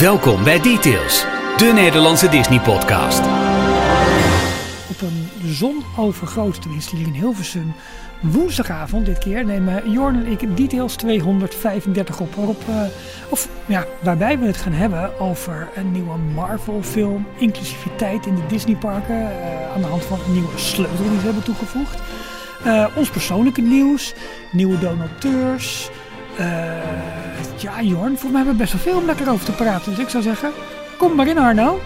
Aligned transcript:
Welkom 0.00 0.44
bij 0.44 0.60
Details, 0.60 1.26
de 1.56 1.70
Nederlandse 1.74 2.28
Disney-podcast. 2.28 3.20
Op 4.90 5.00
een 5.00 5.28
zonovergoten, 5.44 6.60
tenminste 6.60 6.96
hier 6.96 7.06
in 7.06 7.12
Hilversum, 7.12 7.74
woensdagavond 8.20 9.06
dit 9.06 9.18
keer 9.18 9.44
nemen 9.44 9.90
Jorn 9.90 10.14
en 10.14 10.26
ik 10.26 10.56
Details 10.56 10.94
235 10.94 12.20
op. 12.20 12.34
Waarop, 12.34 12.62
eh, 12.68 12.82
of, 13.28 13.48
ja, 13.66 13.86
waarbij 14.02 14.38
we 14.38 14.46
het 14.46 14.56
gaan 14.56 14.72
hebben 14.72 15.20
over 15.20 15.68
een 15.74 15.92
nieuwe 15.92 16.18
Marvel-film, 16.34 17.26
inclusiviteit 17.38 18.26
in 18.26 18.34
de 18.34 18.46
Disneyparken, 18.48 19.20
uh, 19.20 19.72
aan 19.74 19.80
de 19.80 19.88
hand 19.88 20.04
van 20.04 20.18
een 20.26 20.32
nieuwe 20.32 20.58
sleutel 20.58 21.08
die 21.10 21.18
ze 21.18 21.24
hebben 21.24 21.44
toegevoegd. 21.44 22.00
Uh, 22.66 22.86
ons 22.94 23.10
persoonlijke 23.10 23.60
nieuws, 23.60 24.14
nieuwe 24.52 24.78
donateurs. 24.78 25.90
Ja, 27.58 27.82
Jorn, 27.82 28.18
voor 28.18 28.30
mij 28.30 28.38
hebben 28.38 28.56
we 28.56 28.62
best 28.62 28.72
wel 28.72 28.82
veel 28.82 28.96
om 28.96 29.06
lekker 29.06 29.30
over 29.30 29.44
te 29.44 29.52
praten. 29.52 29.90
Dus 29.90 30.04
ik 30.04 30.08
zou 30.08 30.22
zeggen, 30.22 30.52
kom 30.98 31.14
maar 31.14 31.26
in 31.26 31.38
Arno. 31.38 31.80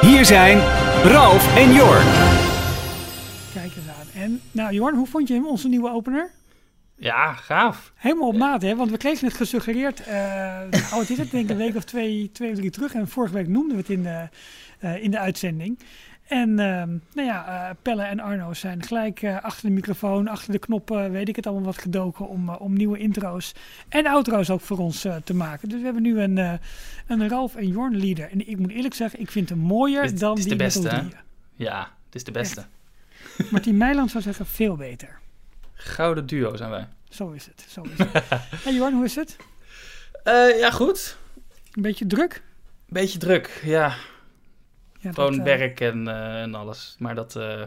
Hier 0.00 0.24
zijn 0.24 0.58
Ralf 1.04 1.56
en 1.56 1.72
Jorn. 1.72 2.06
Kijk 3.52 3.76
eens 3.76 3.88
aan. 3.88 4.22
En 4.22 4.40
nou 4.52 4.74
Jorn, 4.74 4.96
hoe 4.96 5.06
vond 5.06 5.28
je 5.28 5.34
hem, 5.34 5.46
onze 5.46 5.68
nieuwe 5.68 5.90
opener? 5.90 6.30
Ja, 6.96 7.32
gaaf. 7.32 7.92
Helemaal 7.94 8.28
op 8.28 8.36
maat, 8.36 8.62
hè? 8.62 8.76
Want 8.76 8.90
we 8.90 8.96
kregen 8.96 9.26
het 9.26 9.36
gesuggereerd. 9.36 10.00
Uh, 10.08 10.14
oh, 10.92 10.98
het 10.98 11.10
is 11.10 11.18
het 11.18 11.30
denk 11.30 11.44
ik 11.44 11.50
een 11.50 11.56
week 11.56 11.76
of 11.76 11.84
twee, 11.84 12.30
twee 12.32 12.50
of 12.50 12.56
drie 12.56 12.70
terug. 12.70 12.94
En 12.94 13.08
vorige 13.08 13.34
week 13.34 13.48
noemden 13.48 13.76
we 13.76 13.80
het 13.80 13.90
in 13.90 14.02
de, 14.02 14.28
uh, 14.80 15.02
in 15.02 15.10
de 15.10 15.18
uitzending. 15.18 15.78
En 16.24 16.48
uh, 16.48 16.56
nou 16.56 17.00
ja, 17.14 17.68
uh, 17.68 17.76
Pelle 17.82 18.02
en 18.02 18.20
Arno 18.20 18.54
zijn 18.54 18.82
gelijk 18.82 19.22
uh, 19.22 19.42
achter 19.42 19.68
de 19.68 19.74
microfoon, 19.74 20.28
achter 20.28 20.52
de 20.52 20.58
knoppen, 20.58 21.10
weet 21.10 21.28
ik 21.28 21.36
het 21.36 21.46
allemaal 21.46 21.64
wat 21.64 21.78
gedoken 21.78 22.28
om, 22.28 22.48
uh, 22.48 22.60
om 22.60 22.72
nieuwe 22.72 22.98
intro's 22.98 23.52
en 23.88 24.06
outro's 24.06 24.50
ook 24.50 24.60
voor 24.60 24.78
ons 24.78 25.06
te 25.24 25.34
maken. 25.34 25.68
Dus 25.68 25.78
we 25.78 25.84
hebben 25.84 26.02
nu 26.02 26.20
een, 26.20 26.60
een 27.06 27.28
Ralf 27.28 27.56
en 27.56 27.68
Jorn 27.68 27.96
leader. 27.96 28.30
En 28.30 28.48
ik 28.48 28.58
moet 28.58 28.70
eerlijk 28.70 28.94
zeggen, 28.94 29.20
ik 29.20 29.30
vind 29.30 29.48
hem 29.48 29.58
mooier 29.58 30.02
Dit, 30.02 30.20
dan 30.20 30.36
is 30.36 30.42
die 30.42 30.52
de 30.52 30.56
beste, 30.56 30.88
hè? 30.88 31.02
Ja, 31.54 31.92
het 32.06 32.14
is 32.14 32.24
de 32.24 32.32
beste. 32.32 32.64
Echt. 33.38 33.50
Martien 33.50 33.76
Meiland 33.76 34.10
zou 34.10 34.22
zeggen, 34.22 34.46
veel 34.46 34.76
beter. 34.76 35.18
Gouden 35.72 36.26
duo 36.26 36.56
zijn 36.56 36.70
wij. 36.70 36.88
Zo 37.08 37.30
is 37.30 37.46
het, 37.46 37.64
zo 37.68 37.82
is 37.82 37.98
het. 37.98 38.24
hey 38.64 38.74
Jorn, 38.74 38.94
hoe 38.94 39.04
is 39.04 39.14
het? 39.14 39.36
Uh, 40.24 40.58
ja, 40.58 40.70
goed. 40.70 41.16
Een 41.72 41.82
beetje 41.82 42.06
druk? 42.06 42.42
Beetje 42.88 43.18
druk, 43.18 43.60
ja. 43.64 43.94
Ja, 45.04 45.12
Gewoon 45.12 45.30
dat, 45.30 45.38
uh, 45.38 45.44
werk 45.44 45.80
en, 45.80 46.06
uh, 46.06 46.42
en 46.42 46.54
alles. 46.54 46.96
Maar 46.98 47.14
dat 47.14 47.34
uh, 47.36 47.62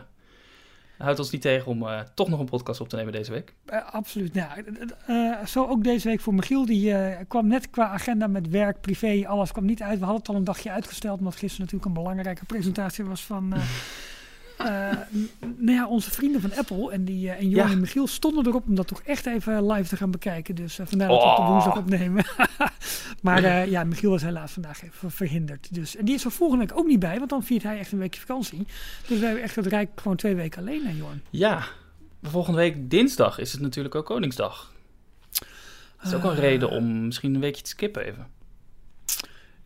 houdt 0.98 1.20
ons 1.20 1.32
niet 1.32 1.42
tegen 1.42 1.72
om 1.72 1.86
toch 2.14 2.30
nog 2.30 2.40
een 2.40 2.46
podcast 2.46 2.82
op 2.82 2.90
te 2.90 2.96
nemen 2.96 3.12
deze 3.14 3.32
week. 3.32 3.54
absoluut. 3.92 4.34
Nou, 4.34 5.46
zo 5.46 5.68
ook 5.68 5.84
deze 5.84 6.08
week 6.08 6.20
voor 6.20 6.34
Michiel. 6.34 6.66
Die 6.66 6.96
kwam 7.28 7.48
net 7.48 7.70
qua 7.70 7.88
agenda 7.88 8.28
met 8.28 8.50
werk, 8.50 8.82
privé, 8.82 9.24
alles 9.28 9.52
kwam 9.52 9.66
niet 9.66 9.82
uit. 9.82 10.00
We 10.00 10.06
hadden 10.06 10.22
het 10.22 10.30
al 10.30 10.36
een 10.36 10.44
dagje 10.44 10.72
uitgesteld, 10.72 11.20
omdat 11.20 11.36
gisteren 11.36 11.66
natuurlijk 11.66 11.86
een 11.86 12.04
belangrijke 12.04 12.46
presentatie 12.46 13.06
was 13.06 13.24
van... 13.24 13.54
Uh, 14.62 14.68
nou 15.40 15.72
ja, 15.72 15.88
onze 15.88 16.12
vrienden 16.12 16.42
van 16.42 16.54
Apple 16.54 16.92
en, 16.92 17.06
die, 17.06 17.26
uh, 17.26 17.32
en 17.32 17.50
Jorn 17.50 17.68
Ja. 17.68 17.74
en 17.74 17.80
Michiel 17.80 18.08
stonden 18.08 18.48
erop 18.48 18.68
om 18.68 18.76
dat 18.76 18.88
toch 18.88 19.02
echt 19.02 19.26
even 19.26 19.72
live 19.72 19.90
te 19.90 19.96
gaan 19.96 20.12
bekijken. 20.12 20.56
Dus 20.56 20.80
uh, 20.80 20.86
vandaar 20.86 21.08
dat 21.08 21.22
we 21.24 21.30
op 21.30 21.36
de 21.36 21.44
woensdag 21.44 21.78
opnemen. 21.78 22.26
maar 23.22 23.70
ja, 23.70 23.84
Michiel 23.84 24.10
was 24.10 24.22
helaas 24.22 24.52
vandaag 24.52 24.84
even 24.84 25.12
verhinderd. 25.12 25.74
Dus, 25.74 25.96
en 25.96 26.06
die 26.06 26.16
is 26.16 26.26
er 26.26 26.32
volgende 26.32 26.66
week 26.66 26.78
ook 26.78 26.88
niet 26.88 27.00
bij, 27.00 27.18
want 27.18 27.30
dan 27.30 27.44
viert 27.44 27.64
hij 27.64 27.80
echt 27.80 27.92
een 27.92 28.00
weekje 28.00 28.20
vakantie. 28.20 28.66
Dus 29.08 29.20
we 29.20 29.26
hebben 29.26 29.44
echt 29.44 29.56
het 29.56 29.66
Rijk 29.66 29.90
gewoon 29.96 30.18
twee 30.18 30.36
weken 30.36 30.62
alleen, 30.62 30.86
hè, 30.86 30.92
Jorn. 30.92 31.22
Ja, 31.30 31.64
volgende 32.22 32.58
week 32.60 32.90
dinsdag 32.90 33.40
is 33.40 33.52
het 33.52 33.62
natuurlijk 33.62 33.96
ook 33.96 34.06
Koningsdag. 34.06 34.72
Dat 35.98 36.06
is 36.06 36.14
ook 36.14 36.24
een 36.24 36.36
reden 36.36 36.70
om 36.70 37.06
misschien 37.06 37.34
een 37.36 37.42
weekje 37.42 37.62
te 37.62 37.70
skippen 37.70 38.06
even. 38.06 38.28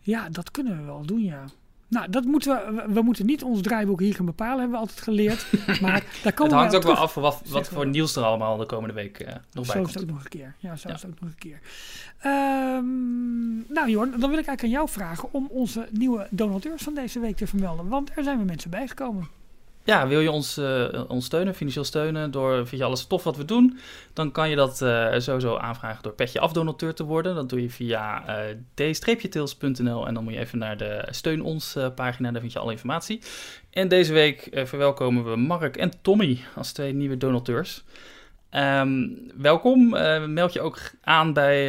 Ja, 0.00 0.28
dat 0.28 0.50
kunnen 0.50 0.76
we 0.76 0.84
wel 0.84 1.06
doen, 1.06 1.22
ja. 1.22 1.44
Nou, 1.92 2.10
dat 2.10 2.24
moeten 2.24 2.74
we, 2.74 2.92
we 2.92 3.02
moeten 3.02 3.26
niet 3.26 3.42
ons 3.42 3.60
draaiboek 3.60 4.00
hier 4.00 4.14
gaan 4.14 4.26
bepalen, 4.26 4.58
hebben 4.58 4.70
we 4.70 4.76
altijd 4.84 5.00
geleerd. 5.00 5.46
Maar 5.80 6.04
daar 6.22 6.32
komen 6.32 6.52
het 6.52 6.52
hangt 6.52 6.70
we 6.70 6.76
ook 6.76 6.82
wel 6.96 7.04
af 7.04 7.12
van 7.12 7.22
wat, 7.22 7.68
voor 7.68 7.86
nieuws 7.86 8.16
er 8.16 8.22
allemaal 8.22 8.56
de 8.56 8.66
komende 8.66 8.94
week 8.94 9.20
uh, 9.20 9.26
nog 9.52 9.66
Zo 9.66 9.72
bij 9.72 9.82
is 9.82 9.86
het 9.88 9.96
komt. 9.96 10.00
ook 10.00 10.14
nog 10.14 10.24
een 10.24 10.30
keer. 10.30 10.54
Ja, 10.58 10.76
zo 10.76 10.88
Ja. 10.88 10.94
is 10.94 11.02
het 11.02 11.10
ook 11.10 11.20
nog 11.20 11.30
een 11.30 11.38
keer. 11.38 11.60
Ehm, 12.18 13.74
nou 13.74 13.90
Jorn, 13.90 14.10
dan 14.10 14.30
wil 14.30 14.38
ik 14.38 14.46
eigenlijk 14.46 14.62
aan 14.62 14.68
jou 14.70 14.88
vragen 14.88 15.28
om 15.32 15.46
onze 15.50 15.88
nieuwe 15.90 16.26
donateurs 16.30 16.82
van 16.82 16.94
deze 16.94 17.20
week 17.20 17.36
te 17.36 17.46
vermelden. 17.46 17.88
Want 17.88 18.10
er 18.16 18.24
zijn 18.24 18.36
weer 18.36 18.46
mensen 18.46 18.70
bijgekomen. 18.70 19.28
Ja, 19.84 20.08
wil 20.08 20.20
je 20.20 20.30
ons, 20.30 20.58
uh, 20.58 21.04
steunen, 21.18 21.54
financieel 21.54 21.84
steunen, 21.84 22.30
door, 22.30 22.66
vind 22.66 22.80
je 22.80 22.86
alles 22.86 23.06
tof 23.06 23.24
wat 23.24 23.36
we 23.36 23.44
doen, 23.44 23.78
dan 24.12 24.32
kan 24.32 24.50
je 24.50 24.56
dat 24.56 24.80
uh, 24.80 25.14
sowieso 25.18 25.56
aanvragen 25.56 26.02
door 26.02 26.12
Petje 26.12 26.40
Af 26.40 26.52
donateur 26.52 26.94
te 26.94 27.04
worden. 27.04 27.34
Dat 27.34 27.48
doe 27.48 27.62
je 27.62 27.70
via 27.70 28.24
uh, 28.28 28.56
d-tails.nl 28.74 30.06
en 30.06 30.14
dan 30.14 30.24
moet 30.24 30.32
je 30.32 30.38
even 30.38 30.58
naar 30.58 30.76
de 30.76 31.06
Steun 31.10 31.42
Ons 31.42 31.76
pagina, 31.94 32.30
daar 32.30 32.40
vind 32.40 32.52
je 32.52 32.58
alle 32.58 32.72
informatie. 32.72 33.20
En 33.70 33.88
deze 33.88 34.12
week 34.12 34.48
verwelkomen 34.52 35.30
we 35.30 35.36
Mark 35.36 35.76
en 35.76 35.92
Tommy 36.02 36.40
als 36.54 36.72
twee 36.72 36.92
nieuwe 36.92 37.16
donateurs. 37.16 37.84
Um, 38.54 39.30
welkom, 39.36 39.88
meld 40.32 40.52
je 40.52 40.60
ook 40.60 40.78
aan 41.00 41.32
bij 41.32 41.66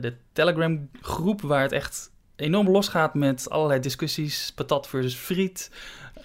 de 0.00 0.14
Telegram 0.32 0.88
groep 1.00 1.40
waar 1.40 1.62
het 1.62 1.72
echt 1.72 2.10
enorm 2.36 2.68
losgaat 2.68 3.14
met 3.14 3.50
allerlei 3.50 3.80
discussies, 3.80 4.52
patat 4.54 4.88
versus 4.88 5.14
friet. 5.14 5.70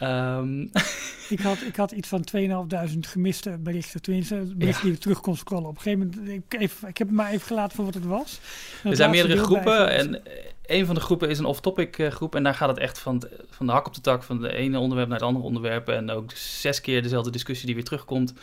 Um, 0.01 0.71
ik, 1.29 1.39
had, 1.39 1.61
ik 1.61 1.75
had 1.75 1.91
iets 1.91 2.07
van 2.07 2.25
2.500 2.37 2.99
gemiste 2.99 3.57
berichten. 3.59 4.01
Tenminste, 4.01 4.35
berichten 4.35 4.65
ja. 4.65 4.81
die 4.81 4.93
ik 4.93 4.99
terug 4.99 5.21
kon 5.21 5.35
scrollen. 5.35 5.69
Op 5.69 5.75
een 5.75 5.81
gegeven 5.81 6.13
moment, 6.15 6.29
ik, 6.29 6.59
even, 6.59 6.87
ik 6.87 6.97
heb 6.97 7.07
het 7.07 7.15
maar 7.15 7.31
even 7.31 7.47
gelaten 7.47 7.75
voor 7.75 7.85
wat 7.85 7.93
het 7.93 8.05
was. 8.05 8.39
En 8.83 8.89
er 8.89 8.95
zijn 8.95 9.09
meerdere 9.09 9.43
groepen 9.43 9.89
en 9.89 10.21
een 10.65 10.85
van 10.85 10.95
de 10.95 11.01
groepen 11.01 11.29
is 11.29 11.39
een 11.39 11.45
off-topic 11.45 11.97
uh, 11.97 12.09
groep. 12.09 12.35
En 12.35 12.43
daar 12.43 12.53
gaat 12.53 12.69
het 12.69 12.77
echt 12.77 12.99
van, 12.99 13.23
van 13.49 13.65
de 13.65 13.71
hak 13.71 13.87
op 13.87 13.93
de 13.93 14.01
tak, 14.01 14.23
van 14.23 14.41
de 14.41 14.53
ene 14.53 14.79
onderwerp 14.79 15.09
naar 15.09 15.17
het 15.17 15.27
andere 15.27 15.45
onderwerp. 15.45 15.89
En 15.89 16.09
ook 16.09 16.31
zes 16.31 16.81
keer 16.81 17.01
dezelfde 17.01 17.31
discussie 17.31 17.65
die 17.65 17.75
weer 17.75 17.83
terugkomt. 17.83 18.33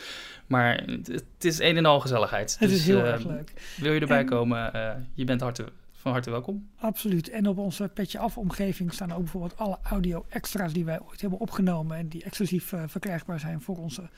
Maar 0.47 0.83
het, 0.85 1.07
het 1.07 1.23
is 1.39 1.59
een 1.59 1.77
en 1.77 1.85
al 1.85 1.99
gezelligheid. 1.99 2.55
Het 2.59 2.69
dus, 2.69 2.79
is 2.79 2.85
heel 2.85 2.99
uh, 2.99 3.07
erg 3.07 3.25
leuk. 3.25 3.53
Wil 3.77 3.93
je 3.93 3.99
erbij 3.99 4.19
en, 4.19 4.25
komen, 4.25 4.71
uh, 4.75 4.89
je 5.13 5.23
bent 5.23 5.41
harte, 5.41 5.65
van 6.01 6.11
harte 6.11 6.29
welkom. 6.29 6.69
Absoluut. 6.77 7.29
En 7.29 7.47
op 7.47 7.57
onze 7.57 7.89
Petje 7.93 8.19
Af 8.19 8.37
omgeving 8.37 8.93
staan 8.93 9.11
ook 9.11 9.21
bijvoorbeeld 9.21 9.57
alle 9.57 9.77
audio 9.83 10.25
extra's 10.29 10.73
die 10.73 10.85
wij 10.85 10.99
ooit 11.01 11.21
hebben 11.21 11.39
opgenomen 11.39 11.97
en 11.97 12.07
die 12.07 12.23
exclusief 12.23 12.71
uh, 12.71 12.83
verkrijgbaar 12.87 13.39
zijn 13.39 13.61
voor 13.61 13.77
onze 13.77 14.09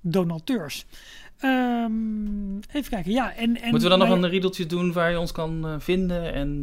donateurs. 0.00 0.86
Um, 1.44 2.60
even 2.72 2.90
kijken, 2.90 3.12
ja. 3.12 3.34
En, 3.34 3.60
en 3.60 3.70
Moeten 3.70 3.90
we 3.90 3.96
dan 3.98 4.08
nog 4.08 4.16
een 4.16 4.28
riedeltje 4.28 4.66
doen 4.66 4.92
waar 4.92 5.10
je 5.10 5.18
ons 5.18 5.32
kan 5.32 5.66
uh, 5.66 5.74
vinden? 5.78 6.32
En 6.32 6.62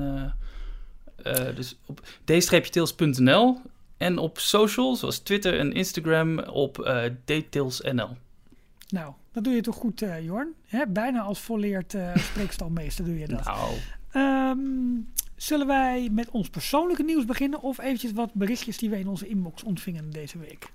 uh, 1.26 1.56
dus 1.56 1.78
op 1.86 2.02
d-tails.nl 2.24 3.62
en 3.98 4.18
op 4.18 4.40
social, 4.40 4.96
zoals 4.96 5.20
Twitter 5.20 5.60
en 5.60 5.74
Instagram, 5.74 6.40
op 6.40 6.92
dtailsnl. 7.26 8.10
Nou, 8.90 9.14
dat 9.32 9.44
doe 9.44 9.54
je 9.54 9.62
toch 9.62 9.76
goed, 9.76 10.04
Jorn? 10.22 10.54
Hè? 10.68 10.88
Bijna 10.88 11.22
als 11.22 11.40
volleerd 11.40 11.96
spreekstalmeester 12.16 13.06
doe 13.06 13.20
je 13.20 13.28
dat. 13.28 13.46
Nou. 13.46 13.74
Um, 14.18 15.14
zullen 15.36 15.68
wij 15.68 16.10
met 16.12 16.30
ons 16.30 16.50
persoonlijke 16.50 17.04
nieuws 17.04 17.26
beginnen 17.26 17.62
of 17.62 17.80
eventjes 17.80 18.12
wat 18.12 18.34
berichtjes 18.34 18.78
die 18.78 18.90
wij 18.90 19.00
in 19.00 19.08
onze 19.08 19.28
inbox 19.28 19.64
ontvingen 19.64 20.10
deze 20.10 20.38
week? 20.38 20.72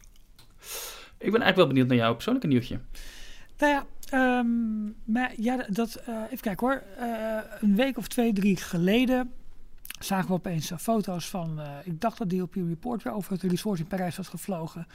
Ik 1.19 1.30
ben 1.32 1.41
eigenlijk 1.41 1.56
wel 1.56 1.66
benieuwd 1.66 1.86
naar 1.86 1.97
jouw 1.97 2.14
persoonlijke 2.14 2.48
nieuwtje. 2.48 2.80
Nou 3.58 3.72
ja, 3.72 3.86
um, 4.38 4.94
maar 5.04 5.32
ja 5.36 5.66
dat, 5.69 6.03
uh, 6.08 6.22
even 6.25 6.41
kijken 6.41 6.66
hoor. 6.66 6.82
Uh, 6.98 7.38
een 7.60 7.76
week 7.76 7.98
of 7.98 8.08
twee, 8.08 8.32
drie 8.32 8.56
geleden 8.56 9.32
zagen 9.98 10.26
we 10.28 10.32
opeens 10.32 10.72
foto's 10.78 11.28
van, 11.28 11.60
uh, 11.60 11.66
ik 11.84 12.00
dacht 12.00 12.19
dat 12.19 12.28
DLP 12.28 12.54
Report 12.54 13.03
weer 13.03 13.12
over 13.12 13.32
het 13.32 13.42
resort 13.42 13.78
in 13.78 13.86
Parijs 13.86 14.16
was 14.16 14.28
gevlogen. 14.28 14.86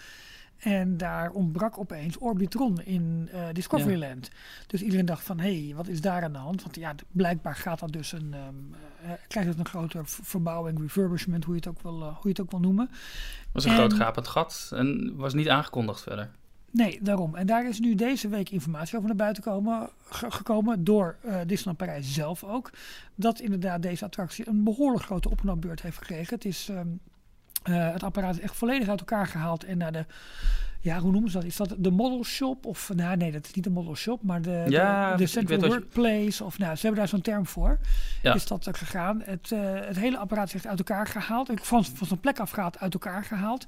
En 0.57 0.97
daar 0.97 1.31
ontbrak 1.31 1.77
opeens 1.77 2.17
Orbitron 2.17 2.81
in 2.81 3.29
uh, 3.33 3.47
Discoveryland. 3.53 4.25
Ja. 4.31 4.37
Dus 4.67 4.81
iedereen 4.81 5.05
dacht 5.05 5.23
van, 5.23 5.39
hé, 5.39 5.65
hey, 5.65 5.75
wat 5.75 5.87
is 5.87 6.01
daar 6.01 6.23
aan 6.23 6.31
de 6.31 6.37
hand? 6.37 6.63
Want 6.63 6.75
ja, 6.75 6.95
blijkbaar 7.11 7.55
gaat 7.55 7.79
dat 7.79 7.91
dus 7.91 8.11
een, 8.11 8.33
um, 8.47 8.75
uh, 9.03 9.11
krijgt 9.27 9.49
het 9.49 9.59
een 9.59 9.65
grotere 9.65 10.03
verbouwing, 10.05 10.79
refurbishment, 10.79 11.43
hoe 11.43 11.53
je 11.53 11.59
het 11.59 11.69
ook 11.69 11.81
wil, 11.81 12.01
uh, 12.01 12.07
hoe 12.07 12.21
je 12.21 12.29
het 12.29 12.41
ook 12.41 12.51
wil 12.51 12.59
noemen. 12.59 12.87
Het 12.89 13.47
was 13.51 13.63
een 13.63 13.71
en, 13.71 13.77
groot 13.77 13.93
gapend 13.93 14.27
gat 14.27 14.71
en 14.73 15.15
was 15.15 15.33
niet 15.33 15.49
aangekondigd 15.49 16.01
verder. 16.01 16.29
Nee, 16.71 16.99
daarom. 17.01 17.35
En 17.35 17.45
daar 17.45 17.67
is 17.67 17.79
nu 17.79 17.95
deze 17.95 18.27
week 18.27 18.49
informatie 18.49 18.95
over 18.95 19.07
naar 19.07 19.17
buiten 19.17 19.43
komen, 19.43 19.89
ge 20.09 20.31
gekomen 20.31 20.83
door 20.83 21.17
uh, 21.25 21.37
Disneyland 21.45 21.77
Parijs 21.77 22.13
zelf 22.13 22.43
ook. 22.43 22.71
Dat 23.15 23.39
inderdaad 23.39 23.81
deze 23.81 24.05
attractie 24.05 24.47
een 24.47 24.63
behoorlijk 24.63 25.03
grote 25.03 25.29
opknapbeurt 25.29 25.81
heeft 25.81 25.97
gekregen. 25.97 26.33
Het 26.35 26.45
is... 26.45 26.67
Um, 26.67 26.99
uh, 27.69 27.91
het 27.91 28.03
apparaat 28.03 28.35
is 28.35 28.41
echt 28.41 28.55
volledig 28.55 28.87
uit 28.89 28.99
elkaar 28.99 29.27
gehaald 29.27 29.63
en 29.63 29.77
naar 29.77 29.91
de 29.91 30.05
ja, 30.81 30.99
hoe 30.99 31.11
noemen 31.11 31.31
ze 31.31 31.37
dat? 31.37 31.45
Is 31.45 31.55
dat 31.55 31.75
de 31.77 31.91
model 31.91 32.23
shop? 32.23 32.65
Of 32.65 32.91
nou, 32.95 33.17
nee, 33.17 33.31
dat 33.31 33.45
is 33.45 33.53
niet 33.53 33.63
de 33.63 33.69
model 33.69 33.95
shop, 33.95 34.23
maar 34.23 34.41
de, 34.41 34.63
Ja, 34.67 35.11
de, 35.11 35.17
de 35.17 35.27
central 35.27 35.59
je- 35.59 35.67
workplace. 35.67 36.43
Of 36.43 36.57
nou, 36.57 36.75
ze 36.75 36.81
hebben 36.81 36.99
daar 36.99 37.09
zo'n 37.09 37.21
term 37.21 37.45
voor. 37.45 37.79
Ja. 38.21 38.33
Is 38.33 38.45
dat 38.47 38.67
ook 38.67 38.77
gegaan? 38.77 39.21
Het, 39.23 39.51
eh, 39.51 39.59
het 39.73 39.97
hele 39.97 40.17
apparaat 40.17 40.47
is 40.47 40.53
echt 40.53 40.67
uit 40.67 40.77
elkaar 40.77 41.07
gehaald. 41.07 41.49
Ik 41.51 41.59
Van, 41.63 41.85
van 41.85 42.07
zijn 42.07 42.19
plek 42.19 42.39
afgehaald, 42.39 42.79
uit 42.79 42.93
elkaar 42.93 43.23
gehaald. 43.23 43.65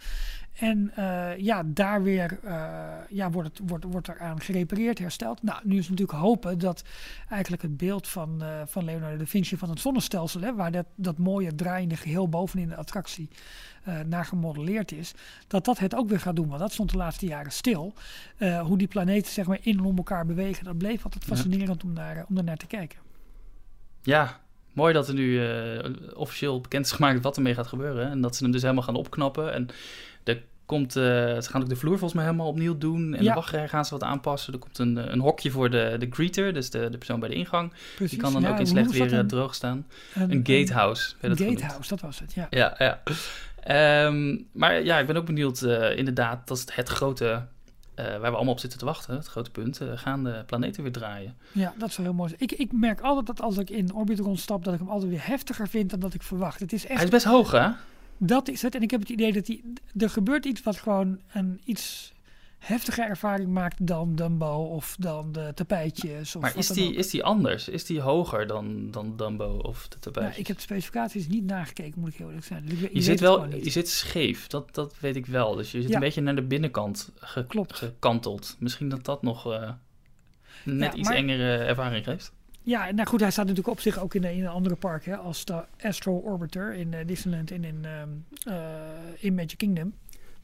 En 0.53 0.91
eh, 0.95 1.37
ja, 1.37 1.63
daar 1.65 2.03
weer 2.03 2.39
eh, 2.43 2.73
ja, 3.09 3.29
wordt, 3.31 3.49
het, 3.57 3.69
wordt, 3.69 3.85
wordt 3.85 4.07
er 4.07 4.19
aan 4.19 4.41
gerepareerd, 4.41 4.99
hersteld. 4.99 5.43
Nou, 5.43 5.59
nu 5.63 5.77
is 5.77 5.87
het 5.87 5.89
natuurlijk 5.89 6.17
hopen 6.19 6.59
dat 6.59 6.83
eigenlijk 7.29 7.61
het 7.61 7.77
beeld 7.77 8.07
van, 8.07 8.43
eh, 8.43 8.49
van 8.65 8.85
Leonardo 8.85 9.17
da 9.17 9.25
Vinci 9.25 9.57
van 9.57 9.69
het 9.69 9.79
zonnestelsel, 9.79 10.41
hè, 10.41 10.55
waar 10.55 10.71
dat, 10.71 10.85
dat 10.95 11.17
mooie 11.17 11.55
draaiende 11.55 11.95
geheel 11.95 12.29
bovenin 12.29 12.67
de 12.69 12.75
attractie 12.75 13.29
eh, 13.83 13.99
naar 14.05 14.25
gemodelleerd 14.25 14.91
is, 14.91 15.13
dat 15.47 15.65
dat 15.65 15.79
het 15.79 15.95
ook 15.95 16.09
weer 16.09 16.19
gaat 16.19 16.35
doen. 16.35 16.47
Want 16.47 16.59
dat 16.59 16.71
stond 16.73 16.91
de 16.91 16.97
laatste 16.97 17.25
jaren 17.25 17.51
stil. 17.51 17.93
Eh, 18.37 18.61
hoe 18.61 18.77
die 18.77 18.87
planeten 18.87 19.31
zeg 19.31 19.45
maar 19.47 19.57
in 19.61 19.77
en 19.77 19.83
om 19.85 19.97
elkaar 19.97 20.25
bewegen, 20.25 20.63
dat 20.65 20.77
bleef 20.77 21.03
altijd 21.03 21.23
Ja. 21.25 21.35
fascinerend 21.35 21.83
om, 21.83 21.93
daar, 21.95 22.25
om 22.29 22.35
daarnaar 22.35 22.57
te 22.57 22.67
kijken. 22.67 22.99
Ja, 24.01 24.39
mooi 24.73 24.93
dat 24.93 25.07
er 25.07 25.13
nu 25.13 25.47
eh, 25.47 25.89
officieel 26.15 26.61
bekend 26.61 26.85
is 26.85 26.91
gemaakt 26.91 27.21
wat 27.23 27.35
ermee 27.35 27.53
gaat 27.53 27.67
gebeuren. 27.67 28.09
En 28.09 28.21
dat 28.21 28.35
ze 28.35 28.43
hem 28.43 28.51
dus 28.51 28.61
helemaal 28.61 28.83
gaan 28.83 28.95
opknappen. 28.95 29.53
En 29.53 29.67
er 30.23 30.41
komt, 30.65 30.93
ze 30.93 31.37
gaan 31.41 31.61
ook 31.61 31.69
de 31.69 31.75
vloer 31.75 31.91
volgens 31.97 32.13
mij 32.13 32.23
helemaal 32.23 32.47
opnieuw 32.47 32.77
doen. 32.77 33.13
En 33.15 33.23
Ja. 33.23 33.29
de 33.29 33.35
wachtrij 33.35 33.67
gaan 33.67 33.85
ze 33.85 33.91
wat 33.93 34.03
aanpassen. 34.03 34.53
Er 34.53 34.59
komt 34.59 34.77
een, 34.77 35.11
een 35.11 35.19
hokje 35.19 35.51
voor 35.51 35.69
de, 35.69 35.95
de 35.99 36.07
greeter, 36.09 36.53
dus 36.53 36.69
de, 36.69 36.89
de 36.89 36.97
persoon 36.97 37.19
bij 37.19 37.29
de 37.29 37.35
ingang. 37.35 37.73
Precies. 37.95 38.09
Die 38.09 38.19
kan 38.19 38.33
dan 38.33 38.41
Ja, 38.41 38.49
ook 38.51 38.59
in 38.59 38.67
slecht 38.67 38.91
weer 38.91 39.25
droog 39.25 39.55
staan. 39.55 39.87
Een, 40.13 40.31
Een 40.31 40.37
gatehouse. 40.45 41.13
Een 41.21 41.35
genoemd. 41.37 41.59
gatehouse, 41.59 41.89
dat 41.89 42.01
was 42.01 42.19
het, 42.19 42.33
ja. 42.33 42.47
Ja, 42.49 42.75
ja. 42.77 43.01
Ehm, 43.69 44.37
maar 44.51 44.83
ja, 44.83 44.99
ik 44.99 45.07
ben 45.07 45.15
ook 45.15 45.25
benieuwd, 45.25 45.61
eh, 45.61 45.97
inderdaad, 45.97 46.47
dat 46.47 46.57
is 46.57 46.65
het, 46.75 46.89
grote, 46.89 47.45
eh, 47.95 48.05
waar 48.05 48.19
we 48.19 48.35
allemaal 48.35 48.53
op 48.53 48.59
zitten 48.59 48.79
te 48.79 48.85
wachten, 48.85 49.15
het 49.15 49.27
grote 49.27 49.51
punt. 49.51 49.81
eh, 49.81 49.87
gaan 49.95 50.23
de 50.23 50.43
planeten 50.45 50.83
weer 50.83 50.91
draaien? 50.91 51.37
Ja, 51.51 51.73
dat 51.77 51.91
zou 51.91 52.07
heel 52.07 52.15
mooi 52.15 52.29
zijn. 52.29 52.41
Ik, 52.41 52.51
ik 52.51 52.71
merk 52.71 53.01
altijd 53.01 53.25
dat 53.25 53.41
als 53.41 53.57
ik 53.57 53.69
in 53.69 53.93
orbit 53.93 54.19
rondstap, 54.19 54.63
dat 54.63 54.73
ik 54.73 54.79
hem 54.79 54.89
altijd 54.89 55.09
weer 55.09 55.27
heftiger 55.27 55.67
vind 55.67 55.89
dan 55.89 55.99
dat 55.99 56.13
ik 56.13 56.23
verwacht. 56.23 56.59
Het 56.59 56.73
is 56.73 56.85
echt 56.85 56.95
Hij 56.95 57.03
is 57.03 57.09
best 57.09 57.25
hoog, 57.25 57.51
hè? 57.51 57.69
Dat 58.17 58.47
is 58.47 58.61
het. 58.61 58.75
En 58.75 58.81
ik 58.81 58.91
heb 58.91 58.99
het 58.99 59.09
idee 59.09 59.33
dat 59.33 59.45
die, 59.45 59.73
er 59.97 60.09
gebeurt 60.09 60.45
iets 60.45 60.63
wat 60.63 60.77
gewoon 60.77 61.19
een 61.33 61.61
iets 61.63 62.13
heftiger 62.59 63.05
ervaring 63.05 63.49
maakt 63.49 63.87
dan 63.87 64.15
Dumbo 64.15 64.63
of 64.65 64.95
dan 64.99 65.31
de 65.31 65.51
tapijtjes. 65.55 66.35
Of 66.35 66.41
Maar 66.41 66.57
is 66.57 66.67
die, 66.67 66.93
is 66.95 67.09
die 67.09 67.23
anders? 67.23 67.67
Is 67.69 67.85
die 67.85 68.01
hoger 68.01 68.47
dan, 68.47 68.91
dan 68.91 69.17
Dumbo 69.17 69.57
of 69.61 69.87
de 69.87 69.99
tapijt? 69.99 70.25
Nou, 70.27 70.39
ik 70.39 70.47
heb 70.47 70.55
de 70.55 70.61
specificaties 70.61 71.27
niet 71.27 71.43
nagekeken, 71.45 71.99
moet 71.99 72.09
ik 72.09 72.15
heel 72.17 72.27
eerlijk 72.27 72.45
zijn. 72.45 72.65
Dus 72.65 72.79
ik, 72.79 72.93
je 72.93 73.01
zit 73.01 73.19
wel, 73.19 73.47
je 73.53 73.69
zit 73.69 73.89
scheef, 73.89 74.47
dat, 74.47 74.75
dat 74.75 74.99
weet 74.99 75.15
ik 75.15 75.25
wel. 75.25 75.55
Dus 75.55 75.71
je 75.71 75.79
zit 75.81 75.89
Ja. 75.89 75.95
een 75.95 76.01
beetje 76.01 76.21
naar 76.21 76.35
de 76.35 76.41
binnenkant 76.43 77.11
ge- 77.15 77.45
Klopt. 77.45 77.73
gekanteld. 77.75 78.55
Misschien 78.59 78.89
dat 78.89 79.05
dat 79.05 79.21
nog 79.21 79.51
eh, 79.53 79.71
net 80.63 80.93
Ja, 80.93 80.99
iets 80.99 81.07
maar- 81.07 81.17
engere 81.17 81.57
ervaring 81.57 82.03
geeft. 82.05 82.31
Ja, 82.61 82.91
nou 82.91 83.07
goed, 83.07 83.19
hij 83.19 83.31
staat 83.31 83.45
natuurlijk 83.45 83.73
op 83.75 83.81
zich 83.81 83.99
ook 83.99 84.13
in, 84.13 84.23
in 84.23 84.41
een 84.41 84.47
andere 84.47 84.75
park, 84.75 85.05
hè, 85.05 85.17
als 85.17 85.45
de 85.45 85.63
Astro 85.81 86.13
Orbiter 86.17 86.73
in 86.73 86.93
eh, 86.93 87.07
Disneyland 87.07 87.51
en 87.51 87.63
in, 87.63 87.85
ehm, 87.85 88.09
eh, 88.55 88.63
in 89.17 89.35
Magic 89.35 89.57
Kingdom. 89.57 89.93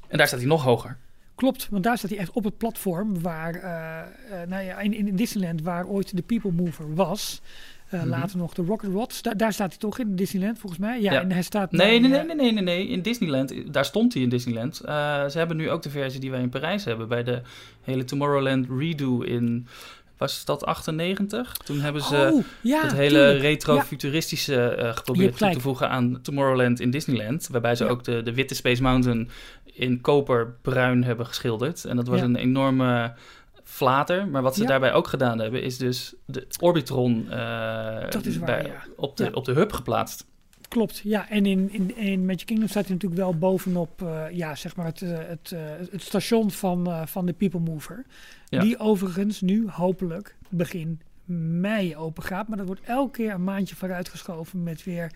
En 0.07 0.17
daar 0.17 0.27
staat 0.27 0.39
hij 0.39 0.47
nog 0.47 0.63
hoger. 0.63 0.97
Klopt, 1.35 1.67
want 1.71 1.83
daar 1.83 1.97
staat 1.97 2.09
hij 2.09 2.19
echt 2.19 2.31
op 2.31 2.43
het 2.43 2.57
platform 2.57 3.21
waar, 3.21 3.53
eh, 3.55 3.99
eh, 4.41 4.47
nou 4.49 4.63
ja, 4.63 4.79
in, 4.79 4.93
in 4.93 5.15
Disneyland, 5.15 5.61
waar 5.61 5.87
ooit 5.87 6.15
de 6.15 6.21
People 6.21 6.51
Mover 6.51 6.95
was. 6.95 7.41
Eh, 7.89 7.99
Mhm. 7.99 8.09
Later 8.09 8.37
nog 8.37 8.53
de 8.53 8.63
Rocket 8.63 8.89
Rods. 8.91 9.21
Da- 9.21 9.33
daar 9.33 9.53
staat 9.53 9.69
hij 9.69 9.77
toch 9.77 9.99
in 9.99 10.15
Disneyland, 10.15 10.59
volgens 10.59 10.81
mij. 10.81 11.01
Ja, 11.01 11.11
Ja. 11.13 11.21
en 11.21 11.31
hij 11.31 11.41
staat. 11.41 11.71
Nee, 11.71 11.99
bij, 12.01 12.09
nee, 12.09 12.23
nee, 12.23 12.35
nee, 12.35 12.51
nee, 12.53 12.63
nee. 12.63 12.87
In 12.87 13.01
Disneyland, 13.01 13.53
daar 13.73 13.85
stond 13.85 14.13
hij 14.13 14.21
in 14.21 14.29
Disneyland. 14.29 14.75
Ze 14.75 15.33
hebben 15.37 15.57
nu 15.57 15.69
ook 15.69 15.81
de 15.83 15.89
versie 15.89 16.19
die 16.19 16.31
wij 16.31 16.41
in 16.41 16.49
Parijs 16.49 16.85
hebben. 16.85 17.07
Bij 17.07 17.23
de 17.23 17.41
hele 17.81 18.03
Tomorrowland 18.03 18.67
redo 18.79 19.21
in, 19.21 19.67
was 20.17 20.45
dat 20.45 20.65
98? 20.65 21.53
Toen 21.53 21.79
hebben 21.79 22.01
ze 22.01 22.31
oh, 22.33 22.43
ja, 22.61 22.81
het 22.81 22.91
hele 22.93 23.09
tuurlijk. 23.19 23.41
retro-futuristische 23.41 24.91
geprobeerd 24.95 25.37
toe 25.37 25.51
te 25.51 25.59
voegen 25.59 25.89
aan 25.89 26.19
Tomorrowland 26.21 26.79
in 26.79 26.91
Disneyland. 26.91 27.47
Waarbij 27.51 27.75
ze 27.75 27.85
ook 27.87 28.03
de, 28.03 28.23
de 28.23 28.33
witte 28.33 28.55
Space 28.55 28.81
Mountain 28.81 29.29
in 29.75 30.01
koperbruin 30.01 31.03
hebben 31.03 31.25
geschilderd. 31.25 31.85
En 31.85 31.95
dat 31.95 32.07
was 32.07 32.19
Ja. 32.19 32.25
een 32.25 32.35
enorme 32.35 33.13
flater. 33.63 34.27
Maar 34.27 34.41
wat 34.41 34.55
ze 34.55 34.61
Ja. 34.61 34.67
daarbij 34.67 34.93
ook 34.93 35.07
gedaan 35.07 35.39
hebben, 35.39 35.61
is 35.63 35.77
dus 35.77 36.13
de 36.25 36.47
Orbitron 36.59 37.25
Dat 38.09 38.25
is 38.25 38.37
waar, 38.37 38.45
bij- 38.45 38.65
ja. 38.65 38.83
op, 38.95 39.17
de, 39.17 39.33
op 39.33 39.45
de 39.45 39.51
hub 39.53 39.71
geplaatst. 39.71 40.25
Klopt, 40.67 40.97
ja. 41.03 41.29
En 41.29 41.45
in, 41.45 41.69
in, 41.73 41.97
in 41.97 42.25
Magic 42.25 42.45
Kingdom 42.45 42.67
staat 42.67 42.85
hij 42.85 42.93
natuurlijk 42.93 43.21
wel 43.21 43.37
bovenop 43.37 44.01
eh, 44.01 44.23
ja, 44.31 44.55
zeg 44.55 44.75
maar 44.75 44.85
het, 44.85 45.01
eh, 45.01 45.17
het, 45.17 45.53
het 45.91 46.01
station 46.01 46.51
van, 46.51 47.07
van 47.07 47.25
de 47.25 47.33
People 47.33 47.59
Mover. 47.59 48.05
Die 48.49 48.77
overigens 48.79 49.41
nu 49.41 49.69
hopelijk 49.69 50.35
begin 50.49 51.01
mei 51.59 51.95
open 51.95 52.23
gaat. 52.23 52.47
Maar 52.47 52.57
dat 52.57 52.67
wordt 52.67 52.81
elke 52.85 53.11
keer 53.11 53.31
een 53.33 53.43
maandje 53.43 53.75
vooruitgeschoven 53.75 54.63
met 54.63 54.83
weer, 54.83 55.11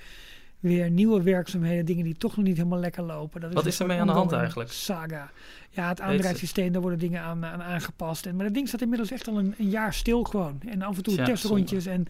weer 0.60 0.90
nieuwe 0.92 1.22
werkzaamheden. 1.24 1.86
Dingen 1.86 2.04
die 2.04 2.18
toch 2.18 2.36
nog 2.36 2.46
niet 2.46 2.58
helemaal 2.58 2.80
lekker 2.80 3.04
lopen. 3.04 3.42
Dat 3.42 3.54
Wat 3.54 3.64
een 3.64 3.70
is 3.70 3.76
soort 3.76 3.90
ermee 3.90 4.02
aan 4.02 4.14
de 4.14 4.20
hand 4.20 4.32
eigenlijk? 4.32 4.72
Saga. 4.72 5.32
Ja, 5.70 5.88
het 5.88 5.98
ze? 5.98 6.04
aandraaisysteem, 6.04 6.72
daar 6.72 6.82
worden 6.82 7.00
dingen 7.00 7.22
aan, 7.22 7.46
aan 7.46 7.62
aangepast. 7.64 8.26
En, 8.26 8.36
maar 8.36 8.46
dat 8.46 8.54
ding 8.54 8.68
staat 8.68 8.82
inmiddels 8.82 9.12
echt 9.12 9.28
al 9.28 9.38
een, 9.40 9.56
een 9.58 9.70
jaar 9.70 9.94
stil 9.94 10.24
gewoon. 10.24 10.62
En 10.68 10.82
af 10.82 10.98
en 10.98 11.04
toe 11.04 11.16
testrondjes. 11.24 11.86
En 11.86 12.06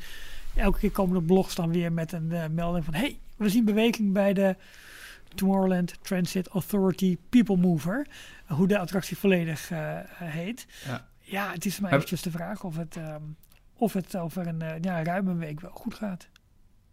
elke 0.55 0.79
keer 0.79 0.91
komen 0.91 1.15
er 1.15 1.23
blogs 1.23 1.55
dan 1.55 1.71
weer 1.71 1.91
met 1.91 2.11
een 2.11 2.31
eh, 2.31 2.43
melding 2.51 2.85
van... 2.85 2.93
hey, 2.93 3.19
we 3.37 3.49
zien 3.49 3.65
beweging 3.65 4.13
bij 4.13 4.33
de 4.33 4.55
Tomorrowland 5.35 5.93
Transit 6.01 6.47
Authority 6.47 7.17
People 7.29 7.57
Mover. 7.57 8.07
Hoe 8.45 8.67
de 8.67 8.77
attractie 8.79 9.17
volledig 9.17 9.71
eh, 9.71 9.97
heet. 10.13 10.65
Ja. 10.85 11.07
Ja, 11.19 11.51
het 11.51 11.65
is 11.65 11.73
maar 11.79 11.81
Maar- 11.81 11.99
eventjes 11.99 12.21
de 12.21 12.31
vraag 12.31 12.63
of 12.63 12.75
het, 12.77 12.95
ehm, 12.97 13.21
of 13.73 13.93
het 13.93 14.17
over 14.17 14.47
een 14.47 14.61
eh, 14.61 14.81
ja, 14.81 15.03
ruime 15.03 15.35
week 15.35 15.59
wel 15.61 15.71
goed 15.73 15.93
gaat. 15.93 16.27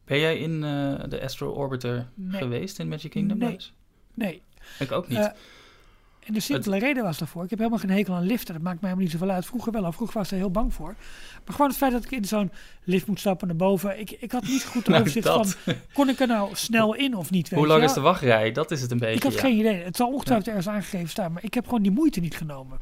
Ben 0.06 0.18
jij 0.18 0.38
in 0.38 0.64
eh, 0.64 0.94
de 1.08 1.22
Astro 1.22 1.50
Orbiter 1.50 2.06
Nee. 2.14 2.40
geweest 2.40 2.78
in 2.78 2.88
Magic 2.88 3.10
Kingdom? 3.10 3.38
Nee. 3.38 3.48
Thuis? 3.48 3.72
Nee. 4.14 4.42
Ik 4.78 4.92
ook 4.92 5.08
niet. 5.08 5.18
Eh, 5.18 5.28
en 6.24 6.32
de 6.34 6.40
simpele 6.40 6.78
reden 6.78 7.02
was 7.02 7.18
daarvoor. 7.18 7.44
Ik 7.44 7.50
heb 7.50 7.58
helemaal 7.58 7.80
geen 7.80 7.90
hekel 7.90 8.14
aan 8.14 8.26
liften. 8.26 8.54
Dat 8.54 8.62
maakt 8.62 8.80
mij 8.80 8.90
helemaal 8.90 9.10
niet 9.10 9.20
zoveel 9.20 9.34
uit. 9.34 9.46
Vroeger 9.46 9.72
wel. 9.72 9.84
al. 9.84 9.92
Vroeger 9.92 10.16
was 10.18 10.26
ik 10.26 10.32
er 10.32 10.38
heel 10.38 10.50
bang 10.50 10.74
voor. 10.74 10.94
Maar 11.44 11.54
gewoon 11.54 11.68
het 11.68 11.76
feit 11.76 11.92
dat 11.92 12.04
ik 12.04 12.10
in 12.10 12.24
zo'n 12.24 12.50
lift 12.84 13.06
moet 13.06 13.18
stappen 13.18 13.46
naar 13.46 13.56
boven. 13.56 14.00
Ik, 14.00 14.10
ik 14.10 14.32
had 14.32 14.42
niet 14.42 14.64
goed 14.64 14.86
Nou, 14.88 15.00
overzicht 15.00 15.26
dat. 15.26 15.54
van... 15.54 15.74
Kon 15.92 16.08
ik 16.08 16.20
er 16.20 16.26
nou 16.26 16.54
snel 16.54 16.94
in 16.94 17.16
of 17.16 17.30
niet? 17.30 17.48
weet 17.48 17.58
Hoe 17.58 17.68
lang 17.68 17.82
is 17.82 17.92
de 17.92 18.00
wachtrij? 18.00 18.52
Dat 18.52 18.70
is 18.70 18.80
het 18.80 18.90
een 18.90 18.98
beetje. 18.98 19.14
Ik 19.16 19.22
had 19.22 19.32
ja. 19.32 19.40
geen 19.40 19.58
idee. 19.58 19.82
Het 19.82 19.96
zal 19.96 20.12
ongetwijfeld 20.12 20.48
ergens 20.48 20.68
aangegeven 20.68 21.08
staan. 21.08 21.32
Maar 21.32 21.44
ik 21.44 21.54
heb 21.54 21.64
gewoon 21.64 21.82
die 21.82 21.92
moeite 21.92 22.20
niet 22.20 22.36
genomen. 22.36 22.78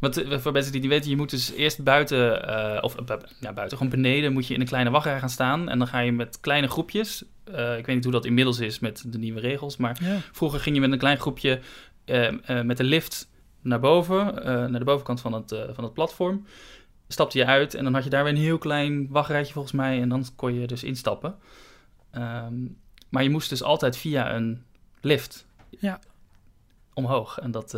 Want 0.00 0.16
eh, 0.22 0.38
voor 0.38 0.52
mensen 0.52 0.72
die 0.72 0.80
niet 0.80 0.90
weten, 0.90 1.10
je 1.10 1.16
moet 1.16 1.30
dus 1.30 1.52
eerst 1.52 1.82
buiten, 1.84 2.46
eh, 2.48 2.82
of 2.82 2.96
eh, 2.96 3.16
ja, 3.40 3.52
buiten, 3.52 3.76
gewoon 3.76 3.92
beneden, 3.92 4.32
moet 4.32 4.46
je 4.46 4.54
in 4.54 4.60
een 4.60 4.66
kleine 4.66 4.90
wachtrij 4.90 5.18
gaan 5.18 5.30
staan. 5.30 5.68
En 5.68 5.78
dan 5.78 5.86
ga 5.86 5.98
je 5.98 6.12
met 6.12 6.40
kleine 6.40 6.68
groepjes. 6.68 7.24
ik 7.78 7.86
weet 7.86 7.94
niet 7.94 8.04
hoe 8.04 8.12
dat 8.12 8.24
inmiddels 8.24 8.58
is 8.60 8.78
met 8.78 9.04
de 9.06 9.18
nieuwe 9.18 9.40
regels, 9.40 9.76
maar 9.76 9.96
Ja. 10.02 10.16
vroeger 10.32 10.60
ging 10.60 10.74
je 10.74 10.80
met 10.80 10.92
een 10.92 10.98
klein 10.98 11.18
groepje 11.18 11.60
met 12.64 12.76
de 12.76 12.84
lift 12.84 13.28
naar 13.62 13.80
boven, 13.80 14.34
naar 14.44 14.78
de 14.78 14.84
bovenkant 14.84 15.20
van 15.20 15.32
het, 15.32 15.54
van 15.74 15.84
het 15.84 15.92
platform. 15.94 16.46
Stapte 17.08 17.38
je 17.38 17.46
uit 17.46 17.74
en 17.74 17.84
dan 17.84 17.94
had 17.94 18.04
je 18.04 18.10
daar 18.10 18.24
weer 18.24 18.32
een 18.32 18.38
heel 18.38 18.58
klein 18.58 19.08
wachtrijtje 19.08 19.52
volgens 19.52 19.74
mij. 19.74 20.00
En 20.00 20.08
dan 20.08 20.24
kon 20.36 20.54
je 20.60 20.66
dus 20.66 20.84
instappen. 20.84 21.34
Ehm, 22.10 22.54
maar 23.08 23.22
je 23.22 23.30
moest 23.30 23.48
dus 23.48 23.62
altijd 23.62 23.96
via 23.96 24.34
een 24.34 24.62
lift 25.00 25.46
Ja. 25.78 25.98
omhoog. 26.94 27.38
En 27.38 27.50
dat, 27.50 27.70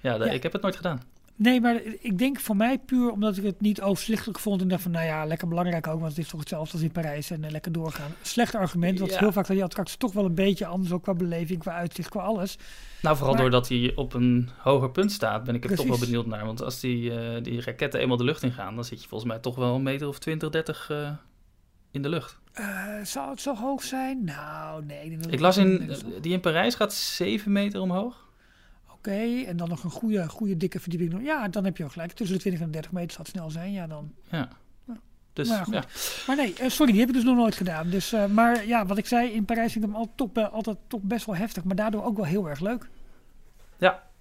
ja, 0.00 0.18
dat- 0.18 0.26
Ja. 0.28 0.32
ik 0.32 0.42
heb 0.42 0.52
het 0.52 0.62
nooit 0.62 0.76
gedaan. 0.76 1.02
Nee, 1.42 1.60
maar 1.60 1.80
ik 2.00 2.18
denk 2.18 2.40
voor 2.40 2.56
mij 2.56 2.78
puur 2.78 3.10
omdat 3.10 3.36
ik 3.36 3.44
het 3.44 3.60
niet 3.60 3.80
overzichtelijk 3.82 4.38
vond. 4.38 4.60
En 4.60 4.68
dacht 4.68 4.82
van, 4.82 4.90
nou 4.90 5.06
ja, 5.06 5.24
lekker 5.24 5.48
belangrijk 5.48 5.86
ook. 5.86 6.00
Want 6.00 6.10
het 6.12 6.24
is 6.24 6.28
toch 6.28 6.40
hetzelfde 6.40 6.72
als 6.72 6.82
in 6.82 6.90
Parijs. 6.92 7.30
En 7.30 7.44
eh, 7.44 7.50
lekker 7.50 7.72
doorgaan. 7.72 8.10
Slecht 8.22 8.54
argument. 8.54 8.98
Want 8.98 9.10
Ja. 9.12 9.18
heel 9.18 9.32
vaak 9.32 9.44
zijn 9.46 9.56
die 9.58 9.66
attracties 9.66 9.96
toch 9.96 10.12
wel 10.12 10.24
een 10.24 10.34
beetje 10.34 10.66
anders. 10.66 10.92
Ook 10.92 11.02
qua 11.02 11.14
beleving, 11.14 11.58
qua 11.58 11.72
uitzicht, 11.72 12.08
qua 12.08 12.20
alles. 12.22 12.58
Nou, 13.02 13.16
vooral 13.16 13.34
Maar- 13.34 13.42
doordat 13.42 13.68
hij 13.68 13.92
op 13.94 14.14
een 14.14 14.48
hoger 14.58 14.90
punt 14.90 15.12
staat, 15.12 15.44
ben 15.44 15.54
ik 15.54 15.64
er 15.70 15.76
toch 15.76 15.86
wel 15.86 15.98
benieuwd 15.98 16.26
naar. 16.26 16.44
Want 16.46 16.62
als 16.62 16.80
die, 16.80 17.18
eh, 17.18 17.42
die 17.42 17.60
raketten 17.62 18.00
eenmaal 18.00 18.16
de 18.16 18.24
lucht 18.24 18.42
ingaan, 18.42 18.74
dan 18.74 18.84
zit 18.84 19.02
je 19.02 19.08
volgens 19.08 19.30
mij 19.30 19.40
toch 19.40 19.54
wel 19.56 19.74
een 19.74 19.82
meter 19.82 20.08
of 20.08 20.18
20, 20.18 20.50
30 20.50 20.90
eh, 20.90 21.10
in 21.90 22.02
de 22.02 22.08
lucht. 22.08 22.38
Zou 23.02 23.30
het 23.30 23.40
zo 23.40 23.54
hoog 23.54 23.82
zijn? 23.82 24.24
Nou, 24.24 24.84
nee. 24.84 25.10
Ik 25.10 25.30
het 25.30 25.40
las 25.40 25.56
in, 25.56 25.90
die 26.20 26.32
in 26.32 26.40
Parijs 26.40 26.74
gaat 26.74 26.92
7 26.92 27.52
meter 27.52 27.80
omhoog. 27.80 28.28
Oké, 29.00 29.42
en 29.46 29.56
dan 29.56 29.68
nog 29.68 29.84
een 29.84 29.90
goede, 29.90 30.28
goede 30.28 30.56
dikke 30.56 30.80
verdieping. 30.80 31.22
Ja, 31.24 31.48
dan 31.48 31.64
heb 31.64 31.76
je 31.76 31.84
ook 31.84 31.92
gelijk. 31.92 32.12
Tussen 32.12 32.36
de 32.36 32.42
20 32.42 32.62
en 32.62 32.70
30 32.70 32.92
meter 32.92 33.10
zal 33.10 33.22
het 33.24 33.30
snel 33.34 33.50
zijn. 33.50 33.72
Ja, 33.72 33.86
dan. 33.86 34.12
Ja. 34.30 34.48
Dus 35.32 35.48
Nou 35.48 35.72
ja, 35.72 35.78
ja, 35.78 35.84
Maar 36.26 36.36
nee, 36.36 36.54
eh, 36.54 36.68
sorry, 36.68 36.90
die 36.92 37.00
heb 37.00 37.08
ik 37.10 37.14
dus 37.16 37.24
nog 37.24 37.36
nooit 37.36 37.54
gedaan. 37.54 37.90
Dus, 37.90 38.12
eh, 38.12 38.26
maar 38.26 38.66
ja, 38.66 38.86
wat 38.86 38.98
ik 38.98 39.06
zei, 39.06 39.30
in 39.30 39.44
Parijs 39.44 39.72
vind 39.72 39.84
ik 39.84 39.90
hem 39.90 40.00
al, 40.00 40.12
toch, 40.14 40.32
be- 40.32 40.48
altijd 40.48 40.76
toch 40.86 41.00
best 41.02 41.26
wel 41.26 41.36
heftig. 41.36 41.64
Maar 41.64 41.76
daardoor 41.76 42.04
ook 42.04 42.16
wel 42.16 42.26
heel 42.26 42.48
erg 42.48 42.60
leuk. 42.60 42.88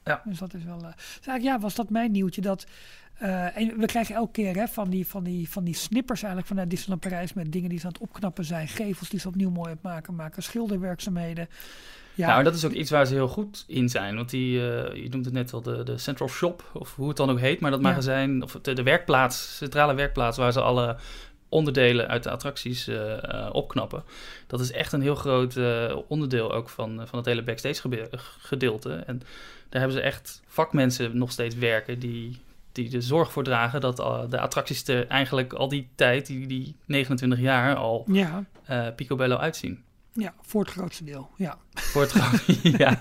Ja. 0.04 0.22
Dus 0.26 0.38
dat 0.40 0.54
is 0.54 0.64
wel... 0.64 0.78
eh, 0.78 0.92
dus 0.96 1.06
eigenlijk, 1.14 1.44
ja, 1.44 1.60
was 1.60 1.76
dat 1.76 1.90
mijn 1.90 2.12
nieuwtje 2.12 2.42
dat... 2.42 2.66
eh, 3.18 3.58
en 3.58 3.78
we 3.78 3.86
krijgen 3.86 4.16
elke 4.16 4.32
keer 4.32 4.56
hè, 4.56 4.68
van, 4.68 4.90
die, 4.90 5.08
van, 5.08 5.24
die, 5.24 5.50
van 5.50 5.64
die 5.64 5.76
snippers 5.76 6.20
eigenlijk 6.20 6.48
vanuit 6.52 6.70
Disneyland 6.70 7.02
Parijs 7.02 7.34
met 7.34 7.52
dingen 7.52 7.70
die 7.70 7.80
ze 7.80 7.86
aan 7.86 7.92
het 7.92 8.02
opknappen 8.02 8.46
zijn. 8.46 8.68
Gevels 8.68 9.10
die 9.10 9.20
ze 9.20 9.28
opnieuw 9.28 9.50
mooi 9.50 9.68
aan 9.68 9.74
het 9.74 9.82
maken, 9.84 10.16
maken 10.16 10.44
schilderwerkzaamheden. 10.44 11.48
Ja, 12.20 12.26
Nou, 12.28 12.38
en 12.40 12.46
dat 12.46 12.54
is 12.56 12.66
ook 12.66 12.72
iets 12.72 12.92
waar 12.92 13.06
ze 13.06 13.14
heel 13.14 13.28
goed 13.28 13.64
in 13.68 13.90
zijn. 13.90 14.16
Want 14.16 14.30
die, 14.30 14.72
eh, 14.72 15.04
je 15.04 15.10
noemt 15.10 15.26
het 15.26 15.34
net 15.34 15.54
al, 15.54 15.62
de, 15.62 15.84
de 15.84 15.98
Central 15.98 16.28
Shop, 16.28 16.64
of 16.74 16.96
hoe 16.96 17.08
het 17.08 17.18
dan 17.18 17.30
ook 17.30 17.40
heet. 17.40 17.60
Maar 17.60 17.72
dat 17.72 17.80
Ja. 17.82 17.88
magazijn, 17.88 18.44
of 18.44 18.52
de, 18.62 18.74
de 18.74 18.84
werkplaats, 18.84 19.58
centrale 19.58 19.94
werkplaats, 19.94 20.38
waar 20.38 20.52
ze 20.52 20.62
alle 20.62 20.98
onderdelen 21.50 22.08
uit 22.08 22.24
de 22.24 22.30
attracties 22.30 22.88
eh, 22.88 23.24
eh, 23.24 23.50
opknappen. 23.52 24.04
Dat 24.48 24.60
is 24.60 24.72
echt 24.72 24.94
een 24.94 25.02
heel 25.02 25.16
groot 25.16 25.60
onderdeel 26.08 26.54
ook 26.54 26.70
van, 26.70 27.02
van 27.08 27.18
het 27.18 27.28
hele 27.28 27.44
backstage 27.44 28.10
gedeelte. 28.40 28.94
En 28.94 29.20
daar 29.70 29.82
hebben 29.82 29.98
ze 29.98 30.04
echt 30.04 30.42
vakmensen 30.48 31.18
nog 31.18 31.32
steeds 31.32 31.56
werken 31.56 32.00
die, 32.00 32.42
die 32.72 32.96
er 32.96 33.04
zorg 33.04 33.32
voor 33.32 33.44
dragen 33.44 33.82
dat 33.82 33.98
de 34.30 34.40
attracties 34.40 34.88
er 34.88 35.08
eigenlijk 35.08 35.54
al 35.54 35.70
die 35.70 35.90
tijd, 35.96 36.26
die, 36.26 36.48
die 36.48 36.76
29 36.86 37.40
jaar, 37.40 37.76
al 37.76 38.06
ja, 38.12 38.44
picobello 38.96 39.36
uitzien. 39.38 39.84
Ja, 40.20 40.34
voor 40.42 40.62
het 40.62 40.70
grootste 40.72 41.04
deel. 41.04 41.30
Ja. 41.38 41.58
Voor 41.74 42.02
het 42.02 42.12
ja. 42.64 42.72
Ja, 42.78 43.00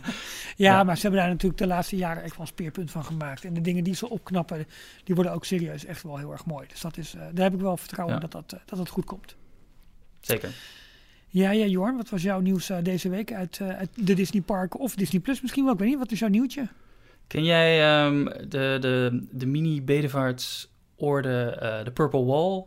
Ja. 0.56 0.82
maar 0.82 0.96
ze 0.96 1.02
hebben 1.02 1.20
daar 1.20 1.28
natuurlijk 1.30 1.60
de 1.60 1.66
laatste 1.66 1.96
jaren 1.96 2.22
echt 2.22 2.32
wel 2.32 2.40
een 2.40 2.46
speerpunt 2.52 2.90
van 2.90 3.04
gemaakt. 3.04 3.44
En 3.44 3.54
de 3.54 3.60
dingen 3.60 3.84
die 3.84 3.94
ze 3.94 4.08
opknappen, 4.10 4.66
die 5.04 5.14
worden 5.14 5.32
ook 5.32 5.44
serieus 5.44 5.84
echt 5.84 6.02
wel 6.02 6.16
heel 6.16 6.32
erg 6.32 6.44
mooi. 6.46 6.66
Dus 6.68 6.80
dat 6.80 6.96
is, 6.96 7.14
eh, 7.14 7.20
daar 7.32 7.44
heb 7.44 7.54
ik 7.54 7.60
wel 7.60 7.76
vertrouwen 7.76 8.14
Ja. 8.16 8.22
in 8.22 8.28
dat 8.30 8.48
dat, 8.48 8.60
eh, 8.60 8.66
dat 8.66 8.78
het 8.78 8.88
goed 8.88 9.04
komt. 9.04 9.36
Zeker. 10.20 10.54
Ja, 11.28 11.50
ja, 11.50 11.64
Jorn, 11.66 11.96
wat 11.96 12.08
was 12.10 12.22
jouw 12.22 12.40
nieuws 12.40 12.70
eh, 12.70 12.76
deze 12.82 13.08
week 13.08 13.32
uit, 13.32 13.60
uit 13.60 13.90
de 13.94 14.14
Disney 14.14 14.42
Park 14.42 14.78
of 14.80 14.94
Disney 14.94 15.20
Plus 15.20 15.40
misschien 15.40 15.64
wel? 15.64 15.72
Ik 15.72 15.78
weet 15.78 15.88
niet, 15.88 15.98
wat 15.98 16.12
is 16.12 16.18
jouw 16.18 16.28
nieuwtje? 16.28 16.68
Ken 17.26 17.44
jij 17.44 17.82
ehm, 18.04 18.24
de, 18.24 18.76
de, 18.80 19.26
de 19.30 19.46
mini 19.46 19.82
bedevaartsorde, 19.82 21.56
eh 21.60 21.84
de 21.84 21.90
Purple 21.90 22.24
Wall? 22.24 22.64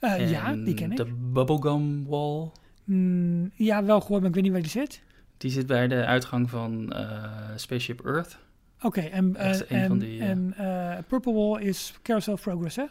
Ja, 0.00 0.52
die 0.54 0.74
ken 0.74 0.90
ik. 0.90 0.96
De 0.96 1.04
Bubblegum 1.32 2.06
Wall. 2.06 2.50
Mm, 2.88 3.50
ja, 3.54 3.84
wel 3.84 4.00
gehoord, 4.00 4.20
maar 4.20 4.28
ik 4.28 4.34
weet 4.34 4.44
niet 4.44 4.52
waar 4.52 4.62
die 4.62 4.70
zit. 4.70 5.02
Die 5.36 5.50
zit 5.50 5.66
bij 5.66 5.88
de 5.88 6.04
uitgang 6.04 6.50
van 6.50 6.92
eh, 6.92 7.22
Spaceship 7.56 8.04
Earth. 8.04 8.38
Oké, 8.82 9.00
en, 9.00 9.36
eh, 9.36 9.82
en, 9.82 9.98
die, 9.98 10.20
eh, 10.20 10.28
en 10.28 10.54
Purple 11.08 11.32
Wall 11.32 11.62
is 11.62 11.94
Carousel 12.02 12.32
of 12.32 12.42
Progress, 12.42 12.76
hè? 12.76 12.84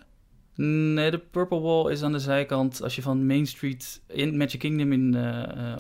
Nee, 0.94 1.12
de 1.12 1.18
Purple 1.18 1.60
Wall 1.60 1.92
is 1.92 2.04
aan 2.04 2.12
de 2.12 2.20
zijkant 2.20 2.84
als 2.84 2.96
je 2.96 3.02
van 3.02 3.26
Main 3.26 3.48
Street 3.48 4.02
in 4.08 4.38
Magic 4.38 4.60
Kingdom 4.60 4.92
in 4.92 5.16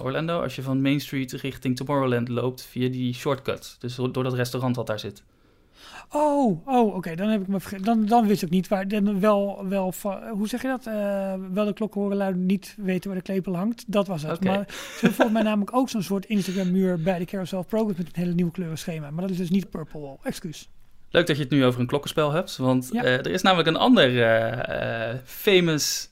Orlando, 0.02 0.42
als 0.42 0.56
je 0.56 0.62
van 0.62 0.82
Main 0.82 1.00
Street 1.00 1.32
richting 1.32 1.76
Tomorrowland 1.76 2.30
loopt 2.30 2.62
via 2.66 2.90
die 2.90 3.14
shortcut. 3.14 3.76
Dus 3.80 3.96
door 3.96 4.12
door 4.12 4.24
dat 4.24 4.34
restaurant 4.34 4.76
wat 4.76 4.88
daar 4.88 5.00
zit. 5.00 5.24
Oh, 6.12 6.68
oh 6.68 6.96
oké, 6.96 7.16
dan 7.16 7.28
heb 7.30 7.42
ik 7.42 7.48
me 7.48 7.60
vergeten. 7.60 7.86
Dan, 7.86 8.06
dan 8.06 8.28
wist 8.28 8.42
ik 8.44 8.50
niet 8.50 8.68
waar. 8.68 8.88
Dan 8.88 9.20
wel, 9.20 9.66
wel 9.68 9.94
hoe 10.32 10.48
zeg 10.48 10.62
je 10.62 10.68
dat? 10.68 10.86
Eh, 10.86 11.34
wel 11.54 11.66
de 11.66 11.74
klok 11.74 11.94
horen 11.94 12.18
luiden, 12.18 12.46
niet 12.46 12.76
weten 12.78 13.10
waar 13.10 13.18
de 13.20 13.24
klepel 13.26 13.56
hangt. 13.56 13.84
Dat 13.88 14.08
was 14.08 14.22
het. 14.24 14.44
Maar 14.44 14.66
ze 14.68 14.74
hebben 14.92 15.14
volgens 15.14 15.32
mij 15.32 15.42
namelijk 15.42 15.76
ook 15.76 15.90
zo'n 15.90 16.02
soort 16.04 16.26
Instagram-muur 16.26 17.02
bij 17.02 17.20
de 17.20 17.26
Carousel 17.26 17.64
Progress 17.64 17.98
met 17.98 18.08
een 18.08 18.22
hele 18.22 18.34
nieuwe 18.34 18.52
kleurenschema. 18.52 19.10
Maar 19.12 19.22
dat 19.22 19.32
is 19.32 19.38
dus 19.38 19.50
niet 19.50 19.70
Purple 19.70 20.00
Wall. 20.02 20.18
Excuus. 20.24 20.70
Leuk 21.10 21.28
dat 21.28 21.36
je 21.36 21.42
het 21.44 21.52
nu 21.52 21.66
over 21.66 21.80
een 21.80 21.88
klokkenspel 21.88 22.32
hebt, 22.32 22.58
want 22.58 22.90
Ja. 22.92 23.04
eh, 23.04 23.14
er 23.14 23.28
is 23.32 23.42
namelijk 23.42 23.68
een 23.68 23.76
ander 23.78 24.22
eh, 24.22 25.16
famous 25.24 26.10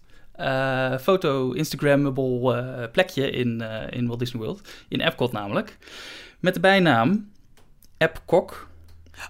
foto-Instagrammable 1.01 2.53
eh, 2.53 2.91
plekje 2.91 3.29
in, 3.29 3.63
in 3.89 4.07
Walt 4.07 4.19
Disney 4.19 4.41
World, 4.43 4.61
in 4.87 4.99
Epcot 4.99 5.31
namelijk, 5.31 5.77
met 6.39 6.53
de 6.53 6.59
bijnaam 6.59 7.29
Epcok. 7.97 8.69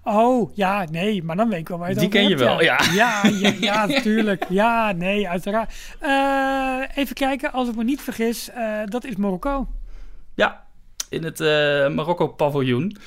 Oh, 0.04 0.56
ja, 0.56 0.86
nee, 0.92 1.24
maar 1.24 1.36
dan 1.36 1.50
weet 1.50 1.60
ik 1.60 1.68
wel 1.68 1.78
waar 1.78 1.90
je 1.90 1.96
Die 1.96 2.08
ken 2.10 2.28
je 2.28 2.38
wel, 2.38 2.62
ja. 2.62 2.80
Ja, 2.94 3.22
ja, 3.40 3.54
ja, 3.60 3.86
natuurlijk. 3.86 4.46
Ja, 4.62 4.92
nee, 4.92 5.30
uiteraard. 5.30 5.74
Eh, 6.00 6.98
even 7.04 7.16
kijken, 7.16 7.52
als 7.52 7.70
ik 7.70 7.76
me 7.76 7.84
niet 7.84 8.02
vergis, 8.02 8.50
eh, 8.50 8.80
dat 8.86 9.04
is 9.06 9.16
Marokko. 9.16 9.68
Ja, 10.36 10.64
in 11.10 11.24
het 11.24 11.40
eh, 11.40 11.48
Marokko-paviljoen. 11.88 12.98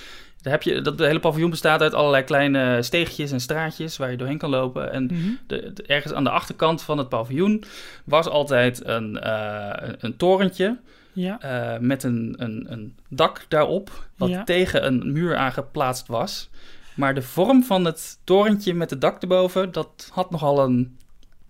Daar 0.43 0.53
heb 0.53 0.63
je, 0.63 0.81
dat 0.81 0.99
de 0.99 1.07
hele 1.07 1.21
paviljoen 1.21 1.51
bestaat 1.51 1.81
uit 1.83 1.95
allerlei 1.95 2.25
kleine 2.25 2.83
steegjes 2.83 3.33
en 3.33 3.41
straatjes 3.41 3.97
waar 3.97 4.11
je 4.11 4.17
doorheen 4.17 4.39
kan 4.39 4.51
lopen. 4.51 4.93
En 4.93 5.05
Mhm. 5.05 5.29
de, 5.47 5.73
de- 5.73 5.83
ergens 5.87 6.13
aan 6.13 6.25
de 6.25 6.31
achterkant 6.31 6.83
van 6.83 6.99
het 6.99 7.09
paviljoen 7.09 7.65
was 8.05 8.29
altijd 8.29 8.87
een, 8.87 9.29
een, 9.31 9.97
een 10.01 10.17
torentje 10.17 10.77
Ja, 11.19 11.41
eh, 11.41 11.81
met 11.81 12.03
een, 12.03 12.35
een, 12.39 12.67
een 12.73 12.97
dak 13.09 13.47
daarop, 13.49 14.09
wat 14.17 14.29
Ja. 14.29 14.45
tegen 14.45 14.87
een 14.87 15.13
muur 15.13 15.37
aangeplaatst 15.37 16.07
was. 16.07 16.51
Maar 16.95 17.15
de 17.15 17.23
vorm 17.23 17.65
van 17.65 17.85
het 17.85 18.19
torentje 18.25 18.75
met 18.75 18.91
het 18.91 19.01
dak 19.01 19.23
erboven, 19.23 19.73
dat 19.73 20.11
had 20.13 20.31
nogal 20.31 20.65
een, 20.65 20.97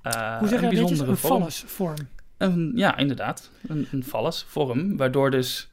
eh, 0.03 0.39
hoe 0.39 0.49
zeg 0.49 0.61
je 0.61 0.67
een 0.67 0.75
bijzondere 0.75 1.11
Een 1.11 1.17
vorm. 1.67 1.97
Een, 2.37 2.73
ja, 2.75 2.97
inderdaad. 2.97 3.51
Een, 3.67 3.89
een 3.93 4.05
vallus 4.05 4.45
vorm, 4.49 4.97
waardoor 4.97 5.31
dus 5.31 5.71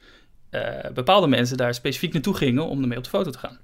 eh, 0.50 0.92
bepaalde 0.94 1.28
mensen 1.28 1.58
daar 1.58 1.74
specifiek 1.74 2.14
naartoe 2.14 2.34
gingen 2.36 2.68
om 2.68 2.82
ermee 2.82 2.98
op 2.98 3.04
de 3.04 3.10
foto 3.10 3.30
te 3.30 3.38
gaan. 3.38 3.58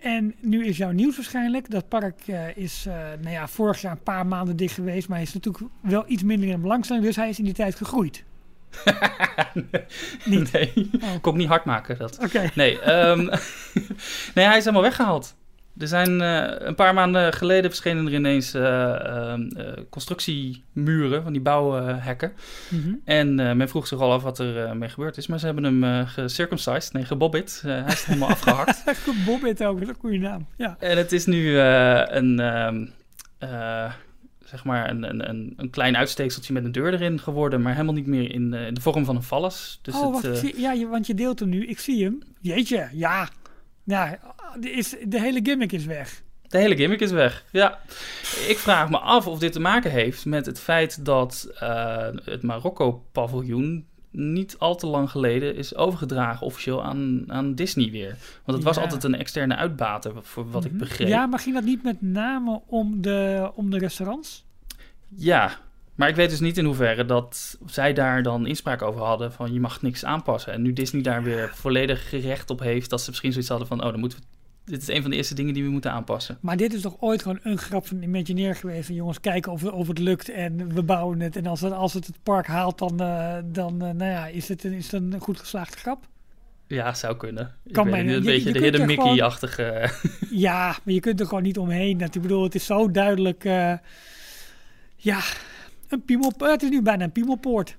En 0.00 0.34
nu 0.40 0.66
is 0.66 0.76
jouw 0.76 0.90
nieuws 0.90 1.16
waarschijnlijk. 1.16 1.70
Dat 1.70 1.88
park 1.88 2.26
is 2.54 2.84
nou 3.20 3.34
ja, 3.34 3.48
vorig 3.48 3.80
jaar 3.80 3.92
een 3.92 4.02
paar 4.02 4.26
maanden 4.26 4.56
dicht 4.56 4.74
geweest. 4.74 5.08
Maar 5.08 5.16
hij 5.18 5.26
is 5.26 5.34
natuurlijk 5.34 5.64
wel 5.80 6.04
iets 6.06 6.22
minder 6.22 6.48
in 6.48 6.60
belangstelling. 6.60 7.04
Dus 7.04 7.16
hij 7.16 7.28
is 7.28 7.38
in 7.38 7.44
die 7.44 7.54
tijd 7.54 7.74
gegroeid. 7.74 8.24
Niet? 10.24 10.52
Nee, 10.52 10.72
Oh. 11.00 11.20
kon 11.20 11.32
ik 11.32 11.38
niet 11.38 11.48
hard 11.48 11.64
maken 11.64 11.98
dat. 11.98 12.18
Oké. 12.22 12.50
Nee, 12.54 12.80
ehm, 12.80 13.18
nee, 14.34 14.44
hij 14.46 14.56
is 14.56 14.64
helemaal 14.64 14.82
weggehaald. 14.82 15.34
Er 15.78 15.86
zijn 15.88 16.20
eh, 16.20 16.66
een 16.66 16.74
paar 16.74 16.94
maanden 16.94 17.32
geleden 17.32 17.70
verschenen 17.70 18.06
er 18.06 18.12
ineens 18.14 18.54
eh, 18.54 19.06
ehm, 19.06 19.40
eh, 19.56 19.72
constructiemuren 19.90 21.22
van 21.22 21.32
die 21.32 21.40
bouwhekken. 21.42 22.32
Mhm. 22.68 22.94
En 23.04 23.34
men 23.34 23.68
vroeg 23.68 23.86
zich 23.86 24.00
al 24.00 24.12
af 24.12 24.22
wat 24.22 24.38
er 24.38 24.76
mee 24.76 24.88
gebeurd 24.88 25.16
is. 25.16 25.26
Maar 25.26 25.38
ze 25.38 25.46
hebben 25.46 25.64
hem 25.64 26.06
gecircumcised, 26.06 26.92
nee, 26.92 27.04
gebobbit. 27.04 27.60
Hij 27.66 27.84
is 27.86 28.04
helemaal 28.04 28.28
afgehakt. 28.38 28.82
Goed, 29.04 29.24
Bobbit 29.24 29.64
ook, 29.64 29.74
dat 29.78 29.82
is 29.82 29.94
een 29.94 30.00
goede 30.00 30.18
naam. 30.18 30.46
Ja. 30.56 30.76
En 30.78 30.96
het 30.96 31.12
is 31.12 31.26
nu 31.26 31.58
een, 31.58 32.40
ehm, 32.40 32.86
eh, 33.38 33.92
zeg 34.44 34.64
maar 34.64 34.90
een, 34.90 35.02
een, 35.08 35.28
een, 35.28 35.54
een 35.56 35.70
klein 35.70 35.96
uitsteekseltje 35.96 36.52
met 36.52 36.64
een 36.64 36.72
deur 36.72 36.92
erin 36.94 37.20
geworden, 37.20 37.62
maar 37.62 37.72
helemaal 37.72 37.94
niet 37.94 38.06
meer 38.06 38.32
in, 38.32 38.54
eh, 38.54 38.72
de 38.72 38.80
vorm 38.80 39.04
van 39.04 39.16
een 39.16 39.22
vallus. 39.22 39.78
Dus 39.82 39.94
oh, 39.94 40.14
het, 40.16 40.24
eh, 40.24 40.32
zie- 40.34 40.60
ja, 40.60 40.72
je, 40.72 40.86
want 40.86 41.06
je 41.06 41.14
deelt 41.14 41.38
hem 41.40 41.48
nu. 41.48 41.66
Ik 41.66 41.78
zie 41.78 42.04
hem. 42.04 42.22
Jeetje, 42.40 42.88
ja. 42.92 43.28
Ja, 43.84 44.18
de, 44.60 44.70
is, 44.70 44.94
de 45.08 45.20
hele 45.20 45.40
gimmick 45.42 45.72
is 45.72 45.84
weg. 45.84 46.22
de 46.48 46.58
hele 46.58 46.76
gimmick 46.76 47.00
is 47.00 47.10
weg. 47.10 47.44
Ja, 47.52 47.78
ik 48.48 48.56
vraag 48.58 48.90
me 48.90 48.98
af 48.98 49.26
of 49.26 49.38
dit 49.38 49.52
te 49.52 49.60
maken 49.60 49.90
heeft 49.90 50.24
met 50.24 50.46
het 50.46 50.60
feit 50.60 51.04
dat 51.04 51.50
eh, 51.58 52.08
het 52.24 52.42
Marokko-paviljoen 52.42 53.86
niet 54.16 54.56
al 54.58 54.76
te 54.76 54.86
lang 54.86 55.10
geleden 55.10 55.56
is 55.56 55.74
overgedragen 55.74 56.46
officieel 56.46 56.84
aan, 56.84 57.24
aan 57.26 57.54
Disney 57.54 57.90
weer. 57.90 58.16
Want 58.44 58.56
het 58.58 58.62
was 58.66 58.76
Ja. 58.76 58.82
altijd 58.82 59.04
een 59.04 59.14
externe 59.14 59.56
uitbater, 59.56 60.12
voor 60.22 60.50
wat 60.50 60.64
ik 60.64 60.70
Mhm. 60.70 60.78
begreep. 60.80 61.08
Ja, 61.08 61.26
maar 61.26 61.38
ging 61.38 61.54
dat 61.54 61.64
niet 61.64 61.82
met 61.82 62.02
name 62.02 62.60
om 62.66 63.02
de, 63.02 63.50
om 63.54 63.70
de 63.70 63.78
restaurants? 63.78 64.44
Ja, 65.16 65.50
maar 65.94 66.08
ik 66.08 66.16
weet 66.16 66.30
dus 66.30 66.40
niet 66.40 66.58
in 66.58 66.64
hoeverre 66.64 67.04
dat 67.04 67.58
zij 67.66 67.92
daar 67.92 68.22
dan 68.22 68.46
inspraak 68.46 68.82
over 68.82 69.00
hadden 69.02 69.32
van 69.32 69.52
je 69.52 69.60
mag 69.60 69.82
niks 69.82 70.04
aanpassen. 70.04 70.52
En 70.52 70.62
nu 70.62 70.72
Disney 70.72 71.02
daar 71.02 71.22
weer 71.22 71.50
volledig 71.54 72.08
gerecht 72.08 72.50
op 72.50 72.60
heeft, 72.60 72.90
dat 72.90 73.00
ze 73.00 73.08
misschien 73.10 73.30
zoiets 73.32 73.50
hadden 73.50 73.68
van 73.68 73.84
oh, 73.84 73.90
dan 73.90 74.00
moeten 74.00 74.18
we, 74.18 74.24
dit 74.64 74.82
is 74.82 74.88
een 74.88 75.02
van 75.02 75.10
de 75.10 75.16
eerste 75.16 75.34
dingen 75.34 75.54
die 75.54 75.64
we 75.64 75.70
moeten 75.70 75.92
aanpassen. 75.92 76.38
Maar 76.40 76.56
dit 76.56 76.72
is 76.74 76.80
toch 76.80 76.96
ooit 77.00 77.22
gewoon 77.22 77.38
een 77.42 77.58
grap 77.58 77.86
van 77.86 78.02
Imagineer 78.02 78.54
geweest. 78.56 78.86
Van 78.86 78.94
jongens, 78.94 79.20
kijken 79.20 79.52
of, 79.52 79.64
of 79.64 79.88
het 79.88 79.98
lukt 79.98 80.28
en 80.28 80.74
we 80.74 80.82
bouwen 80.82 81.20
het. 81.20 81.36
En 81.36 81.46
als 81.46 81.60
het, 81.60 81.72
als 81.72 81.92
het 81.92 82.06
het 82.06 82.16
park 82.22 82.46
haalt, 82.46 82.78
dan, 82.78 83.00
eh, 83.00 83.36
dan 83.44 83.72
eh, 83.82 83.90
nou 83.90 84.10
ja, 84.10 84.26
is, 84.26 84.48
het, 84.48 84.64
een- 84.64 84.72
is 84.72 84.90
het 84.90 85.02
een 85.12 85.20
goed 85.20 85.38
geslaagde 85.40 85.76
grap. 85.78 86.08
Ja, 86.66 86.94
zou 86.94 87.16
kunnen. 87.16 87.54
Ik 87.64 87.72
Kan 87.72 87.86
niet. 87.86 87.94
een 87.94 88.06
Je- 88.08 88.20
beetje 88.20 88.52
je 88.64 88.70
de 88.70 88.78
gewoon- 88.78 88.86
Mickey-achtige. 88.86 89.90
Ja, 90.30 90.66
maar 90.84 90.94
je 90.94 91.00
kunt 91.00 91.20
er 91.20 91.26
gewoon 91.26 91.42
niet 91.42 91.58
omheen. 91.58 91.98
Dat, 91.98 92.14
ik 92.14 92.22
bedoel, 92.22 92.42
het 92.42 92.54
is 92.54 92.66
zo 92.66 92.90
duidelijk. 92.90 93.44
eh, 93.44 93.72
ja, 94.96 95.20
een 95.88 96.04
piemel, 96.04 96.32
eh, 96.38 96.50
het 96.50 96.62
is 96.62 96.70
nu 96.70 96.82
bijna 96.82 97.04
een 97.04 97.12
piemelpoort. 97.12 97.76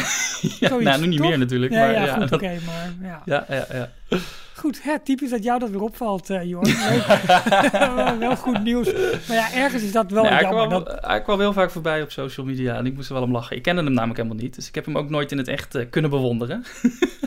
ja, 0.60 0.68
nou, 0.78 1.00
nu 1.00 1.06
niet 1.06 1.18
toch? 1.18 1.28
meer 1.28 1.38
natuurlijk. 1.38 1.72
Ja, 1.72 1.78
maar 1.78 1.92
ja, 1.92 2.04
ja, 2.04 2.12
goed, 2.12 2.28
dat- 2.28 2.32
oké, 2.42 2.58
maar 2.66 2.94
ja. 3.02 3.22
ja, 3.24 3.44
ja, 3.48 3.66
ja. 3.72 4.18
Goed, 4.56 4.82
hè, 4.82 4.98
typisch 5.00 5.30
dat 5.30 5.42
jou 5.44 5.58
dat 5.58 5.70
weer 5.70 5.80
opvalt, 5.82 6.30
eh 6.30 6.44
Jorn. 6.44 6.74
Wel 8.18 8.36
goed 8.36 8.62
nieuws. 8.62 8.92
Maar 9.28 9.36
ja, 9.36 9.52
ergens 9.52 9.82
is 9.82 9.92
dat 9.92 10.10
wel 10.10 10.22
Nee, 10.22 10.32
hij, 10.32 10.42
jammer. 10.42 10.66
kwam, 10.66 10.84
dat, 10.84 11.04
hij 11.06 11.22
kwam 11.22 11.38
heel 11.38 11.52
vaak 11.52 11.70
voorbij 11.70 12.02
op 12.02 12.10
social 12.10 12.46
media 12.46 12.74
en 12.76 12.86
ik 12.86 12.94
moest 12.94 13.08
er 13.08 13.14
wel 13.14 13.22
om 13.22 13.32
lachen. 13.32 13.56
Ik 13.56 13.62
kende 13.62 13.82
hem 13.82 13.92
namelijk 13.92 14.16
helemaal 14.18 14.42
niet, 14.42 14.54
dus 14.54 14.68
ik 14.68 14.74
heb 14.74 14.84
hem 14.84 14.96
ook 14.98 15.08
nooit 15.10 15.32
in 15.32 15.38
het 15.38 15.48
echt 15.48 15.74
eh, 15.74 15.84
kunnen 15.90 16.10
bewonderen. 16.10 16.64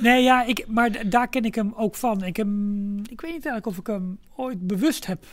nee, 0.02 0.24
ja, 0.24 0.44
ik, 0.46 0.66
maar 0.68 1.10
daar 1.10 1.28
ken 1.28 1.44
ik 1.46 1.56
hem 1.56 1.74
ook 1.76 1.96
van. 1.96 2.24
Ik, 2.24 2.36
hem, 2.38 2.98
ik 2.98 3.22
weet 3.22 3.32
niet 3.34 3.46
eigenlijk 3.46 3.68
of 3.68 3.78
ik 3.78 3.88
hem 3.88 4.20
ooit 4.36 4.68
bewust 4.68 5.06
heb 5.06 5.26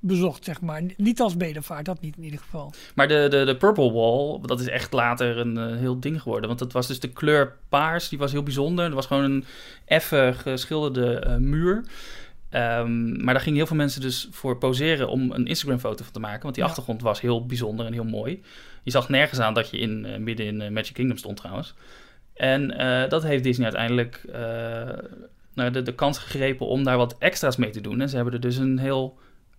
bezocht, 0.00 0.44
zeg 0.44 0.60
maar. 0.60 0.82
Niet 0.96 1.20
als 1.20 1.36
bedevaart, 1.36 1.84
dat 1.84 2.00
niet 2.00 2.16
in 2.16 2.24
ieder 2.24 2.38
geval. 2.38 2.72
Maar 2.94 3.08
de, 3.08 3.26
de, 3.30 3.44
de 3.44 3.56
Purple 3.56 3.92
Wall, 3.92 4.38
dat 4.42 4.60
is 4.60 4.68
echt 4.68 4.92
later 4.92 5.38
een 5.38 5.56
eh, 5.58 5.76
heel 5.76 6.00
ding 6.00 6.22
geworden. 6.22 6.46
Want 6.46 6.58
dat 6.58 6.72
was 6.72 6.86
dus 6.86 7.00
de 7.00 7.08
kleur 7.08 7.56
paars, 7.68 8.08
die 8.08 8.18
was 8.18 8.32
heel 8.32 8.42
bijzonder. 8.42 8.84
Er 8.84 8.94
was 8.94 9.06
gewoon 9.06 9.24
een 9.24 9.44
effen 9.84 10.34
geschilderde 10.34 11.14
eh, 11.18 11.36
muur. 11.36 11.84
Ehm, 12.50 13.24
maar 13.24 13.34
daar 13.34 13.42
gingen 13.42 13.58
heel 13.58 13.66
veel 13.66 13.76
mensen 13.76 14.00
dus 14.00 14.28
voor 14.30 14.58
poseren 14.58 15.08
om 15.08 15.32
een 15.32 15.46
Instagram-foto 15.46 16.04
van 16.04 16.12
te 16.12 16.20
maken. 16.20 16.42
Want 16.42 16.54
die 16.54 16.62
Ja. 16.64 16.68
achtergrond 16.70 17.02
was 17.02 17.20
heel 17.20 17.46
bijzonder 17.46 17.86
en 17.86 17.92
heel 17.92 18.04
mooi. 18.04 18.42
Je 18.82 18.90
zag 18.90 19.08
nergens 19.08 19.40
aan 19.40 19.54
dat 19.54 19.70
je 19.70 19.78
in, 19.78 20.04
eh, 20.04 20.18
midden 20.18 20.46
in 20.46 20.72
Magic 20.72 20.94
Kingdom 20.94 21.16
stond 21.16 21.36
trouwens. 21.36 21.74
En 22.34 22.68
dat 23.08 23.22
heeft 23.22 23.42
Disney 23.42 23.66
uiteindelijk 23.66 24.20
de, 25.54 25.82
de 25.82 25.94
kans 25.94 26.18
gegrepen 26.18 26.66
om 26.66 26.84
daar 26.84 26.96
wat 26.96 27.18
extra's 27.18 27.56
mee 27.56 27.70
te 27.70 27.80
doen. 27.80 28.00
En 28.00 28.08
ze 28.08 28.14
hebben 28.16 28.34
er 28.34 28.40
dus 28.40 28.56
een 28.56 28.78
heel 28.78 29.18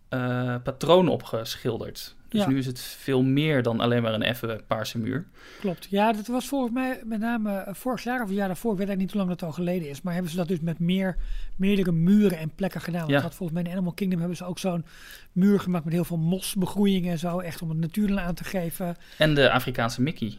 eh, 0.09 0.55
patroon 0.63 1.07
op 1.07 1.23
geschilderd. 1.23 2.15
Dus 2.29 2.41
Ja. 2.41 2.47
nu 2.47 2.57
is 2.57 2.65
het 2.65 2.79
veel 2.79 3.21
meer 3.23 3.63
dan 3.63 3.79
alleen 3.79 4.01
maar 4.01 4.13
een 4.13 4.23
effen 4.23 4.61
paarse 4.67 4.97
muur. 4.97 5.25
Klopt. 5.59 5.87
Ja, 5.89 6.13
dat 6.13 6.27
was 6.27 6.47
volgens 6.47 6.73
mij 6.73 7.01
met 7.05 7.19
name 7.19 7.57
eh, 7.57 7.73
vorig 7.73 8.03
jaar 8.03 8.21
of 8.21 8.27
het 8.27 8.37
jaar 8.37 8.47
daarvoor. 8.47 8.71
Ik 8.71 8.77
weet 8.77 8.87
eigenlijk 8.87 8.99
niet 8.99 9.11
hoe 9.21 9.27
lang 9.27 9.39
dat 9.39 9.49
al 9.49 9.63
geleden 9.63 9.89
is. 9.89 10.01
Maar 10.01 10.13
hebben 10.13 10.31
ze 10.31 10.37
dat 10.37 10.47
dus 10.47 10.59
met 10.59 10.79
meer, 10.79 11.17
meerdere 11.55 11.91
muren 11.91 12.37
en 12.37 12.51
plekken 12.55 12.81
gedaan. 12.81 12.99
Want 13.01 13.11
Ja. 13.13 13.21
dat 13.21 13.35
volgens 13.35 13.59
mij 13.59 13.67
in 13.67 13.75
Animal 13.77 13.93
Kingdom 13.93 14.19
hebben 14.19 14.37
ze 14.37 14.45
ook 14.45 14.59
zo'n 14.59 14.85
muur 15.31 15.59
gemaakt 15.59 15.83
met 15.85 15.93
heel 15.93 16.03
veel 16.05 16.17
mosbegroeiing 16.17 17.07
en 17.09 17.19
zo. 17.19 17.39
Echt 17.39 17.61
om 17.61 17.69
het 17.69 17.77
natuurlijk 17.77 18.19
aan 18.21 18.35
te 18.35 18.43
geven. 18.43 18.95
En 19.17 19.33
de 19.33 19.51
Afrikaanse 19.51 20.01
Mickey. 20.01 20.37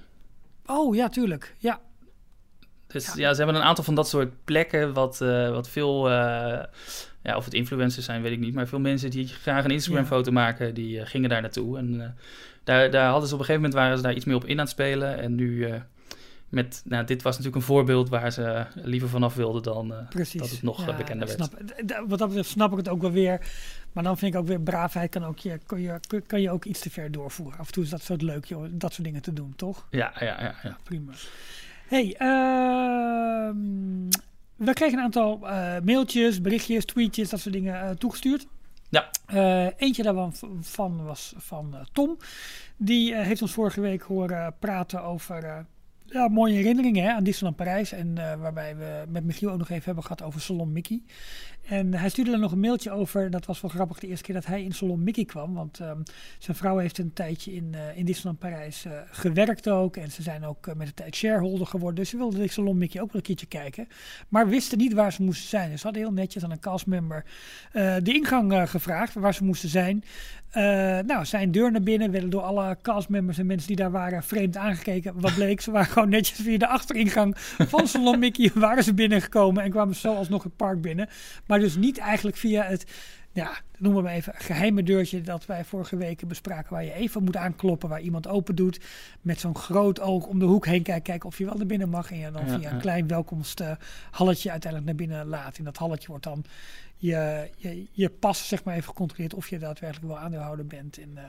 Oh 0.67 0.95
ja, 0.95 1.09
tuurlijk. 1.09 1.55
Ja, 1.59 1.81
Dus 2.87 3.07
Ja. 3.07 3.13
ja, 3.17 3.33
ze 3.35 3.43
hebben 3.43 3.61
een 3.61 3.67
aantal 3.67 3.85
van 3.85 3.95
dat 3.95 4.09
soort 4.09 4.45
plekken, 4.45 4.93
wat, 4.93 5.21
eh, 5.21 5.51
wat 5.51 5.69
veel, 5.69 6.11
ja, 7.23 7.37
of 7.37 7.45
het 7.45 7.55
influencers 7.55 8.05
zijn, 8.05 8.23
weet 8.23 8.33
ik 8.33 8.39
niet, 8.39 8.55
maar 8.55 8.69
veel 8.69 8.81
mensen 8.81 9.11
die 9.11 9.27
graag 9.27 9.65
een 9.65 9.71
Instagram-foto 9.71 10.33
maken, 10.33 10.75
die 10.75 11.01
eh, 11.01 11.07
gingen 11.07 11.29
daar 11.29 11.41
naartoe. 11.41 11.79
En 11.79 12.01
eh, 12.01 12.09
daar, 12.65 12.91
daar 12.91 13.11
hadden 13.11 13.29
ze 13.29 13.35
op 13.35 13.41
een 13.41 13.47
gegeven 13.47 13.69
moment, 13.71 13.75
waren 13.75 13.97
ze 13.97 14.03
daar 14.03 14.15
iets 14.15 14.25
meer 14.25 14.37
op 14.37 14.45
in 14.45 14.51
aan 14.51 14.59
het 14.59 14.69
spelen. 14.69 15.19
En 15.19 15.35
nu, 15.35 15.65
eh, 15.65 15.81
met, 16.49 16.83
nou, 16.85 17.05
dit 17.05 17.23
was 17.23 17.37
natuurlijk 17.37 17.63
een 17.63 17.75
voorbeeld 17.75 18.09
waar 18.09 18.33
ze 18.33 18.67
liever 18.75 19.09
vanaf 19.09 19.35
wilden 19.35 19.63
dan 19.63 19.95
precies. 20.09 20.41
dat 20.41 20.51
het 20.51 20.63
nog 20.63 20.87
Ja, 20.87 20.97
bekender 20.97 21.27
werd. 21.27 21.39
Snap, 21.39 22.09
wat 22.09 22.19
dat 22.19 22.29
betreft 22.29 22.51
snap 22.51 22.71
ik 22.71 22.79
het 22.79 22.89
ook 22.89 23.01
wel 23.01 23.13
weer. 23.13 23.41
Maar 23.93 24.05
dan 24.05 24.19
vind 24.19 24.35
ik 24.35 24.41
ook 24.41 24.47
weer 24.47 24.61
braafheid 24.61 25.11
kan, 25.11 25.25
ook 25.25 25.39
je, 25.39 25.59
kan, 25.67 25.81
je, 25.81 26.01
kan 26.27 26.41
je 26.41 26.51
ook 26.51 26.65
iets 26.65 26.81
te 26.81 26.91
ver 26.91 27.13
doorvoeren. 27.13 27.59
Af 27.59 27.67
en 27.67 27.73
toe 27.73 27.83
is 27.83 27.91
dat 27.91 28.03
soort 28.03 28.23
leuk, 28.23 28.45
joh, 28.45 28.65
dat 28.71 28.93
soort 28.93 29.05
dingen 29.05 29.23
te 29.23 29.33
doen, 29.33 29.53
toch? 29.57 29.87
Ja, 29.91 30.13
ja, 30.19 30.43
ja. 30.43 30.55
ja. 30.63 30.77
Prima. 30.83 31.13
Hey, 31.87 32.15
ehm, 32.19 33.57
we 34.65 34.73
kregen 34.73 34.99
een 34.99 35.05
aantal 35.05 35.49
eh, 35.49 35.77
mailtjes, 35.85 36.41
berichtjes, 36.41 36.85
tweetjes, 36.85 37.29
dat 37.29 37.41
soort 37.41 37.55
dingen 37.55 37.81
eh, 37.81 37.91
toegestuurd. 37.91 38.47
Ja. 38.89 39.11
Eh, 39.27 39.67
eentje 39.77 40.03
daarvan 40.03 40.33
van 40.61 41.05
was 41.05 41.35
van 41.37 41.75
Tom. 41.93 42.17
Die 42.77 43.15
heeft 43.15 43.43
ons 43.43 43.53
vorige 43.53 43.81
week 43.81 44.03
horen 44.03 44.55
praten 44.59 45.03
over 45.03 45.67
ja, 46.05 46.29
mooie 46.29 46.55
herinneringen 46.55 47.05
hè, 47.05 47.13
aan 47.13 47.25
Disneyland 47.25 47.57
Parijs. 47.57 47.93
En 47.93 48.15
waarbij 48.15 48.77
we 48.77 49.05
met 49.09 49.25
Michiel 49.25 49.51
ook 49.51 49.59
nog 49.59 49.71
even 49.71 49.85
hebben 49.85 50.03
gehad 50.03 50.23
over 50.23 50.41
Salon 50.41 50.73
Mickey. 50.73 51.03
En 51.71 51.95
hij 51.95 52.09
stuurde 52.09 52.33
er 52.33 52.39
nog 52.39 52.53
een 52.53 52.61
mailtje 52.61 52.91
over. 52.91 53.31
Dat 53.31 53.47
was 53.47 53.61
wel 53.61 53.71
grappig 53.71 53.99
de 53.99 54.07
eerste 54.07 54.25
keer 54.25 54.35
dat 54.35 54.47
hij 54.47 54.63
in 54.63 54.73
Salon 54.73 55.03
Mickey 55.03 55.25
kwam. 55.25 55.55
Want 55.55 55.81
ehm, 55.81 56.01
zijn 56.39 56.57
vrouw 56.57 56.77
heeft 56.77 56.99
een 56.99 57.13
tijdje 57.13 57.53
in, 57.53 57.75
eh, 57.75 57.97
in 57.97 58.05
Disneyland 58.05 58.39
Parijs 58.39 58.85
eh, 58.85 58.93
gewerkt 59.11 59.69
ook. 59.69 59.97
En 59.97 60.11
ze 60.11 60.23
zijn 60.23 60.45
ook 60.45 60.67
eh, 60.67 60.75
met 60.75 60.87
de 60.87 60.95
tijd 60.95 61.17
shareholder 61.17 61.67
geworden. 61.67 61.97
Dus 61.97 62.09
ze 62.09 62.17
wilden 62.17 62.41
de 62.41 62.51
Salon 62.51 62.79
Mickey 62.79 63.01
ook 63.01 63.07
wel 63.07 63.17
een 63.17 63.27
keertje 63.27 63.47
kijken. 63.47 63.89
Maar 64.29 64.49
wisten 64.49 64.79
niet 64.79 64.93
waar 64.93 65.13
ze 65.13 65.23
moesten 65.23 65.49
zijn. 65.49 65.71
Dus 65.71 65.81
ze 65.81 65.87
hadden 65.87 66.03
heel 66.03 66.13
netjes 66.13 66.45
aan 66.45 66.51
een 66.51 66.61
castmember 66.61 67.25
de 67.73 68.13
ingang 68.13 68.71
gevraagd. 68.71 69.15
Waar 69.15 69.35
ze 69.35 69.45
moesten 69.45 69.69
zijn. 69.69 70.05
Nou, 71.07 71.25
zijn 71.25 71.51
deur 71.51 71.71
naar 71.71 71.83
binnen 71.83 72.11
werden 72.11 72.31
door 72.31 72.43
alle 72.43 72.77
castmembers 72.83 73.39
en 73.39 73.47
mensen 73.47 73.69
die 73.69 73.77
daar 73.77 73.91
waren 73.91 74.23
vreemd 74.23 74.57
aangekeken. 74.57 75.21
Wat 75.21 75.35
bleek, 75.35 75.61
ze 75.61 75.71
waren 75.71 75.93
gewoon 75.93 76.09
netjes 76.09 76.39
via 76.39 76.59
de 76.59 76.67
achteringang 76.67 77.35
van 77.59 77.87
Salon 77.87 78.19
Mickey 78.19 78.51
waren 78.67 78.85
ze 78.85 78.95
binnengekomen 78.95 79.63
en 79.63 79.71
kwamen 79.71 79.95
zo 79.95 80.15
alsnog 80.15 80.43
het 80.43 80.57
park 80.57 80.81
binnen. 80.81 81.09
Maar 81.47 81.60
dus 81.61 81.77
niet 81.77 81.99
eigenlijk 81.99 82.37
via 82.37 82.63
het, 82.63 82.85
ja, 83.33 83.59
noem 83.79 84.03
maar 84.03 84.13
even, 84.13 84.33
geheime 84.37 84.83
deurtje 84.83 85.21
dat 85.21 85.47
wij 85.47 85.65
vorige 85.65 85.97
weken 85.97 86.29
bespraken. 86.29 86.73
Waar 86.73 86.85
je 86.85 86.93
even 86.93 87.25
moet 87.25 87.37
aankloppen, 87.37 87.89
waar 87.89 88.01
iemand 88.01 88.27
open 88.27 88.55
doet. 88.55 88.81
Met 89.21 89.41
zo'n 89.41 89.57
groot 89.57 90.01
oog 90.01 90.27
om 90.27 90.39
de 90.39 90.45
hoek 90.45 90.67
heen 90.67 90.83
kijken, 90.83 91.03
kijken 91.03 91.29
of 91.29 91.39
je 91.39 91.45
wel 91.45 91.55
naar 91.55 91.67
binnen 91.67 91.89
mag. 91.89 92.11
En 92.11 92.19
je 92.19 92.31
dan 92.31 92.47
Ja, 92.47 92.59
via 92.59 92.69
een 92.69 92.75
ja. 92.75 92.81
klein 92.81 93.07
welkomsthalletje 93.07 94.51
uiteindelijk 94.51 94.85
naar 94.85 94.95
binnen 94.95 95.27
laat. 95.27 95.59
In 95.59 95.65
dat 95.65 95.77
halletje 95.77 96.09
wordt 96.09 96.25
dan 96.25 96.45
je, 97.03 97.49
je, 97.57 97.87
je 97.93 98.09
pas 98.09 98.49
zeg 98.49 98.65
maar 98.65 98.75
even 98.75 98.89
gecontroleerd 98.89 99.35
of 99.35 99.49
je 99.49 99.59
daadwerkelijk 99.59 100.07
wel 100.07 100.19
aandeelhouder 100.19 100.67
bent. 100.67 100.99
En, 100.99 101.11
eh, 101.15 101.23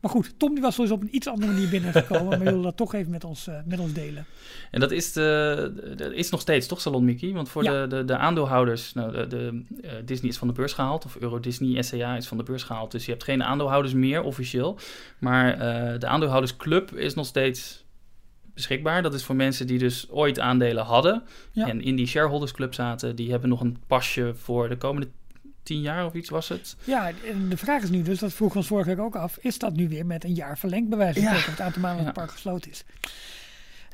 maar 0.00 0.10
goed, 0.10 0.34
Tom 0.38 0.52
die 0.54 0.62
was 0.62 0.76
dus 0.76 0.90
op 0.90 1.00
een 1.00 1.14
iets 1.14 1.26
andere 1.26 1.52
manier 1.52 1.68
binnengekomen. 1.68 2.28
maar 2.28 2.40
wilde 2.40 2.62
dat 2.62 2.76
toch 2.76 2.94
even 2.94 3.10
met 3.10 3.24
ons, 3.24 3.46
eh, 3.46 3.54
met 3.64 3.78
ons 3.78 3.92
delen. 3.92 4.26
En 4.70 4.80
dat 4.80 4.90
is, 4.90 5.12
de, 5.12 5.94
dat 5.96 6.12
is 6.12 6.30
nog 6.30 6.40
steeds, 6.40 6.66
toch, 6.66 6.80
Salon 6.80 7.04
Mickey? 7.04 7.32
Want 7.32 7.48
voor 7.48 7.62
Ja. 7.62 7.86
de, 7.86 7.96
de, 7.96 8.04
de 8.04 8.16
aandeelhouders, 8.16 8.92
nou, 8.92 9.12
de, 9.12 9.26
de, 9.26 9.64
eh, 9.82 9.92
Disney 10.04 10.30
is 10.30 10.38
van 10.38 10.48
de 10.48 10.54
beurs 10.54 10.72
gehaald, 10.72 11.04
of 11.04 11.16
Euro 11.16 11.40
Disney 11.40 11.82
SCA 11.82 12.16
is 12.16 12.26
van 12.28 12.36
de 12.36 12.42
beurs 12.44 12.62
gehaald. 12.62 12.90
Dus 12.90 13.04
je 13.04 13.10
hebt 13.10 13.24
geen 13.24 13.42
aandeelhouders 13.42 13.94
meer 13.94 14.22
officieel. 14.22 14.78
Maar 15.18 15.58
de 15.98 16.06
aandeelhoudersclub 16.06 16.94
is 16.94 17.14
nog 17.14 17.26
steeds 17.26 17.86
beschikbaar. 18.54 19.02
Dat 19.02 19.14
is 19.14 19.24
voor 19.24 19.36
mensen 19.36 19.66
die 19.66 19.78
dus 19.78 20.10
ooit 20.10 20.40
aandelen 20.40 20.84
hadden 20.84 21.22
Ja. 21.52 21.68
en 21.68 21.82
in 21.82 21.96
die 21.96 22.06
shareholdersclub 22.06 22.74
zaten. 22.74 23.16
Die 23.16 23.30
hebben 23.30 23.48
nog 23.48 23.60
een 23.60 23.76
pasje 23.86 24.32
voor 24.34 24.68
de 24.68 24.76
komende 24.76 25.08
tien 25.68 25.80
jaar 25.80 26.06
of 26.06 26.14
iets 26.14 26.28
was 26.28 26.48
het. 26.48 26.76
Ja, 26.84 27.10
en 27.26 27.48
de 27.48 27.56
vraag 27.56 27.82
is 27.82 27.90
nu 27.90 28.02
dus, 28.02 28.18
dat 28.18 28.32
vroeg 28.32 28.56
ons 28.56 28.66
vorige 28.66 28.88
week 28.88 28.98
ook 28.98 29.16
af, 29.16 29.38
is 29.40 29.58
dat 29.58 29.76
nu 29.76 29.88
weer 29.88 30.06
met 30.06 30.24
een 30.24 30.34
jaar 30.34 30.58
verlengd 30.58 30.88
bij 30.88 30.98
wijze 30.98 31.20
van 31.22 31.32
Ja. 31.32 31.38
het 31.38 31.60
aantal 31.60 31.82
maanden 31.82 32.04
dat 32.04 32.06
het 32.06 32.14
park 32.24 32.30
gesloten 32.30 32.70
is? 32.70 32.84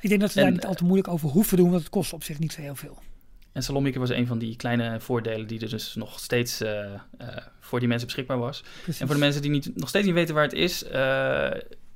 Ik 0.00 0.08
denk 0.08 0.20
dat 0.20 0.32
ze 0.32 0.38
En, 0.38 0.44
daar 0.44 0.52
niet 0.54 0.66
al 0.66 0.74
te 0.74 0.84
moeilijk 0.84 1.08
over 1.08 1.28
hoeven 1.28 1.56
doen, 1.56 1.70
want 1.70 1.80
het 1.80 1.90
kost 1.90 2.12
op 2.12 2.22
zich 2.22 2.38
niet 2.38 2.52
zo 2.52 2.60
heel 2.60 2.74
veel. 2.74 2.98
En 3.52 3.62
Salon 3.62 3.82
Mickey 3.82 4.00
was 4.00 4.10
een 4.10 4.26
van 4.26 4.38
die 4.38 4.56
kleine 4.56 5.00
voordelen 5.00 5.46
die 5.46 5.60
er 5.60 5.68
dus 5.68 5.94
nog 5.94 6.20
steeds 6.20 6.60
eh, 6.60 6.94
eh, 6.94 6.98
voor 7.60 7.78
die 7.78 7.88
mensen 7.88 8.06
beschikbaar 8.06 8.38
was. 8.38 8.64
Precies. 8.82 9.00
En 9.00 9.06
voor 9.06 9.14
de 9.16 9.22
mensen 9.22 9.42
die 9.42 9.50
niet, 9.50 9.76
nog 9.76 9.88
steeds 9.88 10.06
niet 10.06 10.14
weten 10.14 10.34
waar 10.34 10.44
het 10.44 10.52
is, 10.52 10.84
eh, 10.84 10.90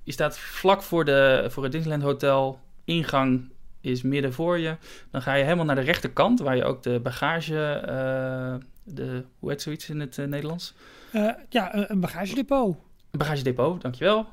je 0.02 0.12
staat 0.12 0.38
vlak 0.38 0.82
voor, 0.82 1.04
de, 1.04 1.46
voor 1.48 1.62
het 1.62 1.72
Disneyland 1.72 2.02
Hotel. 2.02 2.60
Ingang 2.84 3.50
is 3.80 4.02
midden 4.02 4.32
voor 4.32 4.58
je. 4.58 4.76
Dan 5.10 5.22
ga 5.22 5.34
je 5.34 5.44
helemaal 5.44 5.64
naar 5.64 5.74
de 5.74 5.80
rechterkant, 5.80 6.40
waar 6.40 6.56
je 6.56 6.64
ook 6.64 6.82
de 6.82 7.00
bagage, 7.00 7.70
eh, 7.70 8.54
de, 8.94 9.24
hoe 9.38 9.50
heet 9.50 9.62
zoiets 9.62 9.88
in 9.88 10.00
het 10.00 10.18
eh, 10.18 10.26
Nederlands? 10.26 10.74
Eh, 11.12 11.30
ja, 11.48 11.74
een, 11.74 11.90
een 11.90 12.00
bagagedepot. 12.00 12.76
Een 13.10 13.18
bagagedepot, 13.18 13.82
dankjewel. 13.82 14.26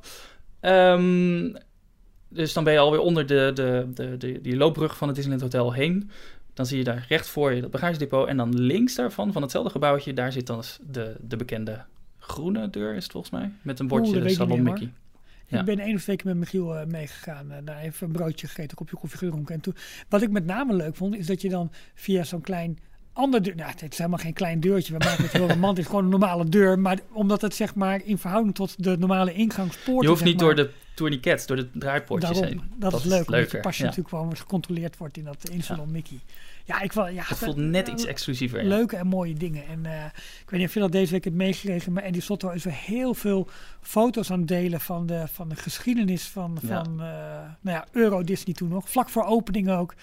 Ehm 0.60 1.54
dus 2.36 2.54
dan 2.54 2.64
ben 2.64 2.74
je 2.74 2.80
alweer 2.80 3.00
onder 3.00 3.26
de, 3.26 3.52
de, 3.54 3.88
de, 3.94 4.18
de, 4.18 4.42
die 4.42 4.58
loopbrug 4.58 4.98
van 4.98 5.08
het 5.08 5.16
Disneyland 5.16 5.54
Hotel 5.54 5.74
heen. 5.74 6.10
Dan 6.54 6.66
zie 6.66 6.78
je 6.78 6.84
daar 6.84 7.06
recht 7.10 7.28
voor 7.28 7.54
je 7.54 7.62
dat 7.62 7.72
bagagedepot. 7.72 8.28
En 8.28 8.38
dan 8.38 8.60
links 8.60 8.96
daarvan, 8.96 9.32
van 9.32 9.42
hetzelfde 9.42 9.70
gebouwtje, 9.70 10.14
daar 10.14 10.32
zit 10.32 10.48
dan 10.48 10.64
de, 10.92 11.16
de 11.22 11.36
bekende 11.36 11.84
groene 12.18 12.70
deur, 12.70 12.96
is 12.96 13.04
het 13.04 13.12
volgens 13.12 13.34
mij. 13.34 13.52
Met 13.62 13.80
een 13.80 13.92
Oeh, 13.92 14.02
bordje 14.02 14.22
ik 14.22 14.30
Salon 14.30 14.64
meer, 14.64 14.74
Mickey. 14.74 14.94
Ja. 15.48 15.60
Ik 15.60 15.66
ben 15.66 15.80
één 15.80 15.96
of 15.96 16.02
twee 16.02 16.16
keer 16.16 16.26
met 16.28 16.38
Michiel 16.38 16.76
eh, 16.76 16.86
meegegaan. 16.86 17.52
eh, 17.52 17.58
daar 17.64 17.80
even 17.80 18.08
een 18.08 18.14
broodje 18.14 18.48
gegeten, 18.48 18.70
een 18.70 18.76
kopje 18.76 18.96
koffie 18.96 19.18
gedronken. 19.18 19.56
En 19.56 19.62
toen, 19.62 19.76
wat 20.10 20.22
ik 20.22 20.30
met 20.30 20.46
name 20.46 20.74
leuk 20.74 20.96
vond, 20.96 21.16
is 21.16 21.28
dat 21.28 21.42
je 21.42 21.50
dan 21.50 21.72
via 21.94 22.24
zo'n 22.24 22.42
klein 22.42 22.80
ander 23.16 23.42
deur... 23.44 23.56
Nou, 23.56 23.70
het 23.70 23.92
is 23.92 23.98
helemaal 23.98 24.20
geen 24.20 24.34
klein 24.34 24.60
deurtje. 24.60 24.98
We 24.98 25.06
maken 25.06 25.24
het 25.24 25.32
heel 25.32 25.48
romantisch. 25.48 25.86
Gewoon 25.86 26.04
een 26.04 26.10
normale 26.10 26.50
deur. 26.50 26.80
Maar 26.80 27.00
omdat 27.12 27.42
het 27.42 27.56
zeg 27.56 27.76
maar 27.76 28.02
in 28.04 28.18
verhouding 28.18 28.56
tot 28.56 28.84
de 28.84 28.98
normale 28.98 29.34
ingangspoorten... 29.34 30.02
Je 30.04 30.08
hoeft 30.08 30.24
niet 30.24 30.36
maar, 30.36 30.46
door 30.46 30.56
de 30.56 30.72
tourniquets, 30.94 31.46
door 31.46 31.58
de 31.58 31.70
draaipoortjes 31.72 32.40
Daarom, 32.40 32.58
heen. 32.60 32.72
dat, 32.78 32.92
Dat 32.92 33.00
is 33.00 33.06
leuk, 33.06 33.28
omdat 33.30 33.52
je 33.52 33.60
pasje 33.60 33.82
ja. 33.82 33.88
natuurlijk 33.90 34.16
gewoon 34.16 34.38
gecontroleerd 34.38 34.98
wordt 34.98 35.18
in 35.18 35.24
dat 35.24 35.50
in 35.50 35.64
Salon 35.64 35.92
Mickey. 35.92 36.20
Ja, 36.66 36.82
ik 36.82 36.94
wel, 36.94 37.08
ja, 37.08 37.24
Het 37.26 37.38
voelt 37.38 37.56
net 37.56 37.88
iets 37.88 38.06
exclusiever. 38.06 38.62
ja. 38.62 38.68
leuke 38.68 38.96
en 38.96 39.08
mooie 39.08 39.34
dingen. 39.34 39.68
En 39.68 39.86
eh, 39.86 40.06
ik 40.42 40.50
weet 40.50 40.60
niet 40.60 40.68
of 40.70 40.74
je 40.74 40.80
dat 40.80 40.92
deze 40.92 41.12
week 41.12 41.24
hebt 41.24 41.36
meegekregen, 41.36 41.94
maar 41.94 42.04
Eddie 42.04 42.22
Sotto 42.22 42.50
is 42.50 42.64
weer 42.64 42.74
heel 42.74 43.14
veel 43.14 43.48
foto's 43.82 44.32
aan 44.32 44.40
het 44.40 44.48
delen 44.48 44.80
van 44.82 45.06
de, 45.06 45.24
van 45.32 45.50
de 45.50 45.56
geschiedenis 45.56 46.24
van, 46.28 46.58
Ja. 46.62 46.68
van 46.84 47.02
eh, 47.02 47.08
nou 47.62 47.78
ja, 47.78 47.86
Euro 47.92 48.24
Disney 48.24 48.54
toen 48.56 48.70
nog. 48.70 48.90
Vlak 48.90 49.10
voor 49.10 49.24
opening 49.24 49.70
ook. 49.70 49.94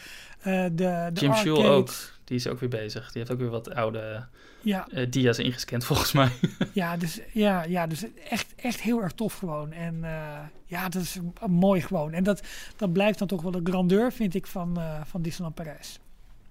Eh, 0.40 0.62
de, 0.64 1.10
de 1.12 1.20
Jim 1.20 1.30
arcade. 1.30 1.62
ook, 1.62 1.90
die 2.24 2.36
is 2.36 2.46
ook 2.46 2.60
weer 2.60 2.68
bezig. 2.68 3.04
Die 3.12 3.18
heeft 3.20 3.30
ook 3.32 3.38
weer 3.38 3.48
wat 3.50 3.74
oude 3.74 4.26
Ja, 4.60 4.88
eh, 4.88 5.06
dia's 5.10 5.38
ingescand 5.38 5.84
volgens 5.90 6.12
mij. 6.12 6.30
ja, 6.72 6.96
dus, 6.96 7.20
ja, 7.32 7.62
ja, 7.64 7.86
dus 7.86 8.04
echt, 8.28 8.54
echt 8.56 8.80
heel 8.80 9.02
erg 9.02 9.12
tof 9.12 9.34
gewoon. 9.34 9.72
En 9.72 10.04
eh, 10.04 10.38
ja, 10.66 10.88
dat 10.88 11.02
is 11.02 11.18
mooi 11.46 11.80
gewoon. 11.80 12.12
En 12.12 12.24
dat, 12.24 12.42
dat 12.76 12.92
blijft 12.92 13.18
dan 13.18 13.28
toch 13.28 13.42
wel 13.42 13.50
de 13.50 13.60
grandeur, 13.64 14.12
vind 14.12 14.34
ik, 14.34 14.46
van, 14.46 14.78
eh, 14.80 15.00
van 15.04 15.22
Disneyland 15.22 15.54
Parijs. 15.54 15.98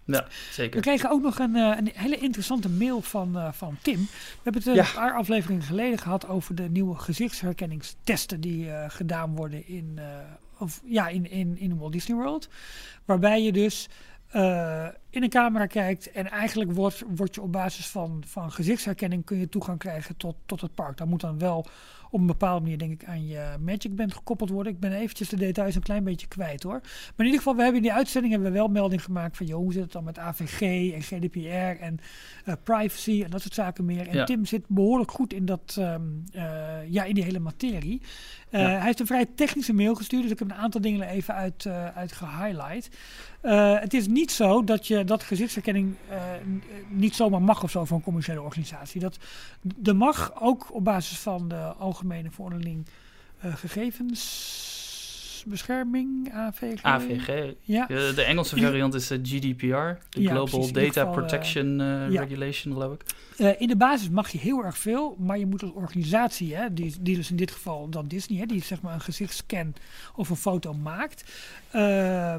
ja, 0.06 0.24
We 0.24 0.32
zeker. 0.52 0.82
kregen 0.82 1.10
ook 1.10 1.22
nog 1.22 1.40
een, 1.40 1.56
eh, 1.56 1.78
een 1.78 1.92
hele 1.94 2.18
interessante 2.18 2.70
mail 2.70 3.02
van, 3.02 3.38
eh, 3.38 3.52
van 3.52 3.78
Tim. 3.82 3.98
We 4.00 4.40
hebben 4.44 4.62
het 4.64 4.76
Ja. 4.76 4.86
een 4.88 4.94
paar 4.94 5.14
afleveringen 5.14 5.64
geleden 5.64 6.00
gehad 6.00 6.28
over 6.28 6.56
de 6.56 6.70
nieuwe 6.70 6.96
gezichtsherkenningstesten 7.56 8.42
die 8.42 8.70
eh, 8.72 8.90
gedaan 8.90 9.36
worden 9.36 9.68
in, 9.68 9.92
eh, 9.96 10.06
of, 10.58 10.82
ja, 10.86 11.08
in, 11.08 11.30
in, 11.32 11.58
in 11.58 11.78
Walt 11.78 11.92
Disney 11.92 12.18
World. 12.18 12.50
Waarbij 13.06 13.44
je 13.44 13.52
dus 13.52 13.88
eh, 14.32 14.88
in 15.10 15.24
een 15.24 15.30
camera 15.30 15.66
kijkt 15.66 16.12
en 16.12 16.30
eigenlijk 16.30 16.72
wordt, 16.72 17.04
wordt 17.16 17.36
je 17.36 17.42
op 17.42 17.52
basis 17.52 17.88
van, 17.88 18.24
van 18.28 18.52
gezichtsherkenning 18.52 19.26
kun 19.26 19.38
je 19.38 19.50
toegang 19.50 19.78
krijgen 19.78 20.18
tot, 20.18 20.36
tot 20.46 20.62
het 20.62 20.76
park. 20.76 20.98
Dat 20.98 21.08
moet 21.08 21.22
dan 21.22 21.40
wel 21.40 21.66
op 22.12 22.20
een 22.20 22.26
bepaalde 22.26 22.62
manier 22.62 22.78
denk 22.78 23.02
ik 23.02 23.08
aan 23.08 23.28
je 23.28 23.56
Magic 23.60 23.96
Band 23.96 24.14
gekoppeld 24.14 24.50
worden. 24.50 24.74
Ik 24.74 24.80
ben 24.80 24.94
eventjes 24.94 25.30
de 25.30 25.36
details 25.36 25.76
een 25.76 25.82
klein 25.82 26.04
beetje 26.04 26.28
kwijt 26.28 26.64
hoor. 26.64 26.80
Maar 26.82 27.14
in 27.18 27.26
ieder 27.26 27.38
geval, 27.38 27.56
we 27.56 27.62
hebben 27.62 27.82
in 27.82 27.88
die 27.88 27.98
uitzending 27.98 28.34
hebben 28.34 28.52
we 28.52 28.58
wel 28.58 28.68
melding 28.68 29.04
gemaakt 29.04 29.38
van 29.38 29.46
joh, 29.46 29.58
hoe 29.58 29.74
zit 29.74 29.82
het 29.82 29.92
dan 29.92 30.04
met 30.04 30.20
AVG 30.20 30.92
en 30.94 31.02
GDPR 31.02 31.84
en 31.84 32.00
uh, 32.46 32.54
privacy 32.64 33.24
en 33.24 33.30
dat 33.30 33.42
soort 33.42 33.54
zaken 33.54 33.86
meer. 33.86 34.08
En 34.08 34.18
Ja. 34.18 34.26
Tim 34.26 34.46
zit 34.46 34.66
behoorlijk 34.68 35.12
goed 35.12 35.34
in, 35.34 35.46
dat, 35.46 35.76
ehm, 35.80 36.02
eh, 36.32 36.90
ja, 36.90 37.04
in 37.04 37.14
die 37.14 37.24
hele 37.24 37.40
materie. 37.40 38.02
Uh, 38.02 38.62
Ja. 38.62 38.68
Hij 38.68 38.86
heeft 38.86 39.00
een 39.00 39.06
vrij 39.06 39.26
technische 39.36 39.74
mail 39.74 39.96
gestuurd, 39.96 40.22
dus 40.24 40.32
ik 40.32 40.40
heb 40.40 40.50
een 40.50 40.58
aantal 40.58 40.82
dingen 40.82 41.02
er 41.02 41.08
even 41.08 41.34
uit, 41.34 41.68
uit 41.96 42.12
gehighlight. 42.12 42.90
Uh, 43.44 43.80
het 43.80 43.94
is 43.94 44.08
niet 44.08 44.32
zo 44.32 44.64
dat 44.64 44.88
je 44.88 45.04
dat 45.04 45.24
gezichtsherkenning 45.24 45.96
uh, 46.12 46.22
niet 46.90 47.16
zomaar 47.16 47.42
mag 47.42 47.64
of 47.64 47.72
zo 47.72 47.86
voor 47.86 47.98
een 47.98 48.04
commerciële 48.04 48.42
organisatie. 48.42 49.00
Dat 49.00 49.18
er 49.84 49.96
mag 49.96 50.42
ook 50.42 50.74
op 50.74 50.84
basis 50.84 51.20
van 51.20 51.48
de 51.48 51.74
algemene 51.80 52.32
verordening 52.32 52.86
uh, 53.46 53.56
gegevensbescherming, 55.42 56.34
AVG. 56.34 56.84
AVG. 56.84 57.54
Ja. 57.62 57.86
De, 57.86 58.12
de 58.16 58.24
Engelse 58.24 58.58
variant 58.58 58.94
is 58.94 59.12
uh, 59.12 59.18
GDPR, 59.24 59.66
de 60.10 60.22
Ja, 60.22 60.32
Global 60.32 60.46
precies. 60.46 60.72
Data 60.72 60.88
geval, 60.88 61.12
Protection 61.12 61.80
uh, 61.80 62.12
ja. 62.12 62.22
Regulation, 62.22 62.74
geloof 62.74 62.94
ik. 62.94 63.04
Uh, 63.38 63.62
in 63.62 63.68
de 63.68 63.76
basis 63.76 64.10
mag 64.10 64.30
je 64.30 64.38
heel 64.38 64.64
erg 64.64 64.78
veel, 64.78 65.16
maar 65.20 65.38
je 65.38 65.46
moet 65.46 65.62
als 65.62 65.72
organisatie, 65.72 66.56
hè, 66.56 66.74
die, 66.74 66.96
die 67.02 67.16
dus 67.16 67.30
in 67.30 67.36
dit 67.36 67.52
geval 67.52 67.90
dan 67.90 68.08
Disney, 68.08 68.40
hè, 68.40 68.46
die 68.46 68.64
zeg 68.64 68.82
maar 68.82 68.94
een 68.94 69.02
gezichtsscan 69.02 69.74
of 70.16 70.30
een 70.30 70.36
foto 70.36 70.74
maakt, 70.74 71.32
uh, 71.76 72.36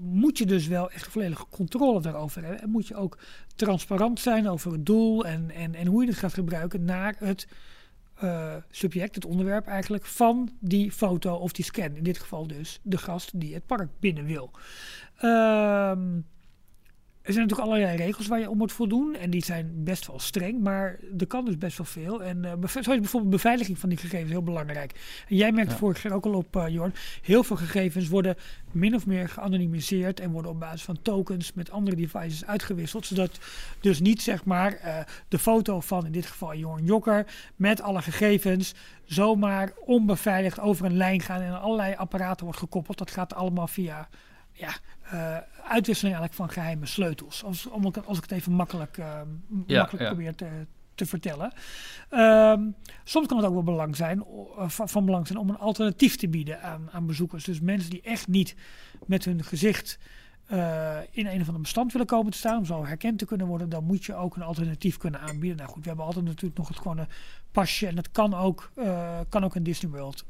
moet 0.00 0.38
je 0.38 0.46
dus 0.46 0.66
wel 0.66 0.90
echt 0.90 1.06
volledige 1.06 1.46
controle 1.50 2.00
daarover 2.00 2.42
hebben. 2.42 2.62
En 2.62 2.70
moet 2.70 2.88
je 2.88 2.96
ook 2.96 3.18
transparant 3.56 4.20
zijn 4.20 4.48
over 4.48 4.72
het 4.72 4.86
doel 4.86 5.26
en, 5.26 5.50
en, 5.50 5.74
en 5.74 5.86
hoe 5.86 6.02
je 6.02 6.08
het 6.08 6.18
gaat 6.18 6.34
gebruiken 6.34 6.84
naar 6.84 7.14
het 7.18 7.46
uh, 8.24 8.54
subject, 8.70 9.14
het 9.14 9.24
onderwerp 9.24 9.66
eigenlijk, 9.66 10.06
van 10.06 10.50
die 10.60 10.92
foto 10.92 11.34
of 11.34 11.52
die 11.52 11.64
scan. 11.64 11.96
In 11.96 12.02
dit 12.02 12.18
geval 12.18 12.46
dus 12.46 12.80
de 12.82 12.98
gast 12.98 13.40
die 13.40 13.54
het 13.54 13.66
park 13.66 13.88
binnen 14.00 14.24
wil. 14.24 14.50
Uh, 15.22 15.92
er 17.30 17.36
zijn 17.36 17.48
natuurlijk 17.48 17.76
allerlei 17.76 18.04
regels 18.04 18.26
waar 18.26 18.38
je 18.38 18.50
om 18.50 18.56
moet 18.58 18.72
voldoen. 18.72 19.14
En 19.14 19.30
die 19.30 19.44
zijn 19.44 19.70
best 19.74 20.06
wel 20.06 20.18
streng, 20.18 20.60
maar 20.60 20.98
er 21.18 21.26
kan 21.26 21.44
dus 21.44 21.58
best 21.58 21.76
wel 21.76 21.86
veel. 21.86 22.22
En 22.22 22.44
uh, 22.44 22.52
zo 22.68 22.78
is 22.78 22.84
bijvoorbeeld 22.84 23.32
beveiliging 23.32 23.78
van 23.78 23.88
die 23.88 23.98
gegevens 23.98 24.30
heel 24.30 24.42
belangrijk. 24.42 25.22
En 25.28 25.36
jij 25.36 25.52
merkte 25.52 25.72
ja. 25.72 25.78
vorig 25.78 26.02
jaar 26.02 26.12
ook 26.12 26.24
al 26.24 26.34
op, 26.34 26.56
uh, 26.56 26.68
Jorn. 26.68 26.94
Heel 27.22 27.44
veel 27.44 27.56
gegevens 27.56 28.08
worden 28.08 28.36
min 28.72 28.94
of 28.94 29.06
meer 29.06 29.28
geanonimiseerd 29.28 30.20
en 30.20 30.30
worden 30.30 30.50
op 30.50 30.60
basis 30.60 30.82
van 30.82 31.02
tokens 31.02 31.52
met 31.52 31.70
andere 31.70 31.96
devices 31.96 32.46
uitgewisseld. 32.46 33.06
Zodat 33.06 33.38
dus 33.80 34.00
niet 34.00 34.22
zeg 34.22 34.44
maar 34.44 34.80
uh, 34.84 34.98
de 35.28 35.38
foto 35.38 35.80
van 35.80 36.06
in 36.06 36.12
dit 36.12 36.26
geval 36.26 36.54
Jorn 36.54 36.84
Jokker 36.84 37.26
met 37.56 37.80
alle 37.80 38.02
gegevens 38.02 38.74
zomaar 39.04 39.72
onbeveiligd 39.84 40.60
over 40.60 40.86
een 40.86 40.96
lijn 40.96 41.20
gaan 41.20 41.40
en 41.40 41.52
aan 41.52 41.60
allerlei 41.60 41.94
apparaten 41.94 42.44
wordt 42.44 42.60
gekoppeld. 42.60 42.98
Dat 42.98 43.10
gaat 43.10 43.34
allemaal 43.34 43.68
via 43.68 44.08
ja, 44.52 44.74
uh, 45.12 45.36
uitwisseling 45.64 46.16
eigenlijk 46.16 46.34
van 46.34 46.50
geheime 46.50 46.86
sleutels. 46.86 47.44
Als, 47.44 47.66
om, 47.66 47.92
als 48.04 48.16
ik 48.16 48.22
het 48.22 48.32
even 48.32 48.52
makkelijk, 48.52 48.96
uh, 48.96 49.06
ja, 49.66 49.78
makkelijk 49.78 50.04
ja. 50.04 50.06
probeer 50.06 50.34
te, 50.34 50.66
te 50.94 51.06
vertellen. 51.06 51.52
Um, 52.10 52.74
soms 53.04 53.26
kan 53.26 53.36
het 53.36 53.46
ook 53.46 53.52
wel 53.52 53.62
belang 53.62 53.96
zijn, 53.96 54.18
uh, 54.18 54.68
van, 54.68 54.88
van, 54.88 55.04
belang 55.04 55.26
zijn 55.26 55.38
om 55.38 55.48
een 55.48 55.58
alternatief 55.58 56.16
te 56.16 56.28
bieden 56.28 56.62
aan, 56.62 56.88
aan 56.92 57.06
bezoekers. 57.06 57.44
Dus 57.44 57.60
mensen 57.60 57.90
die 57.90 58.02
echt 58.02 58.28
niet 58.28 58.54
met 59.06 59.24
hun 59.24 59.44
gezicht 59.44 59.98
uh, 60.52 60.96
in 61.10 61.26
een 61.26 61.40
of 61.40 61.46
ander 61.46 61.62
bestand 61.62 61.92
willen 61.92 62.06
komen 62.06 62.32
te 62.32 62.38
staan, 62.38 62.58
om 62.58 62.64
zo 62.64 62.84
herkend 62.84 63.18
te 63.18 63.24
kunnen 63.24 63.46
worden, 63.46 63.68
dan 63.68 63.84
moet 63.84 64.04
je 64.04 64.14
ook 64.14 64.36
een 64.36 64.42
alternatief 64.42 64.96
kunnen 64.96 65.20
aanbieden. 65.20 65.56
Nou 65.56 65.68
goed, 65.68 65.82
we 65.82 65.88
hebben 65.88 66.06
altijd 66.06 66.24
natuurlijk 66.24 66.58
nog 66.58 66.68
het 66.68 66.76
gewone 66.76 67.06
pasje 67.52 67.86
en 67.86 67.94
dat 67.94 68.10
kan 68.10 68.34
ook, 68.34 68.70
uh, 68.76 69.18
kan 69.28 69.44
ook 69.44 69.56
in 69.56 69.62
Disney 69.62 69.90
World. 69.90 70.24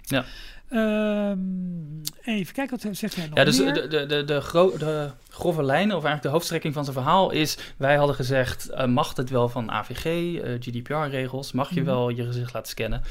Ja. 0.00 0.24
Um, 0.70 2.00
even 2.24 2.54
kijken, 2.54 2.78
wat 2.82 2.96
zegt 2.96 3.14
hij 3.16 3.26
nog 3.28 3.38
Ja, 3.38 3.44
dus 3.44 3.58
meer? 3.60 3.74
de, 3.74 3.86
de, 3.88 4.06
de, 4.06 4.24
de, 4.24 4.40
gro 4.40 4.76
de 4.78 5.10
grove 5.30 5.62
lijnen, 5.62 5.86
of 5.96 6.02
eigenlijk 6.02 6.22
de 6.22 6.28
hoofdstrekking 6.28 6.74
van 6.74 6.84
zijn 6.84 6.96
verhaal 6.96 7.30
is... 7.30 7.58
wij 7.76 7.96
hadden 7.96 8.16
gezegd, 8.16 8.70
uh, 8.70 8.84
mag 8.84 9.16
het 9.16 9.30
wel 9.30 9.48
van 9.48 9.70
AVG, 9.70 10.04
uh, 10.04 10.54
GDPR-regels? 10.60 11.52
Mag 11.52 11.68
je 11.74 11.80
Mhm. 11.80 11.84
wel 11.88 12.08
je 12.08 12.24
gezicht 12.24 12.52
laten 12.52 12.70
scannen? 12.70 13.02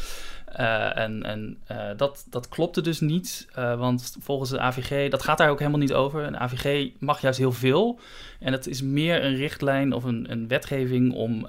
Uh, 0.59 0.97
en 0.97 1.23
en 1.23 1.57
dat, 1.97 2.25
dat 2.29 2.49
klopte 2.49 2.81
dus 2.81 2.99
niet, 2.99 3.47
want 3.55 4.17
volgens 4.19 4.49
de 4.49 4.59
AVG... 4.59 5.09
dat 5.09 5.23
gaat 5.23 5.37
daar 5.37 5.49
ook 5.49 5.59
helemaal 5.59 5.79
niet 5.79 5.93
over. 5.93 6.23
Een 6.23 6.37
AVG 6.39 6.89
mag 6.99 7.21
juist 7.21 7.39
heel 7.39 7.51
veel. 7.51 7.99
En 8.39 8.51
het 8.51 8.67
is 8.67 8.81
meer 8.81 9.23
een 9.25 9.35
richtlijn 9.35 9.93
of 9.93 10.03
een, 10.03 10.31
een 10.31 10.47
wetgeving... 10.47 11.13
om 11.13 11.41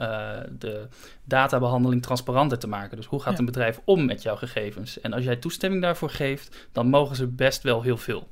de 0.59 0.87
databehandeling 1.25 2.03
transparanter 2.03 2.59
te 2.59 2.69
maken. 2.69 2.97
Dus 2.97 3.07
hoe 3.07 3.21
gaat 3.21 3.33
Ja. 3.33 3.39
een 3.39 3.45
bedrijf 3.45 3.81
om 3.85 4.05
met 4.05 4.23
jouw 4.23 4.37
gegevens? 4.37 5.01
En 5.01 5.13
als 5.13 5.25
jij 5.25 5.37
toestemming 5.37 5.83
daarvoor 5.83 6.11
geeft, 6.11 6.69
dan 6.73 6.89
mogen 6.89 7.17
ze 7.17 7.27
best 7.27 7.63
wel 7.63 7.83
heel 7.83 7.97
veel. 7.97 8.29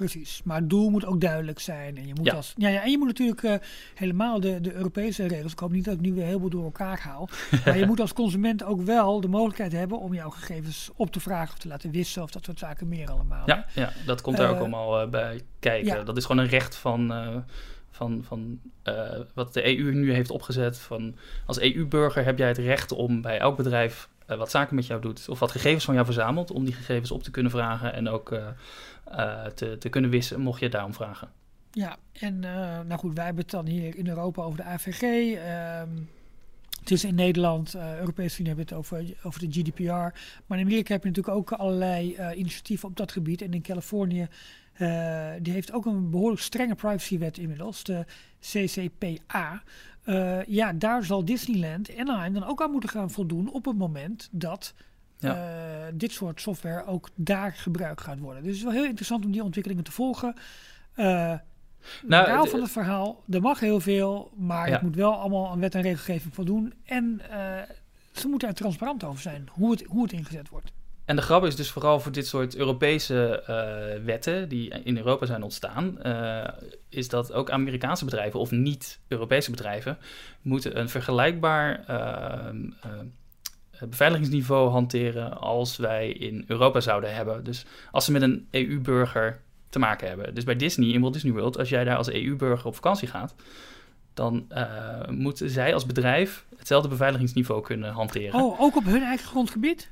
Precies, 0.00 0.40
maar 0.44 0.56
het 0.56 0.70
doel 0.70 0.90
moet 0.90 1.04
ook 1.04 1.20
duidelijk 1.20 1.58
zijn. 1.58 1.96
En 1.96 2.06
je 2.06 2.14
moet, 2.14 2.26
Ja. 2.26 2.34
als, 2.34 2.54
ja, 2.56 2.68
ja, 2.68 2.82
en 2.82 2.90
je 2.90 2.98
moet 2.98 3.06
natuurlijk 3.06 3.42
uh, 3.42 3.54
helemaal 3.94 4.40
de, 4.40 4.60
de 4.60 4.74
Europese 4.74 5.26
regels. 5.26 5.52
Ik 5.52 5.58
hoop 5.58 5.72
niet 5.72 5.84
dat 5.84 5.94
ik 5.94 6.00
nu 6.00 6.12
weer 6.12 6.24
heel 6.24 6.38
veel 6.38 6.50
door 6.50 6.64
elkaar 6.64 7.00
haal. 7.00 7.28
maar 7.64 7.78
je 7.78 7.86
moet 7.86 8.00
als 8.00 8.12
consument 8.12 8.64
ook 8.64 8.80
wel 8.80 9.20
de 9.20 9.28
mogelijkheid 9.28 9.72
hebben 9.72 9.98
om 9.98 10.14
jouw 10.14 10.30
gegevens 10.30 10.90
op 10.96 11.12
te 11.12 11.20
vragen 11.20 11.52
of 11.52 11.58
te 11.58 11.68
laten 11.68 11.90
wissen 11.90 12.22
of 12.22 12.30
dat 12.30 12.44
soort 12.44 12.58
zaken 12.58 12.88
meer 12.88 13.10
allemaal. 13.10 13.42
Ja, 13.46 13.66
ja 13.74 13.92
dat 14.06 14.20
komt 14.20 14.36
daar 14.36 14.48
ook 14.48 14.54
Uh, 14.54 14.60
allemaal 14.60 15.02
uh, 15.02 15.08
bij 15.08 15.40
kijken. 15.58 15.96
ja. 15.96 16.02
Dat 16.02 16.16
is 16.16 16.24
gewoon 16.24 16.42
een 16.44 16.50
recht 16.50 16.76
van, 16.76 17.12
van, 17.90 18.24
van 18.24 18.60
uh, 18.84 18.94
wat 19.34 19.54
de 19.54 19.78
EU 19.78 19.92
nu 19.94 20.12
heeft 20.12 20.30
opgezet. 20.30 20.78
Van, 20.78 21.16
als 21.46 21.60
EU-burger 21.60 22.24
heb 22.24 22.38
jij 22.38 22.48
het 22.48 22.58
recht 22.58 22.92
om 22.92 23.20
bij 23.20 23.38
elk 23.38 23.56
bedrijf 23.56 24.08
uh, 24.30 24.36
wat 24.36 24.50
zaken 24.50 24.74
met 24.74 24.86
jou 24.86 25.00
doet, 25.00 25.28
of 25.28 25.38
wat 25.38 25.50
gegevens 25.50 25.84
van 25.84 25.94
jou 25.94 26.06
verzamelt, 26.06 26.50
om 26.50 26.64
die 26.64 26.74
gegevens 26.74 27.10
op 27.10 27.22
te 27.22 27.30
kunnen 27.30 27.52
vragen 27.52 27.92
en 27.92 28.08
ook 28.08 28.32
uh, 28.32 28.46
uh, 29.12 29.44
te, 29.44 29.78
te 29.78 29.88
kunnen 29.88 30.10
wissen, 30.10 30.40
mocht 30.40 30.60
je 30.60 30.68
daarom 30.68 30.94
vragen. 30.94 31.30
Ja, 31.70 31.96
en 32.12 32.34
uh, 32.34 32.80
nou 32.80 32.98
goed, 32.98 33.14
wij 33.14 33.24
hebben 33.24 33.42
het 33.42 33.52
dan 33.52 33.66
hier 33.66 33.96
in 33.96 34.08
Europa 34.08 34.42
over 34.42 34.56
de 34.56 34.64
AVG. 34.64 35.02
Um, 35.82 36.08
het 36.80 36.90
is 36.90 37.04
in 37.04 37.14
Nederland, 37.14 37.74
uh, 37.74 37.98
Europese 37.98 38.40
Unie 38.40 38.54
hebben 38.54 38.68
het 38.68 38.74
over, 38.74 39.14
over 39.22 39.40
de 39.40 39.60
GDPR. 39.60 40.18
Maar 40.46 40.58
in 40.58 40.64
Amerika 40.64 40.92
heb 40.92 41.02
je 41.02 41.08
natuurlijk 41.08 41.36
ook 41.36 41.52
allerlei 41.52 42.16
initiatieven 42.34 42.88
op 42.88 42.96
dat 42.96 43.12
gebied. 43.12 43.42
En 43.42 43.54
in 43.54 43.62
Californië, 43.62 44.28
die 45.38 45.52
heeft 45.52 45.72
ook 45.72 45.86
een 45.86 46.10
behoorlijk 46.10 46.42
strenge 46.42 46.74
privacywet 46.74 47.38
inmiddels, 47.38 47.84
de 47.84 48.04
CCPA. 48.40 49.62
Ja, 50.46 50.72
daar 50.72 51.04
zal 51.04 51.24
Disneyland 51.24 51.96
Anaheim 51.96 52.32
dan 52.32 52.44
ook 52.44 52.62
aan 52.62 52.70
moeten 52.70 52.90
gaan 52.90 53.10
voldoen 53.10 53.52
op 53.52 53.64
het 53.64 53.78
moment 53.78 54.28
dat 54.32 54.74
ja. 55.20 55.34
uh, 55.34 55.86
dit 55.94 56.12
soort 56.12 56.40
software 56.40 56.86
ook 56.86 57.08
daar 57.14 57.52
gebruikt 57.52 58.00
gaat 58.00 58.18
worden. 58.18 58.42
Dus 58.42 58.50
het 58.50 58.58
is 58.58 58.64
wel 58.64 58.80
heel 58.80 58.88
interessant 58.88 59.24
om 59.24 59.32
die 59.32 59.42
ontwikkelingen 59.42 59.84
te 59.84 59.92
volgen. 59.92 60.34
Uh, 60.96 61.34
nou, 62.06 62.42
de 62.42 62.50
van 62.50 62.60
het 62.60 62.70
verhaal, 62.70 63.22
er 63.30 63.40
mag 63.40 63.60
heel 63.60 63.80
veel, 63.80 64.30
maar 64.36 64.66
ja. 64.66 64.72
het 64.72 64.82
moet 64.82 64.96
wel 64.96 65.14
allemaal 65.14 65.50
aan 65.50 65.60
wet 65.60 65.74
en 65.74 65.82
regelgeving 65.82 66.34
voldoen. 66.34 66.72
En 66.84 67.20
uh, 67.30 67.56
ze 68.12 68.28
moeten 68.28 68.48
er 68.48 68.54
transparant 68.54 69.04
over 69.04 69.20
zijn, 69.20 69.48
hoe 69.52 69.70
het, 69.70 69.84
hoe 69.88 70.02
het 70.02 70.12
ingezet 70.12 70.48
wordt. 70.48 70.72
En 71.04 71.16
de 71.16 71.22
grap 71.22 71.44
is 71.44 71.56
dus 71.56 71.70
vooral 71.70 72.00
voor 72.00 72.12
dit 72.12 72.26
soort 72.26 72.56
Europese 72.56 73.42
uh, 73.42 74.04
wetten 74.04 74.48
die 74.48 74.68
in 74.68 74.96
Europa 74.96 75.26
zijn 75.26 75.42
ontstaan, 75.42 75.98
uh, 76.02 76.48
is 76.88 77.08
dat 77.08 77.32
ook 77.32 77.50
Amerikaanse 77.50 78.04
bedrijven 78.04 78.40
of 78.40 78.50
niet-Europese 78.50 79.50
bedrijven 79.50 79.98
moeten 80.42 80.78
een 80.78 80.88
vergelijkbaar 80.88 81.84
uh, 81.90 82.60
beveiligingsniveau 83.88 84.70
hanteren 84.70 85.40
als 85.40 85.76
wij 85.76 86.08
in 86.08 86.44
Europa 86.46 86.80
zouden 86.80 87.14
hebben. 87.14 87.44
Dus 87.44 87.64
als 87.90 88.04
ze 88.04 88.12
met 88.12 88.22
een 88.22 88.46
EU-burger 88.50 89.40
te 89.68 89.78
maken 89.78 90.08
hebben. 90.08 90.34
Dus 90.34 90.44
bij 90.44 90.56
Disney, 90.56 90.88
in 90.88 91.00
Walt 91.00 91.12
Disney 91.12 91.32
World, 91.32 91.58
als 91.58 91.68
jij 91.68 91.84
daar 91.84 91.96
als 91.96 92.10
EU-burger 92.10 92.66
op 92.66 92.74
vakantie 92.74 93.08
gaat, 93.08 93.34
dan 94.14 94.46
uh, 94.52 95.08
moeten 95.08 95.50
zij 95.50 95.74
als 95.74 95.86
bedrijf 95.86 96.44
hetzelfde 96.56 96.88
beveiligingsniveau 96.88 97.62
kunnen 97.62 97.92
hanteren. 97.92 98.40
Oh, 98.40 98.60
ook 98.60 98.76
op 98.76 98.84
hun 98.84 99.02
eigen 99.02 99.26
grondgebied? 99.26 99.90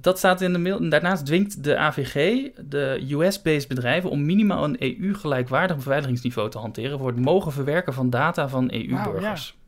Dat 0.00 0.18
staat 0.18 0.40
in 0.40 0.52
de 0.52 0.58
mail. 0.58 0.88
Daarnaast 0.88 1.26
dwingt 1.26 1.64
de 1.64 1.76
AVG 1.76 2.48
de 2.64 3.06
US-based 3.10 3.68
bedrijven 3.68 4.10
om 4.10 4.24
minimaal 4.24 4.64
een 4.64 4.76
EU-gelijkwaardig 4.82 5.76
beveiligingsniveau 5.76 6.50
te 6.50 6.58
hanteren 6.58 6.98
voor 6.98 7.08
het 7.08 7.20
mogen 7.20 7.52
verwerken 7.52 7.92
van 7.92 8.10
data 8.10 8.48
van 8.48 8.72
EU-burgers. 8.72 9.50
Wow, 9.50 9.60
ja. 9.60 9.61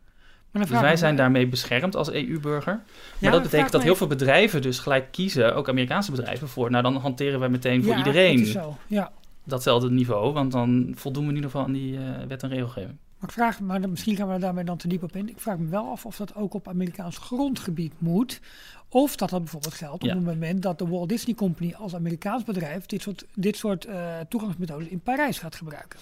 Dus 0.61 0.71
wij 0.71 0.97
zijn 0.97 1.17
daarmee 1.17 1.47
beschermd 1.47 1.97
als 1.97 2.11
EU-burger. 2.11 2.75
Maar 2.75 2.85
ja, 3.19 3.31
dat 3.31 3.43
betekent 3.43 3.73
dat 3.73 3.83
heel 3.83 3.97
veel 3.97 4.07
bedrijven 4.07 4.63
dus 4.63 4.79
gelijk 4.79 5.13
kiezen, 5.13 5.55
ook 5.55 5.69
Amerikaanse 5.69 6.11
bedrijven, 6.11 6.49
voor. 6.49 6.71
Nou, 6.71 6.83
dan 6.83 6.97
hanteren 6.97 7.41
wij 7.41 7.49
meteen 7.49 7.83
voor 7.83 7.93
ja, 7.93 7.99
iedereen 7.99 8.37
dat 8.37 8.47
is 8.47 8.53
zo. 8.53 8.77
Ja. 8.87 9.13
datzelfde 9.45 9.91
niveau, 9.91 10.33
want 10.33 10.53
dan 10.53 10.93
voldoen 10.97 11.23
we 11.23 11.29
in 11.29 11.35
ieder 11.35 11.51
geval 11.51 11.67
aan 11.67 11.73
die 11.73 11.93
uh, 11.93 12.01
wet 12.29 12.43
en 12.43 12.49
regelgeving. 12.49 12.97
Maar 13.19 13.29
ik 13.29 13.35
vraag, 13.35 13.61
maar 13.61 13.89
misschien 13.89 14.17
gaan 14.17 14.29
we 14.29 14.39
daarmee 14.39 14.65
dan 14.65 14.77
te 14.77 14.89
diep 14.89 15.03
op 15.03 15.17
in. 15.17 15.29
Ik 15.29 15.41
vraag 15.41 15.59
me 15.59 15.69
wel 15.69 15.91
af 15.91 16.07
of 16.07 16.17
dat 16.17 16.35
ook 16.35 16.55
op 16.55 16.69
Amerikaans 16.69 17.19
grondgebied 17.19 17.93
moet. 17.99 18.41
Of 18.89 19.17
dat 19.17 19.31
dat 19.31 19.41
bijvoorbeeld 19.41 19.75
geldt 19.75 20.03
op 20.03 20.09
Ja. 20.09 20.15
het 20.15 20.25
moment 20.25 20.63
dat 20.63 20.79
de 20.79 20.87
Walt 20.87 21.09
Disney 21.09 21.35
Company 21.35 21.75
als 21.79 21.95
Amerikaans 21.95 22.45
bedrijf 22.45 22.87
dit 22.87 23.03
soort, 23.03 23.27
dit 23.35 23.57
soort 23.57 23.85
eh, 23.85 24.21
toegangsmethodes 24.29 24.89
in 24.89 25.01
Parijs 25.01 25.39
gaat 25.39 25.55
gebruiken. 25.55 25.99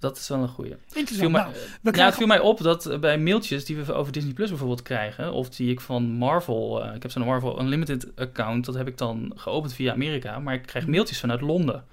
Dat 0.00 0.16
is 0.16 0.28
wel 0.28 0.38
een 0.38 0.48
goeie. 0.48 0.76
Interessant. 0.92 1.32
Mij, 1.32 1.42
nou, 1.42 1.54
we 1.82 1.96
ja, 1.96 2.04
het 2.04 2.14
viel 2.14 2.26
mij 2.26 2.40
op 2.40 2.62
dat 2.62 2.86
eh, 2.86 2.98
bij 2.98 3.18
mailtjes 3.18 3.64
die 3.64 3.76
we 3.76 3.92
over 3.92 4.12
Disney 4.12 4.32
Plus 4.32 4.48
bijvoorbeeld 4.48 4.82
krijgen, 4.82 5.32
of 5.32 5.50
die 5.50 5.70
ik 5.70 5.80
van 5.80 6.02
Marvel, 6.02 6.84
eh, 6.84 6.94
ik 6.94 7.02
heb 7.02 7.10
zo'n 7.10 7.24
Marvel 7.24 7.60
Unlimited 7.60 8.12
account, 8.16 8.64
dat 8.64 8.74
heb 8.74 8.88
ik 8.88 8.98
dan 8.98 9.32
geopend 9.34 9.72
via 9.72 9.92
Amerika, 9.92 10.38
maar 10.38 10.54
ik 10.54 10.62
krijg 10.62 10.86
mailtjes 10.86 11.20
vanuit 11.20 11.40
Londen. 11.40 11.84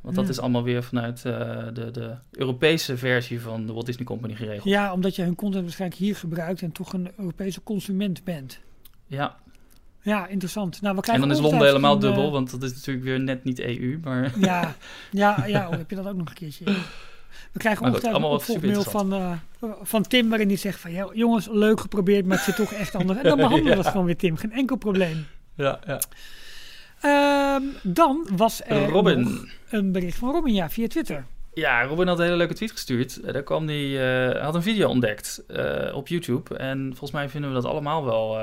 Want 0.00 0.14
dat 0.14 0.28
is 0.28 0.38
allemaal 0.38 0.62
weer 0.62 0.82
vanuit 0.82 1.24
eh, 1.24 1.32
de, 1.72 1.90
de 1.90 2.14
Europese 2.30 2.96
versie 2.96 3.40
van 3.40 3.66
de 3.66 3.72
Walt 3.72 3.86
Disney 3.86 4.04
Company 4.04 4.34
geregeld. 4.34 4.64
Ja, 4.64 4.92
omdat 4.92 5.16
je 5.16 5.22
hun 5.22 5.34
content 5.34 5.62
waarschijnlijk 5.62 6.00
hier 6.00 6.16
gebruikt 6.16 6.62
en 6.62 6.72
toch 6.72 6.92
een 6.92 7.10
Europese 7.16 7.62
consument 7.62 8.24
bent. 8.24 8.60
Ja, 9.06 9.36
Ja, 10.02 10.26
interessant. 10.26 10.80
Nou, 10.80 10.94
we 10.94 10.96
en 10.96 11.02
krijgen 11.02 11.28
dan 11.28 11.36
is 11.36 11.42
Londen 11.42 11.66
helemaal 11.66 11.94
een, 11.94 12.00
dubbel, 12.00 12.30
want 12.30 12.50
dat 12.50 12.62
is 12.62 12.74
natuurlijk 12.74 13.04
weer 13.04 13.20
net 13.20 13.44
niet 13.44 13.60
EU, 13.60 13.98
maar 14.02 14.32
ja, 14.38 14.74
ja, 15.10 15.46
ja 15.46 15.68
oh, 15.68 15.76
heb 15.76 15.90
je 15.90 15.96
dat 15.96 16.06
ook 16.06 16.16
nog 16.16 16.28
een 16.28 16.34
keertje. 16.34 16.64
We 17.52 17.58
krijgen 17.58 17.86
ongetwijfeld 17.86 18.22
een 18.24 18.28
opvolgmail 18.30 18.82
van, 18.82 19.12
eh, 19.12 19.32
van 19.82 20.02
Tim, 20.02 20.28
waarin 20.28 20.48
hij 20.48 20.56
zegt 20.56 20.80
van... 20.80 20.92
"Ja, 20.92 21.08
jongens, 21.12 21.48
leuk 21.50 21.80
geprobeerd, 21.80 22.26
maar 22.26 22.36
het 22.36 22.46
zit 22.46 22.56
toch 22.56 22.72
echt 22.72 22.94
anders. 22.94 23.18
En 23.18 23.24
dan 23.24 23.36
behandelen 23.46 23.64
we 23.64 23.70
Ja. 23.70 23.76
dat 23.82 23.86
gewoon 23.86 24.06
weer, 24.06 24.16
Tim. 24.16 24.36
Geen 24.36 24.52
enkel 24.52 24.76
probleem. 24.76 25.26
ja, 25.54 25.80
ja. 25.86 26.00
Ehm, 27.00 27.62
dan 27.82 28.26
was 28.36 28.60
er 28.64 28.88
Robin. 28.88 29.48
een 29.70 29.92
bericht 29.92 30.18
van 30.18 30.30
Robin, 30.30 30.54
ja, 30.54 30.70
via 30.70 30.86
Twitter. 30.88 31.24
Ja, 31.54 31.82
Robin 31.84 32.06
had 32.06 32.18
een 32.18 32.24
hele 32.24 32.36
leuke 32.36 32.54
tweet 32.54 32.70
gestuurd. 32.70 33.20
Eh, 33.20 33.32
Daar 33.32 33.42
kwam 33.42 33.66
die, 33.66 33.96
eh, 33.98 34.02
hij 34.32 34.40
had 34.40 34.54
een 34.54 34.62
video 34.62 34.88
ontdekt 34.88 35.42
op 35.94 36.08
YouTube. 36.08 36.56
En 36.56 36.86
volgens 36.88 37.10
mij 37.10 37.28
vinden 37.28 37.50
we 37.50 37.56
dat 37.56 37.64
allemaal 37.70 38.04
wel, 38.04 38.38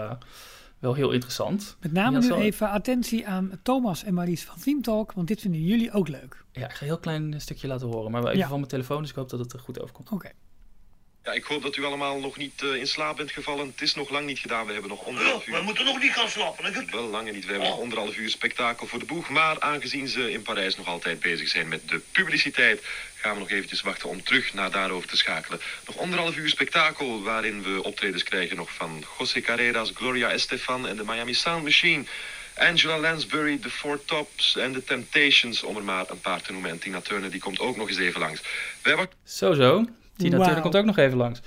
wel 0.79 0.93
heel 0.93 1.11
interessant. 1.11 1.77
Met 1.81 1.91
name 1.91 2.19
nu 2.19 2.33
even 2.33 2.69
attentie 2.69 3.27
aan 3.27 3.51
Thomas 3.63 4.03
en 4.03 4.13
Maries 4.13 4.43
van 4.45 4.59
Theme 4.59 4.81
Talk, 4.81 5.11
want 5.11 5.27
dit 5.27 5.41
vinden 5.41 5.61
jullie 5.61 5.91
ook 5.91 6.07
leuk. 6.07 6.43
Ja, 6.51 6.65
ik 6.65 6.71
ga 6.71 6.81
een 6.81 6.87
heel 6.87 6.99
klein 6.99 7.41
stukje 7.41 7.67
laten 7.67 7.87
horen. 7.87 8.11
Maar 8.11 8.21
wel 8.21 8.29
even 8.29 8.41
Ja. 8.43 8.47
van 8.47 8.57
mijn 8.57 8.69
telefoon, 8.71 9.01
dus 9.01 9.09
ik 9.09 9.15
hoop 9.15 9.29
dat 9.29 9.39
het 9.39 9.53
er 9.53 9.59
goed 9.59 9.81
overkomt. 9.81 10.09
Oké. 10.11 10.31
Ja, 11.23 11.32
ik 11.32 11.43
hoop 11.43 11.62
dat 11.62 11.75
u 11.75 11.84
allemaal 11.86 12.19
nog 12.19 12.38
niet 12.38 12.62
eh, 12.63 12.75
in 12.75 12.88
slaap 12.88 13.17
bent 13.17 13.32
gevallen. 13.32 13.67
Het 13.67 13.82
is 13.82 13.95
nog 13.95 14.10
lang 14.10 14.25
niet 14.25 14.39
gedaan. 14.39 14.65
We 14.65 14.71
hebben 14.71 14.89
nog 14.89 15.05
anderhalf 15.05 15.45
We 15.45 15.51
uur. 15.51 15.63
moeten 15.63 15.86
nog 15.86 15.99
niet 16.01 16.12
gaan 16.12 16.29
slapen. 16.29 16.73
hè? 16.73 16.86
Wel 16.86 17.08
lang 17.08 17.32
niet. 17.32 17.45
We 17.45 17.51
hebben 17.51 17.69
nog 17.69 17.79
anderhalf 17.79 18.17
uur 18.17 18.29
spektakel 18.29 18.88
voor 18.88 18.99
de 18.99 19.05
boeg. 19.05 19.29
Maar 19.29 19.60
aangezien 19.60 20.08
ze 20.08 20.32
in 20.32 20.41
Parijs 20.41 20.77
nog 20.77 20.88
altijd 20.88 21.19
bezig 21.19 21.47
zijn 21.47 21.67
met 21.67 21.89
de 21.89 22.01
publiciteit, 22.12 22.82
gaan 23.15 23.34
we 23.34 23.39
nog 23.39 23.49
eventjes 23.49 23.82
wachten 23.82 24.10
om 24.10 24.23
terug 24.23 24.53
naar 24.53 24.71
daarover 24.71 25.10
te 25.10 25.17
schakelen. 25.17 25.60
Nog 25.88 25.97
anderhalf 25.97 26.36
uur 26.38 26.49
spektakel 26.49 27.21
waarin 27.23 27.63
we 27.63 27.84
optredens 27.84 28.23
krijgen 28.23 28.55
nog 28.58 28.73
van 28.73 29.03
José 29.17 29.41
Carreras, 29.41 29.91
Gloria 29.95 30.29
Estefan 30.32 30.88
en 30.88 30.95
de 30.95 31.03
Miami 31.05 31.34
Sound 31.34 31.63
Machine. 31.63 32.03
Angela 32.58 32.97
Lansbury, 32.99 33.58
The 33.58 33.69
Four 33.69 34.05
Tops 34.05 34.55
en 34.55 34.73
The 34.73 34.84
Temptations, 34.84 35.63
om 35.63 35.75
er 35.77 35.84
maar 35.84 36.10
een 36.10 36.21
paar 36.21 36.41
te 36.41 36.51
noemen. 36.51 36.71
En 36.71 36.79
Tina 36.79 37.01
Turner, 37.01 37.32
die 37.32 37.39
komt 37.39 37.60
ook 37.60 37.77
nog 37.77 37.88
eens 37.89 37.97
even 37.97 38.19
langs. 38.19 38.41
Wij 38.82 38.95
wachten 38.95 39.17
Zo, 39.23 39.53
zo. 39.53 39.86
Tina 40.19 40.38
Wauw. 40.38 40.45
Turner 40.45 40.62
komt 40.62 40.75
ook 40.75 40.86
nog 40.86 40.97
even 40.97 41.17
langs. 41.17 41.41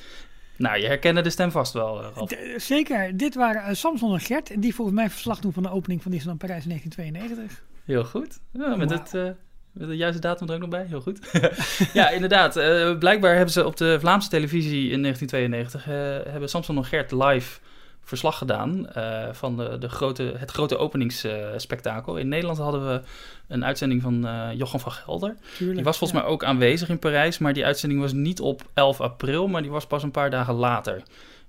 Nou, 0.57 0.79
je 0.79 0.87
herkende 0.87 1.21
de 1.21 1.31
stem 1.31 1.51
vast 1.51 1.73
wel, 1.73 2.03
eh, 2.03 2.23
Zeker, 2.57 3.17
dit 3.17 3.35
waren 3.35 3.63
eh, 3.63 3.75
Samson 3.75 4.13
en 4.13 4.21
Gert, 4.21 4.63
die 4.63 4.75
volgens 4.75 4.97
mij 4.97 5.11
verslag 5.11 5.41
doen 5.41 5.53
van 5.53 5.63
de 5.63 5.71
opening 5.71 6.03
van 6.03 6.11
Disneyland 6.11 6.41
Parijs 6.41 6.63
in 6.63 6.69
1992. 6.69 7.65
Heel 7.85 8.05
goed. 8.05 8.41
Ja, 8.53 8.77
met, 8.77 8.91
het, 8.91 9.15
eh, 9.15 9.31
met 9.73 9.89
de 9.89 9.97
juiste 9.97 10.21
datum 10.21 10.49
er 10.49 10.55
ook 10.55 10.61
nog 10.61 10.69
bij. 10.69 10.87
Heel 10.89 11.01
goed. 11.01 11.19
ja, 11.93 12.11
inderdaad. 12.11 12.53
blijkbaar 12.99 13.35
hebben 13.35 13.53
ze 13.53 13.67
op 13.67 13.77
de 13.77 14.01
Vlaamse 14.01 14.29
televisie 14.29 14.91
in 14.91 15.03
1992... 15.03 15.87
eh, 15.87 16.33
hebben 16.33 16.49
Samson 16.49 16.77
en 16.77 16.85
Gert 16.85 17.13
live 17.13 17.61
verslag 18.05 18.38
gedaan... 18.38 18.88
eh, 18.88 19.29
van 19.33 19.57
de, 19.57 19.79
de 19.79 19.88
grote, 19.88 20.35
het 20.37 20.51
grote 20.51 20.77
openingsspektakel. 20.77 22.17
in 22.17 22.29
Nederland 22.29 22.59
hadden 22.59 22.87
we 22.87 23.01
een 23.49 23.65
uitzending 23.65 24.03
van 24.03 24.27
eh, 24.27 24.49
Jochem 24.55 24.81
van 24.81 24.93
Gelder. 24.93 25.37
Tuurlijk. 25.57 25.77
Die 25.77 25.87
was 25.87 25.99
volgens 25.99 26.21
mij 26.21 26.31
ook 26.31 26.45
aanwezig 26.45 26.88
in 26.88 26.99
Parijs... 26.99 27.38
maar 27.38 27.53
die 27.53 27.65
uitzending 27.65 28.01
was 28.01 28.12
niet 28.12 28.41
op 28.41 28.62
11 28.75 29.01
april... 29.01 29.49
maar 29.49 29.62
die 29.62 29.71
was 29.71 29.87
pas 29.87 30.03
een 30.03 30.11
paar 30.11 30.31
dagen 30.31 30.55
later... 30.55 31.03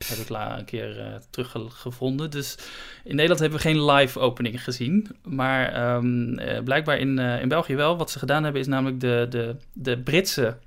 Heb 0.08 0.18
ik 0.18 0.30
la 0.30 0.58
een 0.58 0.66
keer 0.66 1.00
eh, 1.00 1.06
teruggevonden. 1.30 2.32
Dus 2.32 2.58
in 3.04 3.16
Nederland 3.16 3.40
hebben 3.40 3.60
we 3.60 3.64
geen 3.66 3.86
live 3.86 4.20
opening 4.20 4.64
gezien. 4.64 5.08
Maar 5.24 5.74
ehm, 5.74 6.34
eh, 6.34 6.64
blijkbaar 6.64 6.98
in, 6.98 7.20
in 7.20 7.48
België 7.48 7.76
wel. 7.76 7.98
Wat 7.98 8.12
ze 8.12 8.20
gedaan 8.20 8.44
hebben 8.44 8.62
is 8.62 8.68
namelijk 8.68 9.00
de, 9.00 9.26
de, 9.30 9.56
de 9.74 9.98
Britse 9.98 10.58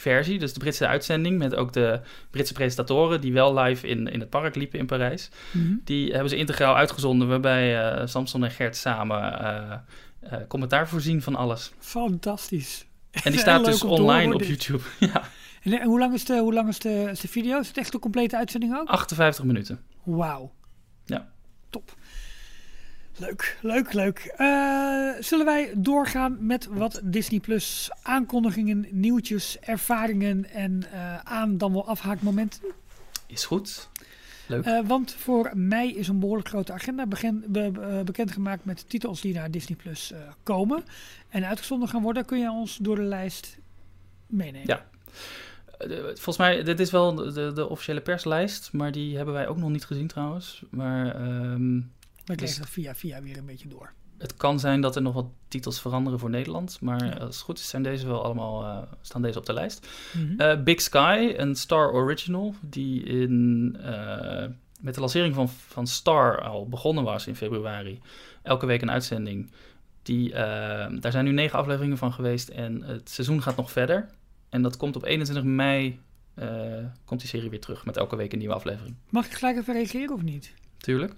versie. 0.00 0.38
Dus 0.38 0.52
de 0.52 0.58
Britse 0.58 0.86
uitzending 0.86 1.38
met 1.38 1.54
ook 1.54 1.72
de 1.72 2.00
Britse 2.30 2.52
presentatoren... 2.52 3.20
die 3.20 3.32
wel 3.32 3.58
live 3.58 3.86
in, 3.86 4.08
in 4.08 4.20
het 4.20 4.30
park 4.30 4.54
liepen 4.54 4.78
in 4.78 4.86
Parijs. 4.86 5.30
Mhm. 5.52 5.74
Die 5.84 6.10
hebben 6.10 6.28
ze 6.28 6.36
integraal 6.36 6.76
uitgezonden... 6.76 7.28
waarbij 7.28 7.92
eh, 7.92 8.06
Samson 8.06 8.44
en 8.44 8.50
Gert 8.50 8.76
samen 8.76 9.40
eh, 9.40 9.72
eh, 10.20 10.46
commentaar 10.48 10.88
voorzien 10.88 11.22
van 11.22 11.36
alles. 11.36 11.72
Fantastisch. 11.78 12.86
En 13.10 13.30
die 13.30 13.40
staat 13.46 13.64
dus 13.64 13.84
online 13.84 14.34
op. 14.34 14.42
YouTube. 14.42 14.82
ja, 14.98 15.22
En, 15.62 15.82
hoe 15.82 15.98
lang 15.98 16.14
is 16.14 16.24
de, 16.24 16.38
hoe 16.38 16.52
lang 16.52 16.68
is 16.68 16.78
de, 16.78 17.08
is 17.10 17.20
de 17.20 17.28
video? 17.28 17.58
Is 17.58 17.68
het 17.68 17.76
echt 17.76 17.92
de 17.92 17.98
complete 17.98 18.36
uitzending 18.36 18.76
ook? 18.76 18.88
58 18.88 19.44
minuten. 19.44 19.80
Wauw. 20.02 20.52
Ja. 21.04 21.28
Top. 21.70 21.94
Leuk, 23.16 23.58
leuk, 23.62 23.92
leuk. 23.92 24.18
Eh, 24.36 25.10
zullen 25.20 25.44
wij 25.44 25.72
doorgaan 25.76 26.46
met 26.46 26.66
wat 26.70 27.00
Disney 27.04 27.40
Plus 27.40 27.90
aankondigingen, 28.02 28.86
nieuwtjes, 28.90 29.58
ervaringen 29.60 30.50
en 30.50 30.92
eh, 30.92 31.18
aan 31.18 31.58
dan 31.58 31.72
wel 31.72 31.86
afhaakmomenten? 31.86 32.60
Is 33.26 33.44
goed. 33.44 33.88
Leuk. 34.46 34.64
Eh, 34.64 34.80
want 34.86 35.12
voor 35.12 35.50
mij 35.54 35.90
is 35.90 36.08
een 36.08 36.18
behoorlijk 36.18 36.48
grote 36.48 36.72
agenda 36.72 37.06
be- 37.06 38.02
bekendgemaakt 38.04 38.64
met 38.64 38.88
titels 38.88 39.20
die 39.20 39.34
naar 39.34 39.50
Disney 39.50 39.76
Plus 39.76 40.12
komen 40.42 40.84
en 41.28 41.44
uitgezonden 41.46 41.88
gaan 41.88 42.02
worden. 42.02 42.24
Kun 42.24 42.38
je 42.38 42.50
ons 42.50 42.76
door 42.76 42.96
de 42.96 43.02
lijst 43.02 43.58
meenemen? 44.26 44.66
Ja. 44.66 44.84
Volgens 46.04 46.36
mij, 46.36 46.62
dit 46.62 46.80
is 46.80 46.90
wel 46.90 47.14
de, 47.14 47.52
de 47.52 47.68
officiële 47.68 48.00
perslijst, 48.00 48.72
maar 48.72 48.92
die 48.92 49.16
hebben 49.16 49.34
wij 49.34 49.48
ook 49.48 49.56
nog 49.56 49.70
niet 49.70 49.84
gezien 49.84 50.06
trouwens. 50.06 50.62
Maar 50.70 51.14
ehm, 51.14 51.80
Dan 52.36 52.46
Dus- 52.46 52.54
kreeg 52.54 52.66
dat 52.66 52.74
via 52.74 52.94
via 52.94 53.22
weer 53.22 53.36
een 53.38 53.46
beetje 53.46 53.68
door. 53.68 53.92
het 54.18 54.36
kan 54.36 54.60
zijn 54.60 54.80
dat 54.80 54.96
er 54.96 55.02
nog 55.02 55.14
wat 55.14 55.26
titels 55.48 55.80
veranderen 55.80 56.18
voor 56.18 56.30
Nederland. 56.30 56.80
Maar 56.80 57.18
als 57.20 57.34
het 57.34 57.44
goed 57.44 57.58
is, 57.58 57.68
zijn 57.68 57.82
deze 57.82 58.06
wel 58.06 58.24
allemaal, 58.24 58.64
eh, 58.64 58.92
staan 59.00 59.22
deze 59.22 59.38
op 59.38 59.46
de 59.46 59.52
lijst. 59.52 59.88
Mhm. 60.16 60.40
Eh, 60.40 60.62
Big 60.62 60.80
Sky, 60.80 61.34
een 61.36 61.54
Star 61.54 61.92
Original, 61.92 62.54
die 62.60 63.02
in, 63.02 63.76
eh, 63.82 64.46
met 64.80 64.94
de 64.94 65.00
lancering 65.00 65.34
van, 65.34 65.48
van 65.48 65.86
Star 65.86 66.42
al 66.42 66.68
begonnen 66.68 67.04
was 67.04 67.26
in 67.26 67.36
februari. 67.36 68.00
Elke 68.42 68.66
week 68.66 68.82
een 68.82 68.90
uitzending. 68.90 69.50
Die, 70.02 70.30
daar 71.00 71.10
zijn 71.12 71.24
nu 71.24 71.30
negen 71.32 71.58
afleveringen 71.58 71.98
van 71.98 72.12
geweest 72.12 72.48
en 72.48 72.82
het 72.82 73.10
seizoen 73.10 73.42
gaat 73.42 73.56
nog 73.56 73.70
verder. 73.70 74.08
En 74.48 74.62
dat 74.62 74.76
komt 74.76 74.96
op 74.96 75.04
21 75.04 75.44
mei, 75.44 76.00
komt 77.04 77.20
die 77.20 77.28
serie 77.28 77.50
weer 77.50 77.60
terug 77.60 77.84
met 77.84 77.96
elke 77.96 78.16
week 78.16 78.32
een 78.32 78.38
nieuwe 78.38 78.54
aflevering. 78.54 78.94
Mag 79.08 79.26
ik 79.26 79.32
gelijk 79.32 79.56
even 79.56 79.74
reageren 79.74 80.14
of 80.14 80.22
niet? 80.22 80.54
Tuurlijk. 80.76 81.14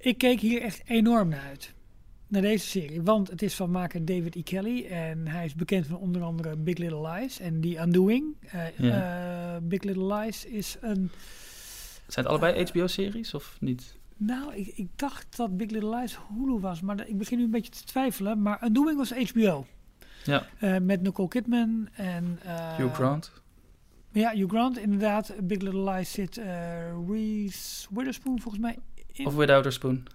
Ik 0.00 0.18
keek 0.18 0.40
hier 0.40 0.62
echt 0.62 0.82
enorm 0.86 1.28
naar 1.28 1.40
uit. 1.48 1.72
Naar 2.26 2.42
deze 2.42 2.66
serie. 2.66 3.02
Want 3.02 3.30
het 3.30 3.42
is 3.42 3.54
van 3.54 3.70
maker 3.70 4.04
David 4.04 4.34
E. 4.36 4.42
Kelly. 4.42 4.86
En 4.86 5.26
hij 5.26 5.44
is 5.44 5.54
bekend 5.54 5.86
van 5.86 5.96
onder 5.96 6.22
andere 6.22 6.56
Big 6.56 6.76
Little 6.76 7.10
Lies 7.10 7.40
en 7.40 7.60
The 7.60 7.76
Undoing. 7.78 8.36
Eh, 8.50 9.54
eh, 9.56 9.62
Big 9.62 9.82
Little 9.82 10.14
Lies 10.14 10.44
is 10.46 10.76
een... 10.80 11.10
Zijn 12.06 12.24
het 12.26 12.26
allebei 12.26 12.64
HBO-series 12.64 13.34
of 13.34 13.56
niet? 13.60 13.98
Nou, 14.16 14.54
ik, 14.54 14.66
ik 14.66 14.88
dacht 14.96 15.36
dat 15.36 15.56
Big 15.56 15.70
Little 15.70 15.96
Lies 15.96 16.18
Hulu 16.28 16.58
was. 16.58 16.80
Maar 16.80 17.08
ik 17.08 17.18
begin 17.18 17.38
nu 17.38 17.44
een 17.44 17.50
beetje 17.50 17.70
te 17.72 17.84
twijfelen. 17.84 18.42
Maar 18.42 18.62
Undoing 18.64 18.96
was 18.98 19.12
HBO. 19.30 19.66
Ja, 20.24 20.46
Eh, 20.58 20.76
met 20.78 21.02
Nicole 21.02 21.28
Kidman 21.28 21.88
en... 21.92 22.38
eh, 22.42 22.74
Hugh 22.76 22.94
Grant. 22.94 23.32
Ja, 24.12 24.30
Hugh 24.34 24.48
Grant 24.50 24.78
inderdaad. 24.78 25.32
Big 25.42 25.60
Little 25.60 25.90
Lies 25.90 26.12
zit 26.12 26.38
eh, 26.38 26.46
Reese 27.08 27.86
Witherspoon 27.90 28.40
volgens 28.40 28.62
mij 28.62 28.78
in. 29.20 29.26
Of 29.26 29.34
Without 29.34 29.66
a 29.66 29.70
Spoon. 29.70 30.06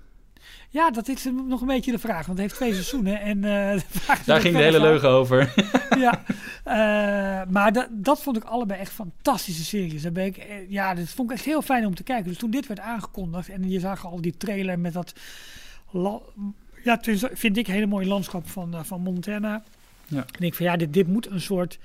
Ja, 0.69 0.91
dat 0.91 1.07
is 1.07 1.27
nog 1.47 1.61
een 1.61 1.67
beetje 1.67 1.91
de 1.91 1.99
vraag. 1.99 2.25
Want 2.25 2.27
het 2.27 2.37
heeft 2.37 2.55
twee 2.55 2.73
seizoenen. 2.81 3.21
En, 3.21 3.43
eh, 3.43 3.81
Daar 4.25 4.41
ging 4.41 4.55
de 4.55 4.63
het 4.63 4.71
hele 4.73 4.79
leugen 4.79 5.09
over. 5.09 5.53
Ja, 6.05 6.23
eh, 6.63 7.51
maar 7.51 7.73
dat, 7.73 7.87
dat 7.91 8.21
vond 8.21 8.37
ik 8.37 8.43
allebei 8.43 8.79
echt 8.79 8.91
fantastische 8.91 9.63
series. 9.63 10.01
Daar 10.01 10.11
ben 10.11 10.25
ik, 10.25 10.37
eh, 10.37 10.69
ja, 10.69 10.93
dat 10.93 11.09
vond 11.09 11.29
ik 11.29 11.35
echt 11.35 11.45
heel 11.45 11.61
fijn 11.61 11.85
om 11.85 11.95
te 11.95 12.03
kijken. 12.03 12.27
Dus 12.27 12.37
toen 12.37 12.51
dit 12.51 12.67
werd 12.67 12.79
aangekondigd 12.79 13.49
en 13.49 13.69
je 13.69 13.79
zag 13.79 14.05
al 14.05 14.21
die 14.21 14.37
trailer 14.37 14.79
met 14.79 14.93
dat... 14.93 15.13
ja, 16.83 16.99
vind 17.33 17.57
ik 17.57 17.67
een 17.67 17.73
hele 17.73 17.85
mooie 17.85 18.07
landschap 18.07 18.49
van, 18.49 18.85
van 18.85 19.01
Montana. 19.01 19.63
Ja. 20.07 20.25
En 20.39 20.45
ik 20.45 20.53
van 20.53 20.65
ja, 20.65 20.77
dit, 20.77 20.93
dit 20.93 21.07
moet 21.07 21.29
een 21.29 21.41
soort 21.41 21.79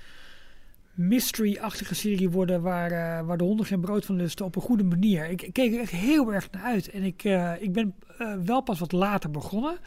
mystery-achtige 1.01 1.95
serie 1.95 2.31
worden 2.31 2.63
waar, 2.63 2.91
eh, 2.91 3.27
waar 3.27 3.37
de 3.37 3.45
honden 3.45 3.67
geen 3.67 3.81
brood 3.81 4.05
van 4.05 4.17
lusten 4.17 4.45
op 4.45 4.57
een 4.57 4.63
goede 4.63 4.85
manier. 4.85 5.25
Ik, 5.25 5.49
keek 5.53 5.75
er 5.75 5.81
echt 5.81 5.91
heel 5.91 6.33
erg 6.33 6.51
naar 6.51 6.63
uit. 6.63 6.91
En 6.91 7.03
ik, 7.03 7.25
eh, 7.25 7.53
ik 7.59 7.73
ben 7.73 7.95
eh, 8.19 8.35
wel 8.45 8.61
pas 8.61 8.79
wat 8.79 8.93
later 8.93 9.31
begonnen. 9.31 9.79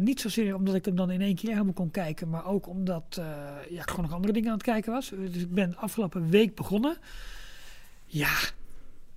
Niet 0.00 0.20
zozeer 0.20 0.54
omdat 0.54 0.74
ik 0.74 0.84
hem 0.84 0.96
dan 0.96 1.10
in 1.10 1.20
één 1.20 1.34
keer 1.34 1.50
helemaal 1.50 1.72
kon 1.72 1.90
kijken, 1.90 2.28
maar 2.28 2.46
ook 2.46 2.68
omdat 2.68 3.20
ja, 3.68 3.82
ik 3.82 3.90
gewoon 3.90 4.04
nog 4.04 4.14
andere 4.14 4.32
dingen 4.32 4.48
aan 4.48 4.54
het 4.54 4.66
kijken 4.66 4.92
was. 4.92 5.08
Dus 5.08 5.42
ik 5.42 5.54
ben 5.54 5.76
afgelopen 5.76 6.28
week 6.28 6.54
begonnen. 6.54 6.96
Ja, 8.04 8.34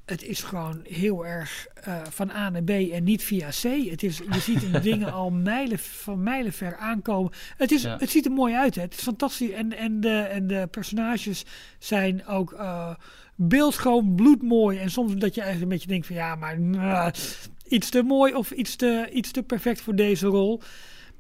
het 0.10 0.24
is 0.24 0.42
gewoon 0.42 0.80
heel 0.84 1.26
erg 1.26 1.68
eh, 1.74 2.02
van 2.10 2.30
A 2.30 2.50
naar 2.50 2.64
B 2.64 2.70
en 2.70 3.04
niet 3.04 3.24
via 3.24 3.50
C. 3.50 3.90
Het 3.90 4.04
is, 4.04 4.18
je 4.18 4.40
ziet 4.40 4.72
de 4.72 4.80
dingen 4.90 5.14
al 5.14 5.30
mijlen, 5.32 5.80
van 5.80 6.24
mijlen 6.24 6.54
ver 6.54 6.76
aankomen. 6.76 7.32
Het, 7.58 7.72
is, 7.72 7.82
Ja. 7.82 7.98
het 7.98 8.10
ziet 8.10 8.26
er 8.26 8.32
mooi 8.32 8.54
uit. 8.54 8.76
Hè? 8.76 8.82
Het 8.82 8.94
is 8.94 9.02
fantastisch. 9.02 9.52
En, 9.52 9.78
en, 9.78 10.00
de, 10.02 10.18
en 10.18 10.48
de 10.48 10.68
personages 10.72 11.46
zijn 11.80 12.26
ook 12.26 12.52
uh, 12.54 12.96
beeldschoon, 13.36 14.16
bloedmooi. 14.16 14.78
En 14.80 14.92
soms 14.92 15.16
dat 15.16 15.36
je 15.36 15.42
eigenlijk 15.42 15.72
een 15.72 15.78
beetje 15.78 15.92
denkt 15.94 16.08
van 16.08 16.16
ja, 16.16 16.36
maar 16.36 16.58
uh, 16.60 17.08
iets 17.68 17.90
te 17.90 18.04
mooi 18.04 18.34
of 18.34 18.52
iets 18.52 18.76
te, 18.76 19.10
iets 19.14 19.32
te 19.32 19.44
perfect 19.44 19.82
voor 19.82 19.96
deze 19.96 20.28
rol. 20.28 20.62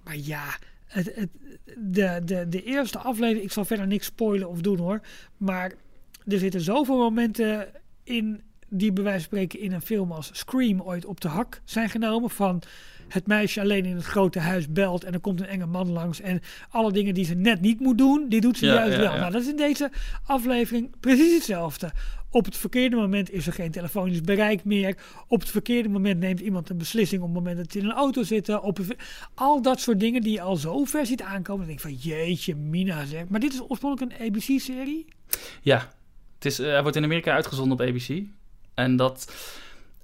Maar 0.03 0.17
ja, 0.17 0.45
het, 0.85 1.15
het, 1.15 1.29
de, 1.77 2.21
de, 2.25 2.45
de 2.49 2.63
eerste 2.63 2.97
aflevering, 2.97 3.43
ik 3.43 3.51
zal 3.51 3.65
verder 3.65 3.87
niks 3.87 4.05
spoilen 4.05 4.49
of 4.49 4.61
doen 4.61 4.77
hoor. 4.77 5.01
Maar 5.37 5.73
er 6.27 6.39
zitten 6.39 6.61
zoveel 6.61 6.97
momenten 6.97 7.67
in 8.03 8.41
die 8.69 8.93
bij 8.93 9.03
wijze 9.03 9.19
van 9.19 9.27
spreken 9.27 9.59
in 9.59 9.71
een 9.71 9.81
film 9.81 10.11
als 10.11 10.29
Scream 10.33 10.81
ooit 10.81 11.05
op 11.05 11.21
de 11.21 11.27
hak 11.27 11.61
zijn 11.65 11.89
genomen. 11.89 12.29
Van 12.29 12.61
het 13.07 13.27
meisje 13.27 13.61
alleen 13.61 13.85
in 13.85 13.95
het 13.95 14.05
grote 14.05 14.39
huis 14.39 14.71
belt 14.71 15.03
en 15.03 15.13
er 15.13 15.19
komt 15.19 15.39
een 15.39 15.47
enge 15.47 15.65
man 15.65 15.91
langs. 15.91 16.21
En 16.21 16.41
alle 16.69 16.91
dingen 16.91 17.13
die 17.13 17.25
ze 17.25 17.33
net 17.33 17.61
niet 17.61 17.79
moet 17.79 17.97
doen, 17.97 18.25
die 18.29 18.41
doet 18.41 18.57
ze 18.57 18.65
ja, 18.65 18.73
juist 18.73 18.95
ja, 18.95 19.01
wel. 19.01 19.13
Ja. 19.13 19.19
Nou, 19.19 19.31
dat 19.31 19.41
is 19.41 19.47
in 19.47 19.55
deze 19.55 19.91
aflevering 20.23 20.89
precies 20.99 21.33
hetzelfde. 21.33 21.91
Op 22.31 22.45
het 22.45 22.57
verkeerde 22.57 22.95
moment 22.95 23.31
is 23.31 23.47
er 23.47 23.53
geen 23.53 23.71
telefonisch 23.71 24.21
bereik 24.21 24.63
meer. 24.63 24.97
Op 25.27 25.39
het 25.39 25.49
verkeerde 25.49 25.89
moment 25.89 26.19
neemt 26.19 26.39
iemand 26.39 26.69
een 26.69 26.77
beslissing 26.77 27.21
op 27.21 27.27
het 27.27 27.37
moment 27.37 27.57
dat 27.57 27.71
ze 27.71 27.79
in 27.79 27.85
een 27.85 27.91
auto 27.91 28.23
zitten. 28.23 28.61
Op 28.63 28.77
een, 28.77 28.97
al 29.33 29.61
dat 29.61 29.79
soort 29.79 29.99
dingen 29.99 30.21
die 30.21 30.31
je 30.31 30.41
al 30.41 30.55
zo 30.55 30.83
ver 30.83 31.05
ziet 31.05 31.21
aankomen. 31.21 31.67
Dan 31.67 31.75
denk 31.75 31.85
ik 31.93 32.01
van 32.01 32.11
jeetje, 32.11 32.55
Mina 32.55 33.05
zeg. 33.05 33.27
Maar 33.27 33.39
dit 33.39 33.53
is 33.53 33.61
oorspronkelijk 33.67 34.13
een 34.13 34.27
ABC-serie? 34.27 35.05
Ja, 35.61 35.91
het 36.35 36.45
is, 36.45 36.59
uh, 36.59 36.67
hij 36.67 36.81
wordt 36.81 36.97
in 36.97 37.03
Amerika 37.03 37.33
uitgezonden 37.33 37.79
op 37.79 37.87
ABC. 37.87 38.23
En 38.79 38.95
dat, 38.95 39.33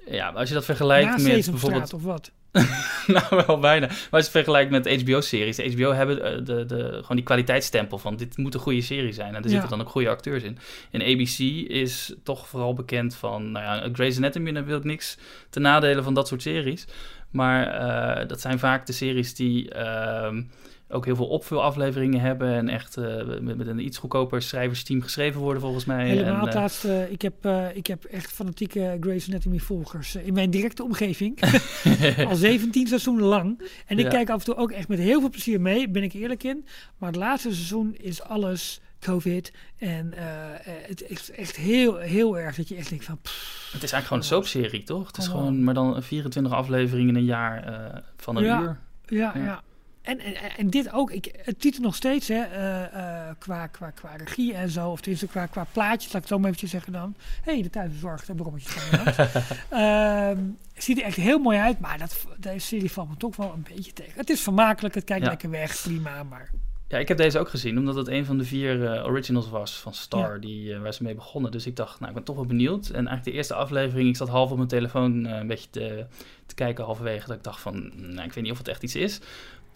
ja, 0.10 0.30
als 0.30 0.48
je 0.48 0.54
dat 0.54 0.66
vergelijkt 0.66 1.22
met 1.22 1.50
bijvoorbeeld... 1.52 1.94
of 1.94 2.04
wat? 2.04 2.32
nou, 3.08 3.44
wel 3.48 3.60
bijna. 3.60 3.88
Maar 3.88 3.98
als 3.98 4.08
je 4.10 4.18
het 4.18 4.30
vergelijkt 4.30 4.72
met 4.72 5.02
HBO-series. 5.02 5.56
De 5.56 5.72
HBO 5.72 5.92
hebben 5.92 6.16
de, 6.16 6.44
de, 6.44 6.66
de, 6.66 6.90
gewoon 6.92 7.16
die 7.16 7.26
kwaliteitsstempel 7.26 7.98
van 7.98 8.16
dit 8.16 8.38
moet 8.38 8.54
een 8.54 8.60
goede 8.60 8.82
serie 8.82 9.14
zijn. 9.14 9.36
En 9.36 9.44
er 9.44 9.50
zitten 9.50 9.70
ja. 9.70 9.76
dan 9.76 9.82
ook 9.82 9.92
goede 9.92 10.10
acteurs 10.10 10.44
in. 10.44 10.58
En 10.92 11.02
ABC 11.02 11.40
is 11.70 12.14
toch 12.24 12.48
vooral 12.48 12.74
bekend 12.74 13.16
van, 13.16 13.52
nou 13.52 13.66
ja, 13.66 13.90
Grey's 13.94 14.18
Anatomy, 14.18 14.52
daar 14.52 14.66
wil 14.66 14.78
ik 14.78 14.84
niks 14.84 15.18
te 15.50 15.60
nadelen 15.60 16.04
van 16.04 16.14
dat 16.14 16.28
soort 16.28 16.42
series. 16.42 16.86
Maar 17.30 17.82
uh, 18.22 18.28
dat 18.28 18.42
zijn 18.42 18.60
vaak 18.60 18.86
de 18.86 18.94
series 18.94 19.36
die... 19.36 19.76
Uh, 19.76 20.30
ook 20.96 21.06
heel 21.06 21.16
veel 21.16 21.28
opvulafleveringen 21.28 22.20
hebben 22.20 22.54
en 22.54 22.70
echt 22.70 22.98
uh, 22.98 23.06
met, 23.40 23.58
met, 23.58 23.68
een 23.68 23.86
iets 23.86 23.98
goedkoper 23.98 24.42
schrijversteam 24.42 25.02
geschreven 25.02 25.42
worden 25.42 25.62
volgens 25.62 25.86
mij. 25.86 26.08
Helemaal 26.08 26.40
en, 26.40 26.46
het 26.46 26.54
laatste, 26.54 27.08
ik, 27.10 27.22
heb, 27.22 27.46
uh, 27.46 27.76
ik 27.76 27.88
heb 27.88 28.04
echt 28.04 28.32
fanatieke 28.32 28.98
Grey's 29.00 29.28
Anatomy 29.28 29.60
volgers 29.60 30.16
in 30.16 30.34
mijn 30.34 30.50
directe 30.50 30.84
omgeving. 30.84 31.40
al 32.30 32.36
17 32.36 32.88
seizoenen 32.88 33.26
lang. 33.26 33.62
En 33.86 33.98
ik 33.98 34.06
ja. 34.06 34.10
kijk 34.10 34.30
af 34.30 34.40
en 34.40 34.46
toe 34.46 34.56
ook 34.56 34.72
echt 34.72 34.88
met 34.88 35.00
heel 35.00 35.20
veel 35.20 35.30
plezier 35.30 35.62
mee, 35.62 35.90
ben 35.90 36.04
ik 36.04 36.14
eerlijk 36.14 36.44
in. 36.44 36.66
Maar 36.98 37.10
het 37.10 37.20
laatste 37.20 37.54
seizoen 37.54 37.96
is 37.96 38.22
alles 38.22 38.82
COVID. 39.00 39.54
En 39.78 40.14
uh, 40.16 40.22
het 40.64 41.10
is 41.10 41.32
echt 41.32 41.56
heel, 41.56 41.98
heel 41.98 42.40
erg 42.40 42.56
dat 42.56 42.68
je 42.68 42.76
echt 42.76 42.90
denkt 42.90 43.06
van... 43.06 43.18
Pff, 43.22 43.70
het 43.72 43.84
is 43.84 43.92
eigenlijk 43.92 44.06
gewoon 44.06 44.42
een 44.42 44.50
soapserie, 44.52 44.84
toch? 44.84 45.08
Het 45.08 45.18
is 45.18 45.28
oh. 45.28 45.32
gewoon 45.32 45.64
maar 45.64 45.74
dan 45.74 46.04
24 46.04 46.54
afleveringen 46.54 47.10
in 47.10 47.16
een 47.16 47.26
jaar 47.26 47.70
uh, 47.70 48.00
van 48.18 48.36
een 48.36 48.44
ja. 48.44 48.62
uur. 48.62 48.80
Ja, 49.06 49.32
ja. 49.36 49.44
ja. 49.44 49.64
En, 50.06 50.20
en, 50.20 50.36
en, 50.58 50.70
dit 50.70 50.94
ook, 50.94 51.12
ik, 51.12 51.36
het 51.44 51.60
titel 51.60 51.82
nog 51.82 51.96
steeds, 51.96 52.28
hè, 52.28 52.44
uh, 52.52 52.94
uh, 52.94 53.30
qua, 53.40 53.68
qua, 53.68 53.90
qua 53.90 54.16
regie 54.16 54.54
en 54.54 54.70
zo, 54.70 54.90
of 54.90 55.00
tenminste 55.00 55.28
qua, 55.28 55.46
qua 55.46 55.66
plaatjes, 55.72 56.14
laat 56.14 56.16
ik 56.16 56.20
het 56.22 56.28
zo 56.28 56.38
maar 56.38 56.46
eventjes 56.46 56.72
zeggen 56.72 56.94
dan. 56.94 57.16
Hé, 57.44 57.54
hey, 57.54 57.62
de 57.62 57.70
thuiszorg, 57.70 58.26
de 58.26 58.36
brommetjes 58.36 58.74
van 58.74 59.14
uh, 59.80 60.32
Ziet 60.78 60.98
er 60.98 61.04
echt 61.04 61.16
heel 61.16 61.40
mooi 61.40 61.58
uit, 61.58 61.80
maar 61.80 61.98
dat, 61.98 62.26
deze 62.38 62.66
serie 62.66 62.92
valt 62.92 63.10
me 63.10 63.18
toch 63.18 63.36
wel 63.36 63.54
een 63.54 63.66
beetje 63.76 63.94
tegen. 63.94 64.14
Het 64.16 64.30
is 64.30 64.42
vermakelijk, 64.42 64.96
het 64.96 65.04
kijkt 65.04 65.24
ja. 65.24 65.30
lekker 65.30 65.50
weg, 65.50 65.82
prima, 65.82 66.24
maar... 66.24 66.50
Ja, 66.88 66.98
ik 66.98 67.08
heb 67.08 67.18
deze 67.18 67.40
ook 67.40 67.50
gezien, 67.50 67.78
omdat 67.78 67.96
het 67.96 68.08
een 68.08 68.26
van 68.26 68.38
de 68.38 68.44
vier 68.44 68.76
uh, 68.76 69.06
originals 69.06 69.50
was 69.50 69.80
van 69.80 69.94
Star, 69.94 70.34
ja. 70.34 70.40
die, 70.40 70.78
waar 70.78 70.94
ze 70.94 71.04
mee 71.04 71.16
begonnen. 71.16 71.52
Dus 71.52 71.66
ik 71.66 71.76
dacht, 71.76 72.00
nou, 72.00 72.10
ik 72.10 72.16
ben 72.16 72.26
toch 72.26 72.36
wel 72.36 72.46
benieuwd. 72.46 72.88
En 72.88 72.94
eigenlijk 72.94 73.24
de 73.24 73.32
eerste 73.32 73.54
aflevering, 73.54 74.10
ik 74.10 74.16
zat 74.16 74.30
half 74.30 74.52
op 74.52 74.58
mijn 74.58 74.70
telefoon 74.70 75.26
een 75.26 75.48
beetje 75.48 75.70
te, 75.70 76.06
te 76.46 76.56
kijken 76.56 76.84
halverwege. 76.84 77.28
Dat 77.28 77.36
ik 77.36 77.44
dacht 77.44 77.62
van, 77.62 77.92
nou, 77.96 78.28
ik 78.28 78.34
weet 78.34 78.44
niet 78.44 78.52
of 78.52 78.58
het 78.58 78.68
echt 78.68 78.84
iets 78.84 78.96
is. 78.96 79.20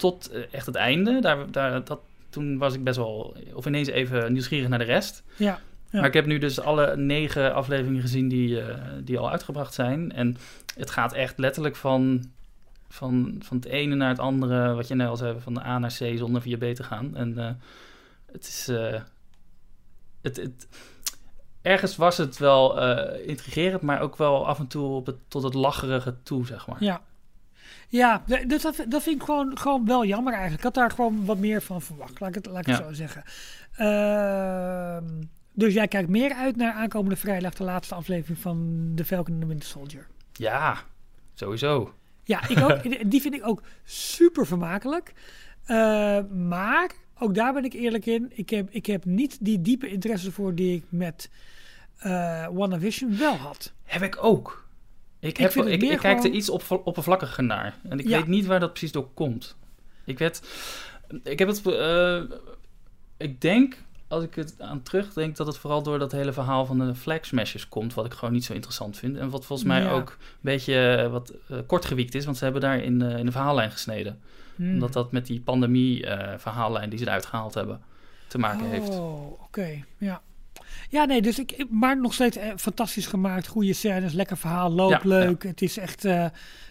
Tot 0.00 0.30
echt 0.50 0.66
het 0.66 0.74
einde, 0.74 1.20
daar, 1.20 1.50
daar, 1.50 1.84
dat, 1.84 2.00
toen 2.28 2.58
was 2.58 2.74
ik 2.74 2.84
best 2.84 2.96
wel, 2.96 3.36
of 3.54 3.66
ineens 3.66 3.88
even 3.88 4.32
nieuwsgierig 4.32 4.68
naar 4.68 4.78
de 4.78 4.84
rest. 4.84 5.22
Ja. 5.36 5.60
Ja. 5.90 5.98
Maar 5.98 6.08
ik 6.08 6.14
heb 6.14 6.26
nu 6.26 6.38
dus 6.38 6.60
alle 6.60 6.96
negen 6.96 7.54
afleveringen 7.54 8.00
gezien 8.00 8.28
die, 8.28 8.48
uh, 8.48 8.74
die 9.04 9.18
al 9.18 9.30
uitgebracht 9.30 9.74
zijn. 9.74 10.12
En 10.12 10.36
het 10.76 10.90
gaat 10.90 11.12
echt 11.12 11.38
letterlijk 11.38 11.76
van, 11.76 12.24
van, 12.88 13.36
van 13.38 13.56
het 13.56 13.66
ene 13.66 13.94
naar 13.94 14.08
het 14.08 14.18
andere, 14.18 14.74
wat 14.74 14.88
je 14.88 14.94
net 14.94 15.08
al 15.08 15.16
zei, 15.16 15.40
van 15.40 15.54
de 15.54 15.64
A 15.64 15.78
naar 15.78 15.96
C 15.98 16.18
zonder 16.18 16.42
via 16.42 16.56
B 16.56 16.74
te 16.74 16.82
gaan. 16.82 17.16
En 17.16 17.38
uh, 17.38 17.50
het 18.32 18.46
is. 18.46 18.68
Uh, 18.68 19.00
het, 20.20 20.36
het, 20.36 20.68
ergens 21.62 21.96
was 21.96 22.16
het 22.16 22.38
wel 22.38 22.80
intrigerend, 23.18 23.82
maar 23.82 24.00
ook 24.00 24.16
wel 24.16 24.46
af 24.46 24.58
en 24.58 24.66
toe 24.66 24.88
op 24.88 25.06
het, 25.06 25.16
tot 25.28 25.42
het 25.42 25.54
lacherige 25.54 26.14
toe, 26.22 26.46
zeg 26.46 26.66
maar. 26.66 26.84
Ja. 26.84 27.02
Ja, 27.90 28.22
dus 28.46 28.62
dat, 28.62 28.84
dat 28.88 29.02
vind 29.02 29.16
ik 29.16 29.22
gewoon, 29.22 29.58
gewoon 29.58 29.86
wel 29.86 30.04
jammer 30.04 30.32
eigenlijk. 30.32 30.64
Ik 30.64 30.74
had 30.74 30.74
daar 30.74 30.90
gewoon 30.90 31.24
wat 31.24 31.38
meer 31.38 31.62
van 31.62 31.82
verwacht, 31.82 32.20
laat 32.20 32.28
ik 32.28 32.34
het, 32.34 32.46
laat 32.46 32.60
ik 32.60 32.66
het 32.66 32.78
ja. 32.78 32.84
zo 32.84 32.92
zeggen. 32.92 33.22
Uh, 33.78 34.96
dus 35.52 35.74
jij 35.74 35.88
kijkt 35.88 36.08
meer 36.08 36.32
uit 36.32 36.56
naar 36.56 36.72
aankomende 36.72 37.16
vrijdag, 37.16 37.54
de 37.54 37.64
laatste 37.64 37.94
aflevering 37.94 38.38
van 38.38 38.92
The 38.94 39.04
Falcon 39.04 39.32
and 39.32 39.40
the 39.40 39.46
Winter 39.46 39.68
Soldier. 39.68 40.06
Ja, 40.32 40.76
sowieso. 41.34 41.94
Ja, 42.24 42.48
ik 42.48 42.60
ook, 42.60 42.82
die 43.10 43.20
vind 43.20 43.34
ik 43.34 43.46
ook 43.46 43.62
super 43.84 44.46
vermakelijk. 44.46 45.12
Uh, 45.66 46.18
maar, 46.30 46.90
ook 47.18 47.34
daar 47.34 47.52
ben 47.52 47.64
ik 47.64 47.72
eerlijk 47.72 48.06
in, 48.06 48.30
ik 48.34 48.50
heb, 48.50 48.70
ik 48.70 48.86
heb 48.86 49.04
niet 49.04 49.38
die 49.40 49.60
diepe 49.60 49.88
interesse 49.88 50.32
voor 50.32 50.54
die 50.54 50.76
ik 50.76 50.84
met 50.88 51.30
uh, 52.06 52.46
WandaVision 52.52 53.18
wel 53.18 53.36
had. 53.36 53.72
Heb 53.84 54.02
ik 54.02 54.24
ook. 54.24 54.68
Ik, 55.20 55.36
heb, 55.36 55.52
ik, 55.52 55.64
ik, 55.64 55.82
ik 55.82 55.98
kijk 55.98 56.24
er 56.24 56.30
iets 56.30 56.50
op, 56.50 56.82
oppervlakkiger 56.84 57.44
naar. 57.44 57.74
En 57.88 57.98
ik 57.98 58.08
ja. 58.08 58.18
weet 58.18 58.26
niet 58.26 58.46
waar 58.46 58.60
dat 58.60 58.70
precies 58.70 58.92
door 58.92 59.08
komt. 59.14 59.56
Ik 60.04 60.18
werd... 60.18 60.42
Ik 61.22 61.38
heb 61.38 61.48
het... 61.48 61.66
Uh, 61.66 62.22
ik 63.16 63.40
denk 63.40 63.76
als 64.10 64.24
ik 64.24 64.34
het 64.34 64.54
aan 64.58 64.82
terugdenk, 64.82 65.36
dat 65.36 65.46
het 65.46 65.58
vooral 65.58 65.82
door 65.82 65.98
dat 65.98 66.12
hele 66.12 66.32
verhaal 66.32 66.66
van 66.66 66.78
de 66.78 66.94
flag 66.94 67.26
smashers 67.26 67.68
komt, 67.68 67.94
wat 67.94 68.06
ik 68.06 68.12
gewoon 68.12 68.34
niet 68.34 68.44
zo 68.44 68.52
interessant 68.52 68.96
vind. 68.96 69.16
En 69.16 69.30
wat 69.30 69.44
volgens 69.44 69.68
mij 69.68 69.82
ja. 69.82 69.90
ook 69.90 70.08
een 70.08 70.38
beetje 70.40 71.02
uh, 71.04 71.10
wat 71.10 71.34
uh, 71.50 71.58
kortgewiekt 71.66 72.14
is, 72.14 72.24
want 72.24 72.36
ze 72.36 72.44
hebben 72.44 72.62
daar 72.62 72.78
in, 72.78 73.02
uh, 73.02 73.18
in 73.18 73.26
de 73.26 73.32
verhaallijn 73.32 73.70
gesneden. 73.70 74.20
Hmm. 74.56 74.72
Omdat 74.72 74.92
dat 74.92 75.12
met 75.12 75.26
die 75.26 75.40
pandemie-verhaallijn 75.40 76.90
die 76.90 76.98
ze 76.98 77.04
eruit 77.04 77.26
gehaald 77.26 77.54
hebben 77.54 77.80
te 78.28 78.38
maken 78.38 78.64
oh, 78.64 78.70
heeft. 78.70 78.88
Oh, 78.88 79.32
oké. 79.32 79.42
Okay. 79.42 79.84
Ja. 79.98 80.22
Ja, 80.90 81.04
nee, 81.04 81.22
dus 81.22 81.38
ik, 81.38 81.66
maar 81.70 82.00
nog 82.00 82.14
steeds 82.14 82.38
fantastisch 82.56 83.06
gemaakt. 83.06 83.46
Goede 83.46 83.72
scènes, 83.72 84.12
lekker 84.12 84.36
verhaal, 84.36 84.70
loopt 84.70 85.02
ja, 85.02 85.08
leuk. 85.08 85.42
Ja. 85.42 85.48
Het 85.48 85.62
is 85.62 85.78
echt, 85.78 86.04
uh, 86.04 86.26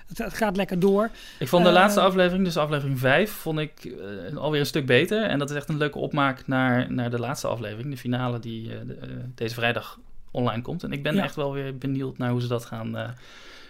het, 0.08 0.18
het, 0.18 0.34
gaat 0.34 0.56
lekker 0.56 0.80
door. 0.80 1.10
Ik 1.40 1.48
vond 1.48 1.64
de 1.64 1.70
uh, 1.70 1.76
laatste 1.76 2.02
aflevering, 2.02 2.46
dus 2.46 2.58
aflevering 2.58 3.00
5, 3.00 3.32
vond 3.32 3.60
ik 3.60 3.84
uh, 3.84 4.38
alweer 4.38 4.60
een 4.60 4.66
stuk 4.66 4.86
beter. 4.86 5.24
En 5.24 5.40
dat 5.40 5.50
is 5.50 5.56
echt 5.56 5.70
een 5.70 5.78
leuke 5.78 5.98
opmaak 5.98 6.48
naar, 6.48 6.92
naar 6.92 7.10
de 7.10 7.20
laatste 7.20 7.48
aflevering, 7.48 7.90
de 7.90 7.98
finale 7.98 8.40
die 8.40 8.68
de, 8.68 8.98
deze 9.36 9.54
vrijdag 9.54 10.00
online 10.32 10.62
komt. 10.62 10.84
En 10.84 10.92
ik 10.92 11.04
ben 11.04 11.16
ja. 11.16 11.24
echt 11.24 11.36
wel 11.36 11.54
weer 11.54 11.78
benieuwd 11.78 12.18
naar 12.18 12.32
hoe 12.32 12.42
ze 12.42 12.48
dat 12.48 12.66
gaan, 12.66 12.96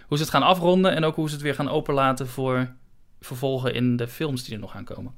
hoe 0.07 0.17
ze 0.17 0.23
het 0.23 0.31
gaan 0.31 0.43
afronden. 0.43 0.95
En 0.95 1.03
ook 1.03 1.15
hoe 1.15 1.27
ze 1.27 1.33
het 1.33 1.43
weer 1.43 1.55
gaan 1.55 1.69
openlaten 1.69 2.27
voor 2.27 2.67
vervolgen 3.19 3.73
in 3.73 3.95
de 3.95 4.07
films 4.07 4.43
die 4.43 4.53
er 4.53 4.59
nog 4.59 4.75
aankomen. 4.75 5.13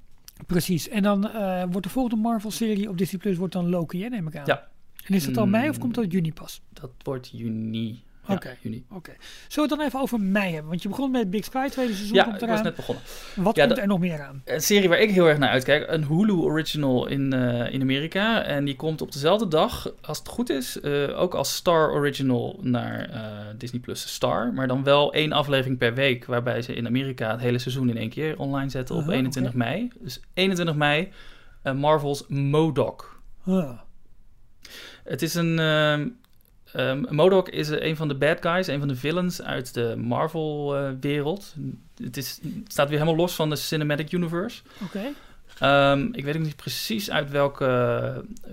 Precies. 0.48 0.90
En 0.90 1.04
dan 1.04 1.30
wordt 1.70 1.84
de 1.84 1.94
volgende 1.94 2.22
Marvel-serie 2.22 2.90
op 2.90 2.98
Disney 2.98 3.22
Plus 3.22 3.38
wordt 3.38 3.54
dan 3.54 3.70
Loki, 3.70 4.04
hè, 4.04 4.10
neem 4.10 4.28
ik 4.28 4.36
aan. 4.36 4.44
Ja, 4.46 4.71
en 5.12 5.18
is 5.18 5.26
dat 5.26 5.38
al 5.38 5.48
mei 5.48 5.70
of 5.70 5.78
komt 5.78 5.96
dat 5.96 6.12
juni 6.12 6.34
pas? 6.34 6.62
Dat 6.70 6.92
wordt 7.04 7.30
juni. 7.34 8.04
Oké, 8.24 8.34
okay. 8.34 8.58
juni. 8.62 8.86
Okay. 8.90 9.16
Zullen 9.48 9.56
we 9.56 9.62
het 9.62 9.70
dan 9.70 9.82
even 9.82 10.00
over 10.00 10.20
mei 10.20 10.52
hebben? 10.52 10.70
Want 10.70 10.82
je 10.82 10.90
begon 10.90 11.12
met 11.12 11.30
Big 11.30 11.46
Sky, 11.46 11.68
tweede 11.70 11.94
seizoen 11.94 12.16
ja, 12.16 12.24
komt 12.24 12.42
eraan. 12.42 12.48
Ja, 12.50 12.54
ik 12.56 12.64
was 12.64 12.68
net 12.68 12.76
begonnen. 12.76 13.04
Wat 13.36 13.56
ja, 13.56 13.66
komt 13.66 13.78
er 13.78 13.88
nog 13.88 14.00
meer 14.00 14.22
aan? 14.22 14.42
Een 14.46 14.62
serie 14.62 14.90
waar 14.90 15.00
ik 15.00 15.12
heel 15.12 15.28
erg 15.28 15.38
naar 15.38 15.50
uitkijk. 15.50 15.86
Een 15.90 16.06
Hulu 16.06 16.34
original 16.34 17.08
in, 17.08 17.34
uh, 17.34 17.74
in 17.74 17.82
Amerika. 17.82 18.44
En 18.44 18.66
die 18.66 18.76
komt 18.76 19.02
op 19.02 19.12
dezelfde 19.12 19.48
dag, 19.48 19.92
als 20.02 20.18
het 20.18 20.28
goed 20.28 20.50
is, 20.50 20.78
uh, 20.82 21.20
ook 21.20 21.34
als 21.34 21.56
Star 21.56 21.92
original 21.92 22.60
naar 22.62 23.10
uh, 23.10 23.20
Disney 23.58 23.82
Plus 23.82 24.14
Star. 24.14 24.54
Maar 24.54 24.68
dan 24.68 24.84
wel 24.84 25.14
één 25.14 25.32
aflevering 25.32 25.78
per 25.78 25.94
week, 25.94 26.26
waarbij 26.26 26.62
ze 26.62 26.74
in 26.74 26.88
Amerika 26.88 27.32
het 27.32 27.40
hele 27.40 27.60
seizoen 27.60 27.90
in 27.90 27.98
één 27.98 28.10
keer 28.10 28.40
online 28.40 28.70
zetten 28.70 28.96
op 28.96 29.04
-huh, 29.04 29.14
21 29.14 29.54
okay. 29.54 29.68
mei. 29.68 29.92
Dus 30.00 30.22
21 30.34 30.76
mei, 30.76 31.12
Marvel's 31.64 32.26
Modoc. 32.28 33.20
Huh. 33.44 33.72
Het 35.04 35.22
is 35.22 35.34
een... 35.34 35.60
um, 35.60 37.06
MODOK 37.10 37.50
is 37.50 37.68
een 37.70 37.96
van 37.96 38.08
de 38.08 38.16
bad 38.16 38.38
guys, 38.42 38.68
een 38.68 38.80
van 38.80 38.88
de 38.88 38.96
villains 38.96 39.42
uit 39.42 39.74
de 39.74 39.96
Marvel-wereld. 39.98 41.54
het, 42.04 42.18
is, 42.18 42.40
het 42.44 42.72
staat 42.72 42.90
weer 42.90 42.98
helemaal 43.00 43.20
los 43.20 43.36
van 43.36 43.50
de 43.50 43.56
Cinematic 43.56 44.12
Universe. 44.12 44.62
Oké. 44.84 45.02
Ehm, 45.60 46.08
ik 46.12 46.24
weet 46.26 46.36
ook 46.36 46.42
niet 46.42 46.56
precies 46.56 47.12
uit 47.12 47.30
welke 47.32 47.66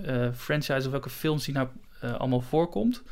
eh, 0.04 0.28
franchise 0.36 0.86
of 0.86 0.90
welke 0.90 1.10
films 1.10 1.44
die 1.44 1.54
nou 1.54 1.68
eh, 2.00 2.14
allemaal 2.14 2.40
voorkomt. 2.40 3.02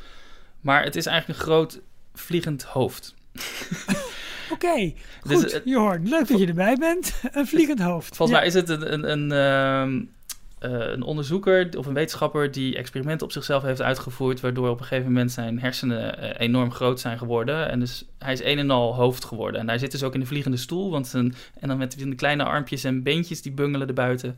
Maar 0.61 0.83
het 0.83 0.95
is 0.95 1.05
eigenlijk 1.05 1.39
een 1.39 1.45
groot 1.45 1.79
vliegend 2.13 2.63
hoofd. 2.63 3.15
Oké, 4.53 4.93
Dus, 5.23 5.41
goed. 5.41 5.51
eh, 5.51 5.59
Jorn, 5.65 6.09
leuk 6.09 6.27
dat 6.27 6.39
je 6.39 6.47
erbij 6.47 6.75
bent. 6.75 7.21
Een 7.31 7.47
vliegend 7.47 7.79
hoofd. 7.79 8.15
Volgens 8.15 8.37
Ja. 8.37 8.43
mij 8.43 8.47
is 8.47 8.53
het 8.53 8.69
een, 8.69 8.93
een, 8.93 9.31
een, 9.31 10.11
eh, 10.59 10.71
een 10.71 11.01
onderzoeker 11.01 11.77
of 11.77 11.85
een 11.85 11.93
wetenschapper 11.93 12.51
die 12.51 12.75
experimenten 12.75 13.25
op 13.25 13.31
zichzelf 13.31 13.63
heeft 13.63 13.81
uitgevoerd, 13.81 14.39
waardoor 14.39 14.69
op 14.69 14.79
een 14.79 14.85
gegeven 14.85 15.11
moment 15.11 15.31
zijn 15.31 15.59
hersenen 15.59 16.19
eh, 16.19 16.47
enorm 16.47 16.71
groot 16.71 16.99
zijn 16.99 17.17
geworden. 17.17 17.69
En 17.69 17.79
dus 17.79 18.05
hij 18.19 18.33
is 18.33 18.43
een 18.43 18.57
en 18.57 18.71
al 18.71 18.95
hoofd 18.95 19.25
geworden. 19.25 19.61
En 19.61 19.67
hij 19.67 19.77
zit 19.77 19.91
dus 19.91 20.03
ook 20.03 20.13
in 20.13 20.19
de 20.19 20.25
vliegende 20.25 20.57
stoel, 20.57 20.91
want 20.91 21.07
zijn, 21.07 21.35
en 21.59 21.67
dan 21.67 21.77
met 21.77 21.97
die 21.97 22.15
kleine 22.15 22.43
armpjes 22.43 22.83
en 22.83 23.03
beentjes 23.03 23.41
die 23.41 23.51
bungelen 23.51 23.87
erbuiten. 23.87 24.37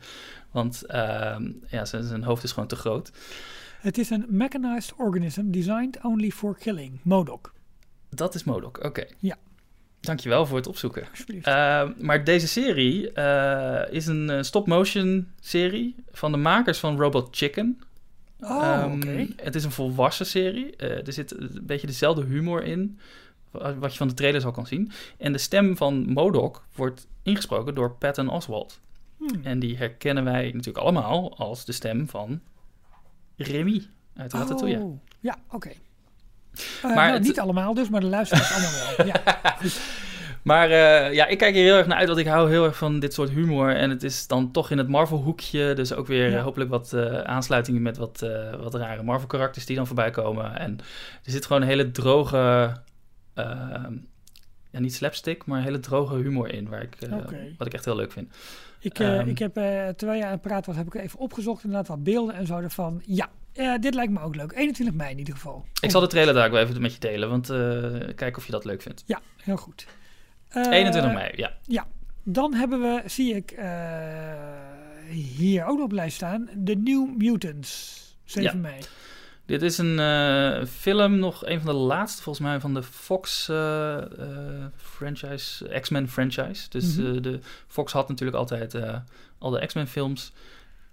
Want 0.52 0.86
ehm, 0.86 1.52
ja, 1.68 1.86
zijn, 1.86 2.04
zijn 2.04 2.24
hoofd 2.24 2.44
is 2.44 2.52
gewoon 2.52 2.70
te 2.70 2.76
groot. 2.76 3.12
Het 3.80 3.98
is 3.98 4.10
een 4.10 4.26
mechanized 4.28 4.94
organism 4.98 5.52
designed 5.52 6.00
only 6.04 6.30
for 6.30 6.58
killing. 6.58 7.00
MODOK, 7.04 7.54
Dat 8.10 8.36
is 8.36 8.44
Modok, 8.44 8.84
oké. 8.84 9.06
Ja. 9.20 9.38
Dankjewel 10.02 10.46
voor 10.46 10.58
het 10.58 10.68
opzoeken. 10.68 11.08
alsjeblieft. 11.10 11.48
Uh, 11.48 11.90
maar 11.98 12.24
deze 12.24 12.48
serie 12.48 13.12
uh, 13.16 13.82
is 13.90 14.06
een 14.06 14.30
uh, 14.30 14.42
stop-motion 14.42 15.28
serie 15.40 15.96
van 16.12 16.32
de 16.32 16.38
makers 16.38 16.80
van 16.80 17.00
Robot 17.00 17.28
Chicken. 17.32 17.82
oh, 18.40 18.84
Um, 18.86 18.94
oké. 18.94 19.28
Het 19.36 19.56
is 19.56 19.64
een 19.64 19.72
volwassen 19.72 20.26
serie. 20.26 20.74
Uh, 20.78 21.08
er 21.08 21.14
zit 21.14 21.40
een 21.40 21.60
beetje 21.64 21.88
dezelfde 21.88 22.24
humor 22.26 22.64
in, 22.64 23.00
wat 23.52 23.92
je 23.92 23.98
van 23.98 24.08
de 24.08 24.14
trailers 24.14 24.46
al 24.46 24.52
kan 24.52 24.68
zien. 24.68 24.92
En 25.18 25.32
de 25.32 25.38
stem 25.38 25.78
van 25.78 26.12
Modok 26.12 26.66
wordt 26.76 27.08
ingesproken 27.24 27.76
door 27.76 27.92
Patton 27.92 28.30
Oswalt. 28.30 28.80
Hmm. 29.18 29.40
En 29.44 29.60
die 29.60 29.78
herkennen 29.78 30.24
wij 30.24 30.46
natuurlijk 30.46 30.78
allemaal 30.78 31.38
als 31.38 31.66
de 31.66 31.72
stem 31.72 32.08
van 32.08 32.42
Remy 33.36 33.88
uit 34.16 34.34
Ratatouille. 34.34 34.80
Oh, 34.80 35.00
ja, 35.20 35.38
oké. 35.50 35.72
Uh, 36.56 36.84
Maar 36.84 36.96
nou, 36.96 37.12
het- 37.12 37.24
niet 37.24 37.40
allemaal 37.40 37.74
dus, 37.74 37.90
maar 37.90 38.02
de 38.02 38.08
luisteraars 38.08 38.52
allemaal 38.54 38.96
wel. 38.98 39.06
Ja. 39.06 39.40
Maar 40.44 40.70
uh, 40.70 41.14
ja, 41.14 41.26
ik 41.28 41.38
kijk 41.38 41.54
hier 41.54 41.64
heel 41.64 41.76
erg 41.78 41.88
naar 41.88 41.98
uit, 41.98 42.08
want 42.08 42.20
ik 42.20 42.28
hou 42.28 42.50
heel 42.50 42.66
erg 42.66 42.78
van 42.78 43.00
dit 43.00 43.14
soort 43.14 43.30
humor. 43.30 43.76
En 43.76 43.90
het 43.90 44.04
is 44.04 44.28
dan 44.28 44.52
toch 44.52 44.72
in 44.72 44.78
het 44.78 44.88
Marvel-hoekje. 44.88 45.74
Dus 45.74 45.94
ook 45.94 46.08
weer 46.08 46.30
Ja. 46.30 46.38
uh, 46.38 46.44
hopelijk 46.44 46.70
wat 46.70 46.92
uh, 46.96 47.20
aansluitingen 47.22 47.82
met 47.82 47.98
wat, 47.98 48.26
wat 48.60 48.74
rare 48.76 49.04
Marvel-karakters 49.04 49.66
die 49.66 49.76
dan 49.76 49.88
voorbij 49.88 50.10
komen. 50.12 50.60
En 50.60 50.78
er 51.24 51.32
zit 51.32 51.46
gewoon 51.46 51.62
een 51.62 51.68
hele 51.68 51.92
droge, 51.92 52.72
ehm, 53.34 53.94
ja, 54.72 54.80
niet 54.80 54.94
slapstick, 54.96 55.46
maar 55.46 55.58
een 55.58 55.64
hele 55.64 55.80
droge 55.80 56.16
humor 56.16 56.54
in. 56.54 56.70
Waar 56.70 56.82
ik. 56.82 56.98
Wat 57.58 57.68
ik 57.68 57.74
echt 57.74 57.86
heel 57.86 57.96
leuk 57.96 58.12
vind. 58.12 58.34
Ik, 58.80 59.00
Ehm. 59.00 59.28
ik 59.28 59.40
heb, 59.40 59.54
terwijl 59.98 60.18
jij 60.18 60.26
aan 60.26 60.32
het 60.32 60.42
praten 60.42 60.66
was, 60.66 60.76
heb 60.84 60.94
ik 60.94 61.02
even 61.02 61.20
opgezocht. 61.20 61.64
Inderdaad 61.64 61.88
wat 61.88 62.04
beelden 62.04 62.36
en 62.36 62.46
zo 62.48 62.58
ervan. 62.58 63.02
Ja, 63.06 63.28
uh, 63.60 63.74
dit 63.80 63.94
lijkt 63.94 64.12
me 64.14 64.20
ook 64.20 64.36
leuk. 64.36 64.52
21 64.56 64.96
mei 64.96 65.12
in 65.12 65.18
ieder 65.18 65.34
geval. 65.34 65.66
Ik 65.82 65.92
zal 65.92 66.02
de 66.02 66.08
trailer 66.08 66.34
daar 66.34 66.46
ook 66.46 66.52
wel 66.52 66.62
even 66.62 66.82
met 66.82 66.94
je 66.94 67.00
delen, 67.00 67.30
want 67.30 67.50
uh, 67.52 67.96
kijk 68.16 68.38
of 68.38 68.46
je 68.46 68.52
dat 68.52 68.66
leuk 68.66 68.82
vindt. 68.82 69.04
Ja, 69.06 69.22
heel 69.38 69.58
goed. 69.58 69.88
21 70.54 71.14
mei, 71.14 71.32
ja. 71.36 71.54
Ja, 71.66 71.88
dan 72.24 72.54
hebben 72.54 72.82
we, 72.82 73.02
zie 73.06 73.36
ik 73.36 73.52
uh, 73.52 73.66
hier 75.12 75.66
ook 75.66 75.76
nog 75.76 75.86
op 75.86 75.92
lijst 75.92 76.16
staan, 76.16 76.50
The 76.66 76.74
New 76.74 77.18
Mutants. 77.18 77.98
7 78.24 78.52
Ja. 78.52 78.58
mei. 78.62 78.80
Dit 79.46 79.62
is 79.62 79.78
een 79.78 79.98
uh, 80.00 80.66
film, 80.66 81.20
nog 81.20 81.46
een 81.46 81.62
van 81.62 81.74
de 81.74 81.80
laatste 81.80 82.22
volgens 82.24 82.46
mij 82.46 82.60
van 82.60 82.74
de 82.74 82.84
Fox 82.84 83.48
uh, 83.50 83.56
uh, 84.20 84.66
franchise, 84.78 85.80
X-Men 85.80 86.10
franchise. 86.10 86.70
Dus 86.70 86.96
Mhm. 86.96 87.22
de 87.22 87.40
Fox 87.68 87.92
had 87.94 88.08
natuurlijk 88.10 88.38
altijd 88.38 88.76
al 89.38 89.50
de 89.50 89.66
X-Men 89.66 89.88
films. 89.88 90.32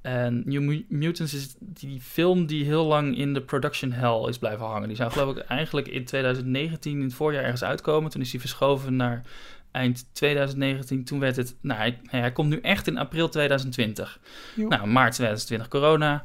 En 0.06 0.42
New 0.44 0.62
Mu- 0.62 0.86
Mutants 0.88 1.34
is 1.34 1.54
die 1.58 2.00
film 2.00 2.46
die 2.46 2.64
heel 2.64 2.84
lang 2.84 3.16
in 3.18 3.34
de 3.34 3.42
production 3.42 3.92
hell 3.92 4.28
is 4.28 4.38
blijven 4.38 4.66
hangen. 4.66 4.88
Die 4.88 4.96
zou 4.96 5.10
geloof 5.10 5.36
ik 5.36 5.42
eigenlijk 5.44 5.88
in 5.88 6.04
2019 6.04 6.92
in 6.92 7.02
het 7.02 7.14
voorjaar 7.14 7.42
ergens 7.42 7.64
uitkomen. 7.64 8.10
Toen 8.10 8.20
is 8.20 8.30
die 8.30 8.40
verschoven 8.40 8.96
naar 8.96 9.22
eind 9.70 10.08
2019. 10.12 11.04
Toen 11.04 11.18
werd 11.18 11.36
het, 11.36 11.56
nou 11.60 11.78
hij, 11.78 11.98
hij 12.06 12.32
komt 12.32 12.48
nu 12.48 12.60
echt 12.60 12.86
in 12.86 12.98
april 12.98 13.28
2020. 13.28 14.18
Jo. 14.54 14.68
Nou, 14.68 14.86
maart 14.86 15.14
2020 15.14 15.68
corona. 15.68 16.24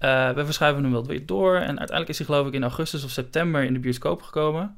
Uh, 0.00 0.30
we 0.30 0.44
verschuiven 0.44 0.82
hem 0.82 0.92
wel 0.92 1.06
weer 1.06 1.26
door. 1.26 1.54
En 1.54 1.66
uiteindelijk 1.66 2.08
is 2.08 2.18
hij 2.18 2.26
geloof 2.26 2.46
ik 2.46 2.52
in 2.52 2.62
augustus 2.62 3.04
of 3.04 3.10
september 3.10 3.64
in 3.64 3.72
de 3.72 3.78
bioscoop 3.78 4.22
gekomen. 4.22 4.76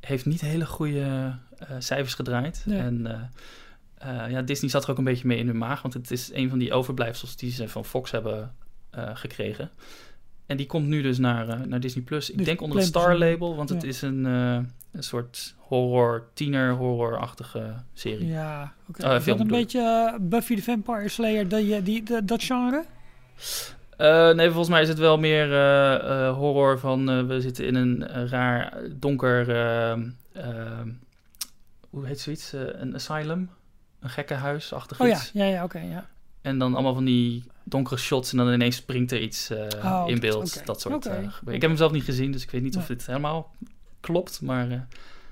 Heeft 0.00 0.26
niet 0.26 0.40
hele 0.40 0.66
goede 0.66 1.00
uh, 1.00 1.68
cijfers 1.78 2.14
gedraaid. 2.14 2.62
Nee. 2.66 2.78
En 2.78 3.00
uh, 3.06 3.12
uh, 4.06 4.30
ja, 4.30 4.42
Disney 4.42 4.70
zat 4.70 4.84
er 4.84 4.90
ook 4.90 4.98
een 4.98 5.04
beetje 5.04 5.26
mee 5.26 5.38
in 5.38 5.46
hun 5.46 5.58
maag. 5.58 5.82
Want 5.82 5.94
het 5.94 6.10
is 6.10 6.30
een 6.32 6.48
van 6.48 6.58
die 6.58 6.72
overblijfsels 6.72 7.36
die 7.36 7.50
ze 7.50 7.68
van 7.68 7.84
Fox 7.84 8.10
hebben 8.10 8.54
uh, 8.96 9.10
gekregen. 9.14 9.70
En 10.46 10.56
die 10.56 10.66
komt 10.66 10.86
nu 10.86 11.02
dus 11.02 11.18
naar, 11.18 11.48
uh, 11.48 11.60
naar 11.60 11.80
Disney 11.80 12.04
Plus. 12.04 12.30
Ik 12.30 12.36
Dus 12.36 12.46
denk 12.46 12.60
onder 12.60 12.78
het 12.78 12.86
Star 12.86 13.18
label, 13.18 13.56
want 13.56 13.68
het 13.68 13.82
is 13.82 14.02
een, 14.02 14.24
een 14.24 15.02
soort 15.02 15.54
horror, 15.58 16.28
tiener 16.32 16.72
horror-achtige 16.72 17.74
serie. 17.92 18.26
Ja, 18.26 18.72
oké. 18.88 19.06
Oh, 19.06 19.14
is 19.14 19.24
dat 19.24 19.40
een 19.40 19.46
beetje 19.46 20.16
Buffy 20.20 20.56
the 20.56 20.62
Vampire 20.62 21.08
Slayer, 21.08 21.48
die, 21.48 21.82
die, 21.82 22.02
die, 22.02 22.24
dat 22.24 22.42
genre? 22.42 22.84
Uh, 23.98 24.32
nee, 24.32 24.46
volgens 24.46 24.68
mij 24.68 24.82
is 24.82 24.88
het 24.88 24.98
wel 24.98 25.18
meer 25.18 25.48
uh, 25.48 25.54
uh, 25.54 26.36
horror 26.36 26.78
van 26.78 27.26
we 27.26 27.40
zitten 27.40 27.66
in 27.66 27.74
een 27.74 28.28
raar 28.28 28.78
donker, 28.96 29.46
hoe 31.90 32.06
heet 32.06 32.20
zoiets? 32.20 32.52
Een 32.52 32.94
asylum? 32.94 33.50
Een 34.04 34.10
gekkenhuisachtig 34.10 35.00
Oh 35.00 35.06
ja, 35.08 35.14
iets. 35.14 35.30
ja, 35.32 35.44
ja, 35.44 35.64
oké, 35.64 35.78
ja. 35.78 36.08
En 36.40 36.58
dan 36.58 36.74
allemaal 36.74 36.94
van 36.94 37.04
die 37.04 37.44
donkere 37.62 37.96
shots 37.96 38.30
en 38.32 38.36
dan 38.38 38.52
ineens 38.52 38.76
springt 38.76 39.12
er 39.12 39.20
iets 39.20 39.50
uh, 39.50 39.58
Oh, 39.84 40.04
in 40.06 40.20
beeld. 40.20 40.66
Dat 40.66 40.80
soort 40.80 41.06
uh, 41.06 41.12
gebeuren. 41.12 41.32
Ik 41.54 41.60
heb 41.60 41.70
hem 41.70 41.76
zelf 41.76 41.92
niet 41.92 42.02
gezien, 42.04 42.32
dus 42.32 42.42
ik 42.42 42.50
weet 42.50 42.62
niet 42.62 42.76
of 42.76 42.86
dit 42.86 43.06
helemaal 43.06 43.54
klopt. 44.00 44.40
Maar 44.40 44.70
uh, 44.70 44.80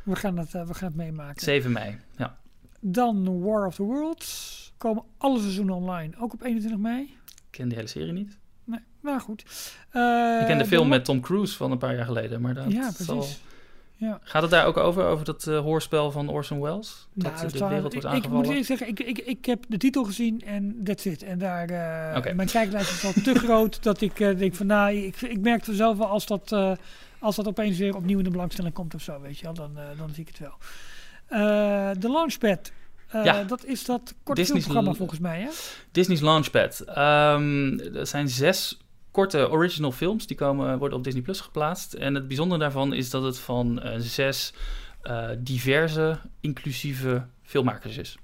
We 0.03 0.17
gaan 0.17 0.37
het, 0.39 0.51
we 0.53 0.75
gaan 0.75 0.89
het 0.89 0.97
meemaken. 0.97 1.43
7 1.43 1.73
mei, 1.73 1.99
ja. 2.17 2.37
Dan 2.81 3.43
War 3.43 3.67
of 3.67 3.75
the 3.75 3.83
Worlds. 3.83 4.61
Komen 4.77 5.03
alle 5.19 5.41
seizoenen 5.41 5.75
online, 5.75 6.13
ook 6.19 6.33
op 6.33 6.43
21 6.43 6.81
mei. 6.81 7.03
Ik 7.03 7.43
ken 7.51 7.67
die 7.69 7.77
hele 7.77 7.89
serie 7.89 8.13
niet. 8.13 8.39
Nee, 8.65 8.81
maar 9.01 9.21
goed. 9.21 9.43
Uh, 9.93 10.39
ik 10.41 10.47
ken 10.47 10.59
de 10.59 10.67
film 10.67 10.89
met 10.89 11.05
Tom 11.05 11.21
Cruise 11.21 11.57
van 11.57 11.71
een 11.71 11.79
paar 11.79 11.95
jaar 11.97 12.05
geleden. 12.05 12.41
Maar 12.41 12.55
dat 12.55 12.73
Ja, 12.73 12.91
zal- 12.91 13.17
precies. 13.17 13.41
Ja. 13.97 14.21
Gaat 14.23 14.43
het 14.43 14.51
daar 14.51 14.67
ook 14.67 14.77
over, 14.77 15.05
over 15.05 15.25
dat 15.25 15.47
uh, 15.49 15.59
hoorspel 15.59 16.11
van 16.11 16.29
Orson 16.29 16.61
Welles? 16.61 17.07
Dat 17.13 17.33
Nou, 17.33 17.43
dat 17.43 17.53
de 17.53 17.67
wereld 17.67 17.81
wordt 17.83 17.95
ik, 17.95 18.03
ik 18.03 18.05
moet 18.13 18.15
aangevallen? 18.15 18.47
eerlijk 18.47 18.67
zeggen, 18.67 18.89
ik, 18.89 19.01
ik, 19.01 19.19
ik 19.19 19.45
heb 19.45 19.65
de 19.69 19.77
titel 19.77 20.05
gezien 20.05 20.43
en 20.45 20.81
that's 20.85 21.05
it. 21.05 21.23
En 21.23 21.39
daar, 21.39 21.71
uh, 21.71 22.17
Oké. 22.17 22.33
mijn 22.33 22.49
kijklijst 22.49 22.91
is 22.91 23.05
al 23.05 23.13
te 23.23 23.35
groot 23.45 23.83
dat 23.83 24.01
ik 24.01 24.21
uh, 24.21 24.39
denk 24.39 24.55
van, 24.55 24.67
nou, 24.67 24.93
ik, 24.95 25.21
ik 25.21 25.41
merk 25.41 25.67
er 25.67 25.75
zelf 25.75 25.99
wel 25.99 26.07
als 26.07 26.27
dat, 26.27 26.53
als 27.19 27.37
dat 27.37 27.47
opeens 27.47 27.79
weer 27.79 27.97
opnieuw 27.97 28.19
in 28.19 28.25
de 28.25 28.31
belangstelling 28.31 28.75
komt 28.75 28.95
of 28.95 29.03
zo, 29.03 29.21
weet 29.21 29.39
je 29.39 29.45
wel, 29.45 29.55
dan, 29.55 29.71
dan 29.97 30.11
zie 30.11 30.23
ik 30.23 30.29
het 30.29 30.39
wel. 30.39 30.57
De 31.99 32.11
Launchpad, 32.11 32.73
Ja. 33.13 33.45
dat 33.45 33.65
is 33.65 33.85
dat 33.85 34.15
korte 34.23 34.41
Disney's 34.41 34.65
filmprogramma 34.65 34.95
volgens 34.99 35.21
mij, 35.21 35.41
hè? 35.41 35.49
Disney's 35.91 36.21
Launchpad. 36.21 36.85
Um, 36.89 37.79
er 37.81 38.07
zijn 38.07 38.29
zes 38.29 38.79
korte 39.13 39.51
original 39.51 39.93
films 39.93 40.27
die 40.27 40.37
komen, 40.37 40.79
worden 40.79 40.99
op 40.99 41.05
Disney 41.05 41.23
Plus 41.23 41.41
geplaatst. 41.41 41.93
En 41.93 42.15
het 42.15 42.27
bijzondere 42.29 42.61
daarvan 42.61 42.93
is 42.93 43.11
dat 43.11 43.23
het 43.23 43.39
van 43.39 43.81
uh, 43.87 43.95
zes 43.99 44.53
uh, 45.05 45.29
diverse, 45.39 46.19
inclusieve 46.41 47.27
filmmakers 47.43 47.97
is. 47.97 48.17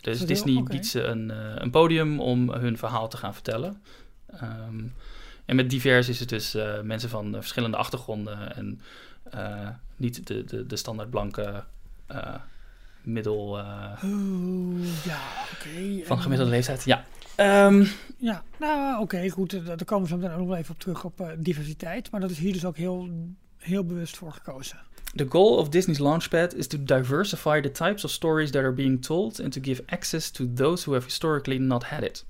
Dus 0.00 0.20
Disney 0.20 0.62
biedt 0.62 0.86
ze 0.86 1.02
een, 1.02 1.30
uh, 1.30 1.52
een 1.54 1.70
podium 1.70 2.20
om 2.20 2.50
hun 2.52 2.78
verhaal 2.78 3.08
te 3.08 3.16
gaan 3.16 3.34
vertellen. 3.34 3.82
Um, 4.42 4.94
en 5.44 5.56
met 5.56 5.70
divers 5.70 6.08
is 6.08 6.20
het 6.20 6.28
dus 6.28 6.54
uh, 6.54 6.80
mensen 6.80 7.08
van 7.08 7.32
verschillende 7.32 7.76
achtergronden 7.76 8.56
en 8.56 8.80
uh, 9.34 9.68
niet 9.96 10.26
de, 10.26 10.44
de, 10.44 10.66
de 10.66 10.76
standaard 10.76 11.10
blanke 11.10 11.64
uh, 12.12 12.34
middel 13.02 13.38
Oh, 13.38 14.84
ja, 15.04 15.20
oké. 15.52 16.04
van 16.04 16.22
gemiddelde 16.22 16.52
leeftijd. 16.52 16.84
Ja. 16.84 17.04
Um, 17.40 17.86
Ja, 18.16 18.42
nou 18.58 19.00
oké, 19.02 19.28
goed. 19.28 19.52
eh, 19.52 19.66
Daar 19.66 19.84
komen 19.84 20.08
we 20.08 20.14
zo 20.14 20.16
meteen 20.20 20.36
ook 20.36 20.46
nog 20.46 20.56
even 20.56 20.74
op 20.74 20.80
terug 20.80 21.04
op 21.04 21.20
uh, 21.20 21.28
diversiteit. 21.38 22.10
Maar 22.10 22.20
dat 22.20 22.30
is 22.30 22.38
hier 22.38 22.52
dus 22.52 22.64
ook 22.64 22.76
heel, 22.76 23.08
heel 23.58 23.84
bewust 23.84 24.16
voor 24.16 24.32
gekozen. 24.32 24.78
The 25.14 25.26
goal 25.28 25.56
of 25.56 25.68
Disney's 25.68 25.98
Launchpad 25.98 26.54
is 26.54 26.66
to 26.66 26.78
diversify 26.84 27.60
the 27.60 27.70
types 27.70 28.04
of 28.04 28.10
stories 28.10 28.50
that 28.50 28.62
are 28.62 28.72
being 28.72 29.02
told 29.02 29.40
and 29.40 29.52
to 29.52 29.60
give 29.62 29.82
access 29.86 30.30
to 30.30 30.52
those 30.54 30.84
who 30.84 30.92
have 30.92 31.04
historically 31.06 31.58
not 31.58 31.84
had 31.84 32.02
it. 32.02 32.24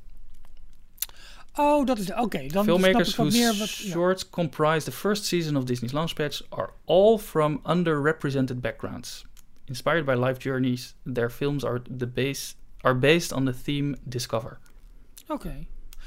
Oh, 1.54 1.86
dat 1.86 1.98
is... 1.98 2.12
Oké, 2.12 2.46
dan 2.46 2.64
Filmmakers 2.64 3.16
whose 3.16 3.38
meer 3.38 3.58
wat... 3.58 3.70
ja. 3.70 3.90
shorts 3.90 4.30
comprise 4.30 4.84
the 4.84 4.92
first 4.92 5.24
season 5.24 5.56
of 5.56 5.64
Disney's 5.64 5.92
Launchpads 5.92 6.46
are 6.48 6.70
all 6.84 7.18
from 7.18 7.60
underrepresented 7.64 8.60
backgrounds. 8.60 9.24
Inspired 9.64 10.04
by 10.04 10.14
life 10.14 10.38
journeys, 10.38 10.94
their 11.12 11.30
films 11.30 11.64
are 11.64 11.82
the 11.98 12.06
base 12.06 12.54
are 12.80 12.98
based 12.98 13.32
on 13.32 13.44
the 13.44 13.54
theme 13.64 13.96
Discover. 14.08 14.58
Oké. 15.30 15.54